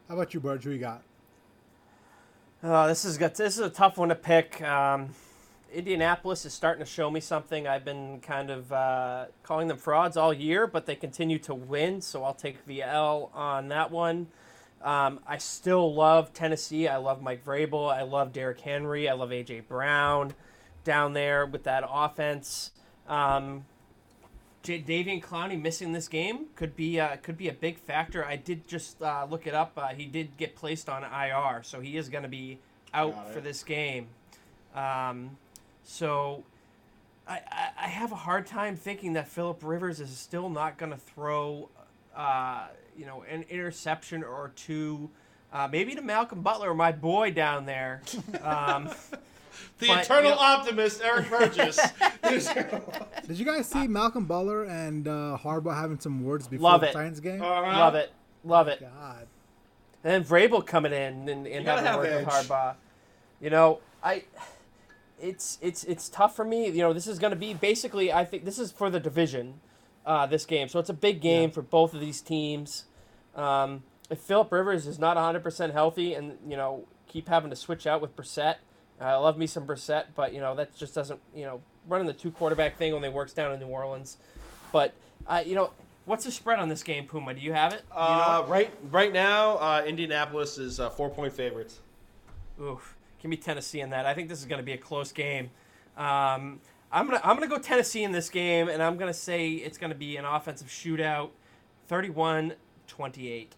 How 0.08 0.14
about 0.14 0.34
you, 0.34 0.40
Burge? 0.40 0.64
Who 0.64 0.70
you 0.70 0.78
got? 0.78 1.02
Oh, 2.62 2.88
this 2.88 3.04
is 3.04 3.18
this 3.18 3.40
is 3.40 3.60
a 3.60 3.70
tough 3.70 3.98
one 3.98 4.08
to 4.08 4.16
pick. 4.16 4.60
Um, 4.62 5.10
Indianapolis 5.72 6.44
is 6.44 6.52
starting 6.52 6.84
to 6.84 6.90
show 6.90 7.10
me 7.10 7.20
something. 7.20 7.68
I've 7.68 7.84
been 7.84 8.20
kind 8.20 8.50
of 8.50 8.72
uh, 8.72 9.26
calling 9.42 9.68
them 9.68 9.76
frauds 9.76 10.16
all 10.16 10.32
year, 10.32 10.66
but 10.66 10.86
they 10.86 10.96
continue 10.96 11.38
to 11.40 11.54
win, 11.54 12.00
so 12.00 12.24
I'll 12.24 12.34
take 12.34 12.64
the 12.66 12.82
L 12.82 13.30
on 13.34 13.68
that 13.68 13.90
one. 13.90 14.26
Um, 14.82 15.20
I 15.26 15.38
still 15.38 15.92
love 15.92 16.32
Tennessee. 16.32 16.86
I 16.86 16.98
love 16.98 17.22
Mike 17.22 17.44
Vrabel. 17.44 17.92
I 17.92 18.02
love 18.02 18.32
Derrick 18.32 18.60
Henry. 18.60 19.08
I 19.08 19.14
love 19.14 19.30
AJ 19.30 19.66
Brown 19.66 20.34
down 20.84 21.12
there 21.12 21.46
with 21.46 21.64
that 21.64 21.84
offense. 21.88 22.70
Um, 23.08 23.64
J- 24.62 24.82
Davian 24.82 25.22
Clowney 25.22 25.60
missing 25.60 25.92
this 25.92 26.08
game 26.08 26.46
could 26.54 26.76
be 26.76 27.00
uh, 27.00 27.16
could 27.16 27.36
be 27.36 27.48
a 27.48 27.52
big 27.52 27.78
factor. 27.78 28.24
I 28.24 28.36
did 28.36 28.68
just 28.68 29.02
uh, 29.02 29.26
look 29.28 29.46
it 29.46 29.54
up. 29.54 29.72
Uh, 29.76 29.88
he 29.88 30.06
did 30.06 30.36
get 30.36 30.54
placed 30.54 30.88
on 30.88 31.04
IR, 31.04 31.62
so 31.62 31.80
he 31.80 31.96
is 31.96 32.08
going 32.08 32.22
to 32.22 32.28
be 32.28 32.58
out 32.94 33.32
for 33.32 33.40
this 33.40 33.62
game. 33.62 34.08
Um, 34.74 35.36
so 35.84 36.44
I, 37.26 37.40
I, 37.50 37.68
I, 37.84 37.88
have 37.88 38.12
a 38.12 38.16
hard 38.16 38.46
time 38.46 38.76
thinking 38.76 39.14
that 39.14 39.28
Philip 39.28 39.60
Rivers 39.62 40.00
is 40.00 40.10
still 40.10 40.50
not 40.50 40.78
going 40.78 40.92
to 40.92 40.98
throw, 40.98 41.68
uh, 42.14 42.68
you 42.98 43.06
know, 43.06 43.24
an 43.30 43.44
interception 43.48 44.24
or 44.24 44.52
two. 44.56 45.08
Uh, 45.52 45.68
maybe 45.70 45.94
to 45.94 46.02
Malcolm 46.02 46.42
Butler, 46.42 46.74
my 46.74 46.92
boy 46.92 47.30
down 47.30 47.64
there. 47.64 48.02
Um, 48.42 48.84
the 49.78 49.86
but, 49.86 50.04
eternal 50.04 50.30
you 50.30 50.36
know, 50.36 50.42
optimist, 50.42 51.00
Eric 51.02 51.30
Burgess. 51.30 51.78
Did 53.26 53.38
you 53.38 53.46
guys 53.46 53.66
see 53.66 53.86
Malcolm 53.86 54.24
Butler 54.24 54.64
and 54.64 55.06
uh, 55.08 55.38
Harbaugh 55.40 55.74
having 55.74 56.00
some 56.00 56.24
words 56.24 56.48
before 56.48 56.70
Love 56.70 56.80
the 56.82 56.90
it. 56.90 56.92
Giants 56.92 57.20
game? 57.20 57.40
Uh-huh. 57.40 57.62
Love 57.62 57.94
it. 57.94 58.12
Love 58.44 58.68
it. 58.68 58.80
God. 58.80 59.26
And 60.04 60.12
then 60.12 60.24
Vrabel 60.24 60.64
coming 60.66 60.92
in 60.92 61.28
and, 61.28 61.46
and 61.46 61.66
having 61.66 61.84
have 61.84 62.00
words 62.00 62.26
with 62.26 62.34
Harbaugh. 62.34 62.74
You 63.40 63.50
know, 63.50 63.80
I. 64.02 64.24
It's 65.20 65.58
it's 65.60 65.82
it's 65.82 66.08
tough 66.08 66.36
for 66.36 66.44
me. 66.44 66.68
You 66.68 66.78
know, 66.78 66.92
this 66.92 67.08
is 67.08 67.18
going 67.18 67.32
to 67.32 67.36
be 67.36 67.52
basically. 67.52 68.12
I 68.12 68.24
think 68.24 68.44
this 68.44 68.56
is 68.56 68.70
for 68.70 68.88
the 68.88 69.00
division. 69.00 69.54
Uh, 70.06 70.24
this 70.24 70.46
game, 70.46 70.68
so 70.68 70.78
it's 70.78 70.88
a 70.88 70.94
big 70.94 71.20
game 71.20 71.50
yeah. 71.50 71.54
for 71.54 71.60
both 71.60 71.92
of 71.92 72.00
these 72.00 72.22
teams. 72.22 72.84
Um, 73.38 73.84
if 74.10 74.18
Philip 74.18 74.50
Rivers 74.50 74.86
is 74.86 74.98
not 74.98 75.16
100% 75.16 75.72
healthy, 75.72 76.14
and 76.14 76.38
you 76.46 76.56
know 76.56 76.86
keep 77.06 77.28
having 77.28 77.50
to 77.50 77.56
switch 77.56 77.86
out 77.86 78.00
with 78.00 78.16
Brissett, 78.16 78.56
I 79.00 79.14
love 79.14 79.38
me 79.38 79.46
some 79.46 79.66
Brissett, 79.66 80.06
but 80.14 80.34
you 80.34 80.40
know 80.40 80.54
that 80.56 80.76
just 80.76 80.94
doesn't 80.94 81.20
you 81.34 81.44
know 81.44 81.60
running 81.86 82.06
the 82.06 82.12
two 82.12 82.30
quarterback 82.30 82.76
thing 82.76 82.92
only 82.92 83.08
works 83.08 83.32
down 83.32 83.52
in 83.52 83.60
New 83.60 83.66
Orleans. 83.66 84.18
But 84.72 84.94
uh, 85.26 85.42
you 85.46 85.54
know 85.54 85.70
what's 86.04 86.24
the 86.24 86.32
spread 86.32 86.58
on 86.58 86.68
this 86.68 86.82
game, 86.82 87.06
Puma? 87.06 87.34
Do 87.34 87.40
you 87.40 87.52
have 87.52 87.72
it? 87.72 87.82
You 87.90 87.96
uh, 87.96 88.44
right 88.48 88.70
right 88.90 89.12
now, 89.12 89.56
uh, 89.58 89.84
Indianapolis 89.86 90.58
is 90.58 90.80
uh, 90.80 90.90
four 90.90 91.10
point 91.10 91.32
favorites. 91.32 91.78
Oof, 92.60 92.96
give 93.22 93.28
me 93.28 93.36
Tennessee 93.36 93.80
in 93.80 93.90
that. 93.90 94.04
I 94.06 94.14
think 94.14 94.28
this 94.28 94.40
is 94.40 94.46
going 94.46 94.58
to 94.58 94.64
be 94.64 94.72
a 94.72 94.78
close 94.78 95.12
game. 95.12 95.50
Um, 95.96 96.60
I'm 96.90 97.06
gonna 97.06 97.20
I'm 97.22 97.36
gonna 97.36 97.48
go 97.48 97.58
Tennessee 97.58 98.02
in 98.02 98.12
this 98.12 98.30
game, 98.30 98.68
and 98.68 98.82
I'm 98.82 98.96
gonna 98.96 99.14
say 99.14 99.50
it's 99.52 99.78
gonna 99.78 99.94
be 99.94 100.16
an 100.16 100.24
offensive 100.24 100.68
shootout, 100.68 101.30
31-28. 102.88 103.48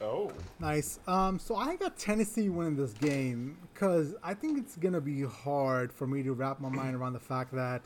Oh. 0.00 0.32
Nice. 0.58 0.98
Um, 1.06 1.38
so 1.38 1.54
I 1.54 1.76
got 1.76 1.96
Tennessee 1.96 2.48
winning 2.48 2.76
this 2.76 2.92
game 2.94 3.56
because 3.72 4.14
I 4.22 4.34
think 4.34 4.58
it's 4.58 4.76
gonna 4.76 5.00
be 5.00 5.22
hard 5.22 5.92
for 5.92 6.06
me 6.06 6.22
to 6.24 6.32
wrap 6.32 6.60
my 6.60 6.68
mind 6.68 6.96
around 6.96 7.12
the 7.12 7.20
fact 7.20 7.52
that, 7.54 7.82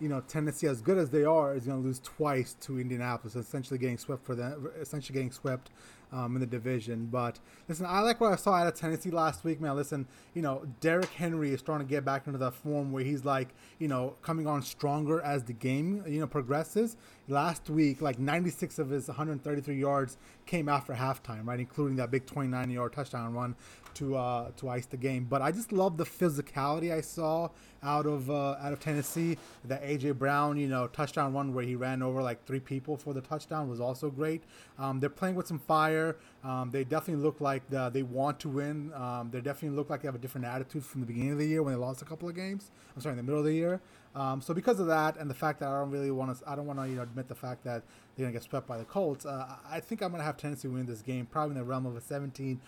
you 0.00 0.08
know, 0.08 0.20
Tennessee, 0.20 0.66
as 0.66 0.80
good 0.82 0.98
as 0.98 1.10
they 1.10 1.24
are, 1.24 1.54
is 1.54 1.66
gonna 1.66 1.80
lose 1.80 2.00
twice 2.00 2.54
to 2.60 2.78
Indianapolis, 2.80 3.36
essentially 3.36 3.78
getting 3.78 3.98
swept 3.98 4.24
for 4.24 4.34
them, 4.34 4.70
essentially 4.80 5.14
getting 5.14 5.32
swept 5.32 5.70
um, 6.12 6.34
in 6.36 6.40
the 6.40 6.46
division. 6.46 7.06
But 7.06 7.38
listen, 7.68 7.86
I 7.86 8.00
like 8.00 8.20
what 8.20 8.32
I 8.32 8.36
saw 8.36 8.54
out 8.54 8.66
of 8.66 8.74
Tennessee 8.74 9.10
last 9.10 9.44
week, 9.44 9.60
man. 9.60 9.74
Listen, 9.76 10.06
you 10.34 10.42
know, 10.42 10.66
Derrick 10.80 11.10
Henry 11.10 11.52
is 11.52 11.60
starting 11.60 11.86
to 11.86 11.90
get 11.90 12.04
back 12.04 12.26
into 12.26 12.38
that 12.38 12.54
form 12.54 12.92
where 12.92 13.02
he's 13.02 13.24
like, 13.24 13.48
you 13.78 13.88
know, 13.88 14.14
coming 14.22 14.46
on 14.46 14.62
stronger 14.62 15.20
as 15.22 15.44
the 15.44 15.52
game, 15.52 16.04
you 16.06 16.20
know, 16.20 16.26
progresses. 16.26 16.96
Last 17.28 17.70
week, 17.70 18.02
like 18.02 18.18
96 18.18 18.78
of 18.78 18.90
his 18.90 19.08
133 19.08 19.76
yards 19.76 20.18
came 20.44 20.68
after 20.68 20.92
halftime, 20.92 21.46
right, 21.46 21.60
including 21.60 21.96
that 21.96 22.10
big 22.10 22.26
29-yard 22.26 22.92
touchdown 22.92 23.32
run 23.32 23.56
to 23.96 24.16
uh, 24.16 24.50
to 24.56 24.68
ice 24.68 24.86
the 24.86 24.96
game. 24.96 25.26
But 25.28 25.42
I 25.42 25.52
just 25.52 25.72
love 25.72 25.96
the 25.96 26.04
physicality 26.04 26.92
I 26.92 27.00
saw 27.00 27.50
out 27.82 28.06
of 28.06 28.30
uh, 28.30 28.56
out 28.60 28.72
of 28.72 28.80
Tennessee. 28.80 29.38
That 29.64 29.82
AJ 29.82 30.18
Brown, 30.18 30.56
you 30.56 30.68
know, 30.68 30.86
touchdown 30.86 31.34
run 31.34 31.54
where 31.54 31.64
he 31.64 31.74
ran 31.74 32.02
over 32.02 32.22
like 32.22 32.44
three 32.46 32.60
people 32.60 32.96
for 32.96 33.12
the 33.12 33.20
touchdown 33.20 33.68
was 33.68 33.80
also 33.80 34.10
great. 34.10 34.42
Um, 34.78 35.00
they're 35.00 35.10
playing 35.10 35.34
with 35.34 35.46
some 35.46 35.58
fire. 35.58 36.16
Um, 36.44 36.70
they 36.70 36.84
definitely 36.84 37.22
look 37.22 37.40
like 37.40 37.68
the, 37.70 37.88
they 37.90 38.02
want 38.02 38.40
to 38.40 38.48
win. 38.48 38.92
Um, 38.94 39.30
they 39.30 39.40
definitely 39.40 39.76
look 39.76 39.90
like 39.90 40.02
they 40.02 40.08
have 40.08 40.14
a 40.14 40.18
different 40.18 40.46
attitude 40.46 40.84
from 40.84 41.00
the 41.00 41.06
beginning 41.06 41.32
of 41.32 41.38
the 41.38 41.46
year 41.46 41.62
when 41.62 41.74
they 41.74 41.78
lost 41.78 42.02
a 42.02 42.04
couple 42.04 42.28
of 42.28 42.34
games. 42.34 42.70
I'm 42.94 43.02
sorry, 43.02 43.12
in 43.12 43.16
the 43.18 43.22
middle 43.22 43.38
of 43.38 43.46
the 43.46 43.54
year. 43.54 43.80
Um, 44.14 44.42
so 44.42 44.52
because 44.52 44.78
of 44.78 44.88
that, 44.88 45.16
and 45.16 45.30
the 45.30 45.34
fact 45.34 45.60
that 45.60 45.68
I 45.68 45.80
don't 45.80 45.90
really 45.90 46.10
want 46.10 46.36
to, 46.36 46.48
I 46.48 46.54
don't 46.54 46.66
want 46.66 46.78
to, 46.80 46.88
you 46.88 46.96
know, 46.96 47.02
admit 47.02 47.28
the 47.28 47.34
fact 47.34 47.64
that 47.64 47.82
they're 48.16 48.26
gonna 48.26 48.32
get 48.32 48.42
swept 48.42 48.66
by 48.66 48.78
the 48.78 48.84
Colts. 48.84 49.24
Uh, 49.24 49.56
I 49.68 49.80
think 49.80 50.02
I'm 50.02 50.10
gonna 50.10 50.22
have 50.22 50.36
Tennessee 50.36 50.68
win 50.68 50.86
this 50.86 51.02
game, 51.02 51.26
probably 51.26 51.52
in 51.52 51.58
the 51.58 51.64
realm 51.64 51.86
of 51.86 51.96
a 51.96 52.00
17-14 52.00 52.58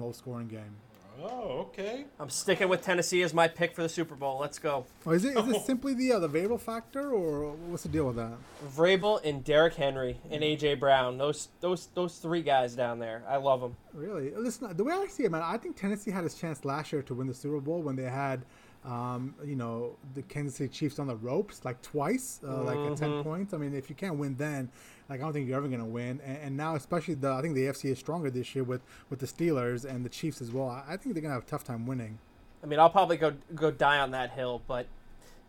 low-scoring 0.00 0.48
game. 0.48 0.76
Oh, 1.22 1.60
okay. 1.68 2.04
I'm 2.20 2.28
sticking 2.28 2.68
with 2.68 2.82
Tennessee 2.82 3.22
as 3.22 3.32
my 3.32 3.48
pick 3.48 3.74
for 3.74 3.82
the 3.82 3.88
Super 3.88 4.14
Bowl. 4.14 4.38
Let's 4.38 4.58
go. 4.58 4.84
Oh, 5.06 5.12
is 5.12 5.24
it 5.24 5.36
is 5.36 5.48
it 5.48 5.62
simply 5.62 5.94
the 5.94 6.12
uh, 6.12 6.18
the 6.18 6.28
Vrabel 6.28 6.60
factor, 6.60 7.10
or 7.10 7.52
what's 7.52 7.84
the 7.84 7.88
deal 7.88 8.06
with 8.06 8.16
that? 8.16 8.32
Vrabel 8.76 9.24
and 9.24 9.42
Derrick 9.42 9.74
Henry 9.74 10.20
and 10.30 10.42
AJ 10.42 10.78
Brown. 10.78 11.16
Those 11.16 11.48
those 11.60 11.88
those 11.94 12.18
three 12.18 12.42
guys 12.42 12.74
down 12.74 12.98
there. 12.98 13.22
I 13.26 13.36
love 13.36 13.62
them. 13.62 13.76
Really? 13.94 14.30
Listen, 14.34 14.76
the 14.76 14.84
way 14.84 14.92
I 14.92 15.06
see 15.06 15.24
it, 15.24 15.30
man, 15.30 15.42
I 15.42 15.56
think 15.56 15.76
Tennessee 15.76 16.10
had 16.10 16.24
his 16.24 16.34
chance 16.34 16.64
last 16.64 16.92
year 16.92 17.02
to 17.02 17.14
win 17.14 17.26
the 17.26 17.34
Super 17.34 17.60
Bowl 17.60 17.80
when 17.80 17.96
they 17.96 18.04
had 18.04 18.44
um, 18.86 19.34
you 19.44 19.56
know, 19.56 19.96
the 20.14 20.22
Kansas 20.22 20.56
City 20.56 20.72
Chiefs 20.72 20.98
on 20.98 21.08
the 21.08 21.16
ropes 21.16 21.64
like 21.64 21.82
twice, 21.82 22.40
uh, 22.44 22.48
mm-hmm. 22.48 22.66
like 22.66 22.78
at 22.92 22.96
10 22.96 23.10
mm-hmm. 23.10 23.22
points. 23.22 23.52
I 23.52 23.56
mean, 23.56 23.74
if 23.74 23.90
you 23.90 23.96
can't 23.96 24.16
win 24.16 24.36
then, 24.36 24.70
like 25.08 25.20
I 25.20 25.24
don't 25.24 25.32
think 25.32 25.48
you're 25.48 25.56
ever 25.56 25.68
going 25.68 25.80
to 25.80 25.84
win. 25.84 26.20
And, 26.24 26.38
and, 26.38 26.56
now, 26.56 26.76
especially 26.76 27.14
the, 27.14 27.32
I 27.32 27.42
think 27.42 27.54
the 27.54 27.62
AFC 27.62 27.90
is 27.90 27.98
stronger 27.98 28.30
this 28.30 28.54
year 28.54 28.64
with, 28.64 28.82
with 29.10 29.18
the 29.18 29.26
Steelers 29.26 29.84
and 29.84 30.04
the 30.04 30.08
Chiefs 30.08 30.40
as 30.40 30.52
well. 30.52 30.68
I, 30.68 30.94
I 30.94 30.96
think 30.96 31.14
they're 31.14 31.22
going 31.22 31.30
to 31.30 31.34
have 31.34 31.42
a 31.42 31.46
tough 31.46 31.64
time 31.64 31.86
winning. 31.86 32.18
I 32.62 32.66
mean, 32.66 32.78
I'll 32.78 32.90
probably 32.90 33.16
go 33.16 33.34
go 33.54 33.70
die 33.70 33.98
on 33.98 34.10
that 34.12 34.30
hill, 34.30 34.62
but 34.66 34.86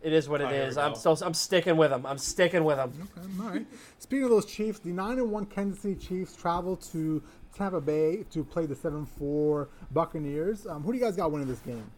it 0.03 0.13
is 0.13 0.29
what 0.29 0.41
it 0.41 0.49
oh, 0.51 0.53
is. 0.53 0.77
I'm 0.77 0.93
still 0.93 1.17
I'm 1.21 1.33
sticking 1.33 1.77
with 1.77 1.89
them. 1.89 2.05
I'm 2.05 2.17
sticking 2.17 2.63
with 2.63 2.77
them. 2.77 3.09
Okay, 3.17 3.27
all 3.41 3.49
right. 3.49 3.65
Speaking 3.97 4.25
of 4.25 4.29
those 4.29 4.45
Chiefs, 4.45 4.79
the 4.79 4.91
nine 4.91 5.17
and 5.17 5.31
one 5.31 5.45
Kansas 5.45 5.81
City 5.81 5.95
Chiefs 5.95 6.35
travel 6.35 6.75
to 6.77 7.23
Tampa 7.55 7.81
Bay 7.81 8.23
to 8.31 8.43
play 8.43 8.65
the 8.67 8.75
seven 8.75 9.05
four 9.05 9.69
Buccaneers. 9.91 10.67
Um, 10.67 10.83
who 10.83 10.91
do 10.91 10.99
you 10.99 11.03
guys 11.03 11.15
got 11.15 11.31
winning 11.31 11.47
this 11.47 11.59
game? 11.59 11.89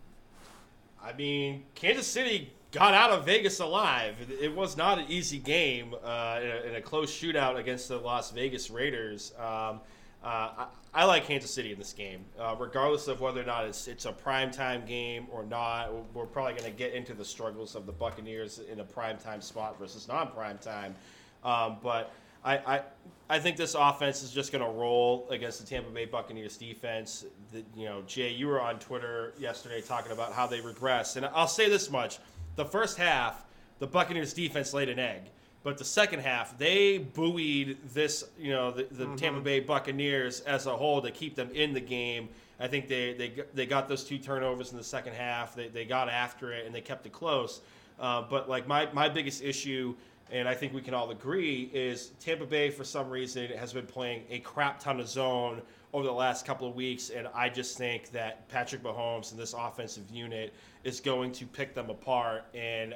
I 1.03 1.13
mean, 1.13 1.63
Kansas 1.75 2.07
City 2.07 2.51
got 2.71 2.93
out 2.93 3.11
of 3.11 3.25
Vegas 3.25 3.59
alive. 3.59 4.15
It 4.41 4.53
was 4.55 4.77
not 4.77 4.99
an 4.99 5.05
easy 5.09 5.39
game 5.39 5.95
uh, 6.03 6.39
in, 6.41 6.49
a, 6.49 6.69
in, 6.69 6.75
a, 6.75 6.81
close 6.81 7.11
shootout 7.11 7.57
against 7.57 7.87
the 7.87 7.97
Las 7.97 8.31
Vegas 8.31 8.69
Raiders. 8.69 9.33
Um, 9.37 9.79
uh, 10.23 10.49
I, 10.57 10.67
I, 10.93 11.05
like 11.05 11.25
Kansas 11.25 11.51
City 11.51 11.71
in 11.71 11.79
this 11.79 11.93
game, 11.93 12.25
uh, 12.37 12.55
regardless 12.59 13.07
of 13.07 13.21
whether 13.21 13.41
or 13.41 13.45
not 13.45 13.65
it's, 13.65 13.87
it's 13.87 14.05
a 14.05 14.11
primetime 14.11 14.85
game 14.85 15.27
or 15.31 15.43
not. 15.43 15.91
We're 16.13 16.25
probably 16.25 16.53
going 16.53 16.71
to 16.71 16.77
get 16.77 16.93
into 16.93 17.13
the 17.13 17.25
struggles 17.25 17.75
of 17.75 17.85
the 17.85 17.91
Buccaneers 17.91 18.59
in 18.71 18.81
a 18.81 18.85
primetime 18.85 19.41
spot 19.41 19.79
versus 19.79 20.07
non-primetime. 20.07 20.93
Um, 21.43 21.77
but 21.81 22.11
I, 22.43 22.57
I, 22.57 22.81
I 23.29 23.39
think 23.39 23.57
this 23.57 23.75
offense 23.75 24.23
is 24.23 24.31
just 24.31 24.51
going 24.51 24.63
to 24.63 24.71
roll 24.71 25.27
against 25.29 25.59
the 25.59 25.67
Tampa 25.67 25.89
Bay 25.89 26.05
Buccaneers 26.05 26.57
defense. 26.57 27.25
The, 27.51 27.63
you 27.75 27.85
know, 27.85 28.01
Jay, 28.07 28.31
you 28.31 28.47
were 28.47 28.61
on 28.61 28.79
Twitter 28.79 29.33
yesterday 29.39 29.81
talking 29.81 30.11
about 30.11 30.33
how 30.33 30.47
they 30.47 30.61
regress, 30.61 31.15
and 31.15 31.25
I'll 31.27 31.47
say 31.47 31.69
this 31.69 31.91
much: 31.91 32.19
the 32.55 32.65
first 32.65 32.97
half, 32.97 33.45
the 33.79 33.87
Buccaneers 33.87 34.33
defense 34.33 34.73
laid 34.73 34.89
an 34.89 34.99
egg. 34.99 35.23
But 35.61 35.77
the 35.77 35.85
second 35.85 36.21
half, 36.21 36.57
they 36.57 36.99
buoyed 36.99 37.77
this, 37.93 38.23
you 38.39 38.51
know, 38.51 38.71
the, 38.71 38.87
the 38.91 39.13
Tampa 39.17 39.41
Bay 39.41 39.59
Buccaneers 39.59 40.39
as 40.41 40.67
a 40.67 40.75
whole 40.75 41.01
to 41.01 41.11
keep 41.11 41.35
them 41.35 41.49
in 41.53 41.73
the 41.73 41.81
game. 41.81 42.29
I 42.61 42.67
think 42.67 42.87
they 42.87 43.13
they, 43.13 43.43
they 43.53 43.65
got 43.65 43.89
those 43.89 44.05
two 44.05 44.17
turnovers 44.17 44.71
in 44.71 44.77
the 44.77 44.83
second 44.83 45.13
half. 45.13 45.55
They, 45.55 45.67
they 45.67 45.83
got 45.83 46.07
after 46.09 46.53
it 46.53 46.65
and 46.65 46.73
they 46.73 46.81
kept 46.81 47.05
it 47.05 47.11
close. 47.11 47.59
Uh, 47.99 48.21
but 48.21 48.49
like 48.49 48.67
my, 48.67 48.87
my 48.93 49.09
biggest 49.09 49.43
issue, 49.43 49.93
and 50.32 50.47
I 50.47 50.53
think 50.53 50.73
we 50.73 50.82
can 50.82 50.93
all 50.93 51.11
agree, 51.11 51.69
is 51.73 52.09
Tampa 52.19 52.45
Bay 52.45 52.69
for 52.69 52.84
some 52.84 53.09
reason 53.09 53.49
has 53.51 53.73
been 53.73 53.88
playing 53.88 54.23
a 54.30 54.39
crap 54.39 54.80
ton 54.80 54.99
of 54.99 55.07
zone 55.07 55.61
over 55.93 56.05
the 56.05 56.11
last 56.11 56.45
couple 56.45 56.67
of 56.67 56.75
weeks, 56.75 57.09
and 57.09 57.27
I 57.34 57.49
just 57.49 57.77
think 57.77 58.11
that 58.11 58.47
Patrick 58.47 58.84
Mahomes 58.84 59.32
and 59.32 59.39
this 59.39 59.53
offensive 59.53 60.09
unit 60.11 60.53
is 60.84 60.99
going 60.99 61.32
to 61.34 61.45
pick 61.45 61.73
them 61.73 61.89
apart. 61.89 62.45
And 62.53 62.95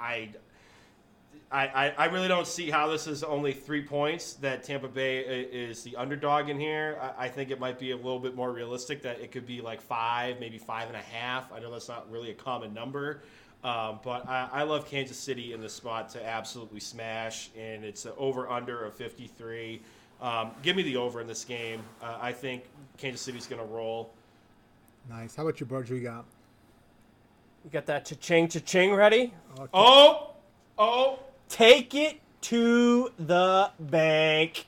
I, 0.00 0.30
I, 1.52 1.66
I, 1.66 1.94
I 1.98 2.04
really 2.06 2.28
don't 2.28 2.46
see 2.46 2.70
how 2.70 2.88
this 2.88 3.06
is 3.06 3.22
only 3.22 3.52
three 3.52 3.82
points 3.82 4.34
that 4.34 4.62
Tampa 4.62 4.88
Bay 4.88 5.18
is 5.18 5.82
the 5.82 5.96
underdog 5.96 6.48
in 6.48 6.58
here. 6.58 6.98
I, 7.18 7.26
I 7.26 7.28
think 7.28 7.50
it 7.50 7.60
might 7.60 7.78
be 7.78 7.90
a 7.90 7.96
little 7.96 8.20
bit 8.20 8.34
more 8.34 8.52
realistic 8.52 9.02
that 9.02 9.20
it 9.20 9.32
could 9.32 9.46
be 9.46 9.60
like 9.60 9.82
five, 9.82 10.40
maybe 10.40 10.58
five 10.58 10.88
and 10.88 10.96
a 10.96 11.02
half. 11.02 11.52
I 11.52 11.58
know 11.58 11.70
that's 11.70 11.88
not 11.88 12.10
really 12.10 12.30
a 12.30 12.34
common 12.34 12.72
number. 12.72 13.22
Um, 13.62 14.00
but 14.02 14.26
I, 14.26 14.48
I, 14.52 14.62
love 14.62 14.86
Kansas 14.86 15.18
City 15.18 15.52
in 15.52 15.60
the 15.60 15.68
spot 15.68 16.08
to 16.10 16.26
absolutely 16.26 16.80
smash, 16.80 17.50
and 17.58 17.84
it's 17.84 18.06
an 18.06 18.12
over 18.16 18.48
under 18.48 18.84
of 18.86 18.94
53. 18.94 19.82
Um, 20.22 20.52
give 20.62 20.76
me 20.76 20.82
the 20.82 20.96
over 20.96 21.20
in 21.20 21.26
this 21.26 21.44
game. 21.44 21.82
Uh, 22.02 22.16
I 22.20 22.32
think 22.32 22.64
Kansas 22.96 23.20
City's 23.20 23.46
going 23.46 23.60
to 23.60 23.68
roll. 23.68 24.14
Nice. 25.10 25.36
How 25.36 25.42
about 25.42 25.60
you, 25.60 25.66
Birds? 25.66 25.90
You 25.90 26.00
got? 26.00 26.24
You 27.64 27.70
got 27.70 27.84
that 27.86 28.06
cha-ching, 28.06 28.48
cha-ching 28.48 28.94
ready? 28.94 29.34
Okay. 29.58 29.70
Oh, 29.74 30.30
oh. 30.78 31.18
Take 31.50 31.94
it 31.94 32.18
to 32.42 33.10
the 33.18 33.70
bank. 33.78 34.66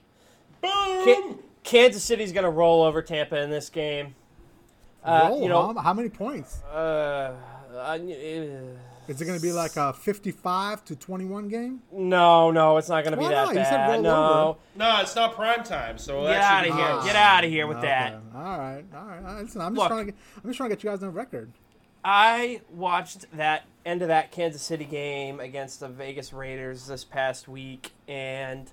Boom. 0.61 1.38
Kansas 1.64 2.03
City's 2.03 2.32
going 2.32 2.45
to 2.45 2.51
roll 2.51 2.82
over 2.82 3.01
Tampa 3.01 3.40
in 3.40 3.49
this 3.49 3.70
game. 3.70 4.14
Uh, 5.03 5.28
roll, 5.30 5.43
you 5.43 5.49
know, 5.49 5.72
how, 5.72 5.80
how 5.80 5.95
many 5.95 6.09
points? 6.09 6.62
Uh, 6.64 7.34
uh, 7.74 7.98
is 9.08 9.20
it 9.20 9.24
going 9.24 9.36
to 9.36 9.42
be 9.42 9.52
like 9.52 9.76
a 9.76 9.92
55 9.92 10.84
to 10.84 10.96
21 10.96 11.48
game? 11.48 11.82
No, 11.92 12.50
no, 12.50 12.76
it's 12.76 12.88
not 12.88 13.02
going 13.02 13.12
to 13.12 13.18
be 13.18 13.26
that 13.26 13.46
not? 13.46 13.54
bad. 13.54 14.00
no, 14.00 14.56
no, 14.76 15.00
it's 15.00 15.16
not 15.16 15.34
prime 15.34 15.64
time. 15.64 15.98
So 15.98 16.22
get 16.22 16.40
out 16.40 16.68
of 16.68 16.74
here. 16.74 17.00
Get 17.04 17.16
out 17.16 17.44
of 17.44 17.50
here 17.50 17.66
with 17.66 17.78
okay. 17.78 17.88
that. 17.88 18.14
All 18.34 18.58
right, 18.58 18.84
all 18.94 19.06
right. 19.06 19.42
Listen, 19.42 19.60
I'm 19.60 19.74
just 19.74 19.78
Look, 19.80 19.88
trying 19.88 20.06
to 20.06 20.12
get, 20.12 20.20
I'm 20.36 20.50
just 20.50 20.56
trying 20.56 20.70
to 20.70 20.76
get 20.76 20.84
you 20.84 20.90
guys 20.90 21.02
on 21.02 21.12
record. 21.12 21.50
I 22.04 22.60
watched 22.72 23.26
that 23.36 23.64
end 23.84 24.02
of 24.02 24.08
that 24.08 24.30
Kansas 24.32 24.62
City 24.62 24.84
game 24.84 25.40
against 25.40 25.80
the 25.80 25.88
Vegas 25.88 26.32
Raiders 26.32 26.86
this 26.86 27.04
past 27.04 27.48
week, 27.48 27.92
and 28.06 28.70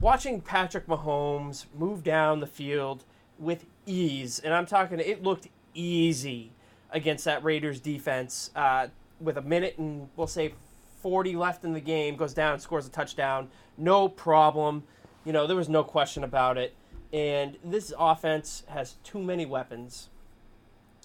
watching 0.00 0.40
Patrick 0.40 0.86
Mahomes 0.86 1.66
move 1.78 2.02
down 2.02 2.40
the 2.40 2.46
field 2.46 3.04
with 3.38 3.64
ease, 3.86 4.38
and 4.38 4.52
I'm 4.52 4.66
talking, 4.66 5.00
it 5.00 5.22
looked 5.22 5.48
easy 5.74 6.52
against 6.92 7.24
that 7.24 7.42
Raiders 7.44 7.80
defense. 7.80 8.50
Uh, 8.54 8.88
with 9.20 9.36
a 9.36 9.42
minute 9.42 9.78
and 9.78 10.08
we'll 10.16 10.26
say 10.26 10.54
40 11.00 11.36
left 11.36 11.64
in 11.64 11.72
the 11.72 11.80
game, 11.80 12.16
goes 12.16 12.34
down 12.34 12.58
scores 12.60 12.86
a 12.86 12.90
touchdown. 12.90 13.48
No 13.76 14.08
problem. 14.08 14.84
You 15.24 15.32
know, 15.32 15.46
there 15.46 15.56
was 15.56 15.68
no 15.68 15.84
question 15.84 16.24
about 16.24 16.58
it. 16.58 16.74
And 17.12 17.58
this 17.62 17.92
offense 17.98 18.64
has 18.68 18.96
too 19.04 19.20
many 19.20 19.46
weapons. 19.46 20.08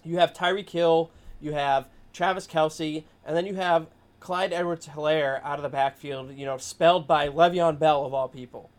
You 0.03 0.17
have 0.17 0.33
Tyreek 0.33 0.69
Hill, 0.69 1.11
you 1.41 1.51
have 1.51 1.89
Travis 2.13 2.47
Kelce, 2.47 3.03
and 3.25 3.35
then 3.35 3.45
you 3.45 3.55
have 3.55 3.87
Clyde 4.19 4.53
Edwards 4.53 4.87
Helaire 4.87 5.43
out 5.43 5.59
of 5.59 5.63
the 5.63 5.69
backfield, 5.69 6.33
you 6.35 6.45
know, 6.45 6.57
spelled 6.57 7.07
by 7.07 7.27
Le'Veon 7.27 7.77
Bell 7.77 8.05
of 8.05 8.13
all 8.13 8.27
people. 8.27 8.69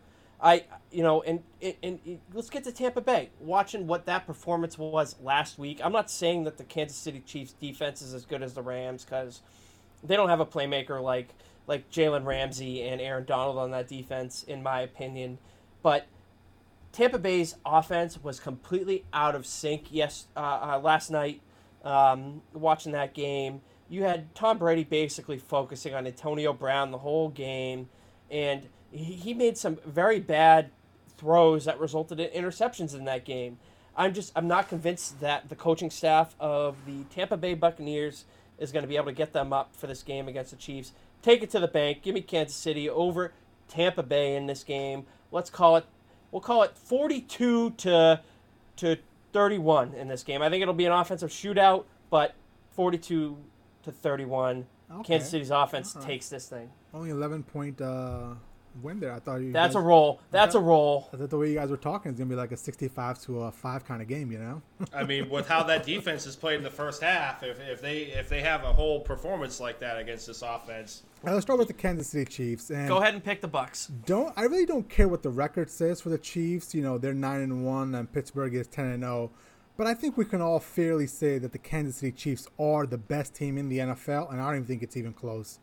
I, 0.41 0.65
you 0.93 1.03
know, 1.03 1.23
and, 1.23 1.43
and, 1.61 1.75
and, 1.83 2.21
let's 2.33 2.49
get 2.49 2.63
to 2.65 2.73
Tampa 2.73 3.01
Bay. 3.01 3.31
Watching 3.41 3.87
what 3.87 4.07
that 4.07 4.27
performance 4.27 4.79
was 4.79 5.17
last 5.21 5.59
week, 5.59 5.81
I'm 5.83 5.93
not 5.93 6.11
saying 6.11 6.45
that 6.45 6.59
the 6.59 6.65
Kansas 6.65 6.97
City 6.97 7.21
Chiefs 7.27 7.55
defense 7.55 8.03
is 8.03 8.15
as 8.15 8.25
good 8.25 8.43
as 8.43 8.55
the 8.55 8.63
Rams 8.63 9.05
because 9.05 9.41
they 10.05 10.15
don't 10.15 10.29
have 10.29 10.41
a 10.41 10.47
playmaker 10.47 11.03
like 11.03 11.35
like 11.67 11.91
Jalen 11.91 12.25
Ramsey 12.25 12.83
and 12.83 13.01
Aaron 13.01 13.25
Donald 13.27 13.59
on 13.59 13.73
that 13.73 13.89
defense, 13.89 14.43
in 14.43 14.63
my 14.63 14.81
opinion. 14.81 15.39
But 15.83 16.07
Tampa 16.93 17.19
Bay's 17.19 17.57
offense 17.67 18.23
was 18.23 18.41
completely 18.41 19.05
out 19.13 19.35
of 19.35 19.47
sync. 19.47 19.89
Yes, 19.91 20.29
uh, 20.37 20.41
uh, 20.41 20.81
last 20.83 21.11
night, 21.11 21.43
um, 21.85 22.43
watching 22.55 22.93
that 22.93 23.13
game, 23.13 23.61
you 23.89 24.03
had 24.03 24.35
Tom 24.35 24.59
Brady 24.59 24.85
basically 24.85 25.39
focusing 25.39 25.95
on 25.95 26.07
Antonio 26.07 26.53
Brown 26.53 26.91
the 26.91 26.99
whole 26.99 27.29
game, 27.29 27.89
and 28.31 28.67
he 28.91 29.35
made 29.35 29.59
some 29.59 29.79
very 29.85 30.21
bad 30.21 30.71
throws 31.17 31.65
that 31.65 31.79
resulted 31.79 32.21
in 32.21 32.31
interceptions 32.31 32.95
in 32.95 33.05
that 33.05 33.25
game. 33.25 33.59
I'm 33.97 34.15
just 34.15 34.33
I'm 34.37 34.47
not 34.47 34.69
convinced 34.69 35.21
that 35.21 35.49
the 35.49 35.57
coaching 35.57 35.91
staff 35.91 36.35
of 36.39 36.77
the 36.87 37.03
Tampa 37.15 37.37
Bay 37.37 37.55
Buccaneers 37.55 38.25
is 38.59 38.73
going 38.73 38.83
to 38.83 38.89
be 38.89 38.97
able 38.97 39.07
to 39.07 39.13
get 39.13 39.33
them 39.33 39.53
up 39.53 39.75
for 39.75 39.87
this 39.87 40.03
game 40.03 40.29
against 40.29 40.53
the 40.53 40.57
Chiefs. 40.57 40.93
Take 41.21 41.43
it 41.43 41.51
to 41.51 41.61
the 41.61 41.69
bank. 41.69 42.03
Give 42.03 42.15
me 42.15 42.21
Kansas 42.21 42.57
City 42.57 42.89
over 42.89 43.33
Tampa 43.69 44.03
Bay 44.03 44.37
in 44.37 44.47
this 44.47 44.63
game. 44.63 45.05
Let's 45.33 45.51
call 45.51 45.77
it 45.77 45.85
we'll 46.31 46.41
call 46.41 46.63
it 46.63 46.77
42 46.77 47.71
to 47.71 48.21
to 48.77 48.99
31 49.33 49.95
in 49.95 50.09
this 50.09 50.23
game. 50.23 50.43
I 50.43 50.49
think 50.49 50.63
it'll 50.63 50.75
be 50.75 50.87
an 50.87 50.93
offensive 50.93 51.31
shootout, 51.31 51.85
but 52.11 52.35
42 52.71 53.37
to 53.83 53.93
31. 53.93 54.67
Okay. 54.91 55.03
Kansas 55.03 55.31
City's 55.31 55.51
offense 55.51 55.95
right. 55.95 56.05
takes 56.05 56.29
this 56.29 56.49
thing. 56.49 56.71
Only 56.95 57.11
11 57.11 57.43
point 57.43 57.81
uh, 57.81 58.35
win 58.83 59.01
there. 59.01 59.13
I 59.13 59.19
thought 59.19 59.41
you. 59.41 59.53
That's 59.53 59.75
guys, 59.75 59.83
a 59.83 59.85
roll. 59.85 60.21
That's 60.31 60.55
thought, 60.55 60.61
a 60.61 60.63
roll. 60.63 61.09
I 61.13 61.17
thought 61.17 61.31
the 61.31 61.39
way 61.39 61.49
you 61.49 61.55
guys 61.55 61.71
were 61.71 61.77
talking 61.77 62.13
is 62.13 62.19
gonna 62.19 62.31
be 62.31 62.37
like 62.37 62.53
a 62.53 62.57
sixty-five 62.57 63.21
to 63.23 63.43
a 63.43 63.53
five 63.53 63.85
kind 63.85 64.03
of 64.03 64.09
game. 64.09 64.31
You 64.31 64.39
know. 64.39 64.63
I 64.93 65.05
mean, 65.05 65.29
with 65.29 65.49
how 65.49 65.63
that 65.65 65.85
defense 65.85 66.27
is 66.27 66.37
played 66.37 66.57
in 66.57 66.63
the 66.63 66.71
first 66.71 67.03
half, 67.03 67.43
if, 67.43 67.61
if 67.61 67.81
they 67.81 68.03
if 68.03 68.29
they 68.29 68.41
have 68.41 68.65
a 68.65 68.73
whole 68.73 69.01
performance 69.01 69.61
like 69.61 69.79
that 69.81 69.99
against 69.99 70.27
this 70.27 70.43
offense. 70.43 71.03
let's 71.23 71.43
start 71.43 71.59
with 71.59 71.69
the 71.69 71.75
Kansas 71.75 72.09
City 72.09 72.25
Chiefs. 72.25 72.71
And 72.71 72.89
Go 72.89 72.99
ahead 72.99 73.15
and 73.15 73.23
pick 73.23 73.41
the 73.41 73.49
Bucks. 73.49 73.91
Don't 74.07 74.33
I 74.37 74.43
really 74.43 74.67
don't 74.67 74.89
care 74.89 75.09
what 75.09 75.23
the 75.23 75.31
record 75.31 75.71
says 75.71 76.01
for 76.01 76.09
the 76.09 76.19
Chiefs. 76.19 76.75
You 76.75 76.83
know, 76.83 76.99
they're 76.99 77.15
nine 77.15 77.41
and 77.41 77.65
one, 77.65 77.95
and 77.95 78.11
Pittsburgh 78.13 78.55
is 78.55 78.67
ten 78.67 78.87
and 78.87 79.03
zero. 79.03 79.31
Oh. 79.33 79.39
But 79.79 79.87
I 79.87 79.95
think 79.95 80.17
we 80.17 80.25
can 80.25 80.43
all 80.43 80.59
fairly 80.59 81.07
say 81.07 81.39
that 81.39 81.53
the 81.53 81.59
Kansas 81.59 81.97
City 81.97 82.11
Chiefs 82.11 82.49
are 82.59 82.85
the 82.85 82.99
best 82.99 83.33
team 83.33 83.57
in 83.57 83.69
the 83.69 83.79
NFL, 83.79 84.33
and 84.33 84.41
I 84.41 84.47
don't 84.47 84.57
even 84.57 84.67
think 84.67 84.83
it's 84.83 84.97
even 84.97 85.13
close. 85.13 85.61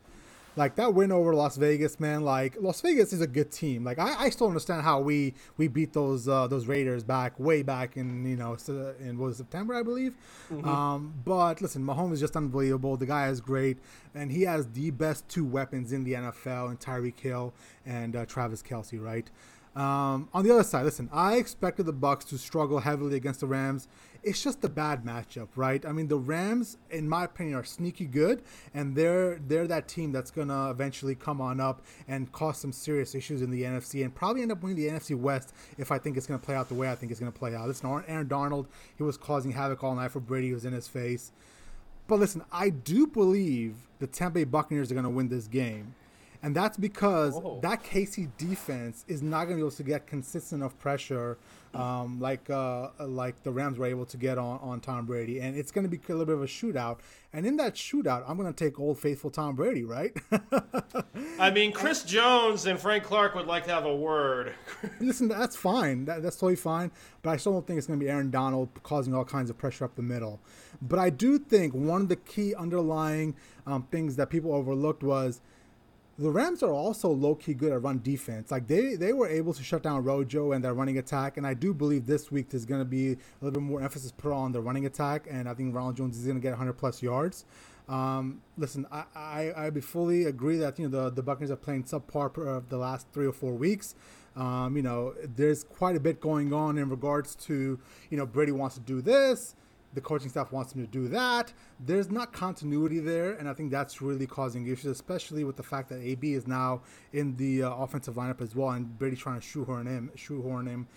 Like 0.56 0.76
that 0.76 0.94
win 0.94 1.12
over 1.12 1.34
Las 1.34 1.58
Vegas, 1.58 2.00
man. 2.00 2.24
Like 2.24 2.56
Las 2.60 2.82
Vegas 2.82 3.12
is 3.14 3.22
a 3.22 3.28
good 3.28 3.52
team. 3.52 3.84
Like 3.84 4.00
I, 4.00 4.26
I 4.26 4.30
still 4.30 4.48
understand 4.48 4.84
how 4.84 5.00
we 5.00 5.34
we 5.58 5.68
beat 5.68 5.94
those 5.94 6.28
uh, 6.28 6.48
those 6.48 6.68
Raiders 6.68 7.04
back 7.04 7.40
way 7.40 7.62
back 7.62 7.98
in 7.98 8.26
you 8.26 8.36
know 8.36 8.58
in 9.00 9.18
was 9.18 9.38
September 9.38 9.76
I 9.76 9.84
believe. 9.84 10.16
Mm-hmm. 10.52 10.68
Um, 10.68 11.14
but 11.26 11.62
listen, 11.62 11.84
Mahomes 11.84 12.14
is 12.14 12.20
just 12.20 12.36
unbelievable. 12.36 12.98
The 12.98 13.06
guy 13.06 13.28
is 13.28 13.42
great, 13.42 13.78
and 14.14 14.32
he 14.32 14.44
has 14.44 14.68
the 14.68 14.92
best 14.92 15.28
two 15.28 15.46
weapons 15.46 15.92
in 15.92 16.04
the 16.04 16.14
NFL, 16.14 16.70
and 16.70 16.80
Tyreek 16.80 17.20
Hill 17.20 17.54
and 17.86 18.16
uh, 18.16 18.26
Travis 18.26 18.64
Kelce, 18.64 19.02
right? 19.02 19.30
Um, 19.76 20.30
on 20.34 20.46
the 20.46 20.52
other 20.52 20.64
side, 20.64 20.86
listen, 20.86 21.10
I 21.12 21.36
expected 21.36 21.86
the 21.86 21.94
Bucks 21.94 22.24
to 22.26 22.38
struggle 22.38 22.80
heavily 22.80 23.18
against 23.18 23.42
the 23.42 23.48
Rams. 23.48 23.90
It's 24.24 24.42
just 24.42 24.64
a 24.64 24.70
bad 24.70 25.04
matchup, 25.04 25.50
right? 25.56 25.86
I 25.86 25.92
mean, 25.92 26.08
the 26.08 26.18
Rams, 26.18 26.78
in 26.90 27.10
my 27.10 27.26
opinion, 27.26 27.58
are 27.58 27.64
sneaky 27.64 28.06
good, 28.06 28.42
and 28.74 28.96
they're 28.96 29.38
they're 29.48 29.68
that 29.68 29.88
team 29.88 30.12
that's 30.12 30.32
gonna 30.32 30.72
eventually 30.72 31.14
come 31.14 31.42
on 31.42 31.60
up 31.60 31.84
and 32.08 32.32
cause 32.32 32.58
some 32.58 32.72
serious 32.72 33.14
issues 33.14 33.42
in 33.42 33.52
the 33.52 33.64
NFC, 33.64 34.04
and 34.04 34.16
probably 34.16 34.42
end 34.42 34.52
up 34.52 34.64
winning 34.64 34.78
the 34.78 34.88
NFC 34.88 35.16
West 35.16 35.54
if 35.78 35.92
I 35.92 36.00
think 36.00 36.16
it's 36.16 36.26
gonna 36.26 36.40
play 36.40 36.56
out 36.56 36.70
the 36.70 36.76
way 36.76 36.90
I 36.90 36.96
think 36.96 37.12
it's 37.12 37.20
gonna 37.20 37.32
play 37.32 37.54
out. 37.54 37.68
Listen, 37.68 38.04
Aaron 38.08 38.28
Donald, 38.28 38.68
he 38.98 39.04
was 39.04 39.18
causing 39.18 39.52
havoc 39.52 39.84
all 39.84 39.94
night 39.94 40.12
for 40.12 40.22
Brady. 40.22 40.48
He 40.48 40.54
was 40.54 40.66
in 40.66 40.74
his 40.74 40.88
face. 40.88 41.32
But 42.08 42.20
listen, 42.20 42.44
I 42.52 42.70
do 42.70 43.08
believe 43.08 43.76
the 44.00 44.08
Tampa 44.08 44.36
Bay 44.36 44.44
Buccaneers 44.44 44.92
are 44.92 45.02
to 45.02 45.10
win 45.10 45.30
this 45.30 45.48
game. 45.48 45.96
And 46.46 46.56
that's 46.56 46.78
because 46.78 47.34
oh. 47.36 47.58
that 47.64 47.84
KC 47.84 48.30
defense 48.38 49.04
is 49.08 49.24
not 49.24 49.46
going 49.46 49.54
to 49.54 49.56
be 49.56 49.62
able 49.62 49.72
to 49.72 49.82
get 49.82 50.06
consistent 50.06 50.62
enough 50.62 50.78
pressure 50.78 51.40
um, 51.74 52.20
like 52.20 52.52
uh, 52.52 52.90
like 53.00 53.42
the 53.42 53.52
Rams 53.52 53.80
were 53.80 53.88
able 53.88 54.06
to 54.06 54.16
get 54.16 54.38
on, 54.38 54.60
on 54.60 54.80
Tom 54.80 55.08
Brady. 55.08 55.40
And 55.40 55.58
it's 55.58 55.72
going 55.72 55.90
to 55.90 55.90
be 55.90 55.98
a 55.98 56.12
little 56.12 56.26
bit 56.26 56.36
of 56.36 56.44
a 56.44 56.46
shootout. 56.46 57.00
And 57.34 57.48
in 57.48 57.58
that 57.58 57.74
shootout, 57.74 58.24
I'm 58.28 58.38
going 58.38 58.54
to 58.54 58.64
take 58.64 58.80
old 58.80 59.00
faithful 59.00 59.32
Tom 59.32 59.56
Brady, 59.56 59.84
right? 59.84 60.16
I 61.40 61.50
mean, 61.50 61.72
Chris 61.72 62.04
Jones 62.04 62.68
and 62.68 62.80
Frank 62.80 63.06
Clark 63.06 63.34
would 63.34 63.48
like 63.48 63.64
to 63.64 63.72
have 63.72 63.86
a 63.86 63.96
word. 63.96 64.54
Listen, 65.00 65.28
that's 65.28 65.56
fine. 65.56 66.06
That, 66.06 66.22
that's 66.22 66.36
totally 66.36 66.58
fine. 66.58 66.92
But 67.24 67.32
I 67.32 67.38
still 67.38 67.54
don't 67.54 67.66
think 67.66 67.80
it's 67.80 67.88
going 67.88 68.00
to 68.00 68.06
be 68.06 68.12
Aaron 68.12 68.30
Donald 68.30 68.70
causing 68.84 69.16
all 69.16 69.26
kinds 69.26 69.50
of 69.50 69.58
pressure 69.58 69.84
up 69.84 69.96
the 69.96 70.04
middle. 70.04 70.40
But 70.80 71.00
I 71.00 71.10
do 71.10 71.40
think 71.40 71.74
one 71.74 72.04
of 72.04 72.10
the 72.10 72.18
key 72.18 72.54
underlying 72.54 73.36
um, 73.66 73.88
things 73.90 74.16
that 74.18 74.30
people 74.30 74.54
overlooked 74.54 75.02
was– 75.02 75.42
the 76.18 76.32
Rams 76.32 76.64
are 76.64 76.72
also 76.72 77.10
low 77.10 77.36
key 77.36 77.54
good 77.54 77.74
at 77.74 77.82
run 77.82 78.00
defense. 78.02 78.52
Like 78.52 78.68
they 78.68 78.96
they 78.96 79.12
were 79.12 79.28
able 79.28 79.54
to 79.54 79.64
shut 79.64 79.84
down 79.84 80.04
Rojo 80.04 80.54
and 80.54 80.64
their 80.64 80.74
running 80.74 80.98
attack, 80.98 81.38
and 81.38 81.46
I 81.46 81.54
do 81.54 81.74
believe 81.74 82.06
this 82.06 82.32
week 82.32 82.50
there's 82.50 82.66
going 82.66 82.82
to 82.82 82.86
be 82.86 83.12
a 83.12 83.18
little 83.42 83.60
bit 83.60 83.64
more 83.64 83.82
emphasis 83.82 84.12
put 84.12 84.32
on 84.32 84.52
the 84.52 84.62
running 84.62 84.86
attack, 84.86 85.28
and 85.30 85.50
I 85.50 85.54
think 85.54 85.76
Ronald 85.76 85.98
Jones 85.98 86.18
is 86.18 86.26
going 86.26 86.38
to 86.38 86.42
get 86.42 86.52
100 86.52 86.74
plus 86.74 87.02
yards. 87.04 87.46
Um, 87.90 88.42
listen, 88.58 88.88
I, 88.92 89.04
I 89.16 89.54
I 89.66 89.72
fully 89.82 90.24
agree 90.24 90.58
that 90.58 90.80
you 90.80 90.88
know 90.88 91.04
the 91.04 91.10
the 91.12 91.24
Buccaneers 91.24 91.52
are 91.52 91.58
playing 91.58 91.84
subpar 91.84 92.34
per, 92.34 92.62
the 92.62 92.78
last 92.78 93.08
three 93.12 93.28
or 93.28 93.34
four 93.34 93.54
weeks. 93.54 93.96
Um, 94.38 94.76
you 94.76 94.84
know, 94.84 95.14
there's 95.24 95.64
quite 95.64 95.96
a 95.96 96.00
bit 96.00 96.20
going 96.20 96.52
on 96.54 96.78
in 96.78 96.90
regards 96.90 97.36
to 97.48 97.80
you 98.10 98.18
know 98.18 98.26
Brady 98.26 98.54
wants 98.54 98.76
to 98.76 98.82
do 98.82 99.02
this 99.02 99.56
the 99.96 100.02
coaching 100.02 100.30
staff 100.30 100.52
wants 100.52 100.74
him 100.74 100.86
to 100.86 100.92
do 100.92 101.08
that. 101.08 101.54
There's 101.80 102.12
not 102.12 102.34
continuity 102.34 103.00
there, 103.00 103.34
and 103.34 103.50
I 103.50 103.54
think 103.54 103.72
that's 103.72 104.02
really 104.02 104.28
causing 104.28 104.68
issues, 104.68 104.86
especially 104.86 105.44
with 105.44 105.56
the 105.56 105.64
fact 105.64 105.90
that 105.90 106.02
AB 106.02 106.34
is 106.34 106.46
now 106.46 106.82
in 107.14 107.36
the 107.38 107.64
uh, 107.64 107.74
offensive 107.74 108.16
lineup 108.16 108.42
as 108.42 108.56
well, 108.56 108.72
and 108.72 108.98
Brady 109.00 109.16
trying 109.16 109.40
to 109.40 109.46
shoehorn 109.46 109.88
him, 109.88 110.12
shoehorn 110.16 110.68
him, 110.68 110.88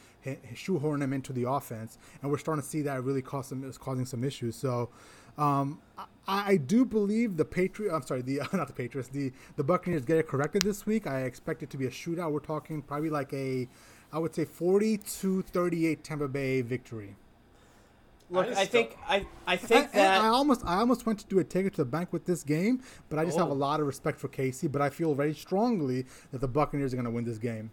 shoehorn 0.54 1.00
him 1.00 1.12
into 1.12 1.32
the 1.32 1.48
offense, 1.48 1.96
and 2.20 2.30
we're 2.30 2.38
starting 2.38 2.62
to 2.62 2.68
see 2.68 2.82
that 2.82 3.02
really 3.04 3.22
cause 3.22 3.46
some, 3.46 3.64
is 3.64 3.78
causing 3.78 4.04
some 4.04 4.22
issues. 4.24 4.56
So. 4.56 4.90
Um, 5.38 5.80
I, 5.96 6.06
I, 6.26 6.56
do 6.56 6.84
believe 6.84 7.36
the 7.36 7.44
Patriots. 7.44 7.94
I'm 7.94 8.02
sorry, 8.02 8.22
the 8.22 8.40
not 8.52 8.66
the 8.66 8.72
Patriots. 8.72 9.08
The 9.08 9.30
the 9.54 9.62
Buccaneers 9.62 10.04
get 10.04 10.18
it 10.18 10.26
corrected 10.26 10.62
this 10.62 10.84
week. 10.84 11.06
I 11.06 11.20
expect 11.20 11.62
it 11.62 11.70
to 11.70 11.76
be 11.76 11.86
a 11.86 11.90
shootout. 11.90 12.32
We're 12.32 12.40
talking 12.40 12.82
probably 12.82 13.08
like 13.08 13.32
a, 13.32 13.68
I 14.12 14.18
would 14.18 14.34
say 14.34 14.44
40 14.44 14.96
to 14.96 15.42
38 15.42 16.02
Tampa 16.02 16.26
Bay 16.26 16.60
victory. 16.62 17.14
Look, 18.30 18.46
I, 18.48 18.60
I 18.60 18.64
think 18.66 18.96
I, 19.08 19.26
I 19.46 19.56
think 19.56 19.88
I, 19.94 19.98
that 19.98 20.22
I 20.22 20.28
almost 20.28 20.62
I 20.64 20.76
almost 20.76 21.06
went 21.06 21.18
to 21.20 21.26
do 21.26 21.38
a 21.38 21.44
take 21.44 21.66
it 21.66 21.74
to 21.74 21.78
the 21.78 21.90
bank 21.90 22.12
with 22.12 22.26
this 22.26 22.42
game, 22.42 22.82
but 23.08 23.18
I 23.18 23.24
just 23.24 23.38
oh. 23.38 23.42
have 23.42 23.48
a 23.48 23.52
oh. 23.52 23.56
lot 23.56 23.80
of 23.80 23.86
respect 23.86 24.20
for 24.20 24.28
Casey. 24.28 24.68
But 24.68 24.82
I 24.82 24.90
feel 24.90 25.14
very 25.14 25.34
strongly 25.34 26.06
that 26.32 26.40
the 26.40 26.48
Buccaneers 26.48 26.92
are 26.92 26.96
going 26.96 27.06
to 27.06 27.10
win 27.10 27.24
this 27.24 27.38
game. 27.38 27.70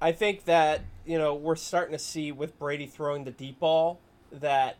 I 0.00 0.12
think 0.12 0.44
that 0.46 0.82
you 1.06 1.18
know 1.18 1.34
we're 1.34 1.56
starting 1.56 1.92
to 1.92 1.98
see 1.98 2.32
with 2.32 2.58
Brady 2.58 2.86
throwing 2.86 3.24
the 3.24 3.30
deep 3.30 3.60
ball 3.60 4.00
that 4.32 4.76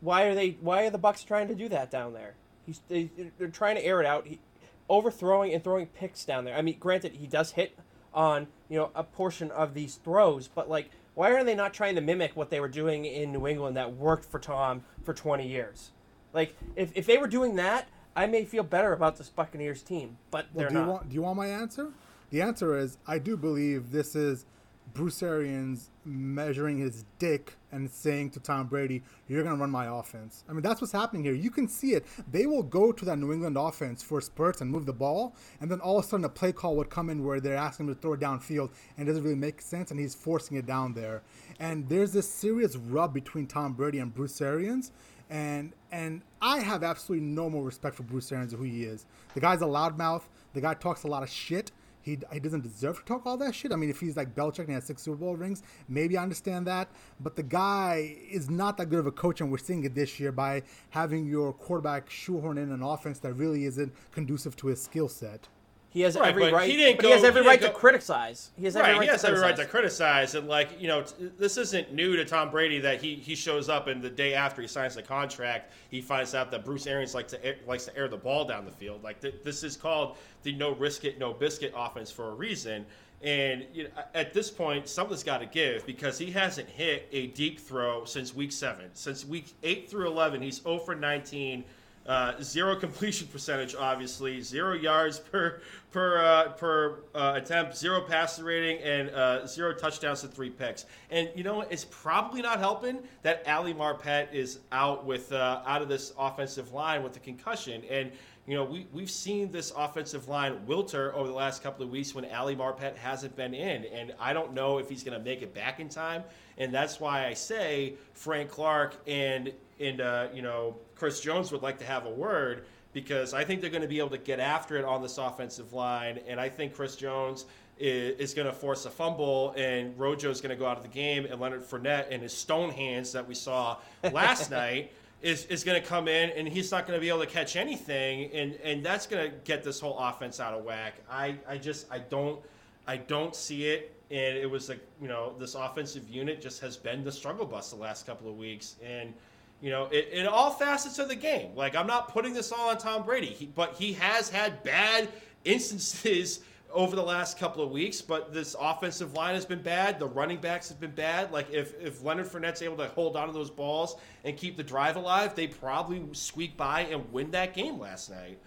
why 0.00 0.24
are 0.24 0.34
they 0.34 0.56
why 0.60 0.84
are 0.84 0.90
the 0.90 0.98
Bucks 0.98 1.24
trying 1.24 1.48
to 1.48 1.54
do 1.54 1.68
that 1.68 1.90
down 1.90 2.14
there? 2.14 2.34
He's 2.64 2.80
they, 2.88 3.10
are 3.40 3.48
trying 3.48 3.76
to 3.76 3.84
air 3.84 4.00
it 4.00 4.06
out, 4.06 4.26
he, 4.26 4.40
overthrowing 4.88 5.52
and 5.52 5.62
throwing 5.62 5.86
picks 5.86 6.24
down 6.24 6.44
there. 6.44 6.56
I 6.56 6.62
mean, 6.62 6.78
granted, 6.78 7.14
he 7.14 7.26
does 7.26 7.52
hit 7.52 7.78
on 8.14 8.46
you 8.68 8.78
know 8.78 8.90
a 8.94 9.04
portion 9.04 9.50
of 9.50 9.74
these 9.74 9.96
throws, 9.96 10.48
but 10.48 10.68
like 10.68 10.90
why 11.14 11.32
are 11.32 11.44
they 11.44 11.54
not 11.54 11.74
trying 11.74 11.94
to 11.96 12.00
mimic 12.00 12.36
what 12.36 12.50
they 12.50 12.60
were 12.60 12.68
doing 12.68 13.04
in 13.04 13.32
New 13.32 13.46
England 13.46 13.76
that 13.76 13.94
worked 13.94 14.24
for 14.24 14.38
Tom 14.38 14.82
for 15.04 15.12
20 15.12 15.46
years? 15.46 15.90
Like, 16.32 16.56
if, 16.76 16.90
if 16.94 17.06
they 17.06 17.18
were 17.18 17.26
doing 17.26 17.56
that, 17.56 17.88
I 18.16 18.26
may 18.26 18.44
feel 18.44 18.62
better 18.62 18.92
about 18.92 19.16
this 19.16 19.28
Buccaneers 19.28 19.82
team, 19.82 20.16
but 20.30 20.46
well, 20.52 20.62
they're 20.62 20.68
do 20.68 20.74
not. 20.74 20.84
You 20.84 20.90
want, 20.90 21.08
do 21.08 21.14
you 21.14 21.22
want 21.22 21.36
my 21.36 21.46
answer? 21.46 21.92
The 22.30 22.42
answer 22.42 22.78
is 22.78 22.98
I 23.06 23.18
do 23.18 23.36
believe 23.36 23.90
this 23.90 24.14
is 24.14 24.46
Bruce 24.94 25.22
Arians 25.22 25.90
measuring 26.04 26.78
his 26.78 27.04
dick 27.18 27.56
and 27.70 27.90
saying 27.90 28.30
to 28.30 28.40
Tom 28.40 28.66
Brady, 28.66 29.02
"You're 29.28 29.42
going 29.42 29.54
to 29.54 29.60
run 29.60 29.70
my 29.70 29.86
offense." 29.86 30.44
I 30.48 30.52
mean, 30.52 30.62
that's 30.62 30.80
what's 30.80 30.92
happening 30.92 31.24
here. 31.24 31.34
You 31.34 31.50
can 31.50 31.68
see 31.68 31.94
it. 31.94 32.06
They 32.30 32.46
will 32.46 32.62
go 32.62 32.92
to 32.92 33.04
that 33.04 33.18
New 33.18 33.32
England 33.32 33.56
offense 33.56 34.02
for 34.02 34.20
spurts 34.20 34.60
and 34.60 34.70
move 34.70 34.86
the 34.86 34.92
ball, 34.92 35.34
and 35.60 35.70
then 35.70 35.80
all 35.80 35.98
of 35.98 36.04
a 36.04 36.08
sudden 36.08 36.24
a 36.24 36.28
play 36.28 36.52
call 36.52 36.76
would 36.76 36.90
come 36.90 37.08
in 37.08 37.24
where 37.24 37.40
they're 37.40 37.56
asking 37.56 37.88
him 37.88 37.94
to 37.94 38.00
throw 38.00 38.14
it 38.14 38.20
downfield, 38.20 38.70
and 38.96 39.06
it 39.08 39.10
doesn't 39.10 39.24
really 39.24 39.36
make 39.36 39.60
sense, 39.62 39.90
and 39.90 39.98
he's 39.98 40.14
forcing 40.14 40.56
it 40.56 40.66
down 40.66 40.94
there. 40.94 41.22
And 41.58 41.88
there's 41.88 42.12
this 42.12 42.28
serious 42.28 42.76
rub 42.76 43.14
between 43.14 43.46
Tom 43.46 43.72
Brady 43.72 43.98
and 43.98 44.14
Bruce 44.14 44.40
Arians. 44.40 44.92
And 45.30 45.72
and 45.90 46.20
I 46.42 46.58
have 46.58 46.82
absolutely 46.82 47.26
no 47.26 47.48
more 47.48 47.64
respect 47.64 47.96
for 47.96 48.02
Bruce 48.02 48.30
Arians 48.30 48.52
who 48.52 48.64
he 48.64 48.84
is. 48.84 49.06
The 49.32 49.40
guy's 49.40 49.62
a 49.62 49.66
loudmouth. 49.66 50.24
The 50.52 50.60
guy 50.60 50.74
talks 50.74 51.04
a 51.04 51.08
lot 51.08 51.22
of 51.22 51.30
shit 51.30 51.72
he, 52.02 52.18
he 52.32 52.40
doesn't 52.40 52.62
deserve 52.62 52.98
to 52.98 53.04
talk 53.04 53.24
all 53.24 53.36
that 53.38 53.54
shit. 53.54 53.72
I 53.72 53.76
mean, 53.76 53.90
if 53.90 54.00
he's 54.00 54.16
like 54.16 54.34
Belichick 54.34 54.60
and 54.60 54.68
he 54.68 54.74
has 54.74 54.84
six 54.84 55.02
Super 55.02 55.16
Bowl 55.16 55.36
rings, 55.36 55.62
maybe 55.88 56.18
I 56.18 56.22
understand 56.22 56.66
that. 56.66 56.88
But 57.20 57.36
the 57.36 57.42
guy 57.42 58.16
is 58.30 58.50
not 58.50 58.76
that 58.78 58.86
good 58.86 58.98
of 58.98 59.06
a 59.06 59.12
coach, 59.12 59.40
and 59.40 59.50
we're 59.50 59.58
seeing 59.58 59.84
it 59.84 59.94
this 59.94 60.18
year 60.18 60.32
by 60.32 60.62
having 60.90 61.26
your 61.26 61.52
quarterback 61.52 62.10
shoehorn 62.10 62.58
in 62.58 62.72
an 62.72 62.82
offense 62.82 63.18
that 63.20 63.32
really 63.34 63.64
isn't 63.64 63.92
conducive 64.10 64.56
to 64.56 64.66
his 64.66 64.82
skill 64.82 65.08
set. 65.08 65.48
He 65.92 66.00
has 66.00 66.16
right, 66.16 66.30
every 66.30 66.50
right. 66.50 66.70
He, 66.70 66.76
didn't 66.76 67.02
go, 67.02 67.08
he 67.08 67.12
has 67.12 67.22
every 67.22 67.42
he 67.42 67.48
right 67.48 67.60
to 67.60 67.70
criticize. 67.70 68.50
He 68.56 68.64
has 68.64 68.76
every 68.76 68.92
right. 68.92 68.98
right 68.98 69.04
he 69.04 69.10
has 69.10 69.24
every 69.24 69.40
right 69.40 69.54
to 69.56 69.66
criticize, 69.66 70.34
and 70.34 70.48
like 70.48 70.80
you 70.80 70.88
know, 70.88 71.02
t- 71.02 71.30
this 71.38 71.58
isn't 71.58 71.92
new 71.92 72.16
to 72.16 72.24
Tom 72.24 72.50
Brady 72.50 72.78
that 72.78 73.02
he 73.02 73.16
he 73.16 73.34
shows 73.34 73.68
up 73.68 73.88
and 73.88 74.00
the 74.00 74.08
day 74.08 74.32
after 74.32 74.62
he 74.62 74.68
signs 74.68 74.94
the 74.94 75.02
contract, 75.02 75.70
he 75.90 76.00
finds 76.00 76.34
out 76.34 76.50
that 76.50 76.64
Bruce 76.64 76.86
Arians 76.86 77.14
likes 77.14 77.30
to 77.32 77.44
air, 77.44 77.56
likes 77.66 77.84
to 77.84 77.94
air 77.94 78.08
the 78.08 78.16
ball 78.16 78.46
down 78.46 78.64
the 78.64 78.70
field. 78.70 79.02
Like 79.02 79.20
th- 79.20 79.42
this 79.44 79.62
is 79.62 79.76
called 79.76 80.16
the 80.44 80.54
no 80.54 80.74
risk 80.74 81.04
it, 81.04 81.18
no 81.18 81.34
biscuit 81.34 81.74
offense 81.76 82.10
for 82.10 82.30
a 82.30 82.34
reason. 82.34 82.86
And 83.22 83.66
you 83.74 83.84
know, 83.84 83.90
at 84.14 84.32
this 84.32 84.50
point, 84.50 84.88
something's 84.88 85.22
got 85.22 85.38
to 85.38 85.46
give 85.46 85.84
because 85.84 86.16
he 86.16 86.30
hasn't 86.30 86.70
hit 86.70 87.06
a 87.12 87.26
deep 87.28 87.60
throw 87.60 88.06
since 88.06 88.34
week 88.34 88.50
seven. 88.50 88.86
Since 88.94 89.26
week 89.26 89.52
eight 89.62 89.90
through 89.90 90.06
eleven, 90.06 90.40
he's 90.40 90.62
0 90.62 90.78
for 90.78 90.94
19 90.94 91.64
uh, 92.06 92.34
zero 92.42 92.74
completion 92.76 93.28
percentage, 93.28 93.74
obviously. 93.74 94.40
Zero 94.40 94.74
yards 94.74 95.18
per 95.18 95.60
per 95.92 96.18
uh, 96.18 96.48
per 96.52 97.00
uh, 97.14 97.34
attempt. 97.36 97.76
Zero 97.76 98.00
passer 98.00 98.44
rating 98.44 98.78
and 98.82 99.10
uh, 99.10 99.46
zero 99.46 99.72
touchdowns 99.72 100.22
to 100.22 100.28
three 100.28 100.50
picks. 100.50 100.86
And 101.10 101.30
you 101.34 101.44
know 101.44 101.60
it's 101.62 101.84
probably 101.84 102.42
not 102.42 102.58
helping 102.58 102.98
that 103.22 103.46
Ali 103.46 103.74
Marpet 103.74 104.32
is 104.32 104.58
out 104.72 105.04
with 105.04 105.32
uh, 105.32 105.62
out 105.64 105.82
of 105.82 105.88
this 105.88 106.12
offensive 106.18 106.72
line 106.72 107.02
with 107.02 107.12
the 107.12 107.20
concussion. 107.20 107.82
And 107.88 108.10
you 108.46 108.56
know 108.56 108.64
we 108.64 108.86
we've 108.92 109.10
seen 109.10 109.52
this 109.52 109.72
offensive 109.76 110.28
line 110.28 110.58
wilter 110.66 111.14
over 111.14 111.28
the 111.28 111.34
last 111.34 111.62
couple 111.62 111.84
of 111.84 111.90
weeks 111.90 112.14
when 112.14 112.24
Ali 112.32 112.56
Marpet 112.56 112.96
hasn't 112.96 113.36
been 113.36 113.54
in. 113.54 113.84
And 113.84 114.12
I 114.18 114.32
don't 114.32 114.54
know 114.54 114.78
if 114.78 114.88
he's 114.88 115.04
going 115.04 115.16
to 115.16 115.24
make 115.24 115.42
it 115.42 115.54
back 115.54 115.78
in 115.78 115.88
time. 115.88 116.24
And 116.58 116.74
that's 116.74 117.00
why 117.00 117.26
I 117.26 117.34
say 117.34 117.94
Frank 118.12 118.50
Clark 118.50 118.96
and 119.06 119.52
and 119.82 120.00
uh, 120.00 120.28
you 120.32 120.42
know 120.42 120.76
Chris 120.94 121.20
Jones 121.20 121.52
would 121.52 121.62
like 121.62 121.78
to 121.78 121.84
have 121.84 122.06
a 122.06 122.10
word 122.10 122.64
because 122.92 123.34
I 123.34 123.44
think 123.44 123.60
they're 123.60 123.70
going 123.70 123.82
to 123.82 123.88
be 123.88 123.98
able 123.98 124.10
to 124.10 124.18
get 124.18 124.38
after 124.38 124.76
it 124.76 124.84
on 124.84 125.02
this 125.02 125.18
offensive 125.18 125.72
line, 125.72 126.20
and 126.26 126.40
I 126.40 126.48
think 126.48 126.74
Chris 126.74 126.94
Jones 126.96 127.46
is, 127.78 128.18
is 128.18 128.34
going 128.34 128.46
to 128.46 128.52
force 128.52 128.84
a 128.84 128.90
fumble, 128.90 129.54
and 129.56 129.98
Rojo 129.98 130.30
is 130.30 130.40
going 130.40 130.50
to 130.50 130.56
go 130.56 130.66
out 130.66 130.76
of 130.76 130.82
the 130.82 130.88
game, 130.88 131.26
and 131.28 131.40
Leonard 131.40 131.62
Fournette 131.62 132.06
and 132.10 132.22
his 132.22 132.32
stone 132.32 132.70
hands 132.70 133.12
that 133.12 133.26
we 133.26 133.34
saw 133.34 133.78
last 134.12 134.50
night. 134.50 134.92
Is, 135.22 135.44
is 135.44 135.62
going 135.62 135.80
to 135.80 135.88
come 135.88 136.08
in 136.08 136.30
and 136.30 136.48
he's 136.48 136.72
not 136.72 136.84
going 136.84 136.98
to 136.98 137.00
be 137.00 137.08
able 137.08 137.20
to 137.20 137.28
catch 137.28 137.54
anything 137.54 138.32
and, 138.32 138.56
and 138.64 138.84
that's 138.84 139.06
going 139.06 139.30
to 139.30 139.36
get 139.44 139.62
this 139.62 139.78
whole 139.78 139.96
offense 139.96 140.40
out 140.40 140.52
of 140.52 140.64
whack. 140.64 140.94
I, 141.08 141.36
I 141.48 141.58
just 141.58 141.86
I 141.92 142.00
don't 142.00 142.40
I 142.88 142.96
don't 142.96 143.36
see 143.36 143.66
it 143.66 143.94
and 144.12 144.36
it 144.36 144.48
was 144.48 144.68
like 144.68 144.80
you 145.00 145.08
know 145.08 145.34
this 145.38 145.54
offensive 145.54 146.08
unit 146.08 146.40
just 146.40 146.60
has 146.60 146.76
been 146.76 147.02
the 147.02 147.10
struggle 147.10 147.46
bus 147.46 147.70
the 147.70 147.76
last 147.76 148.04
couple 148.06 148.28
of 148.28 148.36
weeks 148.36 148.74
and 148.84 149.14
you 149.62 149.70
know, 149.70 149.88
in, 149.90 150.26
all 150.26 150.50
facets 150.50 150.98
of 150.98 151.08
the 151.08 151.14
game. 151.14 151.54
Like, 151.54 151.76
I'm 151.76 151.86
not 151.86 152.08
putting 152.08 152.34
this 152.34 152.50
all 152.50 152.70
on 152.70 152.78
Tom 152.78 153.04
Brady, 153.04 153.28
he, 153.28 153.46
but 153.46 153.74
he 153.74 153.92
has 153.94 154.28
had 154.28 154.62
bad 154.64 155.08
instances 155.44 156.40
over 156.72 156.96
the 156.96 157.02
last 157.02 157.38
couple 157.38 157.62
of 157.62 157.70
weeks. 157.70 158.02
But 158.02 158.34
this 158.34 158.56
offensive 158.58 159.14
line 159.14 159.36
has 159.36 159.46
been 159.46 159.62
bad. 159.62 160.00
The 160.00 160.08
running 160.08 160.38
backs 160.38 160.68
have 160.68 160.80
been 160.80 160.90
bad. 160.90 161.30
Like, 161.30 161.48
if, 161.52 161.80
if 161.80 162.02
Leonard 162.02 162.26
Fournette's 162.26 162.60
able 162.60 162.76
to 162.78 162.88
hold 162.88 163.16
on 163.16 163.28
to 163.28 163.32
those 163.32 163.50
balls 163.50 163.96
and 164.24 164.36
keep 164.36 164.56
the 164.56 164.64
drive 164.64 164.96
alive, 164.96 165.36
they 165.36 165.46
probably 165.46 166.02
squeak 166.10 166.56
by 166.56 166.80
and 166.80 167.10
win 167.12 167.30
that 167.30 167.54
game 167.54 167.78
last 167.78 168.10
night. 168.10 168.38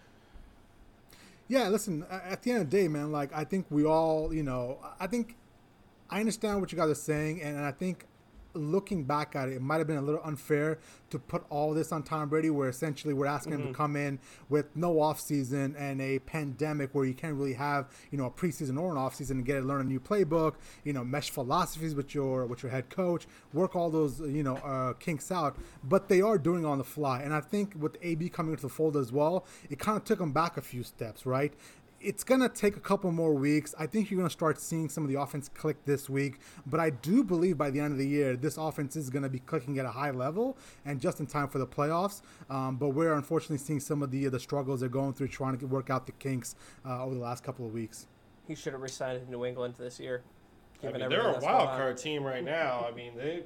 Yeah, 1.47 1.69
listen, 1.69 2.05
at 2.09 2.41
the 2.43 2.51
end 2.51 2.61
of 2.63 2.69
the 2.69 2.77
day, 2.77 2.87
man, 2.89 3.13
like, 3.13 3.31
I 3.33 3.45
think 3.45 3.67
we 3.69 3.85
all, 3.85 4.33
you 4.33 4.43
know, 4.43 4.79
I 4.99 5.07
think 5.07 5.37
I 6.09 6.19
understand 6.19 6.59
what 6.59 6.71
you 6.71 6.77
guys 6.77 6.89
are 6.89 6.95
saying, 6.95 7.41
and 7.41 7.59
I 7.59 7.71
think 7.71 8.05
looking 8.55 9.03
back 9.03 9.35
at 9.35 9.49
it, 9.49 9.53
it 9.53 9.61
might 9.61 9.77
have 9.77 9.87
been 9.87 9.97
a 9.97 10.01
little 10.01 10.21
unfair 10.23 10.79
to 11.09 11.19
put 11.19 11.45
all 11.49 11.73
this 11.73 11.91
on 11.91 12.03
Tom 12.03 12.29
Brady, 12.29 12.49
where 12.49 12.69
essentially 12.69 13.13
we're 13.13 13.25
asking 13.25 13.53
mm-hmm. 13.53 13.61
him 13.61 13.67
to 13.67 13.73
mm-hmm. 13.73 13.83
come 13.83 13.95
in 13.95 14.19
with 14.49 14.75
no 14.75 14.95
offseason 14.95 15.75
and 15.77 16.01
a 16.01 16.19
pandemic 16.19 16.93
where 16.93 17.05
you 17.05 17.13
can't 17.13 17.35
really 17.35 17.53
have, 17.53 17.87
you 18.11 18.17
know, 18.17 18.25
a 18.25 18.31
preseason 18.31 18.79
or 18.79 18.91
an 18.91 18.97
offseason 18.97 19.31
and 19.31 19.45
get 19.45 19.55
to 19.55 19.61
learn 19.61 19.81
a 19.81 19.83
new 19.83 19.99
playbook, 19.99 20.55
you 20.83 20.93
know, 20.93 21.03
mesh 21.03 21.29
philosophies 21.29 21.95
with 21.95 22.13
your 22.13 22.45
with 22.45 22.63
your 22.63 22.71
head 22.71 22.89
coach, 22.89 23.27
work 23.53 23.75
all 23.75 23.89
those, 23.89 24.19
you 24.19 24.43
know, 24.43 24.57
uh, 24.57 24.93
kinks 24.93 25.31
out. 25.31 25.57
But 25.83 26.09
they 26.09 26.21
are 26.21 26.37
doing 26.37 26.65
on 26.65 26.77
the 26.77 26.83
fly. 26.83 27.21
And 27.21 27.33
I 27.33 27.41
think 27.41 27.73
with 27.77 27.97
AB 28.01 28.29
coming 28.29 28.51
into 28.51 28.63
the 28.63 28.69
fold 28.69 28.97
as 28.97 29.11
well, 29.11 29.45
it 29.69 29.79
kind 29.79 29.97
of 29.97 30.03
took 30.03 30.19
them 30.19 30.31
back 30.31 30.57
a 30.57 30.61
few 30.61 30.83
steps, 30.83 31.25
right? 31.25 31.53
It's 32.05 32.23
going 32.23 32.41
to 32.41 32.49
take 32.49 32.77
a 32.77 32.79
couple 32.79 33.11
more 33.11 33.33
weeks. 33.33 33.73
I 33.79 33.87
think 33.87 34.11
you're 34.11 34.19
going 34.19 34.29
to 34.29 34.33
start 34.33 34.61
seeing 34.61 34.89
some 34.89 35.03
of 35.03 35.09
the 35.09 35.19
offense 35.19 35.49
click 35.49 35.83
this 35.85 36.07
week, 36.07 36.39
but 36.67 36.79
I 36.79 36.91
do 36.91 37.23
believe 37.23 37.57
by 37.57 37.71
the 37.71 37.79
end 37.79 37.93
of 37.93 37.97
the 37.97 38.07
year, 38.07 38.35
this 38.35 38.57
offense 38.57 38.95
is 38.95 39.09
going 39.09 39.23
to 39.23 39.29
be 39.29 39.39
clicking 39.39 39.79
at 39.79 39.85
a 39.85 39.89
high 39.89 40.11
level 40.11 40.55
and 40.85 41.01
just 41.01 41.19
in 41.19 41.25
time 41.25 41.47
for 41.47 41.57
the 41.57 41.65
playoffs. 41.65 42.21
Um, 42.49 42.75
but 42.75 42.89
we're 42.89 43.13
unfortunately 43.13 43.57
seeing 43.57 43.79
some 43.79 44.03
of 44.03 44.11
the 44.11 44.27
the 44.27 44.39
struggles 44.39 44.81
they're 44.81 44.89
going 44.89 45.13
through 45.13 45.29
trying 45.29 45.57
to 45.57 45.65
work 45.65 45.89
out 45.89 46.05
the 46.05 46.11
kinks 46.13 46.55
uh, 46.85 47.03
over 47.03 47.15
the 47.15 47.21
last 47.21 47.43
couple 47.43 47.65
of 47.65 47.73
weeks. 47.73 48.07
He 48.47 48.53
should 48.53 48.73
have 48.73 48.81
resigned 48.81 49.23
in 49.23 49.31
New 49.31 49.43
England 49.45 49.75
this 49.77 49.99
year. 49.99 50.21
I 50.83 50.91
mean, 50.91 51.09
they're 51.09 51.21
a 51.21 51.39
wild 51.39 51.69
card 51.69 51.97
team 51.97 52.23
right 52.23 52.43
now. 52.43 52.85
I 52.87 52.93
mean, 52.93 53.13
they 53.15 53.43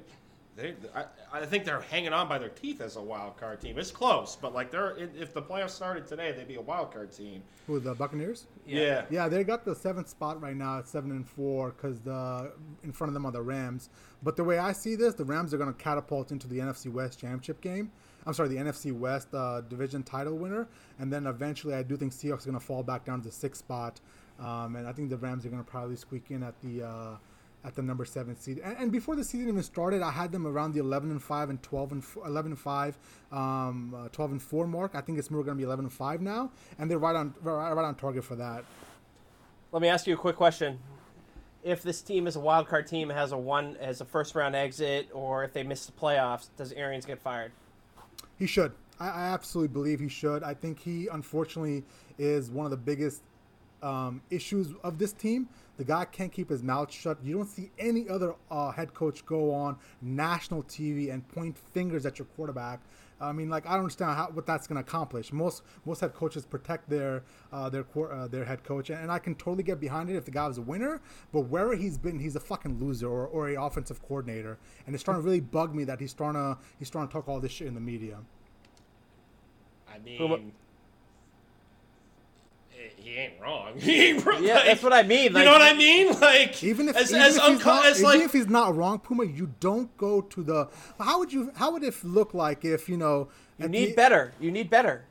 they, 0.60 0.74
I, 0.94 1.04
I 1.32 1.46
think 1.46 1.64
they're 1.64 1.80
hanging 1.80 2.12
on 2.12 2.28
by 2.28 2.38
their 2.38 2.48
teeth 2.48 2.80
as 2.80 2.96
a 2.96 3.02
wild 3.02 3.36
card 3.36 3.60
team. 3.60 3.78
It's 3.78 3.90
close, 3.90 4.36
but 4.36 4.52
like 4.52 4.70
they're 4.70 4.96
if 4.96 5.32
the 5.32 5.42
playoffs 5.42 5.70
started 5.70 6.06
today, 6.06 6.32
they'd 6.32 6.48
be 6.48 6.56
a 6.56 6.60
wild 6.60 6.92
card 6.92 7.12
team. 7.12 7.42
Who 7.66 7.80
the 7.80 7.94
Buccaneers? 7.94 8.46
Yeah. 8.66 9.04
Yeah, 9.10 9.28
they 9.28 9.44
got 9.44 9.64
the 9.64 9.74
seventh 9.74 10.08
spot 10.08 10.40
right 10.40 10.56
now 10.56 10.78
at 10.78 10.88
seven 10.88 11.10
and 11.12 11.26
four 11.26 11.70
because 11.70 12.00
the 12.00 12.52
in 12.84 12.92
front 12.92 13.08
of 13.08 13.14
them 13.14 13.24
are 13.26 13.32
the 13.32 13.42
Rams. 13.42 13.88
But 14.22 14.36
the 14.36 14.44
way 14.44 14.58
I 14.58 14.72
see 14.72 14.96
this, 14.96 15.14
the 15.14 15.24
Rams 15.24 15.54
are 15.54 15.58
going 15.58 15.72
to 15.72 15.78
catapult 15.78 16.30
into 16.30 16.46
the 16.46 16.58
NFC 16.58 16.92
West 16.92 17.18
championship 17.18 17.60
game. 17.60 17.90
I'm 18.26 18.34
sorry, 18.34 18.50
the 18.50 18.56
NFC 18.56 18.92
West 18.92 19.28
uh, 19.32 19.62
division 19.62 20.02
title 20.02 20.36
winner, 20.36 20.68
and 20.98 21.10
then 21.10 21.26
eventually 21.26 21.74
I 21.74 21.82
do 21.82 21.96
think 21.96 22.12
Seahawks 22.12 22.42
are 22.42 22.50
going 22.50 22.58
to 22.58 22.64
fall 22.64 22.82
back 22.82 23.06
down 23.06 23.22
to 23.22 23.28
the 23.28 23.34
sixth 23.34 23.60
spot, 23.60 23.98
um, 24.38 24.76
and 24.76 24.86
I 24.86 24.92
think 24.92 25.08
the 25.08 25.16
Rams 25.16 25.46
are 25.46 25.48
going 25.48 25.64
to 25.64 25.70
probably 25.70 25.96
squeak 25.96 26.30
in 26.30 26.42
at 26.42 26.54
the. 26.60 26.86
Uh, 26.86 27.16
at 27.64 27.74
the 27.74 27.82
number 27.82 28.04
seven 28.04 28.36
seed. 28.36 28.60
And, 28.64 28.76
and, 28.78 28.92
before 28.92 29.16
the 29.16 29.24
season 29.24 29.48
even 29.48 29.62
started, 29.62 30.02
I 30.02 30.10
had 30.10 30.32
them 30.32 30.46
around 30.46 30.72
the 30.72 30.80
11 30.80 31.10
and 31.10 31.22
5 31.22 31.50
and 31.50 31.62
12 31.62 31.92
and 31.92 32.04
11 32.24 32.52
and 32.52 32.58
5, 32.58 32.98
um, 33.32 33.94
uh, 33.94 34.08
12 34.08 34.32
and 34.32 34.42
4 34.42 34.66
mark. 34.66 34.92
I 34.94 35.00
think 35.00 35.18
it's 35.18 35.30
more 35.30 35.42
going 35.42 35.56
to 35.56 35.60
be 35.60 35.64
11 35.64 35.84
and 35.84 35.92
5 35.92 36.22
now, 36.22 36.50
and 36.78 36.90
they're 36.90 36.98
right 36.98 37.16
on 37.16 37.34
right, 37.42 37.72
right 37.72 37.84
on 37.84 37.94
target 37.96 38.24
for 38.24 38.36
that. 38.36 38.64
Let 39.72 39.82
me 39.82 39.88
ask 39.88 40.06
you 40.06 40.14
a 40.14 40.16
quick 40.16 40.36
question. 40.36 40.78
If 41.62 41.82
this 41.82 42.00
team 42.00 42.26
is 42.26 42.36
a 42.36 42.40
wild 42.40 42.68
card 42.68 42.86
team, 42.86 43.10
has 43.10 43.32
a 43.32 43.36
one 43.36 43.76
as 43.76 44.00
a 44.00 44.06
first 44.06 44.34
round 44.34 44.56
exit, 44.56 45.08
or 45.12 45.44
if 45.44 45.52
they 45.52 45.62
miss 45.62 45.84
the 45.84 45.92
playoffs, 45.92 46.48
does 46.56 46.72
Arians 46.72 47.04
get 47.04 47.20
fired? 47.20 47.52
He 48.38 48.46
should. 48.46 48.72
I, 48.98 49.08
I 49.08 49.22
absolutely 49.32 49.72
believe 49.72 50.00
he 50.00 50.08
should. 50.08 50.42
I 50.42 50.54
think 50.54 50.78
he, 50.80 51.08
unfortunately, 51.08 51.84
is 52.18 52.50
one 52.50 52.64
of 52.64 52.70
the 52.70 52.78
biggest 52.78 53.22
um, 53.82 54.22
issues 54.30 54.74
of 54.82 54.98
this 54.98 55.12
team. 55.12 55.48
The 55.76 55.84
guy 55.84 56.04
can't 56.04 56.30
keep 56.30 56.50
his 56.50 56.62
mouth 56.62 56.92
shut. 56.92 57.18
You 57.24 57.36
don't 57.36 57.48
see 57.48 57.70
any 57.78 58.08
other 58.08 58.34
uh, 58.50 58.70
head 58.70 58.92
coach 58.92 59.24
go 59.24 59.52
on 59.52 59.76
national 60.02 60.62
TV 60.64 61.12
and 61.12 61.26
point 61.28 61.56
fingers 61.56 62.04
at 62.04 62.18
your 62.18 62.26
quarterback. 62.36 62.80
I 63.20 63.32
mean, 63.32 63.50
like 63.50 63.66
I 63.66 63.70
don't 63.70 63.80
understand 63.80 64.16
how, 64.16 64.30
what 64.32 64.46
that's 64.46 64.66
going 64.66 64.82
to 64.82 64.88
accomplish. 64.88 65.32
Most 65.32 65.62
most 65.84 66.00
head 66.00 66.14
coaches 66.14 66.46
protect 66.46 66.88
their 66.88 67.22
uh, 67.52 67.68
their 67.68 67.84
uh, 67.94 68.28
their 68.28 68.44
head 68.44 68.64
coach, 68.64 68.88
and 68.90 69.12
I 69.12 69.18
can 69.18 69.34
totally 69.34 69.62
get 69.62 69.78
behind 69.78 70.08
it 70.08 70.16
if 70.16 70.24
the 70.24 70.30
guy 70.30 70.48
was 70.48 70.58
a 70.58 70.62
winner. 70.62 71.02
But 71.32 71.42
wherever 71.42 71.76
he's 71.76 71.98
been, 71.98 72.18
he's 72.18 72.36
a 72.36 72.40
fucking 72.40 72.80
loser 72.80 73.08
or, 73.08 73.26
or 73.26 73.50
a 73.50 73.62
offensive 73.62 74.02
coordinator, 74.02 74.58
and 74.86 74.94
it's 74.94 75.02
starting 75.02 75.22
to 75.22 75.26
really 75.26 75.40
bug 75.40 75.74
me 75.74 75.84
that 75.84 76.00
he's 76.00 76.10
starting 76.10 76.40
to 76.40 76.58
he's 76.78 76.88
starting 76.88 77.08
to 77.08 77.12
talk 77.12 77.28
all 77.28 77.40
this 77.40 77.52
shit 77.52 77.66
in 77.66 77.74
the 77.74 77.80
media. 77.80 78.18
I 79.92 79.98
mean, 79.98 80.52
he 82.96 83.10
ain't 83.14 83.40
wrong. 83.40 83.72
He 83.78 84.08
ain't 84.08 84.24
wrong. 84.24 84.42
Yeah, 84.42 84.54
like, 84.54 84.64
that's 84.66 84.82
what 84.82 84.92
I 84.92 85.02
mean. 85.02 85.32
Like, 85.32 85.40
you 85.40 85.44
know 85.46 85.52
what 85.52 85.62
I 85.62 85.74
mean? 85.74 86.20
Like 86.20 86.62
even 86.62 86.88
if 86.88 86.96
as, 86.96 87.10
even, 87.10 87.22
as 87.22 87.36
if, 87.36 87.44
he's 87.44 87.64
not, 87.64 87.86
as 87.86 88.00
even 88.00 88.10
like, 88.10 88.20
if 88.20 88.32
he's 88.32 88.48
not 88.48 88.76
wrong, 88.76 88.98
Puma, 88.98 89.24
you 89.24 89.54
don't 89.60 89.94
go 89.96 90.20
to 90.20 90.42
the. 90.42 90.68
How 90.98 91.18
would 91.18 91.32
you? 91.32 91.52
How 91.56 91.72
would 91.72 91.82
it 91.82 91.94
look 92.04 92.34
like 92.34 92.64
if 92.64 92.88
you 92.88 92.96
know? 92.96 93.28
You 93.58 93.68
need 93.68 93.90
the, 93.90 93.94
better. 93.94 94.32
You 94.40 94.50
need 94.50 94.70
better 94.70 95.04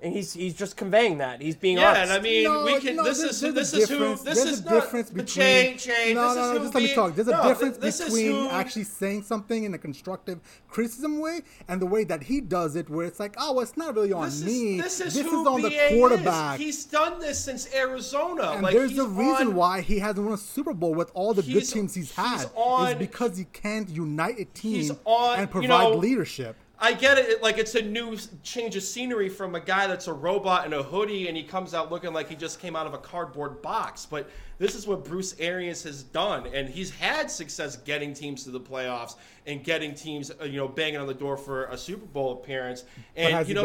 and 0.00 0.12
he's 0.12 0.32
he's 0.32 0.54
just 0.54 0.76
conveying 0.76 1.18
that 1.18 1.42
he's 1.42 1.56
being 1.56 1.78
yeah, 1.78 1.90
honest. 1.90 2.02
and 2.02 2.12
I 2.12 2.20
mean 2.20 2.44
no, 2.44 2.64
we 2.64 2.78
can. 2.80 2.96
No, 2.96 3.04
this 3.04 3.20
is 3.20 3.40
this 3.40 3.74
is 3.74 3.88
who 3.88 4.14
this 4.16 4.44
is 4.44 4.60
a 4.60 4.68
difference 4.68 5.10
between 5.10 5.26
change 5.26 5.84
change. 5.84 6.14
No, 6.14 6.34
no, 6.34 6.52
no. 6.52 6.58
Just 6.58 6.74
let 6.74 6.82
me 6.82 6.94
talk. 6.94 7.14
There's 7.14 7.28
a 7.28 7.42
difference 7.42 7.78
between 7.78 8.46
actually 8.48 8.84
saying 8.84 9.22
something 9.22 9.64
in 9.64 9.74
a 9.74 9.78
constructive 9.78 10.40
criticism 10.68 11.20
way 11.20 11.40
and 11.68 11.80
the 11.80 11.86
way 11.86 12.04
that 12.04 12.22
he 12.22 12.40
does 12.40 12.76
it, 12.76 12.88
where 12.88 13.06
it's 13.06 13.20
like, 13.20 13.34
oh, 13.38 13.52
well, 13.52 13.62
it's 13.62 13.76
not 13.76 13.94
really 13.94 14.12
on 14.12 14.26
this 14.26 14.42
me. 14.42 14.78
Is, 14.78 14.84
this 14.84 15.00
is, 15.00 15.14
this 15.14 15.26
is 15.26 15.46
on 15.46 15.62
the 15.62 15.88
quarterback. 15.90 16.60
Is. 16.60 16.66
He's 16.66 16.84
done 16.84 17.20
this 17.20 17.38
since 17.38 17.72
Arizona. 17.74 18.52
And 18.52 18.62
like, 18.62 18.74
there's 18.74 18.98
a 18.98 19.06
reason 19.06 19.48
on, 19.48 19.54
why 19.54 19.80
he 19.80 19.98
hasn't 19.98 20.24
won 20.24 20.34
a 20.34 20.38
Super 20.38 20.74
Bowl 20.74 20.94
with 20.94 21.10
all 21.14 21.34
the 21.34 21.42
good 21.42 21.68
teams 21.68 21.94
he's 21.94 22.14
had. 22.14 22.46
On, 22.54 22.88
is 22.88 22.94
because 22.94 23.36
he 23.36 23.44
can't 23.44 23.88
unite 23.88 24.38
a 24.38 24.44
team 24.44 24.90
and 25.06 25.50
provide 25.50 25.62
you 25.62 25.68
know, 25.68 25.90
leadership. 25.92 26.56
I 26.80 26.92
get 26.92 27.18
it. 27.18 27.42
Like 27.42 27.58
it's 27.58 27.74
a 27.74 27.82
new 27.82 28.16
change 28.42 28.76
of 28.76 28.82
scenery 28.82 29.28
from 29.28 29.54
a 29.54 29.60
guy 29.60 29.86
that's 29.86 30.06
a 30.06 30.12
robot 30.12 30.66
in 30.66 30.72
a 30.72 30.82
hoodie 30.82 31.28
and 31.28 31.36
he 31.36 31.42
comes 31.42 31.74
out 31.74 31.90
looking 31.90 32.12
like 32.12 32.28
he 32.28 32.36
just 32.36 32.60
came 32.60 32.76
out 32.76 32.86
of 32.86 32.94
a 32.94 32.98
cardboard 32.98 33.60
box. 33.62 34.06
But 34.06 34.30
this 34.58 34.74
is 34.74 34.86
what 34.86 35.04
Bruce 35.04 35.36
Arians 35.38 35.84
has 35.84 36.02
done, 36.02 36.48
and 36.52 36.68
he's 36.68 36.90
had 36.90 37.30
success 37.30 37.76
getting 37.76 38.12
teams 38.12 38.42
to 38.44 38.50
the 38.50 38.60
playoffs 38.60 39.14
and 39.46 39.62
getting 39.62 39.94
teams, 39.94 40.32
uh, 40.40 40.44
you 40.44 40.56
know, 40.56 40.66
banging 40.66 40.98
on 40.98 41.06
the 41.06 41.14
door 41.14 41.36
for 41.36 41.66
a 41.66 41.78
Super 41.78 42.06
Bowl 42.06 42.32
appearance. 42.32 42.84
And 43.14 43.32
you 43.48 43.54
know, 43.54 43.62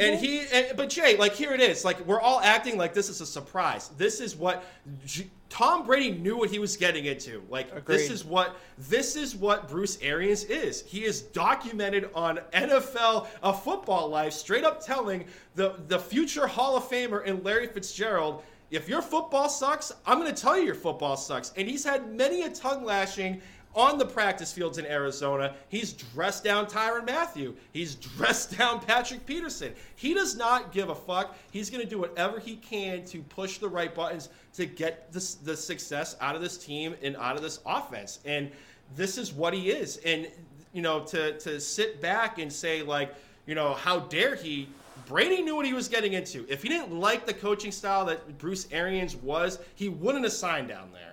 and 0.00 0.18
he, 0.18 0.40
and, 0.52 0.76
but 0.76 0.88
Jay, 0.90 1.16
like 1.16 1.34
here 1.34 1.52
it 1.52 1.60
is. 1.60 1.84
Like 1.84 2.04
we're 2.06 2.20
all 2.20 2.40
acting 2.40 2.76
like 2.76 2.92
this 2.92 3.08
is 3.08 3.20
a 3.20 3.26
surprise. 3.26 3.88
This 3.96 4.20
is 4.20 4.36
what. 4.36 4.64
G- 5.04 5.30
Tom 5.52 5.84
Brady 5.84 6.12
knew 6.12 6.38
what 6.38 6.48
he 6.48 6.58
was 6.58 6.78
getting 6.78 7.04
into. 7.04 7.42
Like 7.50 7.70
Agreed. 7.72 7.84
this 7.84 8.10
is 8.10 8.24
what 8.24 8.56
this 8.78 9.16
is 9.16 9.36
what 9.36 9.68
Bruce 9.68 9.98
Arians 10.00 10.44
is. 10.44 10.82
He 10.86 11.04
is 11.04 11.20
documented 11.20 12.08
on 12.14 12.38
NFL 12.54 13.26
a 13.42 13.52
football 13.52 14.08
life, 14.08 14.32
straight 14.32 14.64
up 14.64 14.82
telling 14.82 15.26
the 15.54 15.74
the 15.88 15.98
future 15.98 16.46
Hall 16.46 16.74
of 16.78 16.84
Famer 16.84 17.22
and 17.28 17.44
Larry 17.44 17.66
Fitzgerald, 17.66 18.42
if 18.70 18.88
your 18.88 19.02
football 19.02 19.50
sucks, 19.50 19.92
I'm 20.06 20.18
going 20.18 20.34
to 20.34 20.40
tell 20.40 20.56
you 20.56 20.64
your 20.64 20.74
football 20.74 21.18
sucks. 21.18 21.52
And 21.58 21.68
he's 21.68 21.84
had 21.84 22.10
many 22.14 22.44
a 22.44 22.48
tongue 22.48 22.82
lashing 22.82 23.42
on 23.74 23.98
the 23.98 24.04
practice 24.04 24.52
fields 24.52 24.78
in 24.78 24.86
Arizona. 24.86 25.54
He's 25.68 25.92
dressed 25.92 26.44
down 26.44 26.66
Tyrann 26.66 27.06
Mathieu. 27.06 27.54
He's 27.72 27.94
dressed 28.16 28.56
down 28.56 28.80
Patrick 28.80 29.24
Peterson. 29.26 29.72
He 29.96 30.14
does 30.14 30.36
not 30.36 30.72
give 30.72 30.90
a 30.90 30.94
fuck. 30.94 31.36
He's 31.50 31.70
going 31.70 31.82
to 31.82 31.88
do 31.88 31.98
whatever 31.98 32.38
he 32.38 32.56
can 32.56 33.04
to 33.06 33.22
push 33.22 33.58
the 33.58 33.68
right 33.68 33.94
buttons 33.94 34.28
to 34.54 34.66
get 34.66 35.12
this, 35.12 35.34
the 35.34 35.56
success 35.56 36.16
out 36.20 36.34
of 36.34 36.42
this 36.42 36.58
team 36.58 36.94
and 37.02 37.16
out 37.16 37.36
of 37.36 37.42
this 37.42 37.60
offense. 37.66 38.20
And 38.24 38.50
this 38.96 39.18
is 39.18 39.32
what 39.32 39.54
he 39.54 39.70
is. 39.70 39.98
And, 39.98 40.28
you 40.72 40.82
know, 40.82 41.00
to, 41.04 41.38
to 41.38 41.60
sit 41.60 42.00
back 42.00 42.38
and 42.38 42.52
say, 42.52 42.82
like, 42.82 43.14
you 43.46 43.54
know, 43.54 43.74
how 43.74 44.00
dare 44.00 44.34
he? 44.34 44.68
Brady 45.06 45.42
knew 45.42 45.56
what 45.56 45.66
he 45.66 45.72
was 45.72 45.88
getting 45.88 46.12
into. 46.12 46.46
If 46.48 46.62
he 46.62 46.68
didn't 46.68 46.92
like 46.92 47.26
the 47.26 47.34
coaching 47.34 47.72
style 47.72 48.04
that 48.06 48.38
Bruce 48.38 48.68
Arians 48.70 49.16
was, 49.16 49.58
he 49.74 49.88
wouldn't 49.88 50.24
have 50.24 50.32
signed 50.32 50.68
down 50.68 50.90
there. 50.92 51.11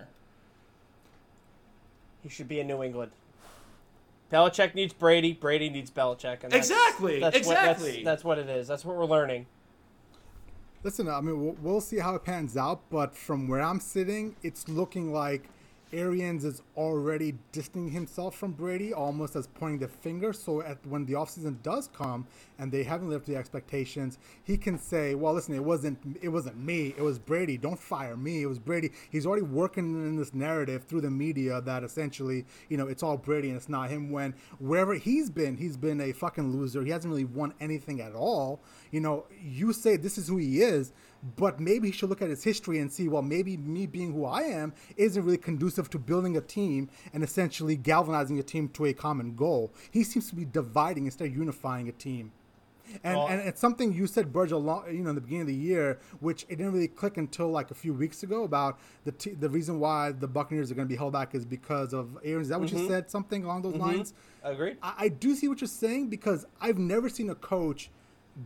He 2.21 2.29
should 2.29 2.47
be 2.47 2.59
in 2.59 2.67
New 2.67 2.83
England. 2.83 3.11
Belichick 4.31 4.75
needs 4.75 4.93
Brady. 4.93 5.33
Brady 5.33 5.69
needs 5.69 5.89
Belichick. 5.89 6.43
And 6.43 6.51
that's, 6.51 6.69
exactly. 6.69 7.19
That's 7.19 7.35
exactly. 7.35 7.89
What, 7.89 7.93
that's, 7.95 8.03
that's 8.03 8.23
what 8.23 8.37
it 8.37 8.49
is. 8.49 8.67
That's 8.67 8.85
what 8.85 8.95
we're 8.95 9.05
learning. 9.05 9.47
Listen, 10.83 11.09
I 11.09 11.19
mean, 11.19 11.43
we'll, 11.43 11.57
we'll 11.61 11.81
see 11.81 11.97
how 11.97 12.15
it 12.15 12.23
pans 12.23 12.55
out, 12.55 12.81
but 12.89 13.15
from 13.15 13.47
where 13.47 13.61
I'm 13.61 13.79
sitting, 13.79 14.35
it's 14.43 14.69
looking 14.69 15.11
like 15.11 15.49
Arians 15.91 16.45
is 16.45 16.61
already 16.77 17.35
distancing 17.51 17.91
himself 17.91 18.35
from 18.35 18.51
Brady, 18.51 18.93
almost 18.93 19.35
as 19.35 19.47
pointing 19.47 19.79
the 19.79 19.87
finger. 19.87 20.33
So 20.33 20.61
at, 20.61 20.85
when 20.85 21.05
the 21.05 21.13
offseason 21.13 21.61
does 21.63 21.87
come 21.87 22.27
and 22.57 22.71
they 22.71 22.83
haven't 22.83 23.09
lived 23.09 23.25
to 23.25 23.31
the 23.31 23.37
expectations, 23.37 24.19
he 24.43 24.57
can 24.57 24.77
say, 24.77 25.15
"Well, 25.15 25.33
listen, 25.33 25.55
it 25.55 25.63
wasn't 25.63 25.97
it 26.21 26.29
wasn't 26.29 26.57
me. 26.57 26.93
It 26.97 27.01
was 27.01 27.17
Brady. 27.17 27.57
Don't 27.57 27.79
fire 27.79 28.15
me. 28.15 28.43
It 28.43 28.47
was 28.47 28.59
Brady." 28.59 28.91
He's 29.09 29.25
already 29.25 29.43
working 29.43 29.85
in 29.95 30.15
this 30.15 30.33
narrative 30.33 30.83
through 30.83 31.01
the 31.01 31.11
media 31.11 31.61
that 31.61 31.83
essentially, 31.83 32.45
you 32.69 32.77
know, 32.77 32.87
it's 32.87 33.03
all 33.03 33.17
Brady 33.17 33.49
and 33.49 33.57
it's 33.57 33.69
not 33.69 33.89
him. 33.89 34.11
When 34.11 34.35
wherever 34.59 34.93
he's 34.93 35.29
been, 35.29 35.57
he's 35.57 35.77
been 35.77 36.01
a 36.01 36.11
fucking 36.11 36.51
loser. 36.55 36.83
He 36.83 36.91
hasn't 36.91 37.11
really 37.11 37.25
won 37.25 37.53
anything 37.59 38.01
at 38.01 38.13
all. 38.13 38.61
You 38.91 39.01
know, 39.01 39.25
you 39.41 39.73
say 39.73 39.97
this 39.97 40.17
is 40.17 40.27
who 40.27 40.37
he 40.37 40.61
is 40.61 40.93
but 41.35 41.59
maybe 41.59 41.87
he 41.87 41.93
should 41.93 42.09
look 42.09 42.21
at 42.21 42.29
his 42.29 42.43
history 42.43 42.79
and 42.79 42.91
see, 42.91 43.07
well, 43.07 43.21
maybe 43.21 43.57
me 43.57 43.85
being 43.87 44.13
who 44.13 44.25
I 44.25 44.43
am 44.43 44.73
isn't 44.95 45.23
really 45.23 45.37
conducive 45.37 45.89
to 45.91 45.99
building 45.99 46.37
a 46.37 46.41
team 46.41 46.89
and 47.13 47.23
essentially 47.23 47.75
galvanizing 47.75 48.39
a 48.39 48.43
team 48.43 48.69
to 48.69 48.85
a 48.85 48.93
common 48.93 49.35
goal. 49.35 49.73
He 49.91 50.03
seems 50.03 50.29
to 50.29 50.35
be 50.35 50.45
dividing 50.45 51.05
instead 51.05 51.27
of 51.27 51.35
unifying 51.35 51.89
a 51.89 51.91
team. 51.91 52.31
And, 53.03 53.17
well, 53.17 53.27
and 53.27 53.41
it's 53.41 53.61
something 53.61 53.93
you 53.93 54.07
said, 54.07 54.33
Burge, 54.33 54.51
along, 54.51 54.85
you 54.87 55.03
know, 55.03 55.09
in 55.09 55.15
the 55.15 55.21
beginning 55.21 55.41
of 55.41 55.47
the 55.47 55.55
year, 55.55 55.99
which 56.21 56.43
it 56.49 56.55
didn't 56.55 56.71
really 56.71 56.87
click 56.87 57.17
until 57.17 57.49
like 57.49 57.69
a 57.69 57.75
few 57.75 57.93
weeks 57.93 58.23
ago 58.23 58.43
about 58.43 58.79
the 59.03 59.11
t- 59.11 59.35
the 59.35 59.49
reason 59.49 59.79
why 59.79 60.11
the 60.11 60.27
Buccaneers 60.27 60.71
are 60.71 60.75
going 60.75 60.87
to 60.87 60.91
be 60.91 60.97
held 60.97 61.13
back 61.13 61.35
is 61.35 61.45
because 61.45 61.93
of 61.93 62.17
Aaron. 62.23 62.41
Is 62.41 62.49
that 62.49 62.59
what 62.59 62.69
mm-hmm. 62.69 62.79
you 62.79 62.87
said? 62.87 63.11
Something 63.11 63.43
along 63.43 63.61
those 63.61 63.73
mm-hmm. 63.73 63.83
lines? 63.83 64.13
Agreed. 64.43 64.77
I, 64.81 64.93
I 64.97 65.07
do 65.09 65.35
see 65.35 65.47
what 65.47 65.61
you're 65.61 65.67
saying 65.67 66.09
because 66.09 66.45
I've 66.59 66.79
never 66.79 67.09
seen 67.09 67.29
a 67.29 67.35
coach 67.35 67.91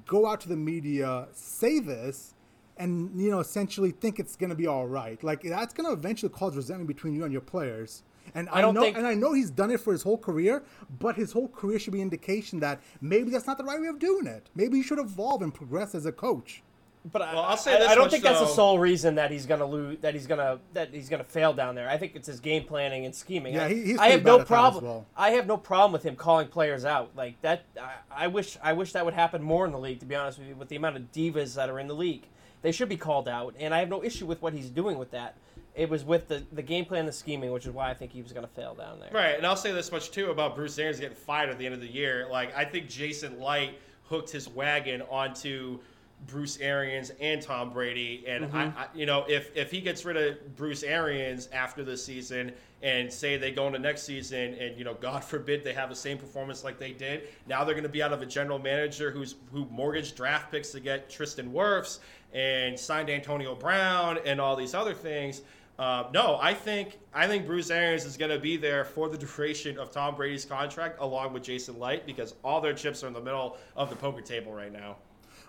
go 0.05 0.27
out 0.27 0.41
to 0.41 0.49
the 0.49 0.55
media, 0.55 1.27
say 1.33 1.79
this, 1.79 2.33
and 2.77 3.19
you 3.19 3.29
know 3.29 3.39
essentially 3.39 3.91
think 3.91 4.19
it's 4.19 4.35
going 4.35 4.49
to 4.49 4.55
be 4.55 4.67
all 4.67 4.87
right. 4.87 5.21
Like 5.23 5.41
that's 5.43 5.73
going 5.73 5.87
to 5.87 5.93
eventually 5.93 6.31
cause 6.31 6.55
resentment 6.55 6.87
between 6.87 7.13
you 7.13 7.23
and 7.23 7.31
your 7.31 7.41
players. 7.41 8.03
And 8.35 8.49
I, 8.49 8.61
I 8.61 8.71
know, 8.71 8.81
think... 8.81 8.97
and 8.97 9.05
I 9.05 9.13
know 9.13 9.33
he's 9.33 9.51
done 9.51 9.69
it 9.69 9.79
for 9.79 9.91
his 9.91 10.01
whole 10.01 10.17
career, 10.17 10.63
but 10.99 11.15
his 11.15 11.31
whole 11.31 11.49
career 11.49 11.77
should 11.77 11.93
be 11.93 12.01
indication 12.01 12.59
that 12.61 12.81
maybe 13.01 13.29
that's 13.29 13.47
not 13.47 13.57
the 13.57 13.63
right 13.63 13.79
way 13.79 13.87
of 13.87 13.99
doing 13.99 14.27
it. 14.27 14.49
Maybe 14.55 14.77
he 14.77 14.83
should 14.83 14.99
evolve 14.99 15.41
and 15.41 15.53
progress 15.53 15.93
as 15.93 16.05
a 16.05 16.11
coach. 16.11 16.63
But 17.11 17.21
well, 17.21 17.39
I, 17.39 17.49
will 17.49 17.57
say 17.57 17.85
I, 17.85 17.91
I 17.91 17.95
don't 17.95 18.09
think 18.09 18.23
though. 18.23 18.29
that's 18.29 18.39
the 18.39 18.47
sole 18.47 18.79
reason 18.79 19.15
that 19.15 19.29
he's 19.29 19.45
gonna 19.45 19.65
lose. 19.65 19.97
That 19.99 20.13
he's 20.13 20.25
gonna 20.25 20.59
that 20.71 20.93
he's 20.93 21.09
gonna 21.09 21.25
fail 21.25 21.51
down 21.51 21.75
there. 21.75 21.89
I 21.89 21.97
think 21.97 22.15
it's 22.15 22.27
his 22.27 22.39
game 22.39 22.63
planning 22.63 23.05
and 23.05 23.13
scheming. 23.13 23.53
Yeah, 23.53 23.67
he, 23.67 23.83
he's 23.83 23.97
I 23.97 24.07
have 24.09 24.23
no 24.23 24.45
problem. 24.45 24.85
Well. 24.85 25.05
I 25.17 25.31
have 25.31 25.45
no 25.45 25.57
problem 25.57 25.91
with 25.91 26.03
him 26.03 26.15
calling 26.15 26.47
players 26.47 26.85
out 26.85 27.11
like 27.15 27.41
that. 27.41 27.65
I, 27.77 28.23
I 28.23 28.27
wish 28.27 28.57
I 28.63 28.71
wish 28.71 28.93
that 28.93 29.03
would 29.03 29.13
happen 29.13 29.43
more 29.43 29.65
in 29.65 29.73
the 29.73 29.79
league. 29.79 29.99
To 29.99 30.05
be 30.05 30.15
honest 30.15 30.39
with 30.39 30.47
you, 30.47 30.55
with 30.55 30.69
the 30.69 30.77
amount 30.77 30.95
of 30.95 31.11
divas 31.11 31.55
that 31.55 31.69
are 31.69 31.79
in 31.79 31.87
the 31.87 31.95
league. 31.95 32.27
They 32.64 32.72
should 32.72 32.90
be 32.90 32.98
called 32.98 33.27
out, 33.27 33.53
and 33.60 33.73
I 33.73 33.80
have 33.80 33.90
no 33.90 34.03
issue 34.03 34.26
with 34.26 34.41
what 34.41 34.53
he's 34.53 34.69
doing 34.69 34.98
with 34.98 35.11
that. 35.11 35.35
it 35.76 35.90
was 35.90 36.03
with 36.03 36.27
the, 36.30 36.44
the 36.53 36.61
game 36.61 36.85
plan, 36.85 37.02
and 37.02 37.07
the 37.10 37.14
scheming, 37.14 37.52
which 37.52 37.65
is 37.65 37.73
why 37.73 37.90
I 37.90 37.94
think 37.94 38.11
he 38.11 38.22
was 38.22 38.31
going 38.31 38.48
to 38.48 38.53
fail 38.53 38.73
down 38.73 38.99
there. 38.99 39.10
Right, 39.11 39.35
and 39.35 39.45
I'll 39.45 39.56
say 39.56 39.72
this 39.72 39.91
much 39.91 40.11
too 40.11 40.31
about 40.31 40.56
Bruce 40.56 40.80
Arians 40.80 40.99
getting 40.99 41.15
fired 41.15 41.49
at 41.49 41.57
the 41.60 41.65
end 41.65 41.76
of 41.76 41.81
the 41.81 41.91
year. 41.91 42.27
Like 42.31 42.56
I 42.56 42.64
think 42.64 42.88
Jason 42.88 43.40
Licht 43.40 43.76
hooked 44.06 44.30
his 44.30 44.48
wagon 44.48 45.02
onto 45.03 45.80
Bruce 46.27 46.57
Arians 46.60 47.11
and 47.19 47.41
Tom 47.41 47.72
Brady, 47.72 48.23
and 48.27 48.45
mm-hmm. 48.45 48.56
I, 48.56 48.64
I, 48.65 48.88
you 48.95 49.06
know, 49.06 49.26
if 49.27 49.56
if 49.56 49.72
he 49.72 49.81
gets 49.81 50.06
rid 50.06 50.15
of 50.15 50.56
Bruce 50.56 50.84
Arians 50.84 51.49
after 51.52 51.84
this 51.84 52.06
season, 52.06 52.53
and 52.81 53.11
say 53.11 53.38
they 53.38 53.52
go 53.52 53.68
into 53.68 53.80
next 53.80 54.03
season, 54.03 54.53
and 54.56 54.77
you 54.77 54.84
know, 54.84 54.94
God 54.94 55.23
forbid 55.23 55.64
they 55.64 55.73
have 55.73 55.90
the 55.90 55.95
same 55.95 56.18
performance 56.18 56.64
like 56.64 56.77
they 56.77 56.91
did, 56.91 57.30
now 57.48 57.64
they're 57.64 57.76
going 57.76 57.84
to 57.84 57.90
be 57.90 58.03
out 58.03 58.14
of 58.14 58.22
a 58.22 58.26
general 58.26 58.60
manager 58.60 59.11
who's 59.11 59.35
who 59.52 59.65
mortgaged 59.72 60.15
draft 60.15 60.52
picks 60.52 60.72
to 60.72 60.80
get 60.80 61.10
Tristan 61.10 61.52
Wirfs 61.52 61.99
and 62.34 62.80
signed 62.80 63.10
Antonio 63.10 63.55
Brown 63.55 64.19
and 64.26 64.41
all 64.41 64.55
these 64.55 64.73
other 64.73 64.93
things. 64.93 65.41
Uh, 65.80 66.03
no, 66.14 66.38
I 66.39 66.53
think 66.53 66.99
I 67.14 67.27
think 67.27 67.47
Bruce 67.47 67.72
Arians 67.72 68.05
is 68.05 68.15
going 68.15 68.31
to 68.31 68.39
be 68.39 68.57
there 68.57 68.85
for 68.85 69.10
the 69.10 69.18
duration 69.26 69.77
of 69.80 69.91
Tom 69.91 70.15
Brady's 70.15 70.45
contract, 70.45 70.99
along 70.99 71.34
with 71.34 71.43
Jason 71.43 71.80
Licht, 71.80 72.05
because 72.05 72.35
all 72.43 72.61
their 72.61 72.73
chips 72.73 73.03
are 73.03 73.07
in 73.07 73.14
the 73.14 73.22
middle 73.22 73.57
of 73.76 73.89
the 73.89 73.95
poker 73.95 74.22
table 74.22 74.53
right 74.53 74.72
now. 74.72 74.97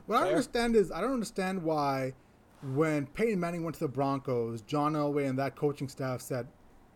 What 0.07 0.19
Fair. 0.19 0.27
I 0.27 0.29
understand 0.31 0.77
is 0.77 0.91
I 0.91 1.01
don't 1.01 1.13
understand 1.13 1.63
why 1.63 2.15
when 2.75 3.07
Peyton 3.09 3.39
Manning 3.39 3.65
went 3.65 3.75
to 3.75 3.81
the 3.81 3.89
Broncos, 3.89 4.63
John 4.63 4.95
Elway 4.95 5.29
and 5.29 5.39
that 5.39 5.57
coaching 5.57 5.89
staff 5.89 6.23
said, 6.23 6.47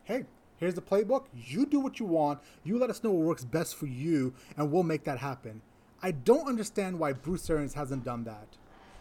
"Hey, 0.05 0.25
here's 0.57 0.75
the 0.75 0.83
playbook. 0.83 1.27
You 1.35 1.67
do 1.67 1.81
what 1.81 2.01
you 2.01 2.07
want. 2.07 2.41
You 2.65 2.79
let 2.79 2.89
us 2.89 3.05
know 3.05 3.11
what 3.11 3.27
works 3.27 3.45
best 3.45 3.77
for 3.77 3.87
you, 3.87 4.33
and 4.57 4.73
we'll 4.73 4.85
make 4.85 5.05
that 5.05 5.19
happen." 5.19 5.61
I 6.03 6.13
don't 6.13 6.49
understand 6.49 6.99
why 6.99 7.13
Bruce 7.13 7.51
Arians 7.51 7.75
hasn't 7.75 8.05
done 8.05 8.25
that. 8.25 8.57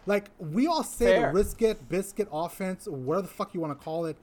Like 0.08 0.30
we 0.38 0.66
all 0.66 0.82
say 0.82 1.16
Fair. 1.16 1.26
the 1.26 1.34
risk 1.34 1.60
it, 1.60 1.86
biscuit 1.86 2.28
offense, 2.32 2.88
whatever 2.88 3.26
the 3.26 3.28
fuck 3.28 3.52
you 3.52 3.60
want 3.60 3.78
to 3.78 3.84
call 3.84 4.06
it. 4.06 4.16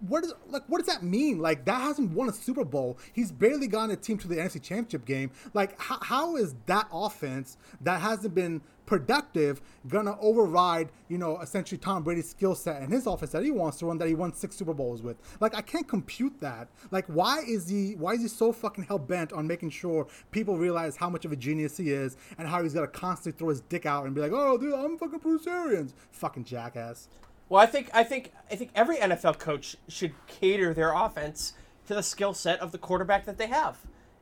What 0.00 0.24
is 0.24 0.32
like? 0.48 0.62
What 0.68 0.78
does 0.78 0.86
that 0.86 1.02
mean? 1.02 1.38
Like 1.38 1.64
that 1.66 1.80
hasn't 1.80 2.12
won 2.12 2.28
a 2.28 2.32
Super 2.32 2.64
Bowl. 2.64 2.98
He's 3.12 3.30
barely 3.30 3.66
gotten 3.66 3.90
a 3.90 3.96
team 3.96 4.18
to 4.18 4.28
the 4.28 4.36
NFC 4.36 4.62
Championship 4.62 5.04
game. 5.04 5.30
Like 5.52 5.78
how, 5.80 5.98
how 6.00 6.36
is 6.36 6.54
that 6.66 6.88
offense 6.92 7.58
that 7.82 8.00
hasn't 8.00 8.34
been 8.34 8.62
productive 8.86 9.60
gonna 9.88 10.16
override, 10.20 10.90
you 11.08 11.18
know, 11.18 11.38
essentially 11.40 11.76
Tom 11.76 12.02
Brady's 12.02 12.30
skill 12.30 12.54
set 12.54 12.80
and 12.80 12.92
his 12.92 13.06
offense 13.06 13.32
that 13.32 13.42
he 13.42 13.50
wants 13.50 13.78
to 13.78 13.86
run 13.86 13.98
that 13.98 14.08
he 14.08 14.14
won 14.14 14.32
six 14.32 14.56
Super 14.56 14.72
Bowls 14.72 15.02
with. 15.02 15.16
Like 15.40 15.54
I 15.54 15.60
can't 15.60 15.86
compute 15.86 16.40
that. 16.40 16.68
Like 16.90 17.06
why 17.06 17.40
is 17.46 17.68
he 17.68 17.94
why 17.96 18.12
is 18.12 18.22
he 18.22 18.28
so 18.28 18.52
fucking 18.52 18.84
hell 18.84 18.98
bent 18.98 19.32
on 19.32 19.46
making 19.46 19.70
sure 19.70 20.06
people 20.30 20.56
realize 20.56 20.96
how 20.96 21.10
much 21.10 21.24
of 21.24 21.32
a 21.32 21.36
genius 21.36 21.76
he 21.76 21.90
is 21.90 22.16
and 22.38 22.48
how 22.48 22.62
he's 22.62 22.74
gonna 22.74 22.86
constantly 22.86 23.36
throw 23.36 23.48
his 23.50 23.60
dick 23.62 23.84
out 23.84 24.06
and 24.06 24.14
be 24.14 24.20
like, 24.20 24.32
oh 24.32 24.56
dude, 24.56 24.72
I'm 24.72 24.96
fucking 24.96 25.18
Bruce 25.18 25.46
Arians. 25.46 25.92
Fucking 26.12 26.44
jackass. 26.44 27.08
Well, 27.48 27.62
I 27.62 27.66
think 27.66 27.90
I 27.94 28.02
think 28.02 28.32
I 28.50 28.56
think 28.56 28.70
every 28.74 28.96
NFL 28.96 29.38
coach 29.38 29.76
should 29.88 30.14
cater 30.26 30.74
their 30.74 30.92
offense 30.92 31.54
to 31.86 31.94
the 31.94 32.02
skill 32.02 32.34
set 32.34 32.58
of 32.60 32.72
the 32.72 32.78
quarterback 32.78 33.24
that 33.26 33.38
they 33.38 33.46
have. 33.46 33.78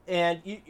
And 0.07 0.41
you, 0.45 0.61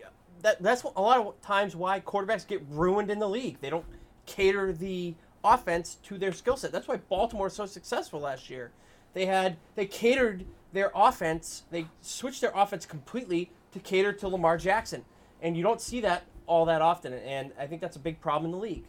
that 0.42 0.62
that's 0.62 0.82
a 0.82 1.00
lot 1.00 1.18
of 1.18 1.40
times 1.40 1.74
why 1.74 2.00
quarterbacks 2.00 2.46
get 2.46 2.62
ruined 2.68 3.10
in 3.10 3.18
the 3.18 3.28
league. 3.28 3.60
They 3.60 3.70
don't 3.70 3.84
cater 4.26 4.72
the 4.72 5.14
offense 5.42 5.96
to 6.04 6.16
their 6.16 6.32
skill 6.32 6.56
set. 6.56 6.70
That's 6.70 6.86
why 6.86 6.96
Baltimore 6.96 7.46
was 7.46 7.54
so 7.54 7.66
successful 7.66 8.20
last 8.20 8.48
year. 8.48 8.70
They 9.14 9.26
had 9.26 9.56
they 9.74 9.86
catered 9.86 10.44
their 10.72 10.92
offense. 10.94 11.64
They 11.70 11.86
switched 12.00 12.40
their 12.40 12.52
offense 12.54 12.86
completely 12.86 13.50
to 13.72 13.80
cater 13.80 14.12
to 14.12 14.28
Lamar 14.28 14.58
Jackson, 14.58 15.04
and 15.42 15.56
you 15.56 15.62
don't 15.64 15.80
see 15.80 16.00
that 16.02 16.24
all 16.46 16.64
that 16.66 16.82
often. 16.82 17.14
And 17.14 17.52
I 17.58 17.66
think 17.66 17.80
that's 17.80 17.96
a 17.96 18.00
big 18.00 18.20
problem 18.20 18.46
in 18.46 18.52
the 18.52 18.62
league. 18.62 18.84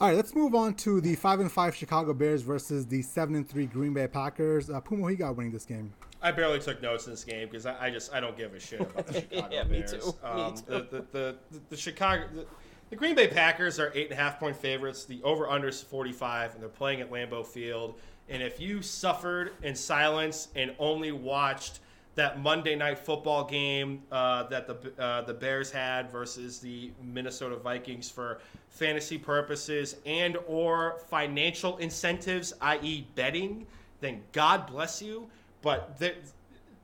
All 0.00 0.08
right, 0.08 0.16
let's 0.16 0.34
move 0.34 0.56
on 0.56 0.74
to 0.74 1.00
the 1.00 1.14
five 1.14 1.38
and 1.38 1.50
five 1.50 1.76
Chicago 1.76 2.12
Bears 2.12 2.42
versus 2.42 2.84
the 2.84 3.00
seven 3.00 3.36
and 3.36 3.48
three 3.48 3.66
Green 3.66 3.94
Bay 3.94 4.08
Packers. 4.08 4.68
Uh, 4.68 4.80
Puma, 4.80 5.06
who 5.06 5.14
got 5.14 5.36
winning 5.36 5.52
this 5.52 5.64
game? 5.64 5.92
I 6.20 6.32
barely 6.32 6.58
took 6.58 6.82
notes 6.82 7.06
in 7.06 7.12
this 7.12 7.22
game 7.22 7.48
because 7.48 7.64
I, 7.64 7.86
I, 7.86 7.90
just 7.90 8.12
I 8.12 8.18
don't 8.18 8.36
give 8.36 8.54
a 8.54 8.60
shit 8.60 8.80
about 8.80 9.06
the 9.06 9.12
Chicago 9.20 9.48
yeah, 9.52 9.62
Bears. 9.62 9.92
Me 9.92 10.00
too. 10.00 10.14
Um, 10.24 10.36
me 10.36 10.56
too. 10.56 10.62
The, 10.66 10.78
the, 10.90 11.04
the, 11.12 11.36
the, 11.70 11.76
Chicago 11.76 12.24
the, 12.34 12.44
the, 12.90 12.96
Green 12.96 13.14
Bay 13.14 13.28
Packers 13.28 13.78
are 13.78 13.92
eight 13.94 14.10
and 14.10 14.18
a 14.18 14.20
half 14.20 14.40
point 14.40 14.56
favorites. 14.56 15.04
The 15.04 15.22
over 15.22 15.48
under 15.48 15.68
is 15.68 15.80
forty 15.80 16.12
five, 16.12 16.54
and 16.54 16.62
they're 16.62 16.68
playing 16.68 17.00
at 17.00 17.12
Lambeau 17.12 17.46
Field. 17.46 17.94
And 18.28 18.42
if 18.42 18.58
you 18.58 18.82
suffered 18.82 19.52
in 19.62 19.76
silence 19.76 20.48
and 20.56 20.74
only 20.80 21.12
watched 21.12 21.78
that 22.14 22.40
Monday 22.40 22.76
night 22.76 22.98
football 22.98 23.44
game 23.44 24.02
uh, 24.12 24.44
that 24.44 24.66
the 24.66 25.02
uh, 25.02 25.22
the 25.22 25.34
Bears 25.34 25.70
had 25.70 26.10
versus 26.10 26.58
the 26.58 26.92
Minnesota 27.02 27.56
Vikings 27.56 28.10
for 28.10 28.40
fantasy 28.68 29.18
purposes 29.18 29.96
and 30.06 30.36
or 30.46 30.98
financial 31.08 31.76
incentives, 31.78 32.52
i.e., 32.60 33.06
betting, 33.14 33.66
then 34.00 34.22
God 34.32 34.66
bless 34.66 35.00
you. 35.02 35.28
But 35.62 35.98
the, 35.98 36.14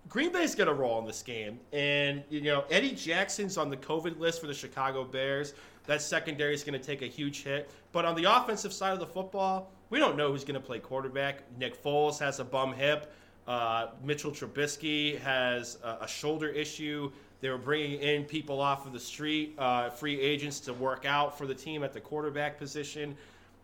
Green 0.09 0.33
Bay's 0.33 0.57
going 0.57 0.67
to 0.67 0.75
roll 0.75 0.99
in 0.99 1.07
this 1.07 1.23
game. 1.23 1.61
And, 1.73 2.25
you 2.31 2.41
know, 2.41 2.65
Eddie 2.69 2.97
Jackson's 2.97 3.57
on 3.57 3.71
the 3.71 3.77
COVID 3.77 4.19
list 4.19 4.41
for 4.41 4.49
the 4.49 4.55
Chicago 4.55 5.05
Bears. 5.05 5.55
That 5.87 6.03
secondary 6.03 6.53
is 6.53 6.65
going 6.65 6.79
to 6.79 6.85
take 6.85 7.03
a 7.03 7.07
huge 7.07 7.45
hit. 7.45 7.71
But 7.93 8.05
on 8.05 8.17
the 8.17 8.25
offensive 8.25 8.73
side 8.73 8.93
of 8.93 8.99
the 8.99 9.07
football, 9.07 9.71
we 9.89 10.01
don't 10.01 10.17
know 10.17 10.33
who's 10.33 10.43
going 10.45 10.61
to 10.61 10.67
play 10.67 10.81
quarterback. 10.81 11.43
Nick 11.59 11.81
Foles 11.81 12.19
has 12.19 12.41
a 12.41 12.45
bum 12.45 12.73
hip. 12.73 13.13
Uh, 13.47 13.89
Mitchell 14.05 14.31
Trubisky 14.31 15.19
has 15.21 15.79
a, 15.83 16.05
a, 16.05 16.09
shoulder 16.09 16.49
issue. 16.49 17.11
They 17.41 17.49
were 17.49 17.59
bringing 17.59 17.99
in 18.01 18.25
people 18.25 18.61
off 18.61 18.87
of 18.87 18.93
the 18.93 19.01
street, 19.01 19.55
uh, 19.59 19.91
free 19.91 20.21
agents 20.21 20.61
to 20.61 20.75
work 20.75 21.05
out 21.05 21.37
for 21.37 21.47
the 21.47 21.55
team 21.55 21.83
at 21.83 21.93
the 21.93 22.01
quarterback 22.01 22.59
position. 22.59 23.17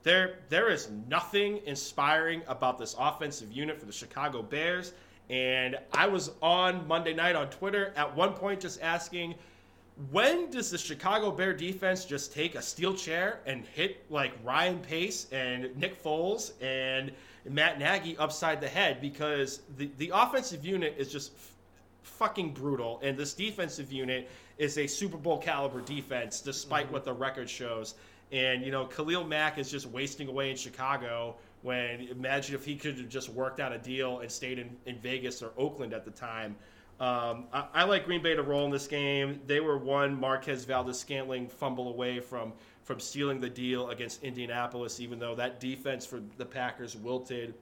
There, 0.02 0.38
there 0.48 0.70
is 0.70 0.90
nothing 1.08 1.60
inspiring 1.66 2.42
about 2.48 2.78
this 2.78 2.96
offensive 2.98 3.52
unit 3.52 3.78
for 3.78 3.86
the 3.86 3.92
Chicago 3.92 4.42
Bears. 4.42 4.92
And 5.28 5.76
I 5.92 6.06
was 6.06 6.30
on 6.40 6.86
Monday 6.86 7.12
night 7.12 7.36
on 7.36 7.50
Twitter 7.50 7.92
at 7.96 8.14
one 8.16 8.32
point 8.32 8.60
just 8.60 8.80
asking, 8.80 9.34
when 10.10 10.50
does 10.50 10.70
the 10.70 10.78
Chicago 10.78 11.30
Bear 11.30 11.52
defense 11.54 12.04
just 12.04 12.32
take 12.32 12.54
a 12.54 12.62
steel 12.62 12.94
chair 12.94 13.40
and 13.46 13.64
hit 13.64 14.04
like 14.10 14.32
Ryan 14.44 14.78
Pace 14.78 15.26
and 15.32 15.74
Nick 15.76 16.02
Foles 16.02 16.52
and 16.62 17.10
Matt 17.48 17.78
Nagy 17.78 18.16
upside 18.18 18.60
the 18.60 18.68
head? 18.68 19.00
Because 19.00 19.62
the, 19.76 19.90
the 19.98 20.10
offensive 20.14 20.64
unit 20.64 20.94
is 20.98 21.10
just 21.10 21.32
f- 21.34 21.52
fucking 22.02 22.52
brutal. 22.52 23.00
And 23.02 23.16
this 23.16 23.34
defensive 23.34 23.92
unit 23.92 24.28
is 24.58 24.78
a 24.78 24.86
Super 24.86 25.16
Bowl 25.16 25.38
caliber 25.38 25.80
defense, 25.80 26.40
despite 26.40 26.86
mm-hmm. 26.86 26.94
what 26.94 27.04
the 27.04 27.12
record 27.12 27.48
shows. 27.48 27.94
And, 28.32 28.64
you 28.64 28.72
know, 28.72 28.86
Khalil 28.86 29.24
Mack 29.24 29.58
is 29.58 29.70
just 29.70 29.86
wasting 29.86 30.28
away 30.28 30.50
in 30.50 30.56
Chicago 30.56 31.36
when 31.62 32.02
imagine 32.08 32.54
if 32.54 32.64
he 32.64 32.76
could 32.76 32.98
have 32.98 33.08
just 33.08 33.28
worked 33.28 33.60
out 33.60 33.72
a 33.72 33.78
deal 33.78 34.20
and 34.20 34.30
stayed 34.30 34.58
in, 34.58 34.76
in 34.86 34.98
Vegas 34.98 35.42
or 35.42 35.52
Oakland 35.56 35.92
at 35.92 36.04
the 36.04 36.10
time. 36.10 36.56
Um, 36.98 37.44
I, 37.52 37.66
I, 37.74 37.84
like 37.84 38.06
Green 38.06 38.22
Bay 38.22 38.34
to 38.34 38.42
roll 38.42 38.64
in 38.64 38.70
this 38.70 38.86
game. 38.86 39.40
They 39.46 39.60
were 39.60 39.76
one 39.76 40.18
Marquez 40.18 40.64
Valdes-Scantling 40.64 41.48
fumble 41.48 41.88
away 41.90 42.20
from 42.20 42.54
from 42.86 43.00
sealing 43.00 43.40
the 43.40 43.50
deal 43.50 43.90
against 43.90 44.22
Indianapolis, 44.22 45.00
even 45.00 45.18
though 45.18 45.34
that 45.34 45.58
defense 45.58 46.06
for 46.06 46.22
the 46.38 46.46
Packers 46.46 46.96
wilted 46.96 47.52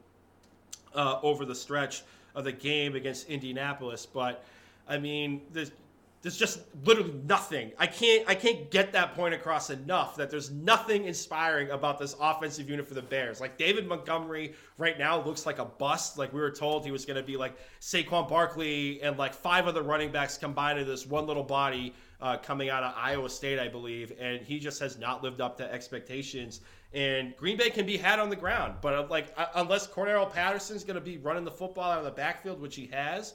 uh, 0.94 1.18
over 1.22 1.46
the 1.46 1.54
stretch 1.54 2.02
of 2.34 2.44
the 2.44 2.52
game 2.52 2.94
against 2.94 3.28
Indianapolis. 3.30 4.04
But 4.04 4.44
I 4.86 4.98
mean, 4.98 5.40
there's 5.50 5.72
there's 6.20 6.36
just 6.36 6.60
literally 6.84 7.14
nothing. 7.26 7.72
I 7.78 7.86
can't 7.86 8.28
I 8.28 8.34
can't 8.34 8.70
get 8.70 8.92
that 8.92 9.14
point 9.14 9.32
across 9.32 9.70
enough 9.70 10.16
that 10.16 10.30
there's 10.30 10.50
nothing 10.50 11.06
inspiring 11.06 11.70
about 11.70 11.98
this 11.98 12.14
offensive 12.20 12.68
unit 12.68 12.86
for 12.86 12.94
the 12.94 13.02
Bears. 13.02 13.40
Like 13.40 13.56
David 13.56 13.86
Montgomery 13.86 14.52
right 14.76 14.98
now 14.98 15.22
looks 15.22 15.46
like 15.46 15.58
a 15.58 15.64
bust. 15.64 16.18
Like 16.18 16.34
we 16.34 16.40
were 16.40 16.50
told 16.50 16.84
he 16.84 16.90
was 16.90 17.06
going 17.06 17.16
to 17.16 17.22
be 17.22 17.38
like 17.38 17.56
Saquon 17.80 18.28
Barkley 18.28 19.02
and 19.02 19.16
like 19.16 19.32
five 19.32 19.66
other 19.66 19.82
running 19.82 20.12
backs 20.12 20.36
combined 20.36 20.78
into 20.78 20.90
this 20.90 21.06
one 21.06 21.26
little 21.26 21.42
body 21.42 21.94
uh, 22.20 22.36
coming 22.38 22.70
out 22.70 22.82
of 22.82 22.94
Iowa 22.96 23.28
State, 23.28 23.58
I 23.58 23.68
believe, 23.68 24.12
and 24.18 24.40
he 24.42 24.58
just 24.58 24.80
has 24.80 24.98
not 24.98 25.22
lived 25.22 25.40
up 25.40 25.56
to 25.58 25.72
expectations. 25.72 26.60
And 26.92 27.36
Green 27.36 27.56
Bay 27.56 27.70
can 27.70 27.86
be 27.86 27.96
had 27.96 28.18
on 28.18 28.30
the 28.30 28.36
ground, 28.36 28.76
but 28.80 28.94
uh, 28.94 29.06
like 29.10 29.32
uh, 29.36 29.46
unless 29.56 29.86
Cordarrelle 29.86 30.32
Patterson's 30.32 30.84
going 30.84 30.94
to 30.94 31.00
be 31.00 31.18
running 31.18 31.44
the 31.44 31.50
football 31.50 31.90
out 31.90 31.98
of 31.98 32.04
the 32.04 32.10
backfield, 32.10 32.60
which 32.60 32.76
he 32.76 32.86
has. 32.92 33.34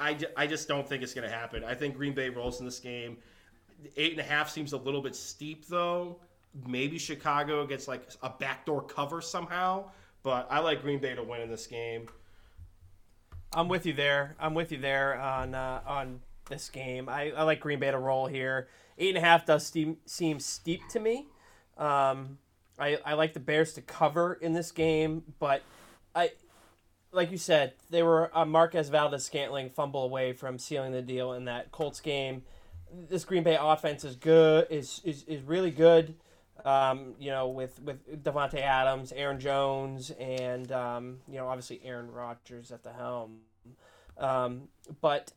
I, 0.00 0.18
I 0.36 0.46
just 0.48 0.66
don't 0.66 0.88
think 0.88 1.04
it's 1.04 1.14
going 1.14 1.28
to 1.28 1.32
happen. 1.32 1.62
I 1.62 1.72
think 1.74 1.96
Green 1.96 2.12
Bay 2.12 2.30
rolls 2.30 2.58
in 2.58 2.66
this 2.66 2.80
game. 2.80 3.16
Eight 3.96 4.10
and 4.10 4.20
a 4.20 4.24
half 4.24 4.50
seems 4.50 4.72
a 4.72 4.76
little 4.76 5.00
bit 5.00 5.14
steep, 5.14 5.68
though. 5.68 6.18
Maybe 6.66 6.98
Chicago 6.98 7.64
gets 7.64 7.86
like 7.86 8.02
a 8.22 8.30
backdoor 8.30 8.82
cover 8.82 9.20
somehow, 9.20 9.90
but 10.24 10.48
I 10.50 10.58
like 10.58 10.82
Green 10.82 10.98
Bay 10.98 11.14
to 11.14 11.22
win 11.22 11.42
in 11.42 11.48
this 11.48 11.68
game. 11.68 12.08
I'm 13.52 13.68
with 13.68 13.86
you 13.86 13.92
there. 13.92 14.34
I'm 14.40 14.54
with 14.54 14.72
you 14.72 14.78
there 14.78 15.18
on 15.18 15.54
uh, 15.54 15.80
on 15.86 16.20
this 16.48 16.68
game. 16.68 17.08
I, 17.08 17.32
I 17.32 17.42
like 17.42 17.60
Green 17.60 17.78
Bay 17.78 17.90
to 17.90 17.98
roll 17.98 18.26
here. 18.26 18.68
Eight 18.98 19.10
and 19.10 19.18
a 19.18 19.26
half 19.26 19.46
does 19.46 19.66
seem, 19.66 19.98
seem 20.06 20.40
steep 20.40 20.80
to 20.90 21.00
me. 21.00 21.26
Um, 21.76 22.38
I, 22.78 22.98
I 23.04 23.14
like 23.14 23.32
the 23.32 23.40
Bears 23.40 23.72
to 23.74 23.82
cover 23.82 24.34
in 24.34 24.52
this 24.52 24.72
game, 24.72 25.22
but 25.38 25.62
I 26.14 26.30
like 27.12 27.30
you 27.30 27.38
said, 27.38 27.72
they 27.90 28.02
were 28.02 28.30
a 28.34 28.44
Marquez 28.44 28.88
Valdes-Scantling 28.90 29.70
fumble 29.70 30.04
away 30.04 30.32
from 30.32 30.58
sealing 30.58 30.92
the 30.92 31.02
deal 31.02 31.32
in 31.32 31.46
that 31.46 31.72
Colts 31.72 32.00
game. 32.00 32.42
This 33.08 33.24
Green 33.24 33.42
Bay 33.42 33.56
offense 33.60 34.04
is 34.04 34.16
good, 34.16 34.66
is 34.70 35.00
is, 35.04 35.24
is 35.24 35.42
really 35.42 35.70
good. 35.70 36.14
Um, 36.64 37.14
you 37.18 37.30
know, 37.30 37.48
with 37.48 37.80
with 37.82 38.24
Davante 38.24 38.60
Adams, 38.60 39.12
Aaron 39.12 39.38
Jones, 39.38 40.10
and 40.18 40.70
um, 40.72 41.18
you 41.28 41.36
know, 41.36 41.48
obviously 41.48 41.80
Aaron 41.84 42.10
Rodgers 42.10 42.72
at 42.72 42.82
the 42.82 42.92
helm. 42.92 43.38
Um, 44.18 44.68
but 45.00 45.32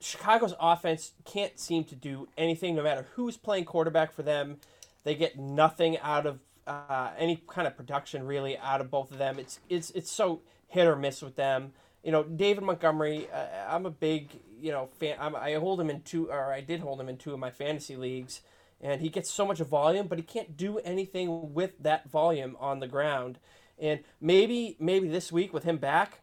Chicago's 0.00 0.54
offense 0.60 1.12
can't 1.24 1.58
seem 1.58 1.84
to 1.84 1.94
do 1.94 2.28
anything, 2.36 2.74
no 2.74 2.82
matter 2.82 3.06
who's 3.14 3.36
playing 3.36 3.64
quarterback 3.64 4.12
for 4.12 4.22
them. 4.22 4.58
They 5.04 5.14
get 5.14 5.38
nothing 5.38 5.98
out 5.98 6.26
of 6.26 6.40
uh, 6.66 7.10
any 7.16 7.42
kind 7.46 7.66
of 7.66 7.76
production 7.76 8.26
really 8.26 8.58
out 8.58 8.80
of 8.80 8.90
both 8.90 9.10
of 9.10 9.18
them. 9.18 9.38
It's 9.38 9.60
it's 9.68 9.90
it's 9.90 10.10
so 10.10 10.42
hit 10.68 10.86
or 10.86 10.96
miss 10.96 11.22
with 11.22 11.36
them. 11.36 11.72
You 12.02 12.12
know, 12.12 12.24
David 12.24 12.64
Montgomery. 12.64 13.28
Uh, 13.32 13.46
I'm 13.68 13.86
a 13.86 13.90
big 13.90 14.30
you 14.60 14.72
know 14.72 14.88
fan. 14.98 15.16
I'm, 15.20 15.34
I 15.34 15.54
hold 15.54 15.80
him 15.80 15.90
in 15.90 16.02
two, 16.02 16.30
or 16.30 16.52
I 16.52 16.60
did 16.60 16.80
hold 16.80 17.00
him 17.00 17.08
in 17.08 17.16
two 17.16 17.32
of 17.32 17.38
my 17.38 17.50
fantasy 17.50 17.96
leagues, 17.96 18.40
and 18.80 19.00
he 19.00 19.08
gets 19.08 19.30
so 19.30 19.46
much 19.46 19.58
volume, 19.58 20.06
but 20.08 20.18
he 20.18 20.24
can't 20.24 20.56
do 20.56 20.78
anything 20.78 21.54
with 21.54 21.78
that 21.80 22.10
volume 22.10 22.56
on 22.60 22.80
the 22.80 22.88
ground. 22.88 23.38
And 23.78 24.00
maybe 24.20 24.76
maybe 24.78 25.08
this 25.08 25.30
week 25.30 25.52
with 25.52 25.64
him 25.64 25.76
back, 25.78 26.20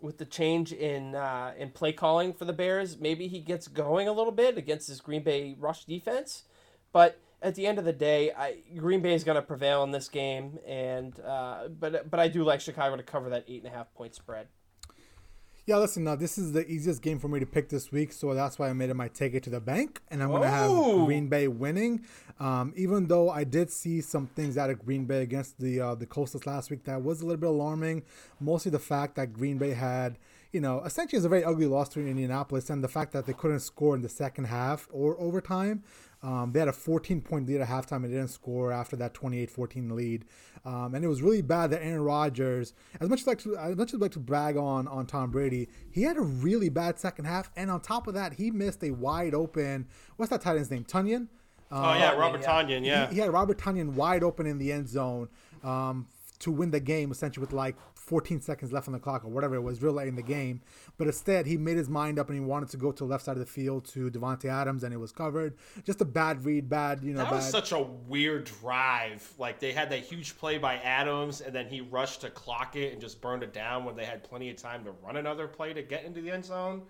with 0.00 0.18
the 0.18 0.24
change 0.24 0.72
in 0.72 1.14
uh, 1.14 1.52
in 1.58 1.70
play 1.70 1.92
calling 1.92 2.32
for 2.32 2.44
the 2.44 2.52
Bears, 2.52 2.98
maybe 2.98 3.28
he 3.28 3.40
gets 3.40 3.68
going 3.68 4.08
a 4.08 4.12
little 4.12 4.32
bit 4.32 4.56
against 4.58 4.88
this 4.88 5.00
Green 5.00 5.22
Bay 5.22 5.56
rush 5.58 5.84
defense. 5.84 6.44
But 6.92 7.20
at 7.42 7.54
the 7.54 7.66
end 7.66 7.78
of 7.78 7.84
the 7.84 7.92
day, 7.92 8.32
I, 8.32 8.56
Green 8.76 9.00
Bay 9.00 9.14
is 9.14 9.24
going 9.24 9.36
to 9.36 9.42
prevail 9.42 9.82
in 9.84 9.90
this 9.90 10.08
game, 10.08 10.58
and 10.66 11.18
uh, 11.20 11.68
but 11.68 12.10
but 12.10 12.20
I 12.20 12.28
do 12.28 12.44
like 12.44 12.60
Chicago 12.60 12.96
to 12.96 13.02
cover 13.02 13.30
that 13.30 13.44
eight 13.48 13.62
and 13.62 13.72
a 13.72 13.76
half 13.76 13.92
point 13.94 14.14
spread. 14.14 14.48
Yeah, 15.68 15.76
listen, 15.76 16.04
now 16.04 16.16
this 16.16 16.38
is 16.38 16.52
the 16.52 16.66
easiest 16.66 17.02
game 17.02 17.18
for 17.18 17.28
me 17.28 17.40
to 17.40 17.44
pick 17.44 17.68
this 17.68 17.92
week, 17.92 18.12
so 18.12 18.32
that's 18.32 18.58
why 18.58 18.70
I 18.70 18.72
made 18.72 18.88
it 18.88 18.94
my 18.94 19.08
take 19.08 19.34
it 19.34 19.42
to 19.42 19.50
the 19.50 19.60
bank, 19.60 20.00
and 20.10 20.22
I'm 20.22 20.30
going 20.30 20.40
to 20.40 20.48
have 20.48 20.70
Green 21.04 21.28
Bay 21.28 21.46
winning. 21.46 22.06
Um, 22.40 22.72
even 22.74 23.06
though 23.06 23.28
I 23.28 23.44
did 23.44 23.70
see 23.70 24.00
some 24.00 24.28
things 24.28 24.56
out 24.56 24.70
of 24.70 24.82
Green 24.82 25.04
Bay 25.04 25.20
against 25.20 25.60
the 25.60 25.78
uh, 25.78 25.94
the 25.94 26.06
Coasters 26.06 26.46
last 26.46 26.70
week 26.70 26.84
that 26.84 27.02
was 27.02 27.20
a 27.20 27.26
little 27.26 27.38
bit 27.38 27.50
alarming, 27.50 28.04
mostly 28.40 28.70
the 28.70 28.78
fact 28.78 29.16
that 29.16 29.34
Green 29.34 29.58
Bay 29.58 29.74
had, 29.74 30.16
you 30.52 30.60
know, 30.62 30.82
essentially 30.86 31.18
it's 31.18 31.26
a 31.26 31.28
very 31.28 31.44
ugly 31.44 31.66
loss 31.66 31.90
to 31.90 32.00
Indianapolis, 32.00 32.70
and 32.70 32.82
the 32.82 32.88
fact 32.88 33.12
that 33.12 33.26
they 33.26 33.34
couldn't 33.34 33.60
score 33.60 33.94
in 33.94 34.00
the 34.00 34.08
second 34.08 34.46
half 34.46 34.88
or 34.90 35.20
overtime. 35.20 35.82
Um, 36.22 36.50
they 36.52 36.58
had 36.58 36.68
a 36.68 36.72
14 36.72 37.20
point 37.20 37.46
lead 37.46 37.60
at 37.60 37.68
halftime 37.68 38.04
and 38.04 38.10
didn't 38.10 38.28
score 38.28 38.72
after 38.72 38.96
that 38.96 39.14
28 39.14 39.50
14 39.50 39.94
lead. 39.94 40.24
Um, 40.64 40.94
and 40.94 41.04
it 41.04 41.08
was 41.08 41.22
really 41.22 41.42
bad 41.42 41.70
that 41.70 41.82
Aaron 41.82 42.02
Rodgers, 42.02 42.74
as 43.00 43.08
much 43.08 43.20
as 43.20 43.26
like 43.26 43.38
to, 43.40 43.56
as 43.56 43.76
much 43.76 43.90
as 43.90 43.94
I'd 43.94 44.00
like 44.00 44.12
to 44.12 44.18
brag 44.18 44.56
on 44.56 44.88
on 44.88 45.06
Tom 45.06 45.30
Brady, 45.30 45.68
he 45.90 46.02
had 46.02 46.16
a 46.16 46.22
really 46.22 46.68
bad 46.68 46.98
second 46.98 47.26
half. 47.26 47.50
And 47.56 47.70
on 47.70 47.80
top 47.80 48.06
of 48.06 48.14
that, 48.14 48.34
he 48.34 48.50
missed 48.50 48.82
a 48.82 48.90
wide 48.90 49.34
open. 49.34 49.86
What's 50.16 50.30
that 50.30 50.40
tight 50.40 50.56
end's 50.56 50.70
name? 50.70 50.84
Tonyan. 50.84 51.28
oh 51.70 51.94
yeah, 51.94 52.12
um, 52.12 52.18
Robert 52.18 52.40
yeah. 52.42 52.48
Tonyan. 52.48 52.84
Yeah, 52.84 53.08
he, 53.08 53.16
he, 53.16 53.20
had 53.20 53.32
Robert 53.32 53.58
Tonyan 53.58 53.94
wide 53.94 54.24
open 54.24 54.46
in 54.46 54.58
the 54.58 54.72
end 54.72 54.88
zone 54.88 55.28
um, 55.62 56.08
to 56.40 56.50
win 56.50 56.72
the 56.72 56.80
game, 56.80 57.12
essentially 57.12 57.42
with 57.42 57.52
like 57.52 57.76
14 58.08 58.40
seconds 58.40 58.72
left 58.72 58.88
on 58.88 58.92
the 58.92 58.98
clock 58.98 59.22
or 59.24 59.28
whatever 59.28 59.54
it 59.54 59.60
was, 59.60 59.82
real 59.82 59.92
late 59.92 60.08
in 60.08 60.16
the 60.16 60.22
game. 60.22 60.62
But 60.96 61.08
instead, 61.08 61.46
he 61.46 61.58
made 61.58 61.76
his 61.76 61.90
mind 61.90 62.18
up 62.18 62.30
and 62.30 62.38
he 62.38 62.44
wanted 62.44 62.70
to 62.70 62.78
go 62.78 62.90
to 62.90 63.04
the 63.04 63.10
left 63.10 63.24
side 63.24 63.32
of 63.32 63.40
the 63.40 63.46
field 63.46 63.84
to 63.88 64.10
Davante 64.10 64.46
Adams, 64.46 64.82
and 64.82 64.94
it 64.94 64.96
was 64.96 65.12
covered. 65.12 65.56
Just 65.84 66.00
a 66.00 66.06
bad 66.06 66.44
read, 66.44 66.70
bad, 66.70 67.02
you 67.02 67.12
know. 67.12 67.18
That 67.18 67.30
bad. 67.30 67.36
was 67.36 67.50
such 67.50 67.72
a 67.72 67.82
weird 67.82 68.44
drive. 68.44 69.30
Like 69.36 69.60
they 69.60 69.72
had 69.72 69.90
that 69.90 70.00
huge 70.00 70.38
play 70.38 70.56
by 70.56 70.76
Adams, 70.76 71.42
and 71.42 71.54
then 71.54 71.66
he 71.66 71.82
rushed 71.82 72.22
to 72.22 72.30
clock 72.30 72.76
it 72.76 72.92
and 72.92 73.00
just 73.00 73.20
burned 73.20 73.42
it 73.42 73.52
down 73.52 73.84
when 73.84 73.94
they 73.94 74.06
had 74.06 74.24
plenty 74.24 74.48
of 74.48 74.56
time 74.56 74.84
to 74.84 74.92
run 75.04 75.16
another 75.16 75.46
play 75.46 75.74
to 75.74 75.82
get 75.82 76.04
into 76.04 76.22
the 76.22 76.30
end 76.30 76.46
zone. 76.46 76.82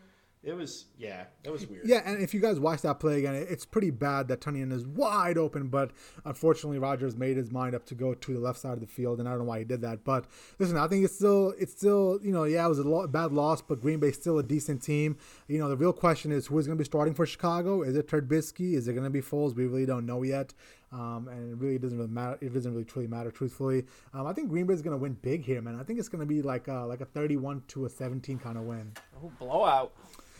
It 0.45 0.53
was 0.57 0.87
yeah, 0.97 1.25
it 1.43 1.51
was 1.51 1.67
weird. 1.67 1.87
Yeah, 1.87 2.01
and 2.05 2.23
if 2.23 2.33
you 2.33 2.39
guys 2.39 2.61
watch 2.61 2.83
that 2.83 3.01
play 3.01 3.19
again, 3.19 3.35
it's 3.35 3.65
pretty 3.65 3.91
bad 3.91 4.29
that 4.29 4.41
Tonyan 4.41 4.73
is 4.73 4.87
wide 4.87 5.37
open, 5.37 5.67
but 5.69 5.91
unfortunately 6.25 6.79
Rodgers 6.79 7.17
made 7.17 7.37
his 7.37 7.51
mind 7.51 7.75
up 7.75 7.85
to 7.87 7.97
go 7.97 8.15
to 8.15 8.33
the 8.33 8.39
left 8.39 8.61
side 8.61 8.75
of 8.75 8.81
the 8.81 8.87
field, 8.87 9.19
and 9.19 9.29
I 9.29 9.33
don't 9.33 9.41
know 9.41 9.47
why 9.47 9.59
he 9.59 9.65
did 9.65 9.81
that. 9.81 10.05
But 10.05 10.27
listen, 10.61 10.77
I 10.77 10.87
think 10.87 11.05
it's 11.05 11.15
still 11.15 11.55
it's 11.59 11.73
still 11.73 12.21
you 12.23 12.33
know 12.33 12.45
yeah 12.45 12.65
it 12.65 12.69
was 12.69 12.79
a 12.79 12.85
lo- 12.85 13.07
bad 13.09 13.33
loss, 13.33 13.61
but 13.61 13.81
Green 13.81 13.99
Bay's 13.99 14.15
still 14.15 14.39
a 14.39 14.45
decent 14.45 14.81
team. 14.81 15.17
You 15.49 15.59
know 15.59 15.69
the 15.69 15.77
real 15.77 15.93
question 15.93 16.31
is 16.31 16.47
who 16.47 16.59
is 16.59 16.67
going 16.67 16.79
to 16.79 16.83
be 16.83 16.87
starting 16.87 17.15
for 17.15 17.27
Chicago? 17.27 17.83
Is 17.83 17.97
it 17.97 18.07
Trubisky? 18.07 18.75
Is 18.75 18.87
it 18.87 18.93
going 18.93 19.05
to 19.05 19.11
be 19.11 19.21
Foles? 19.21 19.57
We 19.57 19.67
really 19.67 19.87
don't 19.87 20.07
know 20.07 20.23
yet. 20.23 20.55
Um, 20.91 21.29
and 21.31 21.53
it 21.53 21.63
really 21.63 21.79
doesn't 21.79 21.99
really 21.99 22.11
matter. 22.11 22.39
It 22.41 22.55
doesn't 22.55 22.73
really 22.73 22.85
truly 22.85 23.09
matter, 23.09 23.31
truthfully. 23.31 23.85
Um, 24.15 24.27
I 24.27 24.33
think 24.33 24.49
Green 24.49 24.67
Bay 24.67 24.73
is 24.73 24.81
going 24.81 24.97
to 24.97 25.03
win 25.03 25.19
big 25.21 25.45
here, 25.45 25.61
man. 25.61 25.79
I 25.79 25.83
think 25.83 25.99
it's 25.99 26.09
going 26.09 26.21
to 26.21 26.27
be 26.27 26.41
like 26.41 26.69
a, 26.69 26.87
like 26.87 27.03
a 27.03 27.05
31 27.05 27.63
to 27.69 27.85
a 27.85 27.91
17 27.91 28.39
kind 28.39 28.57
of 28.57 28.65
win. 28.65 28.93
Oh, 29.23 29.31
blowout 29.39 29.93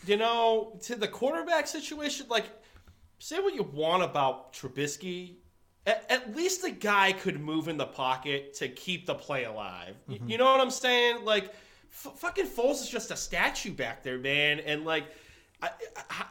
you 0.05 0.17
know, 0.17 0.77
to 0.83 0.95
the 0.95 1.07
quarterback 1.07 1.67
situation, 1.67 2.25
like, 2.29 2.45
say 3.19 3.39
what 3.39 3.53
you 3.53 3.63
want 3.63 4.03
about 4.03 4.53
Trubisky. 4.53 5.35
At, 5.85 6.05
at 6.09 6.35
least 6.35 6.61
the 6.61 6.71
guy 6.71 7.13
could 7.13 7.39
move 7.39 7.67
in 7.67 7.77
the 7.77 7.85
pocket 7.85 8.53
to 8.55 8.67
keep 8.69 9.05
the 9.05 9.15
play 9.15 9.45
alive. 9.45 9.95
Mm-hmm. 10.09 10.29
You 10.29 10.37
know 10.37 10.45
what 10.45 10.59
I'm 10.59 10.71
saying? 10.71 11.25
Like, 11.25 11.45
f- 11.91 12.13
fucking 12.17 12.47
Foles 12.47 12.81
is 12.81 12.89
just 12.89 13.11
a 13.11 13.15
statue 13.15 13.73
back 13.73 14.03
there, 14.03 14.17
man. 14.17 14.59
And, 14.59 14.85
like, 14.85 15.05
I, 15.61 15.69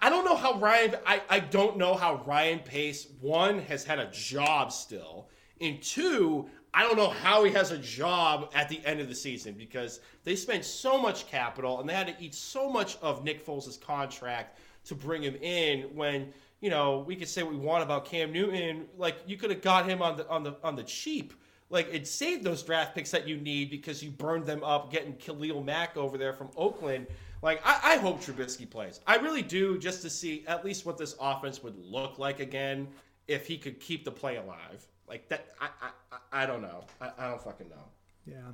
I 0.02 0.10
don't 0.10 0.24
know 0.24 0.36
how 0.36 0.58
Ryan 0.58 0.96
I, 1.06 1.20
I 1.28 1.40
don't 1.40 1.76
know 1.76 1.94
how 1.94 2.22
Ryan 2.26 2.60
Pace 2.60 3.08
one 3.20 3.58
has 3.60 3.84
had 3.84 3.98
a 3.98 4.10
job 4.10 4.72
still 4.72 5.28
and 5.60 5.82
two 5.82 6.48
I 6.74 6.82
don't 6.82 6.96
know 6.96 7.10
how 7.10 7.44
he 7.44 7.52
has 7.52 7.70
a 7.70 7.78
job 7.78 8.50
at 8.54 8.68
the 8.68 8.84
end 8.84 9.00
of 9.00 9.08
the 9.08 9.14
season 9.14 9.54
because 9.54 10.00
they 10.24 10.36
spent 10.36 10.64
so 10.64 11.00
much 11.00 11.26
capital 11.26 11.80
and 11.80 11.88
they 11.88 11.94
had 11.94 12.06
to 12.06 12.14
eat 12.22 12.34
so 12.34 12.70
much 12.70 12.98
of 13.02 13.24
Nick 13.24 13.44
Foles' 13.44 13.80
contract 13.80 14.58
to 14.84 14.94
bring 14.94 15.22
him 15.22 15.36
in 15.36 15.82
when 15.94 16.32
you 16.60 16.70
know 16.70 17.04
we 17.06 17.16
could 17.16 17.28
say 17.28 17.42
what 17.42 17.52
we 17.52 17.58
want 17.58 17.82
about 17.82 18.04
Cam 18.04 18.32
Newton. 18.32 18.86
Like 18.96 19.16
you 19.26 19.36
could 19.36 19.50
have 19.50 19.62
got 19.62 19.88
him 19.88 20.02
on 20.02 20.16
the 20.16 20.28
on 20.28 20.42
the 20.42 20.56
on 20.62 20.76
the 20.76 20.84
cheap. 20.84 21.34
Like 21.70 21.92
it 21.92 22.06
saved 22.06 22.44
those 22.44 22.62
draft 22.62 22.94
picks 22.94 23.10
that 23.10 23.28
you 23.28 23.36
need 23.36 23.70
because 23.70 24.02
you 24.02 24.10
burned 24.10 24.46
them 24.46 24.64
up 24.64 24.90
getting 24.90 25.14
Khalil 25.14 25.62
Mack 25.62 25.96
over 25.96 26.16
there 26.16 26.32
from 26.32 26.48
Oakland. 26.56 27.06
Like 27.42 27.60
I, 27.64 27.94
I 27.94 27.96
hope 27.98 28.20
Trubisky 28.20 28.68
plays. 28.68 29.00
I 29.06 29.16
really 29.16 29.42
do 29.42 29.78
just 29.78 30.02
to 30.02 30.10
see 30.10 30.44
at 30.46 30.64
least 30.64 30.86
what 30.86 30.98
this 30.98 31.14
offense 31.20 31.62
would 31.62 31.78
look 31.78 32.18
like 32.18 32.40
again 32.40 32.88
if 33.26 33.46
he 33.46 33.58
could 33.58 33.78
keep 33.80 34.04
the 34.04 34.10
play 34.10 34.36
alive. 34.36 34.86
Like 35.06 35.28
that, 35.28 35.54
I 35.60 35.68
I, 35.82 36.07
I 36.32 36.46
don't 36.46 36.62
know. 36.62 36.84
I, 37.00 37.10
I 37.18 37.28
don't 37.28 37.42
fucking 37.42 37.68
know. 37.68 37.84
Yeah. 38.26 38.52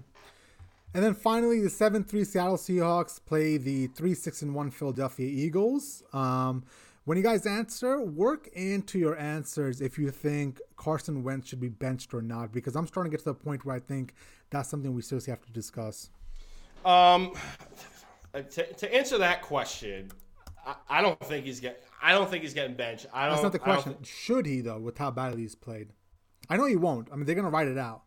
And 0.95 1.03
then 1.03 1.15
finally, 1.15 1.61
the 1.61 1.71
seven 1.71 2.05
three 2.05 2.25
Seattle 2.25 2.57
Seahawks 2.57 3.21
play 3.25 3.57
the 3.57 3.89
three 3.89 4.15
six 4.15 4.43
and 4.43 4.55
one 4.55 4.71
Philadelphia 4.71 5.29
Eagles. 5.29 6.05
Um, 6.13 6.65
when 7.05 7.19
you 7.19 7.25
guys 7.25 7.47
answer, 7.47 8.01
work 8.01 8.49
into 8.55 8.99
your 8.99 9.19
answers 9.19 9.81
if 9.81 9.99
you 9.99 10.11
think 10.11 10.61
Carson 10.77 11.23
Wentz 11.23 11.49
should 11.49 11.61
be 11.61 11.69
benched 11.69 12.15
or 12.15 12.23
not, 12.23 12.53
because 12.53 12.77
I'm 12.77 12.87
starting 12.87 13.11
to 13.11 13.17
get 13.17 13.25
to 13.25 13.31
the 13.31 13.35
point 13.35 13.65
where 13.65 13.77
I 13.77 13.81
think 13.81 14.15
that's 14.51 14.69
something 14.69 14.95
we 14.95 15.03
seriously 15.03 15.33
have 15.33 15.45
to 15.45 15.53
discuss. 15.53 16.11
Um, 16.85 17.33
to, 18.33 18.73
to 18.73 18.95
answer 18.95 19.19
that 19.19 19.43
question, 19.43 20.13
I, 20.67 20.75
I 20.89 21.03
don't 21.03 21.19
think 21.21 21.45
he's 21.45 21.61
getting. 21.61 21.83
I 22.01 22.13
don't 22.13 22.31
think 22.31 22.43
he's 22.43 22.55
getting 22.55 22.77
benched. 22.77 23.07
I 23.13 23.27
don't. 23.27 23.33
That's 23.33 23.43
not 23.43 23.53
the 23.53 23.59
question. 23.59 23.97
Should 24.03 24.47
he 24.47 24.61
though, 24.61 24.79
with 24.79 24.97
how 24.97 25.11
badly 25.11 25.43
he's 25.43 25.55
played? 25.57 25.89
I 26.49 26.57
know 26.57 26.67
he 26.67 26.77
won't. 26.77 27.09
I 27.13 27.17
mean, 27.17 27.25
they're 27.25 27.35
going 27.35 27.47
to 27.47 27.51
write 27.51 27.69
it 27.69 27.79
out. 27.79 28.03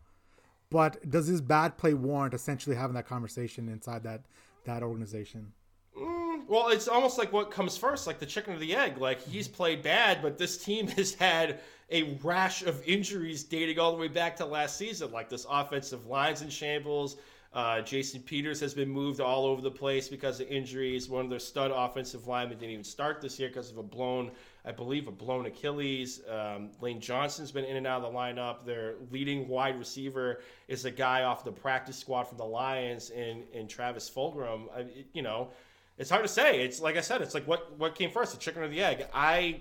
But 0.70 1.08
does 1.08 1.26
his 1.26 1.40
bad 1.40 1.78
play 1.78 1.94
warrant 1.94 2.34
essentially 2.34 2.76
having 2.76 2.94
that 2.94 3.06
conversation 3.06 3.68
inside 3.68 4.02
that 4.02 4.22
that 4.64 4.82
organization? 4.82 5.52
Mm, 5.96 6.46
well, 6.46 6.68
it's 6.68 6.88
almost 6.88 7.16
like 7.16 7.32
what 7.32 7.50
comes 7.50 7.76
first, 7.76 8.06
like 8.06 8.18
the 8.18 8.26
chicken 8.26 8.54
or 8.54 8.58
the 8.58 8.76
egg. 8.76 8.98
Like 8.98 9.20
he's 9.20 9.48
played 9.48 9.82
bad, 9.82 10.20
but 10.20 10.36
this 10.36 10.62
team 10.62 10.86
has 10.96 11.14
had 11.14 11.60
a 11.90 12.18
rash 12.22 12.62
of 12.62 12.82
injuries 12.86 13.44
dating 13.44 13.78
all 13.78 13.92
the 13.92 13.98
way 13.98 14.08
back 14.08 14.36
to 14.36 14.44
last 14.44 14.76
season. 14.76 15.10
Like 15.10 15.30
this 15.30 15.46
offensive 15.48 16.06
line's 16.06 16.42
in 16.42 16.50
shambles. 16.50 17.16
Uh, 17.54 17.80
Jason 17.80 18.20
Peters 18.20 18.60
has 18.60 18.74
been 18.74 18.90
moved 18.90 19.20
all 19.20 19.46
over 19.46 19.62
the 19.62 19.70
place 19.70 20.06
because 20.06 20.38
of 20.38 20.48
injuries. 20.48 21.08
One 21.08 21.24
of 21.24 21.30
their 21.30 21.38
stud 21.38 21.70
offensive 21.74 22.26
linemen 22.26 22.58
didn't 22.58 22.72
even 22.72 22.84
start 22.84 23.22
this 23.22 23.38
year 23.38 23.48
because 23.48 23.70
of 23.70 23.78
a 23.78 23.82
blown, 23.82 24.30
I 24.68 24.72
believe, 24.72 25.08
a 25.08 25.10
blown 25.10 25.46
Achilles. 25.46 26.20
Um, 26.28 26.72
Lane 26.82 27.00
Johnson's 27.00 27.50
been 27.50 27.64
in 27.64 27.76
and 27.76 27.86
out 27.86 28.04
of 28.04 28.12
the 28.12 28.18
lineup. 28.18 28.66
Their 28.66 28.96
leading 29.10 29.48
wide 29.48 29.78
receiver 29.78 30.40
is 30.68 30.84
a 30.84 30.90
guy 30.90 31.22
off 31.22 31.42
the 31.42 31.50
practice 31.50 31.96
squad 31.96 32.24
from 32.24 32.36
the 32.36 32.44
Lions 32.44 33.08
in, 33.08 33.44
in 33.54 33.66
Travis 33.66 34.10
Fulgham. 34.10 34.66
I, 34.76 34.84
you 35.14 35.22
know, 35.22 35.48
it's 35.96 36.10
hard 36.10 36.22
to 36.22 36.28
say. 36.28 36.60
It's 36.60 36.82
like 36.82 36.98
I 36.98 37.00
said, 37.00 37.22
it's 37.22 37.32
like 37.32 37.48
what, 37.48 37.78
what 37.78 37.94
came 37.94 38.10
first, 38.10 38.32
the 38.32 38.38
chicken 38.38 38.62
or 38.62 38.68
the 38.68 38.82
egg? 38.82 39.06
I 39.14 39.60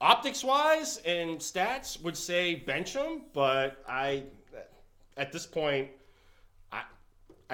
optics 0.00 0.42
wise 0.42 0.96
and 1.04 1.38
stats 1.38 2.00
would 2.02 2.16
say 2.16 2.54
bench 2.54 2.94
him, 2.94 3.24
but 3.34 3.76
I 3.86 4.22
at 5.18 5.32
this 5.32 5.44
point– 5.44 5.90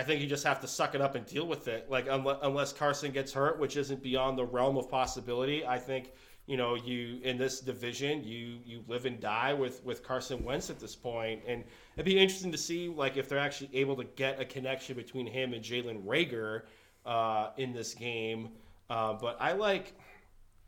I 0.01 0.03
think 0.03 0.23
you 0.23 0.27
just 0.27 0.45
have 0.45 0.63
to 0.63 0.67
suck 0.67 0.95
it 0.95 1.03
up 1.03 1.15
and 1.15 1.27
deal 1.27 1.47
with 1.47 1.69
it. 1.69 1.91
Like 1.91 2.07
unless 2.09 2.73
Carson 2.73 3.13
gets 3.13 3.35
hurt, 3.35 3.59
which 3.59 3.77
isn't 3.77 4.03
beyond 4.03 4.39
the 4.39 4.47
realm 4.47 4.79
of 4.79 4.91
possibility, 4.91 5.67
I 5.67 5.79
think 5.79 6.13
you 6.47 6.57
know 6.57 6.75
you 6.75 7.21
in 7.23 7.37
this 7.37 7.61
division 7.61 8.25
you 8.25 8.61
you 8.65 8.83
live 8.89 9.05
and 9.05 9.21
die 9.21 9.53
with 9.53 9.85
with 9.85 10.03
Carson 10.03 10.43
Wentz 10.43 10.71
at 10.71 10.81
this 10.81 10.97
point. 10.97 11.43
point, 11.43 11.43
and 11.47 11.65
it'd 11.97 12.07
be 12.07 12.19
interesting 12.19 12.51
to 12.51 12.57
see 12.57 12.89
like 12.89 13.19
if 13.19 13.29
they're 13.29 13.39
actually 13.39 13.69
able 13.75 13.95
to 13.97 14.05
get 14.05 14.41
a 14.41 14.45
connection 14.47 14.97
between 14.97 15.27
him 15.27 15.53
and 15.53 15.63
Jalen 15.63 16.03
Reagor 16.07 16.63
uh, 17.05 17.51
in 17.59 17.75
this 17.75 17.93
game. 17.93 18.53
Uh, 18.89 19.13
but 19.13 19.37
I 19.39 19.53
like 19.53 19.93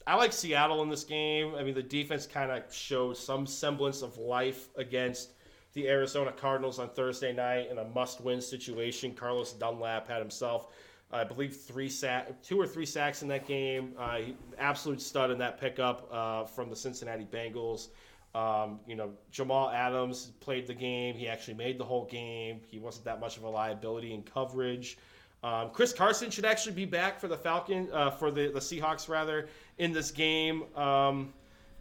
I 0.06 0.16
like 0.16 0.34
Seattle 0.34 0.82
in 0.82 0.90
this 0.90 1.04
game. 1.04 1.54
I 1.54 1.62
mean, 1.62 1.74
the 1.74 1.82
defense 1.82 2.26
kind 2.26 2.50
of 2.50 2.74
showed 2.74 3.16
some 3.16 3.46
semblance 3.46 4.02
of 4.02 4.18
life 4.18 4.68
against 4.76 5.30
the 5.74 5.88
Arizona 5.88 6.32
Cardinals 6.32 6.78
on 6.78 6.88
Thursday 6.90 7.32
night 7.32 7.70
in 7.70 7.78
a 7.78 7.84
must-win 7.84 8.40
situation. 8.40 9.14
Carlos 9.14 9.52
Dunlap 9.52 10.08
had 10.08 10.18
himself, 10.18 10.68
I 11.10 11.24
believe, 11.24 11.56
three 11.56 11.88
sack, 11.88 12.42
two 12.42 12.60
or 12.60 12.66
three 12.66 12.86
sacks 12.86 13.22
in 13.22 13.28
that 13.28 13.46
game. 13.46 13.94
Uh, 13.98 14.20
absolute 14.58 15.00
stud 15.00 15.30
in 15.30 15.38
that 15.38 15.60
pickup 15.60 16.08
uh, 16.12 16.44
from 16.44 16.68
the 16.68 16.76
Cincinnati 16.76 17.24
Bengals. 17.24 17.88
Um, 18.34 18.80
you 18.86 18.96
know, 18.96 19.10
Jamal 19.30 19.70
Adams 19.70 20.32
played 20.40 20.66
the 20.66 20.74
game. 20.74 21.14
He 21.14 21.28
actually 21.28 21.54
made 21.54 21.78
the 21.78 21.84
whole 21.84 22.06
game. 22.06 22.60
He 22.70 22.78
wasn't 22.78 23.04
that 23.04 23.20
much 23.20 23.36
of 23.36 23.44
a 23.44 23.48
liability 23.48 24.14
in 24.14 24.22
coverage. 24.22 24.96
Um, 25.42 25.70
Chris 25.70 25.92
Carson 25.92 26.30
should 26.30 26.44
actually 26.44 26.72
be 26.72 26.84
back 26.84 27.18
for 27.18 27.28
the 27.28 27.36
Falcon, 27.36 27.88
uh, 27.92 28.10
for 28.10 28.30
the, 28.30 28.48
the 28.48 28.60
Seahawks 28.60 29.08
rather, 29.08 29.48
in 29.78 29.92
this 29.92 30.10
game. 30.10 30.64
Um, 30.76 31.32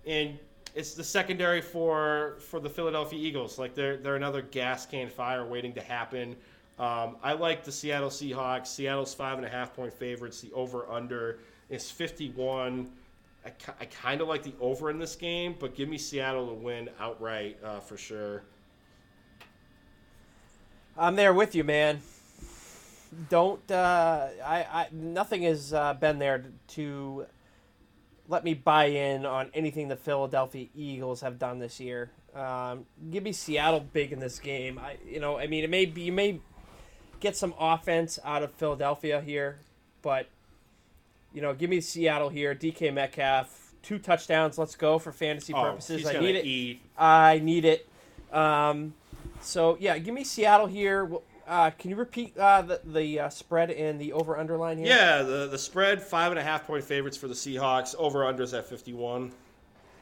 and 0.05 0.39
it's 0.73 0.93
the 0.93 1.03
secondary 1.03 1.61
for 1.61 2.35
for 2.39 2.59
the 2.59 2.69
Philadelphia 2.69 3.19
Eagles. 3.19 3.57
Like 3.59 3.75
they're 3.75 3.97
they're 3.97 4.15
another 4.15 4.41
gas 4.41 4.85
can 4.85 5.09
fire 5.09 5.45
waiting 5.45 5.73
to 5.73 5.81
happen. 5.81 6.35
Um, 6.79 7.17
I 7.21 7.33
like 7.33 7.63
the 7.63 7.71
Seattle 7.71 8.09
Seahawks. 8.09 8.67
Seattle's 8.67 9.13
five 9.13 9.37
and 9.37 9.45
a 9.45 9.49
half 9.49 9.75
point 9.75 9.93
favorites. 9.93 10.41
The 10.41 10.51
over 10.53 10.89
under 10.89 11.39
is 11.69 11.91
51. 11.91 12.89
I, 13.45 13.51
I 13.79 13.85
kind 13.85 14.21
of 14.21 14.27
like 14.27 14.43
the 14.43 14.53
over 14.59 14.89
in 14.89 14.97
this 14.97 15.15
game, 15.15 15.55
but 15.59 15.75
give 15.75 15.89
me 15.89 15.97
Seattle 15.97 16.47
to 16.47 16.53
win 16.53 16.89
outright 16.99 17.57
uh, 17.63 17.79
for 17.79 17.97
sure. 17.97 18.43
I'm 20.97 21.15
there 21.15 21.33
with 21.33 21.55
you, 21.55 21.63
man. 21.63 22.01
Don't 23.29 23.69
uh, 23.69 24.29
I, 24.43 24.57
I? 24.63 24.87
Nothing 24.91 25.43
has 25.43 25.73
uh, 25.73 25.93
been 25.95 26.17
there 26.17 26.45
to 26.69 27.25
let 28.31 28.45
me 28.45 28.53
buy 28.53 28.85
in 28.85 29.25
on 29.25 29.51
anything 29.53 29.89
the 29.89 29.97
Philadelphia 29.97 30.67
Eagles 30.73 31.19
have 31.19 31.37
done 31.37 31.59
this 31.59 31.81
year. 31.81 32.09
Um, 32.33 32.85
give 33.11 33.23
me 33.23 33.33
Seattle 33.33 33.81
big 33.81 34.13
in 34.13 34.19
this 34.19 34.39
game. 34.39 34.79
I, 34.79 34.95
you 35.05 35.19
know, 35.19 35.37
I 35.37 35.47
mean, 35.47 35.65
it 35.65 35.69
may 35.69 35.85
be 35.85 36.03
you 36.03 36.13
may 36.13 36.39
get 37.19 37.35
some 37.35 37.53
offense 37.59 38.17
out 38.23 38.41
of 38.41 38.53
Philadelphia 38.53 39.19
here, 39.19 39.59
but 40.01 40.27
you 41.33 41.41
know, 41.41 41.53
give 41.53 41.69
me 41.69 41.81
Seattle 41.81 42.29
here. 42.29 42.55
DK 42.55 42.93
Metcalf, 42.93 43.73
two 43.83 43.99
touchdowns. 43.99 44.57
Let's 44.57 44.75
go 44.77 44.97
for 44.97 45.11
fantasy 45.11 45.53
Oh, 45.53 45.61
purposes. 45.63 45.97
he's 46.01 46.07
I 46.15 46.19
need 46.19 46.35
it. 46.37 46.45
eat. 46.45 46.81
I 46.97 47.39
need 47.43 47.65
it. 47.65 47.85
Um, 48.31 48.93
so 49.41 49.75
yeah, 49.81 49.97
give 49.97 50.13
me 50.15 50.23
Seattle 50.23 50.67
here. 50.67 51.03
Well, 51.03 51.23
Uh, 51.51 51.69
can 51.71 51.89
you 51.89 51.97
repeat 51.97 52.35
uh, 52.37 52.61
the 52.61 52.79
the 52.85 53.19
uh, 53.19 53.29
spread 53.29 53.69
and 53.71 53.99
the 53.99 54.13
over 54.13 54.37
underline 54.37 54.77
here? 54.77 54.87
Yeah, 54.87 55.21
the 55.21 55.47
the 55.47 55.57
spread 55.57 56.01
five 56.01 56.31
and 56.31 56.39
a 56.39 56.43
half 56.43 56.65
point 56.65 56.81
favorites 56.81 57.17
for 57.17 57.27
the 57.27 57.33
Seahawks. 57.33 57.93
Over 57.97 58.19
unders 58.19 58.57
at 58.57 58.65
51. 58.65 59.33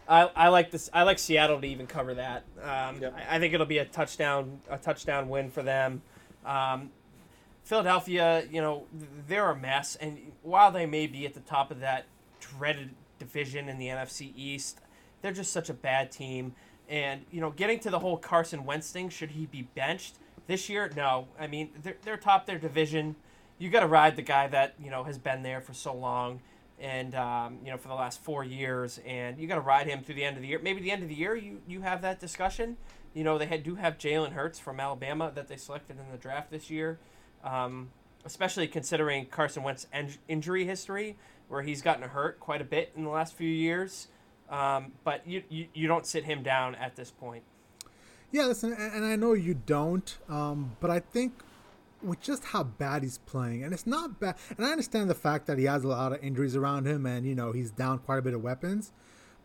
I, 0.08 0.30
I 0.36 0.50
like 0.50 0.70
this. 0.70 0.92
I 0.94 1.02
like 1.04 1.18
Seattle 1.18 1.60
to 1.60 1.66
even 1.68 1.88
cover 1.88 2.14
that. 2.14 2.44
Um, 2.62 3.02
Yep. 3.02 3.16
I, 3.16 3.38
I 3.38 3.40
think 3.40 3.56
it'll 3.56 3.66
be 3.66 3.80
a 3.80 3.86
touchdown 3.86 4.62
a 4.70 4.78
touchdown 4.78 5.28
win 5.28 5.50
for 5.50 5.64
them. 5.64 6.04
Um, 6.46 6.92
Philadelphia, 7.64 8.44
you 8.52 8.62
know, 8.62 8.86
they're 9.28 9.50
a 9.50 9.56
mess, 9.56 9.96
and 9.96 10.20
while 10.44 10.72
they 10.72 10.86
may 10.86 11.08
be 11.08 11.26
at 11.26 11.34
the 11.34 11.40
top 11.40 11.72
of 11.72 11.80
that 11.80 12.06
dreaded 12.40 12.92
division 13.18 13.70
in 13.70 13.80
the 13.80 13.88
NFC 13.88 14.34
East, 14.36 14.82
they're 15.24 15.34
just 15.34 15.52
such 15.52 15.72
a 15.72 15.74
bad 15.74 16.12
team. 16.12 16.54
And 16.88 17.26
you 17.32 17.42
know, 17.42 17.50
getting 17.50 17.80
to 17.80 17.90
the 17.90 18.00
whole 18.00 18.18
Carson 18.18 18.66
Wentz 18.66 18.92
thing, 18.92 19.10
should 19.10 19.32
he 19.32 19.48
be 19.48 19.64
benched 19.64 20.18
this 20.50 20.68
year? 20.68 20.92
No. 20.96 21.30
I 21.40 21.48
mean, 21.48 21.70
they're 21.82 21.98
they're 22.04 22.18
top 22.18 22.46
their 22.46 22.60
division. 22.60 23.16
You 23.58 23.70
got 23.70 23.82
to 23.82 23.88
ride 23.88 24.18
the 24.18 24.22
guy 24.22 24.48
that 24.48 24.74
you 24.84 24.90
know 24.90 25.06
has 25.06 25.18
been 25.18 25.44
there 25.44 25.62
for 25.62 25.74
so 25.74 25.94
long 25.94 26.42
and 26.80 27.14
um, 27.16 27.60
you 27.64 27.72
know 27.72 27.78
for 27.78 27.88
the 27.88 27.94
last 27.94 28.24
four 28.24 28.44
years, 28.44 29.00
and 29.06 29.38
you 29.38 29.48
got 29.48 29.56
to 29.56 29.62
ride 29.62 29.88
him 29.88 30.02
through 30.02 30.16
the 30.16 30.24
end 30.24 30.36
of 30.38 30.42
the 30.42 30.48
year. 30.48 30.60
Maybe 30.62 30.82
the 30.82 30.92
end 30.92 31.04
of 31.04 31.10
the 31.10 31.16
year, 31.16 31.36
you 31.36 31.62
you 31.68 31.82
have 31.82 32.02
that 32.02 32.20
discussion. 32.20 32.78
You 33.14 33.24
know 33.24 33.38
they 33.38 33.46
had, 33.46 33.64
do 33.64 33.76
have 33.76 33.98
Jalen 33.98 34.32
Hurts 34.32 34.60
from 34.60 34.80
Alabama 34.80 35.32
that 35.36 35.48
they 35.48 35.58
selected 35.58 35.98
in 36.00 36.12
the 36.12 36.18
draft 36.18 36.52
this 36.52 36.70
year, 36.70 37.00
um, 37.44 37.90
especially 38.26 38.68
considering 38.68 39.26
Carson 39.26 39.64
Wentz's 39.64 39.88
en- 39.94 40.14
injury 40.28 40.66
history, 40.66 41.18
where 41.48 41.62
he's 41.62 41.82
gotten 41.82 42.08
hurt 42.08 42.40
quite 42.40 42.62
a 42.62 42.66
bit 42.66 42.92
in 42.96 43.04
the 43.04 43.10
last 43.10 43.36
few 43.36 43.50
years. 43.50 44.08
Um, 44.50 44.94
but 45.04 45.28
you, 45.28 45.44
you 45.50 45.68
you 45.74 45.88
don't 45.88 46.06
sit 46.06 46.24
him 46.24 46.44
down 46.44 46.76
at 46.76 46.96
this 46.96 47.12
point. 47.12 47.44
Yeah, 48.32 48.46
listen, 48.46 48.74
and, 48.74 49.04
I 49.04 49.16
know 49.16 49.34
you 49.34 49.56
don't, 49.56 50.18
um, 50.30 50.76
but 50.80 50.92
I 50.92 51.00
think 51.00 51.34
with 52.04 52.22
just 52.22 52.46
how 52.46 52.64
bad 52.64 53.02
he's 53.02 53.18
playing, 53.18 53.64
and 53.64 53.74
it's 53.74 53.88
not 53.88 54.20
bad, 54.20 54.36
and 54.56 54.66
I 54.66 54.70
understand 54.72 55.10
the 55.10 55.16
fact 55.16 55.48
that 55.48 55.58
he 55.58 55.66
has 55.66 55.84
a 55.84 55.88
lot 55.88 56.14
of 56.14 56.24
injuries 56.24 56.56
around 56.56 56.86
him, 56.86 57.08
and 57.08 57.26
you 57.26 57.34
know 57.34 57.52
he's 57.54 57.72
down 57.72 57.98
quite 57.98 58.20
a 58.20 58.22
bit 58.22 58.36
of 58.36 58.44
weapons, 58.44 58.92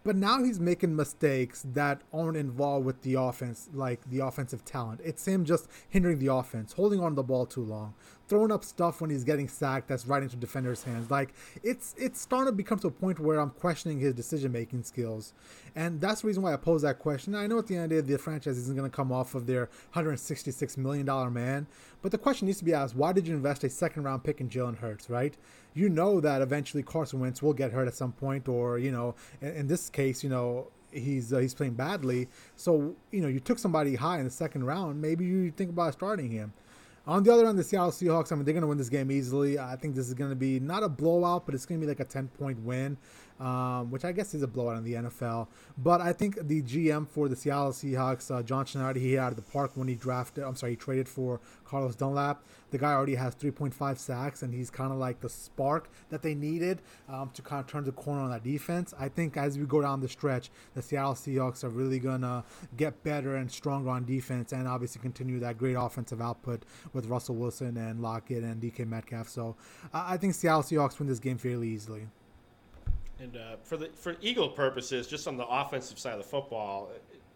but 0.05 0.17
now 0.17 0.45
he's 0.45 0.61
making 0.61 0.95
mistakes 0.95 1.65
that 1.73 2.03
aren't 2.13 2.37
involved 2.37 2.85
with 2.85 3.01
the 3.01 3.15
offense, 3.15 3.71
like 3.73 4.03
the 4.11 4.19
offensive 4.21 4.67
talent. 4.67 5.01
It's 5.03 5.27
him 5.27 5.47
just 5.47 5.67
hindering 5.89 6.19
the 6.19 6.33
offense, 6.33 6.75
holding 6.75 7.01
on 7.01 7.13
to 7.13 7.17
the 7.17 7.23
ball 7.23 7.47
too 7.47 7.65
long, 7.65 7.95
throwing 8.29 8.51
up 8.51 8.65
stuff 8.65 9.01
when 9.01 9.11
he's 9.11 9.25
getting 9.25 9.49
sacked 9.49 9.89
that's 9.89 10.07
right 10.07 10.23
into 10.23 10.37
defenders' 10.37 10.83
hands. 10.83 11.11
Like 11.11 11.35
it's 11.63 11.95
it's 11.99 12.21
starting 12.21 12.47
to 12.47 12.57
become 12.57 12.79
to 12.81 12.89
a 12.89 12.91
point 12.91 13.19
where 13.19 13.39
I'm 13.39 13.51
questioning 13.51 14.01
his 14.01 14.15
decision 14.15 14.53
making 14.53 14.83
skills, 14.85 15.33
and 15.75 16.01
that's 16.01 16.23
the 16.23 16.29
reason 16.29 16.43
why 16.43 16.53
I 16.53 16.57
pose 16.57 16.83
that 16.83 16.99
question. 16.99 17.35
I 17.35 17.47
know 17.47 17.59
at 17.59 17.67
the 17.67 17.77
end 17.77 17.85
of 17.85 17.91
the 17.91 18.03
day, 18.03 18.13
the 18.13 18.19
franchise 18.19 18.59
isn't 18.59 18.77
going 18.77 18.91
to 18.91 18.95
come 18.95 19.13
off 19.13 19.35
of 19.35 19.47
their 19.47 19.69
166 19.93 20.77
million 20.77 21.07
dollar 21.07 21.31
man, 21.31 21.67
but 22.03 22.13
the 22.13 22.19
question 22.19 22.47
needs 22.47 22.59
to 22.59 22.65
be 22.65 22.75
asked: 22.75 22.97
Why 22.97 23.13
did 23.13 23.27
you 23.27 23.35
invest 23.35 23.65
a 23.65 23.71
second 23.71 24.05
round 24.05 24.25
pick 24.25 24.41
in 24.41 24.49
Jalen 24.49 24.79
Hurts? 24.79 25.11
Right? 25.11 25.37
You 25.75 25.89
know 25.89 26.21
that 26.21 26.41
eventually 26.41 26.83
Carson 26.83 27.21
Wentz 27.21 27.43
will 27.43 27.55
get 27.55 27.73
hurt 27.73 27.89
at 27.89 27.95
some 27.95 28.13
point, 28.13 28.49
or 28.49 28.79
you 28.79 28.93
know, 28.93 29.15
in, 29.41 29.49
in 29.49 29.67
this 29.67 29.91
case, 29.91 30.23
you 30.23 30.31
know 30.31 30.69
he's 30.95 31.33
uh, 31.33 31.39
he's 31.39 31.55
playing 31.55 31.75
badly. 31.75 32.29
So 32.57 32.95
you 33.11 33.21
know 33.21 33.29
you 33.29 33.41
took 33.41 33.59
somebody 33.59 33.97
high 33.97 34.19
in 34.19 34.25
the 34.25 34.31
second 34.31 34.65
round. 34.65 35.01
Maybe 35.01 35.25
you 35.25 35.51
think 35.51 35.71
about 35.71 35.93
starting 35.93 36.31
him. 36.31 36.53
On 37.07 37.23
the 37.23 37.33
other 37.33 37.47
end, 37.47 37.59
the 37.59 37.65
Seattle 37.65 37.91
Seahawks. 37.91 38.33
I 38.33 38.37
mean, 38.37 38.45
they're 38.45 38.55
going 38.55 38.63
to 38.63 38.67
win 38.69 38.79
this 38.79 38.89
game 38.89 39.11
easily. 39.11 39.59
I 39.59 39.77
think 39.77 39.95
this 39.95 40.09
is 40.09 40.15
going 40.15 40.31
to 40.31 40.37
be 40.37 40.59
not 40.59 40.83
a 40.83 40.89
blowout, 40.89 41.45
but 41.45 41.55
it's 41.55 41.67
going 41.67 41.81
to 41.81 41.87
be 41.87 41.89
like 41.89 42.01
a 42.01 42.05
ten 42.05 42.29
point 42.29 42.59
win, 42.61 42.97
um, 43.41 43.91
which 43.91 44.05
I 44.05 44.13
guess 44.13 44.35
is 44.35 44.43
a 44.43 44.47
blowout 44.47 44.77
in 44.77 44.85
the 44.85 44.95
NFL. 44.95 45.49
But 45.77 46.01
I 46.01 46.13
think 46.13 46.37
the 46.47 46.63
GM 46.63 47.09
for 47.09 47.29
the 47.29 47.37
Seattle 47.37 47.73
Seahawks, 47.73 48.31
uh, 48.31 48.43
John 48.43 48.65
Schneider, 48.65 48.99
he 48.99 49.19
out 49.19 49.31
of 49.31 49.37
the 49.37 49.43
park 49.43 49.73
when 49.75 49.89
he 49.89 49.95
drafted. 49.95 50.45
I'm 50.45 50.57
sorry, 50.57 50.73
he 50.73 50.77
traded 50.77 51.09
for 51.09 51.41
Carlos 51.65 51.97
Dunlap. 51.97 52.43
The 52.71 52.79
guy 52.79 52.93
already 52.93 53.15
has 53.15 53.35
3.5 53.35 53.99
sacks, 53.99 54.43
and 54.43 54.53
he's 54.53 54.71
kind 54.71 54.93
of 54.93 54.99
like 54.99 55.21
the 55.21 55.29
spark 55.29 55.89
that 56.11 56.23
they 56.23 56.35
needed 56.35 56.83
um, 57.09 57.31
to 57.35 57.43
kind 57.43 57.61
of 57.61 57.67
turn 57.69 57.85
the 57.85 57.93
corner 57.93 58.23
on 58.23 58.31
that 58.31 58.43
defense. 58.43 58.93
I 58.99 59.09
think 59.09 59.37
as 59.37 59.59
we 59.59 59.65
go 59.65 59.81
down 59.81 60.01
the 60.01 60.09
stretch, 60.09 60.51
the 60.75 60.83
Seattle 60.83 61.15
Seahawks 61.15 61.63
are 61.63 61.69
really 61.69 61.99
gonna 61.99 62.45
get 62.77 63.03
better 63.05 63.37
and 63.37 63.51
stronger 63.51 63.91
on 63.91 64.05
defense, 64.05 64.53
and 64.53 64.67
obviously 64.67 65.01
continue 65.01 65.39
that 65.41 65.59
great 65.59 65.75
offensive 65.75 66.21
output 66.21 66.65
with 66.93 67.07
Russell 67.07 67.37
Wilson 67.37 67.77
and 67.77 68.01
Lockett 68.01 68.43
and 68.43 68.61
DK 68.61 68.87
Metcalf. 68.87 69.29
So 69.29 69.57
I 69.93 70.17
think 70.17 70.35
Seattle 70.35 70.63
Seahawks 70.63 70.99
win 70.99 71.09
this 71.09 71.21
game 71.21 71.39
fairly 71.39 71.69
easily. 71.69 72.09
And 73.21 73.37
uh, 73.37 73.57
for 73.63 73.77
the 73.77 73.89
for 73.95 74.17
Eagle 74.21 74.49
purposes, 74.49 75.07
just 75.07 75.29
on 75.29 75.37
the 75.37 75.47
offensive 75.47 75.99
side 75.99 76.13
of 76.15 76.19
the 76.19 76.25
football, 76.29 76.91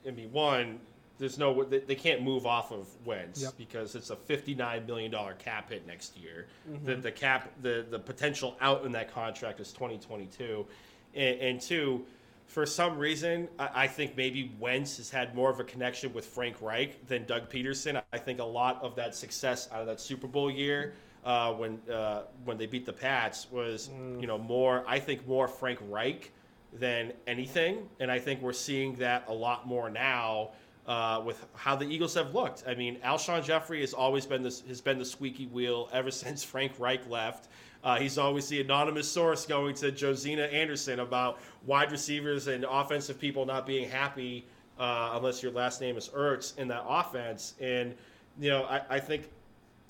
I 0.06 0.10
mean, 0.10 0.32
one, 0.32 0.80
there's 1.18 1.38
no 1.38 1.62
they, 1.64 1.78
they 1.78 1.94
can't 1.94 2.22
move 2.22 2.46
off 2.46 2.72
of 2.72 2.88
Wentz 3.04 3.42
Yep. 3.42 3.52
because 3.56 3.94
it's 3.94 4.10
a 4.10 4.16
59 4.16 4.86
million 4.86 5.10
dollar 5.10 5.34
cap 5.34 5.70
hit 5.70 5.86
next 5.86 6.16
year. 6.16 6.46
The 6.84 6.96
the 6.96 7.12
cap 7.12 7.52
the 7.62 7.86
the 7.88 7.98
potential 7.98 8.56
out 8.60 8.84
in 8.84 8.92
that 8.92 9.12
contract 9.12 9.60
is 9.60 9.72
2022, 9.72 10.66
and, 11.14 11.40
and 11.40 11.60
two. 11.60 12.04
For 12.46 12.64
some 12.64 12.96
reason, 12.96 13.46
I, 13.58 13.68
I 13.74 13.86
think 13.88 14.16
maybe 14.16 14.50
Wentz 14.58 14.96
has 14.96 15.10
had 15.10 15.34
more 15.34 15.50
of 15.50 15.60
a 15.60 15.64
connection 15.64 16.14
with 16.14 16.24
Frank 16.24 16.56
Reich 16.62 17.06
than 17.06 17.26
Doug 17.26 17.50
Pederson. 17.50 18.02
I 18.10 18.18
think 18.18 18.38
a 18.40 18.44
lot 18.44 18.82
of 18.82 18.96
that 18.96 19.14
success 19.14 19.68
out 19.70 19.82
of 19.82 19.86
that 19.86 20.00
Super 20.00 20.26
Bowl 20.26 20.50
year 20.50 20.94
uh, 21.28 21.52
when 21.52 21.78
uh, 21.92 22.22
when 22.46 22.56
they 22.56 22.64
beat 22.64 22.86
the 22.86 22.92
Pats 22.92 23.50
was 23.52 23.90
you 24.18 24.26
know 24.26 24.38
more 24.38 24.82
I 24.88 24.98
think 24.98 25.28
more 25.28 25.46
Frank 25.46 25.78
Reich 25.88 26.32
than 26.72 27.12
anything, 27.26 27.86
and 28.00 28.10
I 28.10 28.18
think 28.18 28.40
we're 28.40 28.54
seeing 28.54 28.94
that 28.96 29.24
a 29.28 29.32
lot 29.34 29.66
more 29.66 29.90
now 29.90 30.50
uh, 30.86 31.22
with 31.22 31.46
how 31.54 31.76
the 31.76 31.84
Eagles 31.84 32.14
have 32.14 32.34
looked. 32.34 32.64
I 32.66 32.74
mean, 32.74 32.96
Alshon 33.04 33.44
Jeffery 33.44 33.82
has 33.82 33.92
always 33.92 34.24
been 34.24 34.42
this 34.42 34.62
has 34.68 34.80
been 34.80 34.98
the 34.98 35.04
squeaky 35.04 35.46
wheel 35.46 35.90
ever 35.92 36.10
since 36.24 36.42
Frank 36.42 36.72
Reich 36.78 37.06
left. 37.10 37.48
Uh, 37.84 37.98
he's 37.98 38.16
always 38.16 38.48
the 38.48 38.62
anonymous 38.62 39.08
source 39.08 39.44
going 39.44 39.74
to 39.76 39.92
Josina 39.92 40.44
Anderson 40.44 41.00
about 41.00 41.40
wide 41.66 41.92
receivers 41.92 42.48
and 42.48 42.64
offensive 42.64 43.20
people 43.20 43.44
not 43.44 43.66
being 43.66 43.88
happy 43.88 44.46
uh, 44.78 45.10
unless 45.12 45.42
your 45.42 45.52
last 45.52 45.82
name 45.82 45.98
is 45.98 46.08
Ertz 46.08 46.56
in 46.56 46.68
that 46.68 46.84
offense. 46.88 47.52
And 47.60 47.94
you 48.40 48.48
know, 48.48 48.64
I, 48.64 48.80
I 48.88 48.98
think 48.98 49.28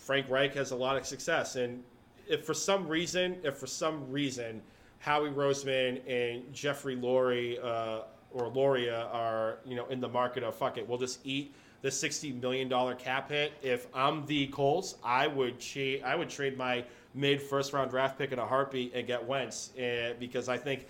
Frank 0.09 0.31
Reich 0.31 0.55
has 0.55 0.71
a 0.71 0.75
lot 0.75 0.97
of 0.97 1.07
success. 1.07 1.57
And 1.57 1.85
if 2.27 2.47
for 2.47 2.55
some 2.55 2.89
reason, 2.89 3.37
if 3.43 3.59
for 3.59 3.67
some 3.67 4.11
reason, 4.11 4.63
Howie 5.01 5.29
Roseman 5.29 6.01
and 6.09 6.51
Jeffrey 6.51 6.97
Lurie 6.97 7.63
uh, 7.63 8.05
or 8.33 8.49
Loria 8.49 9.05
are, 9.13 9.59
you 9.67 9.77
know, 9.77 9.85
in 9.89 10.01
the 10.01 10.09
market 10.09 10.43
of 10.43 10.55
fuck 10.55 10.79
it, 10.79 10.89
we'll 10.89 10.97
just 10.97 11.21
eat 11.25 11.55
the 11.83 11.91
sixty 11.91 12.33
million 12.33 12.71
dollar 12.71 12.95
cap 12.95 13.29
hit. 13.29 13.53
If 13.61 13.87
I'm 13.95 14.25
the 14.25 14.47
Colts, 14.47 14.95
I 15.05 15.27
would 15.27 15.61
cha- 15.61 16.03
I 16.03 16.15
would 16.15 16.31
trade 16.31 16.57
my 16.57 16.85
mid 17.13 17.43
first 17.43 17.75
round 17.75 17.91
draft 17.91 18.17
pick 18.17 18.33
in 18.33 18.39
a 18.39 18.47
heartbeat 18.47 18.95
and 18.95 19.07
get 19.07 19.23
Wentz 19.23 19.77
uh, 19.77 20.15
because 20.19 20.49
I 20.49 20.57
think 20.57 20.87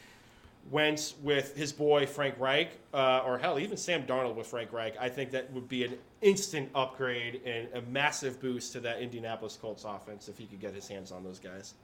Wentz 0.70 1.16
with 1.24 1.57
his 1.57 1.73
boy 1.73 2.07
Frank 2.07 2.36
Reich, 2.39 2.70
uh, 2.95 3.23
or 3.27 3.36
hell, 3.36 3.59
even 3.59 3.77
Sam 3.77 4.05
Darnold 4.05 4.36
with 4.36 4.47
Frank 4.47 4.73
Reich, 4.73 4.97
I 5.01 5.09
think 5.09 5.32
that 5.32 5.53
would 5.53 5.69
be 5.69 5.82
an 5.82 5.99
instant 6.23 6.69
upgrade 6.74 7.40
and 7.45 7.69
a 7.74 7.82
massive 7.90 8.40
boost 8.40 8.73
to 8.73 8.81
that 8.81 9.01
Indianapolis 9.01 9.57
Colts 9.61 9.85
offense 9.85 10.28
if 10.28 10.36
he 10.39 10.47
could 10.47 10.61
get 10.61 10.74
his 10.74 10.89
hands 10.89 11.12
on 11.12 11.23
those 11.23 11.39
guys. 11.39 11.74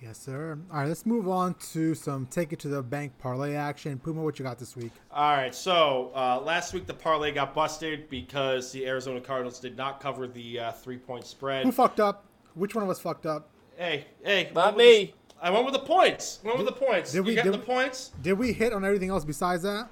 Yes, 0.00 0.16
sir. 0.16 0.56
All 0.72 0.78
right, 0.78 0.86
let's 0.88 1.04
move 1.04 1.28
on 1.28 1.54
to 1.72 1.92
some 1.96 2.26
take 2.26 2.52
it 2.52 2.60
to 2.60 2.68
the 2.68 2.80
bank 2.82 3.12
parlay 3.18 3.54
action. 3.54 3.98
Puma, 3.98 4.22
what 4.22 4.38
you 4.38 4.44
got 4.44 4.56
this 4.56 4.76
week? 4.76 4.92
All 5.10 5.36
right, 5.36 5.52
so 5.52 6.12
uh, 6.14 6.40
last 6.40 6.72
week 6.72 6.86
the 6.86 6.94
parlay 6.94 7.32
got 7.32 7.52
busted 7.52 8.08
because 8.08 8.70
the 8.70 8.86
Arizona 8.86 9.20
Cardinals 9.20 9.58
did 9.58 9.76
not 9.76 9.98
cover 9.98 10.28
the 10.28 10.60
uh, 10.60 10.72
three 10.72 10.98
point 10.98 11.26
spread. 11.26 11.64
Who 11.64 11.72
fucked 11.72 11.98
up? 11.98 12.26
Which 12.54 12.76
one 12.76 12.84
of 12.84 12.90
us 12.90 13.00
fucked 13.00 13.26
up? 13.26 13.48
Hey, 13.76 14.06
hey, 14.24 14.50
Not 14.54 14.76
me. 14.76 15.06
the- 15.06 15.14
I 15.40 15.50
went 15.50 15.64
with 15.64 15.74
the 15.74 15.80
points. 15.80 16.40
Went 16.44 16.58
with 16.58 16.66
the 16.66 16.72
points. 16.72 17.12
did 17.12 17.24
we- 17.24 17.36
you 17.36 17.42
got 17.42 17.50
the 17.52 17.58
points? 17.58 18.12
Did 18.22 18.34
we 18.34 18.52
hit 18.52 18.72
on 18.72 18.84
everything 18.84 19.10
else 19.10 19.24
besides 19.24 19.62
that? 19.64 19.88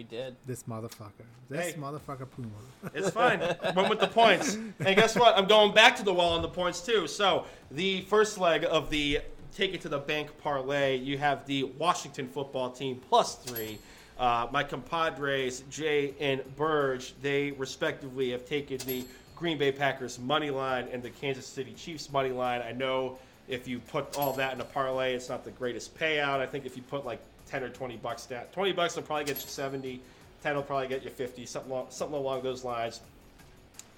We 0.00 0.04
did. 0.04 0.34
This 0.46 0.62
motherfucker. 0.62 1.26
This 1.50 1.74
Hey. 1.74 1.78
motherfucker 1.78 2.26
Puma. 2.30 2.48
It's 2.94 3.10
fine. 3.10 3.38
Went 3.76 3.90
with 3.90 4.00
the 4.00 4.06
points. 4.06 4.54
And 4.54 4.96
guess 4.96 5.14
what? 5.14 5.36
I'm 5.36 5.44
going 5.46 5.74
back 5.74 5.94
to 5.96 6.02
the 6.02 6.14
wall 6.14 6.32
on 6.32 6.40
the 6.40 6.48
points 6.48 6.80
too. 6.80 7.06
So 7.06 7.44
the 7.70 8.00
first 8.08 8.38
leg 8.38 8.64
of 8.64 8.88
the 8.88 9.20
take 9.54 9.74
it 9.74 9.82
to 9.82 9.90
the 9.90 9.98
bank 9.98 10.30
parlay, 10.42 10.96
you 10.96 11.18
have 11.18 11.44
the 11.44 11.64
Washington 11.64 12.28
football 12.28 12.70
team 12.70 12.98
plus 13.10 13.34
three. 13.34 13.78
Uh, 14.18 14.46
my 14.50 14.64
compadres 14.64 15.64
Jay 15.68 16.14
and 16.18 16.40
Burge, 16.56 17.12
they 17.20 17.50
respectively 17.50 18.30
have 18.30 18.46
taken 18.46 18.78
the 18.86 19.04
Green 19.36 19.58
Bay 19.58 19.70
Packers 19.70 20.18
money 20.18 20.48
line 20.48 20.88
and 20.90 21.02
the 21.02 21.10
Kansas 21.10 21.44
City 21.46 21.74
Chiefs 21.74 22.10
money 22.10 22.30
line. 22.30 22.62
I 22.62 22.72
know 22.72 23.18
if 23.48 23.68
you 23.68 23.80
put 23.80 24.16
all 24.16 24.32
that 24.32 24.54
in 24.54 24.62
a 24.62 24.64
parlay, 24.64 25.12
it's 25.14 25.28
not 25.28 25.44
the 25.44 25.50
greatest 25.50 25.94
payout. 25.98 26.40
I 26.40 26.46
think 26.46 26.64
if 26.64 26.74
you 26.74 26.82
put 26.84 27.04
like 27.04 27.20
10 27.50 27.62
or 27.62 27.68
20 27.68 27.96
bucks 27.96 28.26
down, 28.26 28.44
20 28.52 28.72
bucks 28.72 28.96
will 28.96 29.02
probably 29.02 29.24
get 29.24 29.36
you 29.42 29.48
70. 29.48 30.00
10 30.42 30.54
will 30.54 30.62
probably 30.62 30.88
get 30.88 31.04
you 31.04 31.10
50, 31.10 31.44
something, 31.44 31.70
lo- 31.70 31.86
something 31.90 32.16
along 32.16 32.42
those 32.42 32.64
lines 32.64 33.00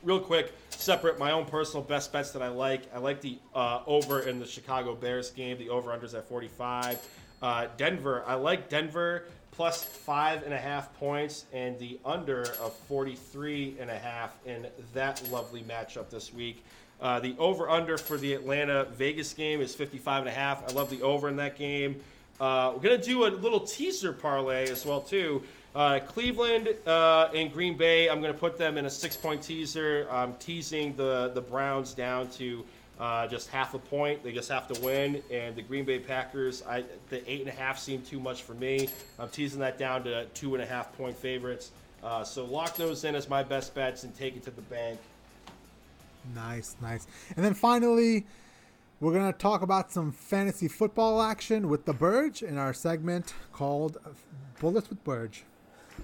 real 0.03 0.21
quick, 0.21 0.53
separate 0.71 1.19
my 1.19 1.33
own 1.33 1.45
personal 1.45 1.83
best 1.83 2.13
bets 2.13 2.31
that 2.33 2.43
I 2.43 2.49
like. 2.49 2.83
I 2.95 2.99
like 2.99 3.21
the 3.21 3.39
uh, 3.55 3.81
over 3.87 4.21
in 4.21 4.39
the 4.39 4.47
Chicago 4.47 4.95
Bears 4.95 5.31
game. 5.31 5.59
The 5.59 5.69
over 5.69 5.91
unders 5.91 6.15
at 6.15 6.29
45. 6.29 6.99
Uh, 7.41 7.67
Denver, 7.77 8.23
I 8.27 8.35
like 8.35 8.69
Denver 8.69 9.25
plus 9.51 9.85
five 9.85 10.45
and 10.45 10.55
a 10.55 10.59
half 10.59 10.95
points 10.95 11.45
and 11.53 11.79
the 11.79 11.99
under 12.05 12.43
of 12.61 12.73
43 12.89 13.77
and 13.81 13.91
a 13.91 13.99
half 13.99 14.35
in 14.47 14.67
that 14.95 15.23
lovely 15.31 15.63
matchup 15.63 16.09
this 16.09 16.33
week. 16.33 16.65
Uh, 17.01 17.21
the 17.21 17.35
over 17.39 17.69
under 17.69 17.99
for 17.99 18.17
the 18.17 18.33
Atlanta 18.33 18.85
Vegas 18.85 19.35
game 19.35 19.61
is 19.61 19.75
55 19.75 20.21
and 20.21 20.29
a 20.29 20.33
half. 20.33 20.69
I 20.71 20.73
love 20.73 20.89
the 20.89 21.03
over 21.03 21.29
in 21.29 21.37
that 21.37 21.59
game. 21.59 22.01
Uh, 22.43 22.73
we're 22.75 22.83
gonna 22.83 22.99
do 22.99 23.25
a 23.25 23.31
little 23.31 23.61
teaser 23.61 24.13
parlay 24.13 24.69
as 24.69 24.85
well 24.85 25.01
too. 25.01 25.41
Uh, 25.77 26.01
Cleveland 26.01 26.75
uh, 26.89 27.29
and 27.33 27.53
Green 27.53 27.77
Bay. 27.77 28.11
I'm 28.11 28.21
gonna 28.21 28.35
put 28.35 28.59
them 28.59 28.77
in 28.77 28.85
a 28.85 28.91
six-point 28.91 29.41
teaser. 29.41 30.09
I'm 30.11 30.35
teasing 30.35 30.97
the 30.97 31.31
the 31.35 31.41
Browns 31.41 31.95
down 31.95 32.29
to 32.31 32.65
uh, 32.99 33.29
just 33.29 33.49
half 33.49 33.75
a 33.75 33.79
point. 33.79 34.25
They 34.25 34.33
just 34.33 34.49
have 34.49 34.67
to 34.73 34.81
win. 34.81 35.23
And 35.31 35.55
the 35.55 35.63
Green 35.63 35.85
Bay 35.85 36.01
Packers. 36.01 36.65
I 36.69 36.83
the 37.11 37.31
eight 37.31 37.43
and 37.43 37.49
a 37.49 37.53
half 37.53 37.79
seemed 37.79 38.05
too 38.07 38.19
much 38.19 38.43
for 38.43 38.55
me. 38.55 38.89
I'm 39.21 39.29
teasing 39.29 39.61
that 39.61 39.79
down 39.79 40.03
to 40.03 40.25
two 40.35 40.53
and 40.57 40.65
a 40.65 40.67
half 40.67 40.93
point 40.97 41.17
favorites. 41.17 41.71
Uh, 42.03 42.25
so 42.25 42.45
lock 42.45 42.75
those 42.75 43.05
in 43.05 43.15
as 43.15 43.29
my 43.29 43.45
best 43.45 43.73
bets 43.73 44.03
and 44.03 44.13
take 44.17 44.35
it 44.35 44.43
to 44.43 44.51
the 44.51 44.63
bank. 44.63 44.99
Nice, 46.35 46.75
nice. 46.83 47.07
And 47.37 47.45
then 47.45 47.55
finally, 47.55 48.27
we're 49.03 49.13
going 49.13 49.33
to 49.33 49.37
talk 49.37 49.63
about 49.63 49.91
some 49.91 50.13
fantasy 50.13 50.69
football 50.69 51.21
action 51.21 51.69
with 51.69 51.87
the 51.87 51.93
Burge 51.93 52.41
in 52.41 52.57
our 52.57 52.73
segment 52.73 53.35
called 53.53 53.99
Bullets 54.61 54.89
with 54.89 55.03
Burge. 55.03 55.43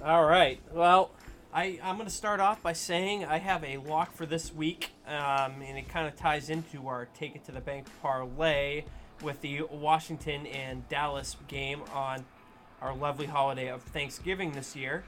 All 0.05 0.25
right. 0.25 0.61
Well, 0.73 1.13
I, 1.55 1.79
I'm 1.81 1.95
going 1.95 2.09
to 2.09 2.15
start 2.15 2.41
off 2.41 2.61
by 2.61 2.73
saying 2.73 3.25
I 3.25 3.39
have 3.39 3.63
a 3.63 3.77
lock 3.77 4.13
for 4.13 4.27
this 4.27 4.53
week, 4.53 4.91
um, 5.07 5.63
and 5.63 5.79
it 5.79 5.89
kind 5.89 6.09
of 6.09 6.17
ties 6.17 6.51
into 6.51 6.89
our 6.89 7.07
take 7.15 7.37
it 7.37 7.45
to 7.45 7.53
the 7.53 7.61
bank 7.61 7.87
parlay 8.03 8.83
with 9.23 9.41
the 9.43 9.63
Washington 9.71 10.49
and 10.49 10.89
Dallas 10.89 11.37
game 11.47 11.83
on 11.95 12.25
our 12.83 12.97
lovely 12.97 13.27
holiday 13.27 13.69
of 13.69 13.81
Thanksgiving 13.81 14.51
this 14.51 14.75
year. 14.75 15.05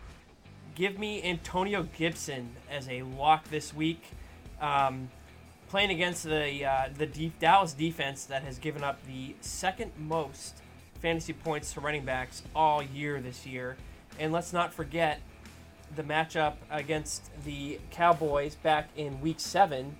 Give 0.77 0.97
me 0.97 1.25
Antonio 1.25 1.89
Gibson 1.99 2.55
as 2.71 2.89
a 2.89 3.03
lock 3.03 3.51
this 3.51 3.75
week, 3.75 4.05
um, 4.61 5.11
playing 5.71 5.91
against 5.91 6.25
the 6.25 6.65
uh, 6.65 6.89
the 6.99 7.07
deep 7.07 7.39
Dallas 7.39 7.73
defense 7.73 8.25
that 8.25 8.43
has 8.43 8.59
given 8.59 8.83
up 8.83 8.99
the 9.07 9.35
second 9.41 9.93
most 9.97 10.57
fantasy 11.01 11.33
points 11.33 11.73
to 11.73 11.81
running 11.81 12.05
backs 12.05 12.43
all 12.55 12.83
year 12.83 13.21
this 13.21 13.47
year. 13.47 13.77
And 14.19 14.33
let's 14.33 14.53
not 14.53 14.75
forget 14.75 15.21
the 15.95 16.03
matchup 16.03 16.55
against 16.71 17.31
the 17.45 17.79
Cowboys 17.91 18.57
back 18.57 18.91
in 18.97 19.21
Week 19.21 19.39
Seven, 19.39 19.97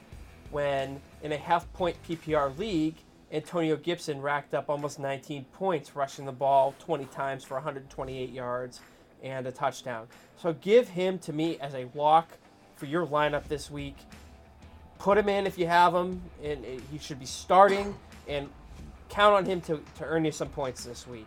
when 0.51 1.01
in 1.23 1.33
a 1.33 1.37
half 1.37 1.73
point 1.73 1.97
PPR 2.07 2.57
league, 2.59 2.97
Antonio 3.33 3.77
Gibson 3.77 4.21
racked 4.21 4.55
up 4.55 4.69
almost 4.69 4.99
19 4.99 5.45
points, 5.53 5.95
rushing 5.95 6.27
the 6.27 6.33
ball 6.33 6.75
20 6.81 7.05
times 7.07 7.45
for 7.45 7.55
128 7.55 8.31
yards 8.31 8.81
and 9.23 9.47
a 9.47 9.53
touchdown. 9.53 10.09
So 10.37 10.53
give 10.55 10.89
him 10.89 11.19
to 11.21 11.33
me 11.33 11.59
as 11.61 11.75
a 11.75 11.87
lock 11.95 12.29
for 12.75 12.87
your 12.87 13.07
lineup 13.07 13.47
this 13.47 13.71
week. 13.71 13.97
Put 15.01 15.17
him 15.17 15.31
in 15.31 15.47
if 15.47 15.59
you 15.59 15.67
have 15.67 15.95
him, 15.95 16.21
and 16.45 16.63
uh, 16.63 16.69
he 16.93 16.99
should 16.99 17.19
be 17.19 17.25
starting, 17.25 17.95
and 18.29 18.51
count 19.09 19.35
on 19.35 19.47
him 19.47 19.63
to, 19.63 19.81
to 19.97 20.05
earn 20.05 20.27
you 20.27 20.31
some 20.31 20.51
points 20.51 20.85
this 20.85 21.07
week. 21.07 21.27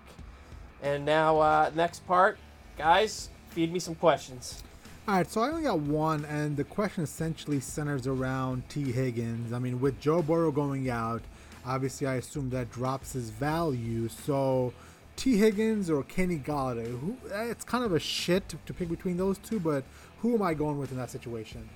And 0.83 1.03
now, 1.03 1.39
uh, 1.39 1.71
next 1.73 2.05
part, 2.05 2.37
guys, 2.77 3.29
feed 3.49 3.73
me 3.73 3.79
some 3.79 3.95
questions. 3.95 4.61
All 5.07 5.15
right, 5.15 5.27
so 5.27 5.41
I 5.41 5.49
only 5.49 5.63
got 5.63 5.79
one, 5.79 6.23
and 6.25 6.55
the 6.55 6.63
question 6.63 7.03
essentially 7.03 7.59
centers 7.59 8.05
around 8.05 8.69
Tee 8.69 8.91
Higgins. 8.91 9.51
I 9.51 9.57
mean, 9.57 9.81
with 9.81 9.99
Joe 9.99 10.21
Burrow 10.21 10.51
going 10.51 10.91
out, 10.91 11.23
obviously 11.65 12.05
I 12.05 12.15
assume 12.15 12.51
that 12.51 12.71
drops 12.71 13.13
his 13.13 13.31
value. 13.31 14.07
So, 14.07 14.71
Tee 15.15 15.37
Higgins 15.37 15.89
or 15.89 16.03
Kenny 16.03 16.37
Golladay, 16.37 16.87
who 16.99 17.17
eh, 17.33 17.45
it's 17.45 17.65
kind 17.65 17.83
of 17.83 17.93
a 17.93 17.99
shit 17.99 18.47
to, 18.49 18.57
to 18.67 18.73
pick 18.73 18.87
between 18.87 19.17
those 19.17 19.39
two, 19.39 19.59
but 19.59 19.83
who 20.19 20.35
am 20.35 20.43
I 20.43 20.53
going 20.53 20.77
with 20.77 20.91
in 20.91 20.97
that 20.97 21.09
situation? 21.09 21.67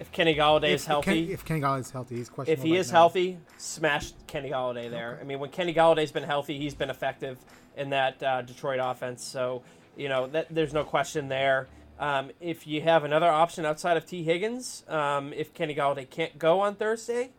If 0.00 0.10
Kenny 0.10 0.34
Golladay 0.34 0.70
if, 0.70 0.80
is 0.80 0.86
healthy, 0.86 1.10
If, 1.10 1.26
Ken, 1.26 1.34
if 1.34 1.44
Kenny 1.44 1.60
Golladay 1.60 1.80
is 1.80 1.90
healthy, 1.90 2.16
he's 2.16 2.28
questionable. 2.28 2.60
if 2.60 2.66
he 2.66 2.72
right 2.72 2.80
is 2.80 2.90
now. 2.90 2.98
healthy, 2.98 3.38
smash 3.58 4.12
Kenny 4.26 4.50
Golladay 4.50 4.90
there. 4.90 5.18
I 5.20 5.24
mean, 5.24 5.38
when 5.38 5.50
Kenny 5.50 5.72
Golladay's 5.72 6.10
been 6.12 6.24
healthy, 6.24 6.58
he's 6.58 6.74
been 6.74 6.90
effective 6.90 7.38
in 7.76 7.90
that 7.90 8.22
uh, 8.22 8.42
Detroit 8.42 8.80
offense. 8.82 9.22
So, 9.24 9.62
you 9.96 10.08
know, 10.08 10.26
that, 10.28 10.48
there's 10.50 10.72
no 10.72 10.84
question 10.84 11.28
there. 11.28 11.68
Um, 11.98 12.32
if 12.40 12.66
you 12.66 12.80
have 12.82 13.04
another 13.04 13.28
option 13.28 13.64
outside 13.64 13.96
of 13.96 14.04
Tee 14.04 14.24
Higgins, 14.24 14.82
um, 14.88 15.32
if 15.32 15.54
Kenny 15.54 15.76
Golladay 15.76 16.10
can't 16.10 16.38
go 16.38 16.60
on 16.60 16.74
Thursday, 16.74 17.30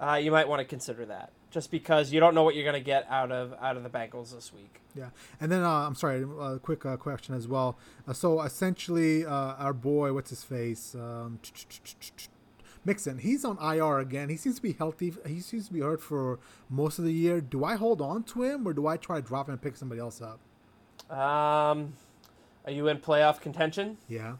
uh, 0.00 0.14
you 0.14 0.32
might 0.32 0.48
want 0.48 0.58
to 0.60 0.64
consider 0.64 1.06
that. 1.06 1.30
Just 1.54 1.70
because 1.70 2.12
you 2.12 2.18
don't 2.18 2.34
know 2.34 2.42
what 2.42 2.56
you're 2.56 2.64
going 2.64 2.74
to 2.74 2.80
get 2.80 3.06
out 3.08 3.30
of 3.30 3.54
out 3.62 3.76
of 3.76 3.84
the 3.84 3.88
Bengals 3.88 4.34
this 4.34 4.52
week. 4.52 4.80
Yeah, 4.92 5.10
and 5.40 5.52
then 5.52 5.62
uh, 5.62 5.86
I'm 5.86 5.94
sorry, 5.94 6.26
a 6.40 6.58
quick 6.58 6.84
uh, 6.84 6.96
question 6.96 7.32
as 7.32 7.46
well. 7.46 7.78
Uh, 8.08 8.12
so 8.12 8.42
essentially, 8.42 9.24
uh, 9.24 9.30
our 9.30 9.72
boy, 9.72 10.12
what's 10.12 10.30
his 10.30 10.42
face, 10.42 10.96
um, 10.96 11.38
Mixon, 12.84 13.18
he's 13.18 13.44
on 13.44 13.56
IR 13.62 14.00
again. 14.00 14.30
He 14.30 14.36
seems 14.36 14.56
to 14.56 14.62
be 14.62 14.72
healthy. 14.72 15.14
He 15.24 15.38
seems 15.38 15.68
to 15.68 15.72
be 15.72 15.78
hurt 15.78 16.02
for 16.02 16.40
most 16.68 16.98
of 16.98 17.04
the 17.04 17.12
year. 17.12 17.40
Do 17.40 17.64
I 17.64 17.76
hold 17.76 18.00
on 18.00 18.24
to 18.24 18.42
him, 18.42 18.66
or 18.66 18.72
do 18.72 18.88
I 18.88 18.96
try 18.96 19.20
to 19.20 19.22
drop 19.24 19.46
him 19.46 19.52
and 19.52 19.62
pick 19.62 19.76
somebody 19.76 20.00
else 20.00 20.20
up? 20.20 20.40
Um, 21.08 21.92
are 22.64 22.72
you 22.72 22.88
in 22.88 22.98
playoff 22.98 23.40
contention? 23.40 23.98
Yeah, 24.08 24.38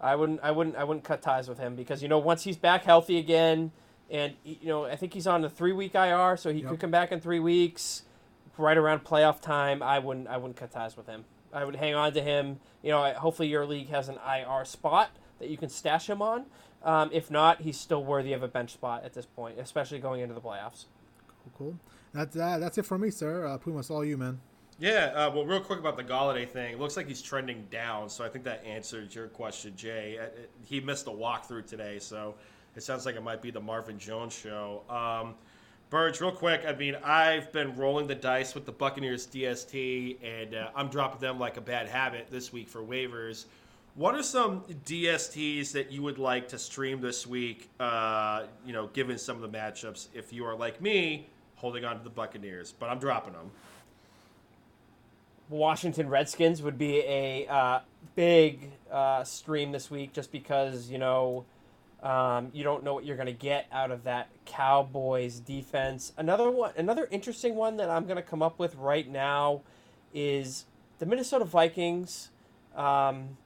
I 0.00 0.14
wouldn't. 0.14 0.38
I 0.40 0.52
wouldn't. 0.52 0.76
I 0.76 0.84
wouldn't 0.84 1.02
cut 1.02 1.20
ties 1.20 1.48
with 1.48 1.58
him 1.58 1.74
because 1.74 2.00
you 2.00 2.08
know 2.08 2.20
once 2.20 2.44
he's 2.44 2.56
back 2.56 2.84
healthy 2.84 3.18
again, 3.18 3.72
and 4.10 4.34
you 4.44 4.66
know 4.68 4.84
I 4.84 4.96
think 4.96 5.14
he's 5.14 5.26
on 5.26 5.44
a 5.44 5.48
three 5.50 5.72
week 5.72 5.94
IR, 5.94 6.36
so 6.36 6.52
he 6.52 6.60
Yep. 6.60 6.70
could 6.70 6.80
come 6.80 6.90
back 6.90 7.12
in 7.12 7.20
three 7.20 7.40
weeks, 7.40 8.02
right 8.58 8.76
around 8.76 9.04
playoff 9.04 9.40
time. 9.40 9.82
I 9.82 9.98
wouldn't. 9.98 10.28
I 10.28 10.36
wouldn't 10.36 10.56
cut 10.56 10.70
ties 10.70 10.96
with 10.96 11.06
him. 11.06 11.24
I 11.52 11.64
would 11.64 11.76
hang 11.76 11.94
on 11.94 12.12
to 12.14 12.20
him. 12.22 12.60
You 12.82 12.90
know, 12.92 13.12
hopefully 13.14 13.48
your 13.48 13.66
league 13.66 13.88
has 13.88 14.08
an 14.08 14.18
IR 14.26 14.64
spot 14.64 15.10
that 15.38 15.48
you 15.48 15.56
can 15.56 15.68
stash 15.68 16.08
him 16.08 16.22
on. 16.22 16.46
Um, 16.82 17.10
if 17.12 17.30
not, 17.30 17.60
he's 17.62 17.78
still 17.78 18.04
worthy 18.04 18.32
of 18.32 18.42
a 18.42 18.48
bench 18.48 18.72
spot 18.72 19.04
at 19.04 19.12
this 19.12 19.26
point, 19.26 19.58
especially 19.58 19.98
going 19.98 20.20
into 20.22 20.34
the 20.34 20.40
playoffs. 20.40 20.84
cool, 21.42 21.52
cool. 21.58 21.78
That's 22.12 22.36
uh, 22.36 22.58
that's 22.58 22.78
it 22.78 22.86
for 22.86 22.98
me, 22.98 23.10
sir. 23.10 23.46
Uh, 23.46 23.58
Puma, 23.58 23.80
it's 23.80 23.90
all 23.90 24.04
you, 24.04 24.16
man. 24.16 24.40
Yeah, 24.78 25.12
uh, 25.14 25.30
well, 25.30 25.44
real 25.44 25.60
quick 25.60 25.78
about 25.78 25.98
the 25.98 26.04
Golladay 26.04 26.48
thing. 26.48 26.72
It 26.72 26.80
looks 26.80 26.96
like 26.96 27.06
he's 27.06 27.20
trending 27.20 27.66
down, 27.70 28.08
so 28.08 28.24
I 28.24 28.30
think 28.30 28.44
that 28.46 28.64
answers 28.64 29.14
your 29.14 29.28
question, 29.28 29.76
Jay. 29.76 30.16
Uh, 30.18 30.24
uh, 30.24 30.28
He 30.64 30.80
missed 30.80 31.06
a 31.06 31.10
walkthrough 31.10 31.66
today, 31.66 31.98
so 31.98 32.34
it 32.76 32.82
sounds 32.82 33.06
like 33.06 33.16
it 33.16 33.22
might 33.22 33.42
be 33.42 33.50
the 33.50 33.60
Marvin 33.60 33.98
Jones 33.98 34.32
show. 34.32 34.82
Um, 34.88 35.34
Burge, 35.90 36.20
real 36.20 36.30
quick, 36.30 36.62
I 36.66 36.72
mean, 36.72 36.94
I've 37.02 37.50
been 37.50 37.74
rolling 37.74 38.06
the 38.06 38.14
dice 38.14 38.54
with 38.54 38.64
the 38.64 38.70
Buccaneers 38.70 39.26
DST, 39.26 40.18
and 40.22 40.54
uh, 40.54 40.70
I'm 40.76 40.88
dropping 40.88 41.20
them 41.20 41.40
like 41.40 41.56
a 41.56 41.60
bad 41.60 41.88
habit 41.88 42.28
this 42.30 42.52
week 42.52 42.68
for 42.68 42.80
waivers. 42.80 43.46
What 43.96 44.14
are 44.14 44.22
some 44.22 44.62
DSTs 44.86 45.72
that 45.72 45.90
you 45.90 46.02
would 46.02 46.18
like 46.18 46.46
to 46.48 46.58
stream 46.58 47.00
this 47.00 47.26
week, 47.26 47.68
uh, 47.80 48.44
you 48.64 48.72
know, 48.72 48.86
given 48.88 49.18
some 49.18 49.42
of 49.42 49.42
the 49.42 49.58
matchups, 49.58 50.06
if 50.14 50.32
you 50.32 50.44
are 50.44 50.54
like 50.54 50.80
me, 50.80 51.26
holding 51.56 51.84
on 51.84 51.98
to 51.98 52.04
the 52.04 52.10
Buccaneers? 52.10 52.72
But 52.72 52.88
I'm 52.88 53.00
dropping 53.00 53.32
them. 53.32 53.50
Washington 55.48 56.08
Redskins 56.08 56.62
would 56.62 56.78
be 56.78 56.98
a 56.98 57.48
uh, 57.48 57.80
big 58.14 58.70
uh, 58.92 59.24
stream 59.24 59.72
this 59.72 59.90
week, 59.90 60.12
just 60.12 60.30
because 60.30 60.88
you 60.88 60.98
know 60.98 61.44
um, 62.02 62.48
you 62.52 62.64
don't 62.64 62.82
know 62.82 62.94
what 62.94 63.04
you're 63.04 63.16
going 63.16 63.26
to 63.26 63.32
get 63.32 63.66
out 63.70 63.90
of 63.90 64.04
that 64.04 64.28
Cowboys 64.46 65.38
defense. 65.38 66.12
Another 66.16 66.50
one, 66.50 66.72
another 66.76 67.06
interesting 67.10 67.54
one 67.54 67.76
that 67.76 67.90
I'm 67.90 68.04
going 68.04 68.16
to 68.16 68.22
come 68.22 68.42
up 68.42 68.58
with 68.58 68.74
right 68.76 69.08
now 69.08 69.60
is 70.14 70.64
the 70.98 71.06
Minnesota 71.06 71.44
Vikings. 71.44 72.30
Um, 72.74 73.36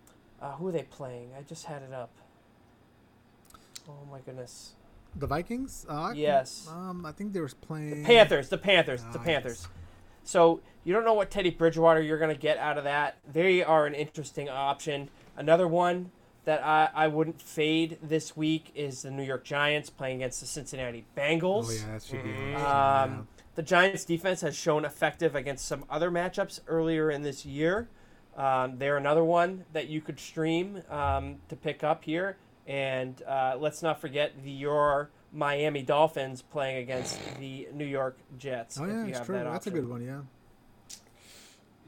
uh, 0.40 0.52
who 0.52 0.68
are 0.68 0.72
they 0.72 0.84
playing? 0.84 1.30
I 1.36 1.42
just 1.42 1.64
had 1.64 1.82
it 1.82 1.92
up. 1.92 2.10
Oh 3.88 4.06
my 4.10 4.20
goodness. 4.20 4.74
The 5.16 5.26
Vikings? 5.26 5.86
Uh, 5.88 6.12
yes. 6.14 6.68
Um, 6.70 7.04
I 7.06 7.12
think 7.12 7.32
they 7.32 7.40
were 7.40 7.50
playing. 7.60 8.02
The 8.02 8.04
Panthers. 8.04 8.48
The 8.48 8.58
Panthers. 8.58 9.02
the 9.12 9.18
Panthers. 9.18 9.68
So 10.24 10.60
you 10.84 10.92
don't 10.92 11.04
know 11.04 11.14
what 11.14 11.30
Teddy 11.30 11.50
Bridgewater 11.50 12.00
you're 12.00 12.18
going 12.18 12.34
to 12.34 12.40
get 12.40 12.58
out 12.58 12.78
of 12.78 12.84
that. 12.84 13.16
They 13.30 13.62
are 13.62 13.86
an 13.86 13.94
interesting 13.94 14.48
option. 14.48 15.10
Another 15.36 15.68
one 15.68 16.10
that 16.44 16.64
I, 16.64 16.90
I 16.94 17.08
wouldn't 17.08 17.40
fade 17.40 17.98
this 18.02 18.36
week 18.36 18.70
is 18.74 19.02
the 19.02 19.10
New 19.10 19.22
York 19.22 19.44
Giants 19.44 19.90
playing 19.90 20.16
against 20.16 20.40
the 20.40 20.46
Cincinnati 20.46 21.04
Bengals. 21.16 21.66
Oh 21.68 21.70
yeah, 21.72 21.92
that 21.92 22.02
should 22.02 22.22
be. 22.22 22.30
an 22.30 22.36
Mhm. 22.36 22.56
option, 22.60 23.12
Um, 23.18 23.28
the 23.54 23.62
Giants' 23.62 24.04
defense 24.04 24.40
has 24.42 24.56
shown 24.56 24.84
effective 24.84 25.34
against 25.34 25.64
some 25.66 25.84
other 25.88 26.10
matchups 26.10 26.60
earlier 26.66 27.10
in 27.10 27.22
this 27.22 27.46
year. 27.46 27.88
Um, 28.36 28.78
they're 28.78 28.96
another 28.96 29.22
one 29.24 29.64
that 29.72 29.88
you 29.88 30.00
could 30.00 30.18
stream 30.18 30.82
um, 30.90 31.36
to 31.48 31.56
pick 31.56 31.84
up 31.84 32.04
here. 32.04 32.36
And 32.66 33.20
uh, 33.22 33.56
let's 33.60 33.82
not 33.82 34.00
forget 34.00 34.32
the 34.42 34.50
your 34.50 35.10
Miami 35.32 35.82
Dolphins 35.82 36.42
playing 36.42 36.78
against 36.78 37.18
the 37.38 37.68
New 37.72 37.84
York 37.84 38.16
Jets. 38.38 38.76
yeah. 38.78 38.82
Oh 38.82 38.86
if 38.88 38.92
yeah, 38.92 39.02
you 39.02 39.08
it's 39.08 39.18
have 39.18 39.26
true. 39.26 39.36
that 39.36 39.44
That's 39.44 39.66
a 39.66 39.70
good 39.70 39.88
one. 39.88 40.02
Yeah. 40.04 40.20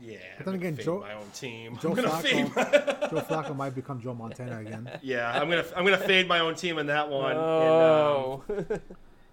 Yeah. 0.01 0.17
But 0.37 0.45
then 0.47 0.55
I'm 0.55 0.61
gonna 0.61 0.69
again, 0.69 0.77
fade 0.77 0.85
Joe- 0.85 1.01
my 1.01 1.15
own 1.15 1.31
team. 1.35 1.79
Joe 1.81 1.89
I'm 1.91 1.95
gonna 1.97 2.11
fade 2.19 2.55
my- 2.55 2.65
Flacco. 2.65 3.11
Joe 3.11 3.21
Flacco 3.21 3.57
might 3.63 3.75
become 3.75 4.01
Joe 4.01 4.15
Montana 4.15 4.59
again. 4.61 4.91
yeah, 5.03 5.31
I'm 5.33 5.49
gonna 5.49 5.65
I'm 5.75 5.85
gonna 5.85 5.97
fade 5.99 6.29
my 6.29 6.41
own 6.41 6.55
team 6.55 6.79
in 6.79 6.87
that 6.89 7.09
one. 7.09 7.31
And, 7.33 7.39
um, 7.39 7.45
Oh, 7.45 8.45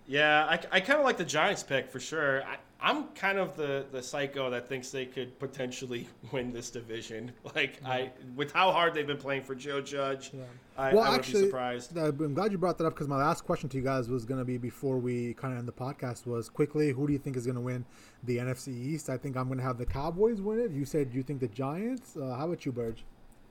Yeah, 0.06 0.46
I, 0.46 0.60
I 0.72 0.80
kind 0.82 1.00
of 1.00 1.06
like 1.06 1.16
the 1.18 1.24
Giants 1.26 1.64
pick 1.64 1.90
for 1.90 2.00
sure. 2.00 2.44
I, 2.44 2.58
I'm 2.86 3.06
kind 3.16 3.38
of 3.38 3.56
the, 3.56 3.86
the 3.94 4.04
psycho 4.04 4.50
that 4.50 4.68
thinks 4.68 4.90
they 4.90 5.06
could 5.06 5.40
potentially 5.40 6.10
win 6.34 6.52
this 6.52 6.70
division. 6.70 7.32
Like 7.56 7.80
I, 7.86 8.10
with 8.36 8.52
how 8.52 8.72
hard 8.72 8.96
they've 8.96 9.06
been 9.06 9.18
playing 9.18 9.44
for 9.44 9.54
Joe 9.54 9.80
Judge, 9.80 10.32
Yeah. 10.34 10.42
I, 10.76 10.92
Well, 10.94 11.04
I 11.04 11.12
would 11.12 11.20
actually, 11.20 11.42
be 11.42 11.48
surprised. 11.48 11.96
I'm 11.96 12.34
glad 12.34 12.52
you 12.52 12.58
brought 12.58 12.80
that 12.80 12.86
up 12.86 12.96
because 12.96 13.08
my 13.08 13.18
last 13.18 13.46
question 13.46 13.70
to 13.70 13.78
you 13.78 13.84
guys 13.84 14.10
was 14.10 14.26
going 14.26 14.40
to 14.40 14.46
be 14.46 14.58
before 14.58 14.98
we 14.98 15.36
kind 15.36 15.54
of 15.54 15.60
end 15.60 15.68
the 15.68 15.72
podcast 15.72 16.26
was 16.26 16.50
quickly, 16.50 16.92
who 16.92 17.06
do 17.06 17.14
you 17.14 17.20
think 17.20 17.38
is 17.38 17.46
going 17.46 17.56
to 17.56 17.62
win 17.62 17.86
the 18.24 18.38
NFC 18.38 18.70
East? 18.70 19.08
I 19.08 19.18
think 19.18 19.38
I'm 19.38 19.46
going 19.46 19.60
to 19.60 19.64
have 19.64 19.78
the 19.78 19.86
Cowboys 19.86 20.42
win 20.42 20.60
it. 20.60 20.72
You 20.72 20.84
said 20.84 21.14
you 21.14 21.22
think 21.22 21.40
the 21.42 21.48
Giants. 21.48 22.18
Uh, 22.18 22.36
how 22.36 22.48
about 22.48 22.66
you, 22.66 22.72
Burge? 22.72 23.06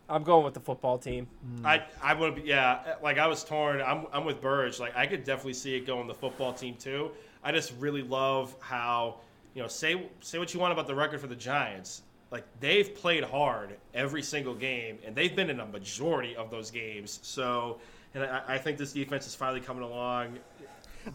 I'm 0.08 0.24
going 0.24 0.44
with 0.44 0.54
the 0.54 0.60
football 0.60 0.98
team. 0.98 1.26
I 1.64 1.84
I 2.02 2.12
would 2.12 2.34
be 2.34 2.42
yeah. 2.42 2.96
Like 3.02 3.18
I 3.18 3.26
was 3.28 3.44
torn. 3.44 3.80
I'm 3.80 4.06
I'm 4.12 4.24
with 4.24 4.40
Burge. 4.40 4.80
Like 4.80 4.96
I 4.96 5.06
could 5.06 5.24
definitely 5.24 5.54
see 5.54 5.76
it 5.76 5.86
going 5.86 6.06
the 6.06 6.14
football 6.14 6.52
team 6.52 6.74
too. 6.74 7.12
I 7.42 7.52
just 7.52 7.72
really 7.78 8.02
love 8.02 8.54
how 8.60 9.16
you 9.54 9.62
know 9.62 9.68
say 9.68 10.08
say 10.20 10.38
what 10.38 10.54
you 10.54 10.60
want 10.60 10.72
about 10.72 10.86
the 10.86 10.94
record 10.94 11.20
for 11.20 11.26
the 11.26 11.36
Giants. 11.36 12.02
Like 12.30 12.44
they've 12.60 12.94
played 12.94 13.24
hard 13.24 13.76
every 13.94 14.22
single 14.22 14.54
game, 14.54 14.98
and 15.04 15.14
they've 15.14 15.34
been 15.34 15.50
in 15.50 15.60
a 15.60 15.66
majority 15.66 16.34
of 16.34 16.50
those 16.50 16.70
games. 16.70 17.20
So, 17.22 17.78
and 18.14 18.24
I, 18.24 18.42
I 18.48 18.58
think 18.58 18.78
this 18.78 18.92
defense 18.92 19.26
is 19.26 19.34
finally 19.34 19.60
coming 19.60 19.82
along. 19.82 20.38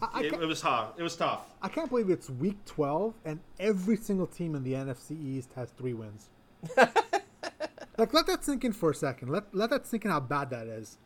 I, 0.00 0.08
I 0.12 0.22
It, 0.22 0.32
it 0.34 0.46
was 0.46 0.60
tough. 0.60 0.92
It 0.96 1.02
was 1.02 1.16
tough. 1.16 1.46
I 1.62 1.68
can't 1.68 1.88
believe 1.88 2.10
it's 2.10 2.30
week 2.30 2.62
12 2.66 3.14
and 3.24 3.40
every 3.58 3.96
single 3.96 4.26
team 4.26 4.54
in 4.54 4.62
the 4.62 4.74
NFC 4.74 5.12
East 5.12 5.52
has 5.56 5.70
three 5.70 5.94
wins. 5.94 6.28
like, 6.76 8.12
let 8.12 8.26
that 8.26 8.44
sink 8.44 8.64
in 8.64 8.72
for 8.72 8.90
a 8.90 8.94
second. 8.94 9.28
Let, 9.28 9.54
let 9.54 9.70
that 9.70 9.86
sink 9.86 10.04
in 10.04 10.10
how 10.10 10.20
bad 10.20 10.50
that 10.50 10.66
is. 10.66 10.98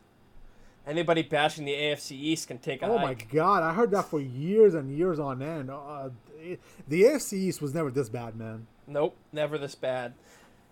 Anybody 0.85 1.21
bashing 1.21 1.65
the 1.65 1.71
AFC 1.73 2.11
East 2.11 2.47
can 2.47 2.57
take 2.57 2.81
a 2.81 2.85
Oh 2.87 2.97
my. 2.99 3.13
God. 3.13 3.63
I 3.63 3.73
heard 3.73 3.91
that 3.91 4.05
for 4.05 4.19
years 4.19 4.73
and 4.73 4.95
years 4.95 5.17
on 5.19 5.41
end. 5.41 5.69
Uh, 5.71 6.09
it- 6.39 6.59
the 6.87 7.03
AFC 7.03 7.33
East 7.33 7.61
was 7.61 7.73
never 7.73 7.89
this 7.89 8.09
bad, 8.09 8.35
man. 8.35 8.67
Nope, 8.85 9.15
never 9.31 9.57
this 9.57 9.75
bad. 9.75 10.13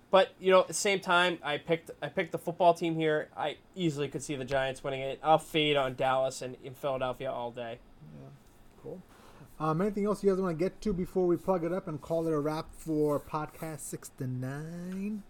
But 0.09 0.33
you 0.38 0.51
know, 0.51 0.59
at 0.59 0.67
the 0.67 0.73
same 0.73 0.99
time, 0.99 1.38
I 1.41 1.57
picked 1.57 1.91
I 2.01 2.09
picked 2.09 2.33
the 2.33 2.38
football 2.38 2.73
team 2.73 2.95
here. 2.95 3.29
I 3.38 3.55
easily 3.75 4.09
could 4.09 4.21
see 4.21 4.35
the 4.35 4.43
Giants 4.43 4.83
winning 4.83 4.99
it. 4.99 5.19
I'll 5.23 5.38
fade 5.38 5.77
on 5.77 5.95
Dallas 5.95 6.41
and 6.41 6.57
in 6.61 6.73
Philadelphia 6.73 7.31
all 7.31 7.51
day. 7.51 7.79
Yeah, 8.19 8.27
cool. 8.83 9.01
Um, 9.61 9.79
anything 9.79 10.03
else 10.05 10.21
you 10.21 10.29
guys 10.31 10.41
want 10.41 10.57
to 10.57 10.61
get 10.61 10.81
to 10.81 10.91
before 10.91 11.25
we 11.25 11.38
plug 11.38 11.63
it 11.63 11.71
up 11.71 11.88
and 11.88 12.01
call 12.01 12.27
it 12.27 12.33
a 12.33 12.39
wrap 12.39 12.73
for 12.73 13.17
podcast 13.21 13.79
six 13.79 14.09
to 14.17 14.27
nine? 14.27 15.23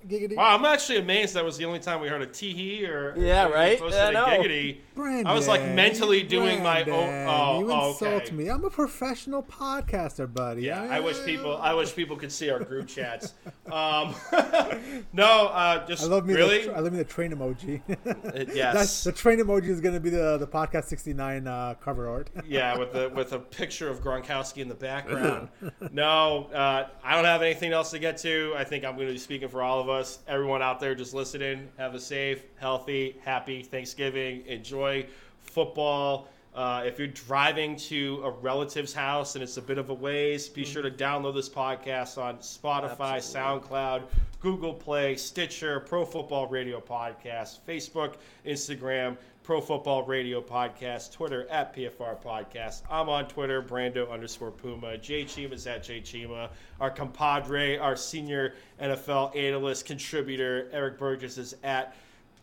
T. 0.00 0.08
Giggity. 0.08 0.36
Wow, 0.36 0.54
I'm 0.56 0.64
actually 0.64 0.98
amazed 0.98 1.34
that 1.34 1.44
was 1.44 1.56
the 1.56 1.64
only 1.64 1.78
time 1.78 2.00
we 2.00 2.08
heard 2.08 2.22
a 2.22 2.26
tee 2.26 2.84
or 2.86 3.14
Yeah, 3.16 3.48
or 3.48 3.52
right? 3.52 3.78
posted 3.78 4.00
I 4.00 4.08
a 4.10 4.12
know. 4.12 4.26
giggity. 4.26 4.78
Brandon, 4.94 5.26
I 5.26 5.32
was 5.32 5.46
like 5.48 5.62
mentally 5.74 6.22
doing 6.22 6.62
my 6.62 6.82
Brandon, 6.82 7.28
own. 7.28 7.60
you 7.60 7.72
Oh, 7.72 7.90
insult 7.90 8.22
okay. 8.24 8.30
me. 8.32 8.48
I'm 8.48 8.64
a 8.64 8.70
professional 8.70 9.42
podcaster, 9.44 10.32
buddy. 10.32 10.62
Yeah, 10.62 10.82
I 10.82 11.00
wish 11.00 11.22
people. 11.24 11.56
I 11.56 11.72
wish 11.74 11.94
people 11.94 12.16
could 12.16 12.32
see 12.32 12.50
our 12.50 12.60
group 12.60 12.86
chats. 12.88 13.34
Um, 13.68 14.14
no, 15.12 15.48
uh, 15.48 15.86
just 15.86 16.02
I 16.02 16.06
love 16.06 16.24
me. 16.26 16.32
really. 16.34 16.64
The, 16.64 16.72
I 16.74 16.80
love 16.80 16.90
me 16.92 16.98
the 16.98 17.04
train 17.04 17.32
emoji. 17.32 17.82
Uh, 18.08 18.44
yes. 18.54 18.74
That's, 18.74 19.04
the 19.04 19.12
train 19.12 19.38
emoji 19.40 19.68
is 19.68 19.80
going 19.82 19.94
to 19.94 20.00
be 20.00 20.08
the 20.10 20.38
the 20.38 20.46
podcast 20.46 20.84
69 20.84 21.46
uh, 21.46 21.74
cover 21.74 22.08
art. 22.08 22.30
yeah, 22.46 22.76
with 22.78 22.92
the 22.94 23.10
with 23.14 23.32
a 23.34 23.38
picture 23.38 23.88
of 23.90 24.02
Gronkowski 24.02 24.62
in 24.62 24.68
the 24.68 24.74
background. 24.74 25.48
No, 25.92 26.44
uh, 26.54 26.88
I 27.04 27.14
don't 27.14 27.24
have 27.26 27.42
anything 27.42 27.72
else 27.72 27.90
to 27.90 27.98
get 27.98 28.16
to. 28.18 28.54
I 28.56 28.64
think 28.64 28.84
I'm 28.84 28.94
going 28.96 29.08
to 29.08 29.12
be 29.12 29.18
speaking 29.18 29.48
for 29.48 29.62
all 29.62 29.80
of 29.80 29.88
us. 29.90 29.97
Everyone 30.26 30.62
out 30.62 30.80
there 30.80 30.94
just 30.94 31.14
listening, 31.14 31.68
have 31.76 31.94
a 31.94 32.00
safe, 32.00 32.42
healthy, 32.56 33.16
happy 33.24 33.62
Thanksgiving. 33.62 34.44
Enjoy 34.46 35.06
football. 35.42 36.28
Uh, 36.54 36.82
if 36.84 36.98
you're 36.98 37.06
driving 37.08 37.76
to 37.76 38.20
a 38.24 38.30
relative's 38.30 38.92
house 38.92 39.34
and 39.34 39.44
it's 39.44 39.58
a 39.58 39.62
bit 39.62 39.78
of 39.78 39.90
a 39.90 39.94
ways, 39.94 40.48
be 40.48 40.64
sure 40.64 40.82
to 40.82 40.90
download 40.90 41.34
this 41.34 41.48
podcast 41.48 42.18
on 42.18 42.38
Spotify, 42.38 43.16
Absolutely. 43.16 43.68
SoundCloud, 43.68 44.02
Google 44.40 44.74
Play, 44.74 45.14
Stitcher, 45.16 45.80
Pro 45.80 46.04
Football 46.04 46.48
Radio 46.48 46.80
Podcast, 46.80 47.58
Facebook, 47.66 48.14
Instagram, 48.46 49.16
Pro 49.48 49.62
Football 49.62 50.02
Radio 50.02 50.42
Podcast, 50.42 51.14
Twitter 51.14 51.48
at 51.48 51.74
PFR 51.74 52.22
Podcast. 52.22 52.82
I'm 52.90 53.08
on 53.08 53.26
Twitter, 53.28 53.62
Brando 53.62 54.10
underscore 54.10 54.50
Puma. 54.50 54.98
Jay 54.98 55.24
Chima 55.24 55.54
is 55.54 55.66
at 55.66 55.82
Jay 55.82 56.02
Chima. 56.02 56.50
Our 56.82 56.90
compadre, 56.90 57.78
our 57.78 57.96
senior 57.96 58.52
NFL 58.78 59.34
analyst 59.34 59.86
contributor, 59.86 60.68
Eric 60.70 60.98
Burgess 60.98 61.38
is 61.38 61.56
at 61.64 61.96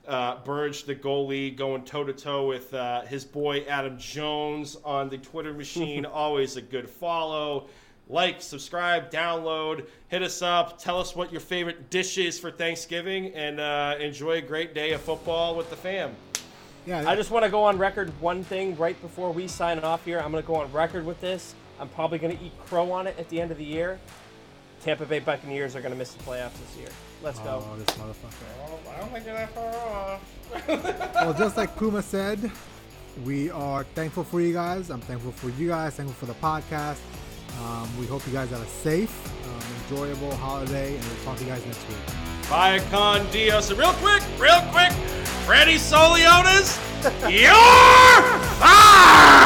uh, 0.08 0.38
Burge, 0.44 0.86
the 0.86 0.96
goalie, 0.96 1.56
going 1.56 1.84
toe 1.84 2.04
to 2.04 2.12
toe 2.12 2.48
with 2.48 2.74
uh, 2.74 3.02
his 3.02 3.24
boy 3.24 3.64
Adam 3.70 4.00
Jones 4.00 4.76
on 4.84 5.08
the 5.08 5.20
Twitter 5.20 5.54
machine. 5.54 6.06
Always 6.12 6.58
a 6.58 6.62
good 6.64 6.90
follow. 6.90 7.68
Like, 8.10 8.42
subscribe, 8.42 9.12
download, 9.12 9.86
hit 10.08 10.24
us 10.24 10.42
up. 10.42 10.80
Tell 10.80 11.00
us 11.00 11.16
what 11.16 11.32
your 11.32 11.42
favorite 11.42 11.92
dish 11.92 12.18
is 12.18 12.40
for 12.40 12.50
Thanksgiving, 12.50 13.28
and 13.36 13.60
uh, 13.60 13.96
enjoy 14.00 14.38
a 14.38 14.42
great 14.42 14.74
day 14.74 14.94
of 14.94 15.02
football 15.02 15.56
with 15.56 15.70
the 15.70 15.76
fam. 15.76 16.16
Yeah, 16.86 17.10
I 17.10 17.16
just 17.16 17.32
want 17.32 17.46
to 17.46 17.52
go 17.52 17.64
on 17.64 17.78
record 17.78 18.12
one 18.22 18.44
thing 18.44 18.78
right 18.78 19.00
before 19.02 19.32
we 19.32 19.48
sign 19.48 19.80
off 19.80 20.06
here. 20.06 20.20
I'm 20.20 20.32
going 20.32 20.44
to 20.44 20.48
go 20.48 20.56
on 20.56 20.72
record 20.72 21.06
with 21.06 21.20
this. 21.20 21.56
I'm 21.80 21.90
probably 21.90 22.20
going 22.20 22.38
to 22.38 22.44
eat 22.44 22.52
crow 22.66 22.92
on 22.92 23.08
it 23.08 23.18
at 23.18 23.28
the 23.30 23.42
end 23.42 23.52
of 23.52 23.58
the 23.58 23.66
year. 23.66 24.00
Tampa 24.82 25.06
Bay 25.06 25.20
Buccaneers 25.20 25.76
are 25.76 25.82
going 25.82 25.94
to 25.94 25.98
miss 25.98 26.14
the 26.14 26.24
playoffs 26.24 26.54
this 26.54 26.78
year. 26.78 26.90
Let's 27.24 27.40
go. 27.40 27.66
Oh, 27.68 27.76
this 27.76 27.88
motherfucker. 27.98 28.46
Oh, 28.62 28.92
I 28.92 29.00
don't 29.00 29.12
think 29.12 29.26
you're 29.26 29.36
that 29.36 29.50
far 29.50 29.76
off. 29.76 31.16
well, 31.16 31.34
just 31.34 31.58
like 31.58 31.76
Puma 31.76 32.04
said, 32.04 32.52
we 33.24 33.50
are 33.50 33.84
thankful 33.84 34.24
for 34.24 34.42
you 34.42 34.54
guys. 34.54 34.92
I'm 34.92 35.02
thankful 35.02 35.32
for 35.32 35.50
you 35.60 35.70
guys. 35.70 35.96
Thankful 35.96 36.16
for 36.16 36.32
the 36.32 36.40
podcast. 36.40 37.00
Um, 37.64 37.90
we 37.98 38.06
hope 38.06 38.26
you 38.28 38.34
guys 38.34 38.52
have 38.52 38.62
a 38.62 38.68
safe, 38.68 39.12
um, 39.48 39.62
enjoyable 39.90 40.36
holiday, 40.36 40.96
and 40.96 41.04
we'll 41.04 41.24
talk 41.24 41.38
to 41.38 41.44
you 41.44 41.50
guys 41.50 41.66
next 41.66 41.88
week. 41.88 42.35
Viacon 42.48 43.32
Dios. 43.32 43.70
And 43.70 43.80
real 43.80 43.94
quick, 43.94 44.22
real 44.38 44.62
quick, 44.72 44.92
Freddy 45.46 45.76
Soliotis, 45.76 46.80
you're 47.30 47.52
fired! 48.60 49.46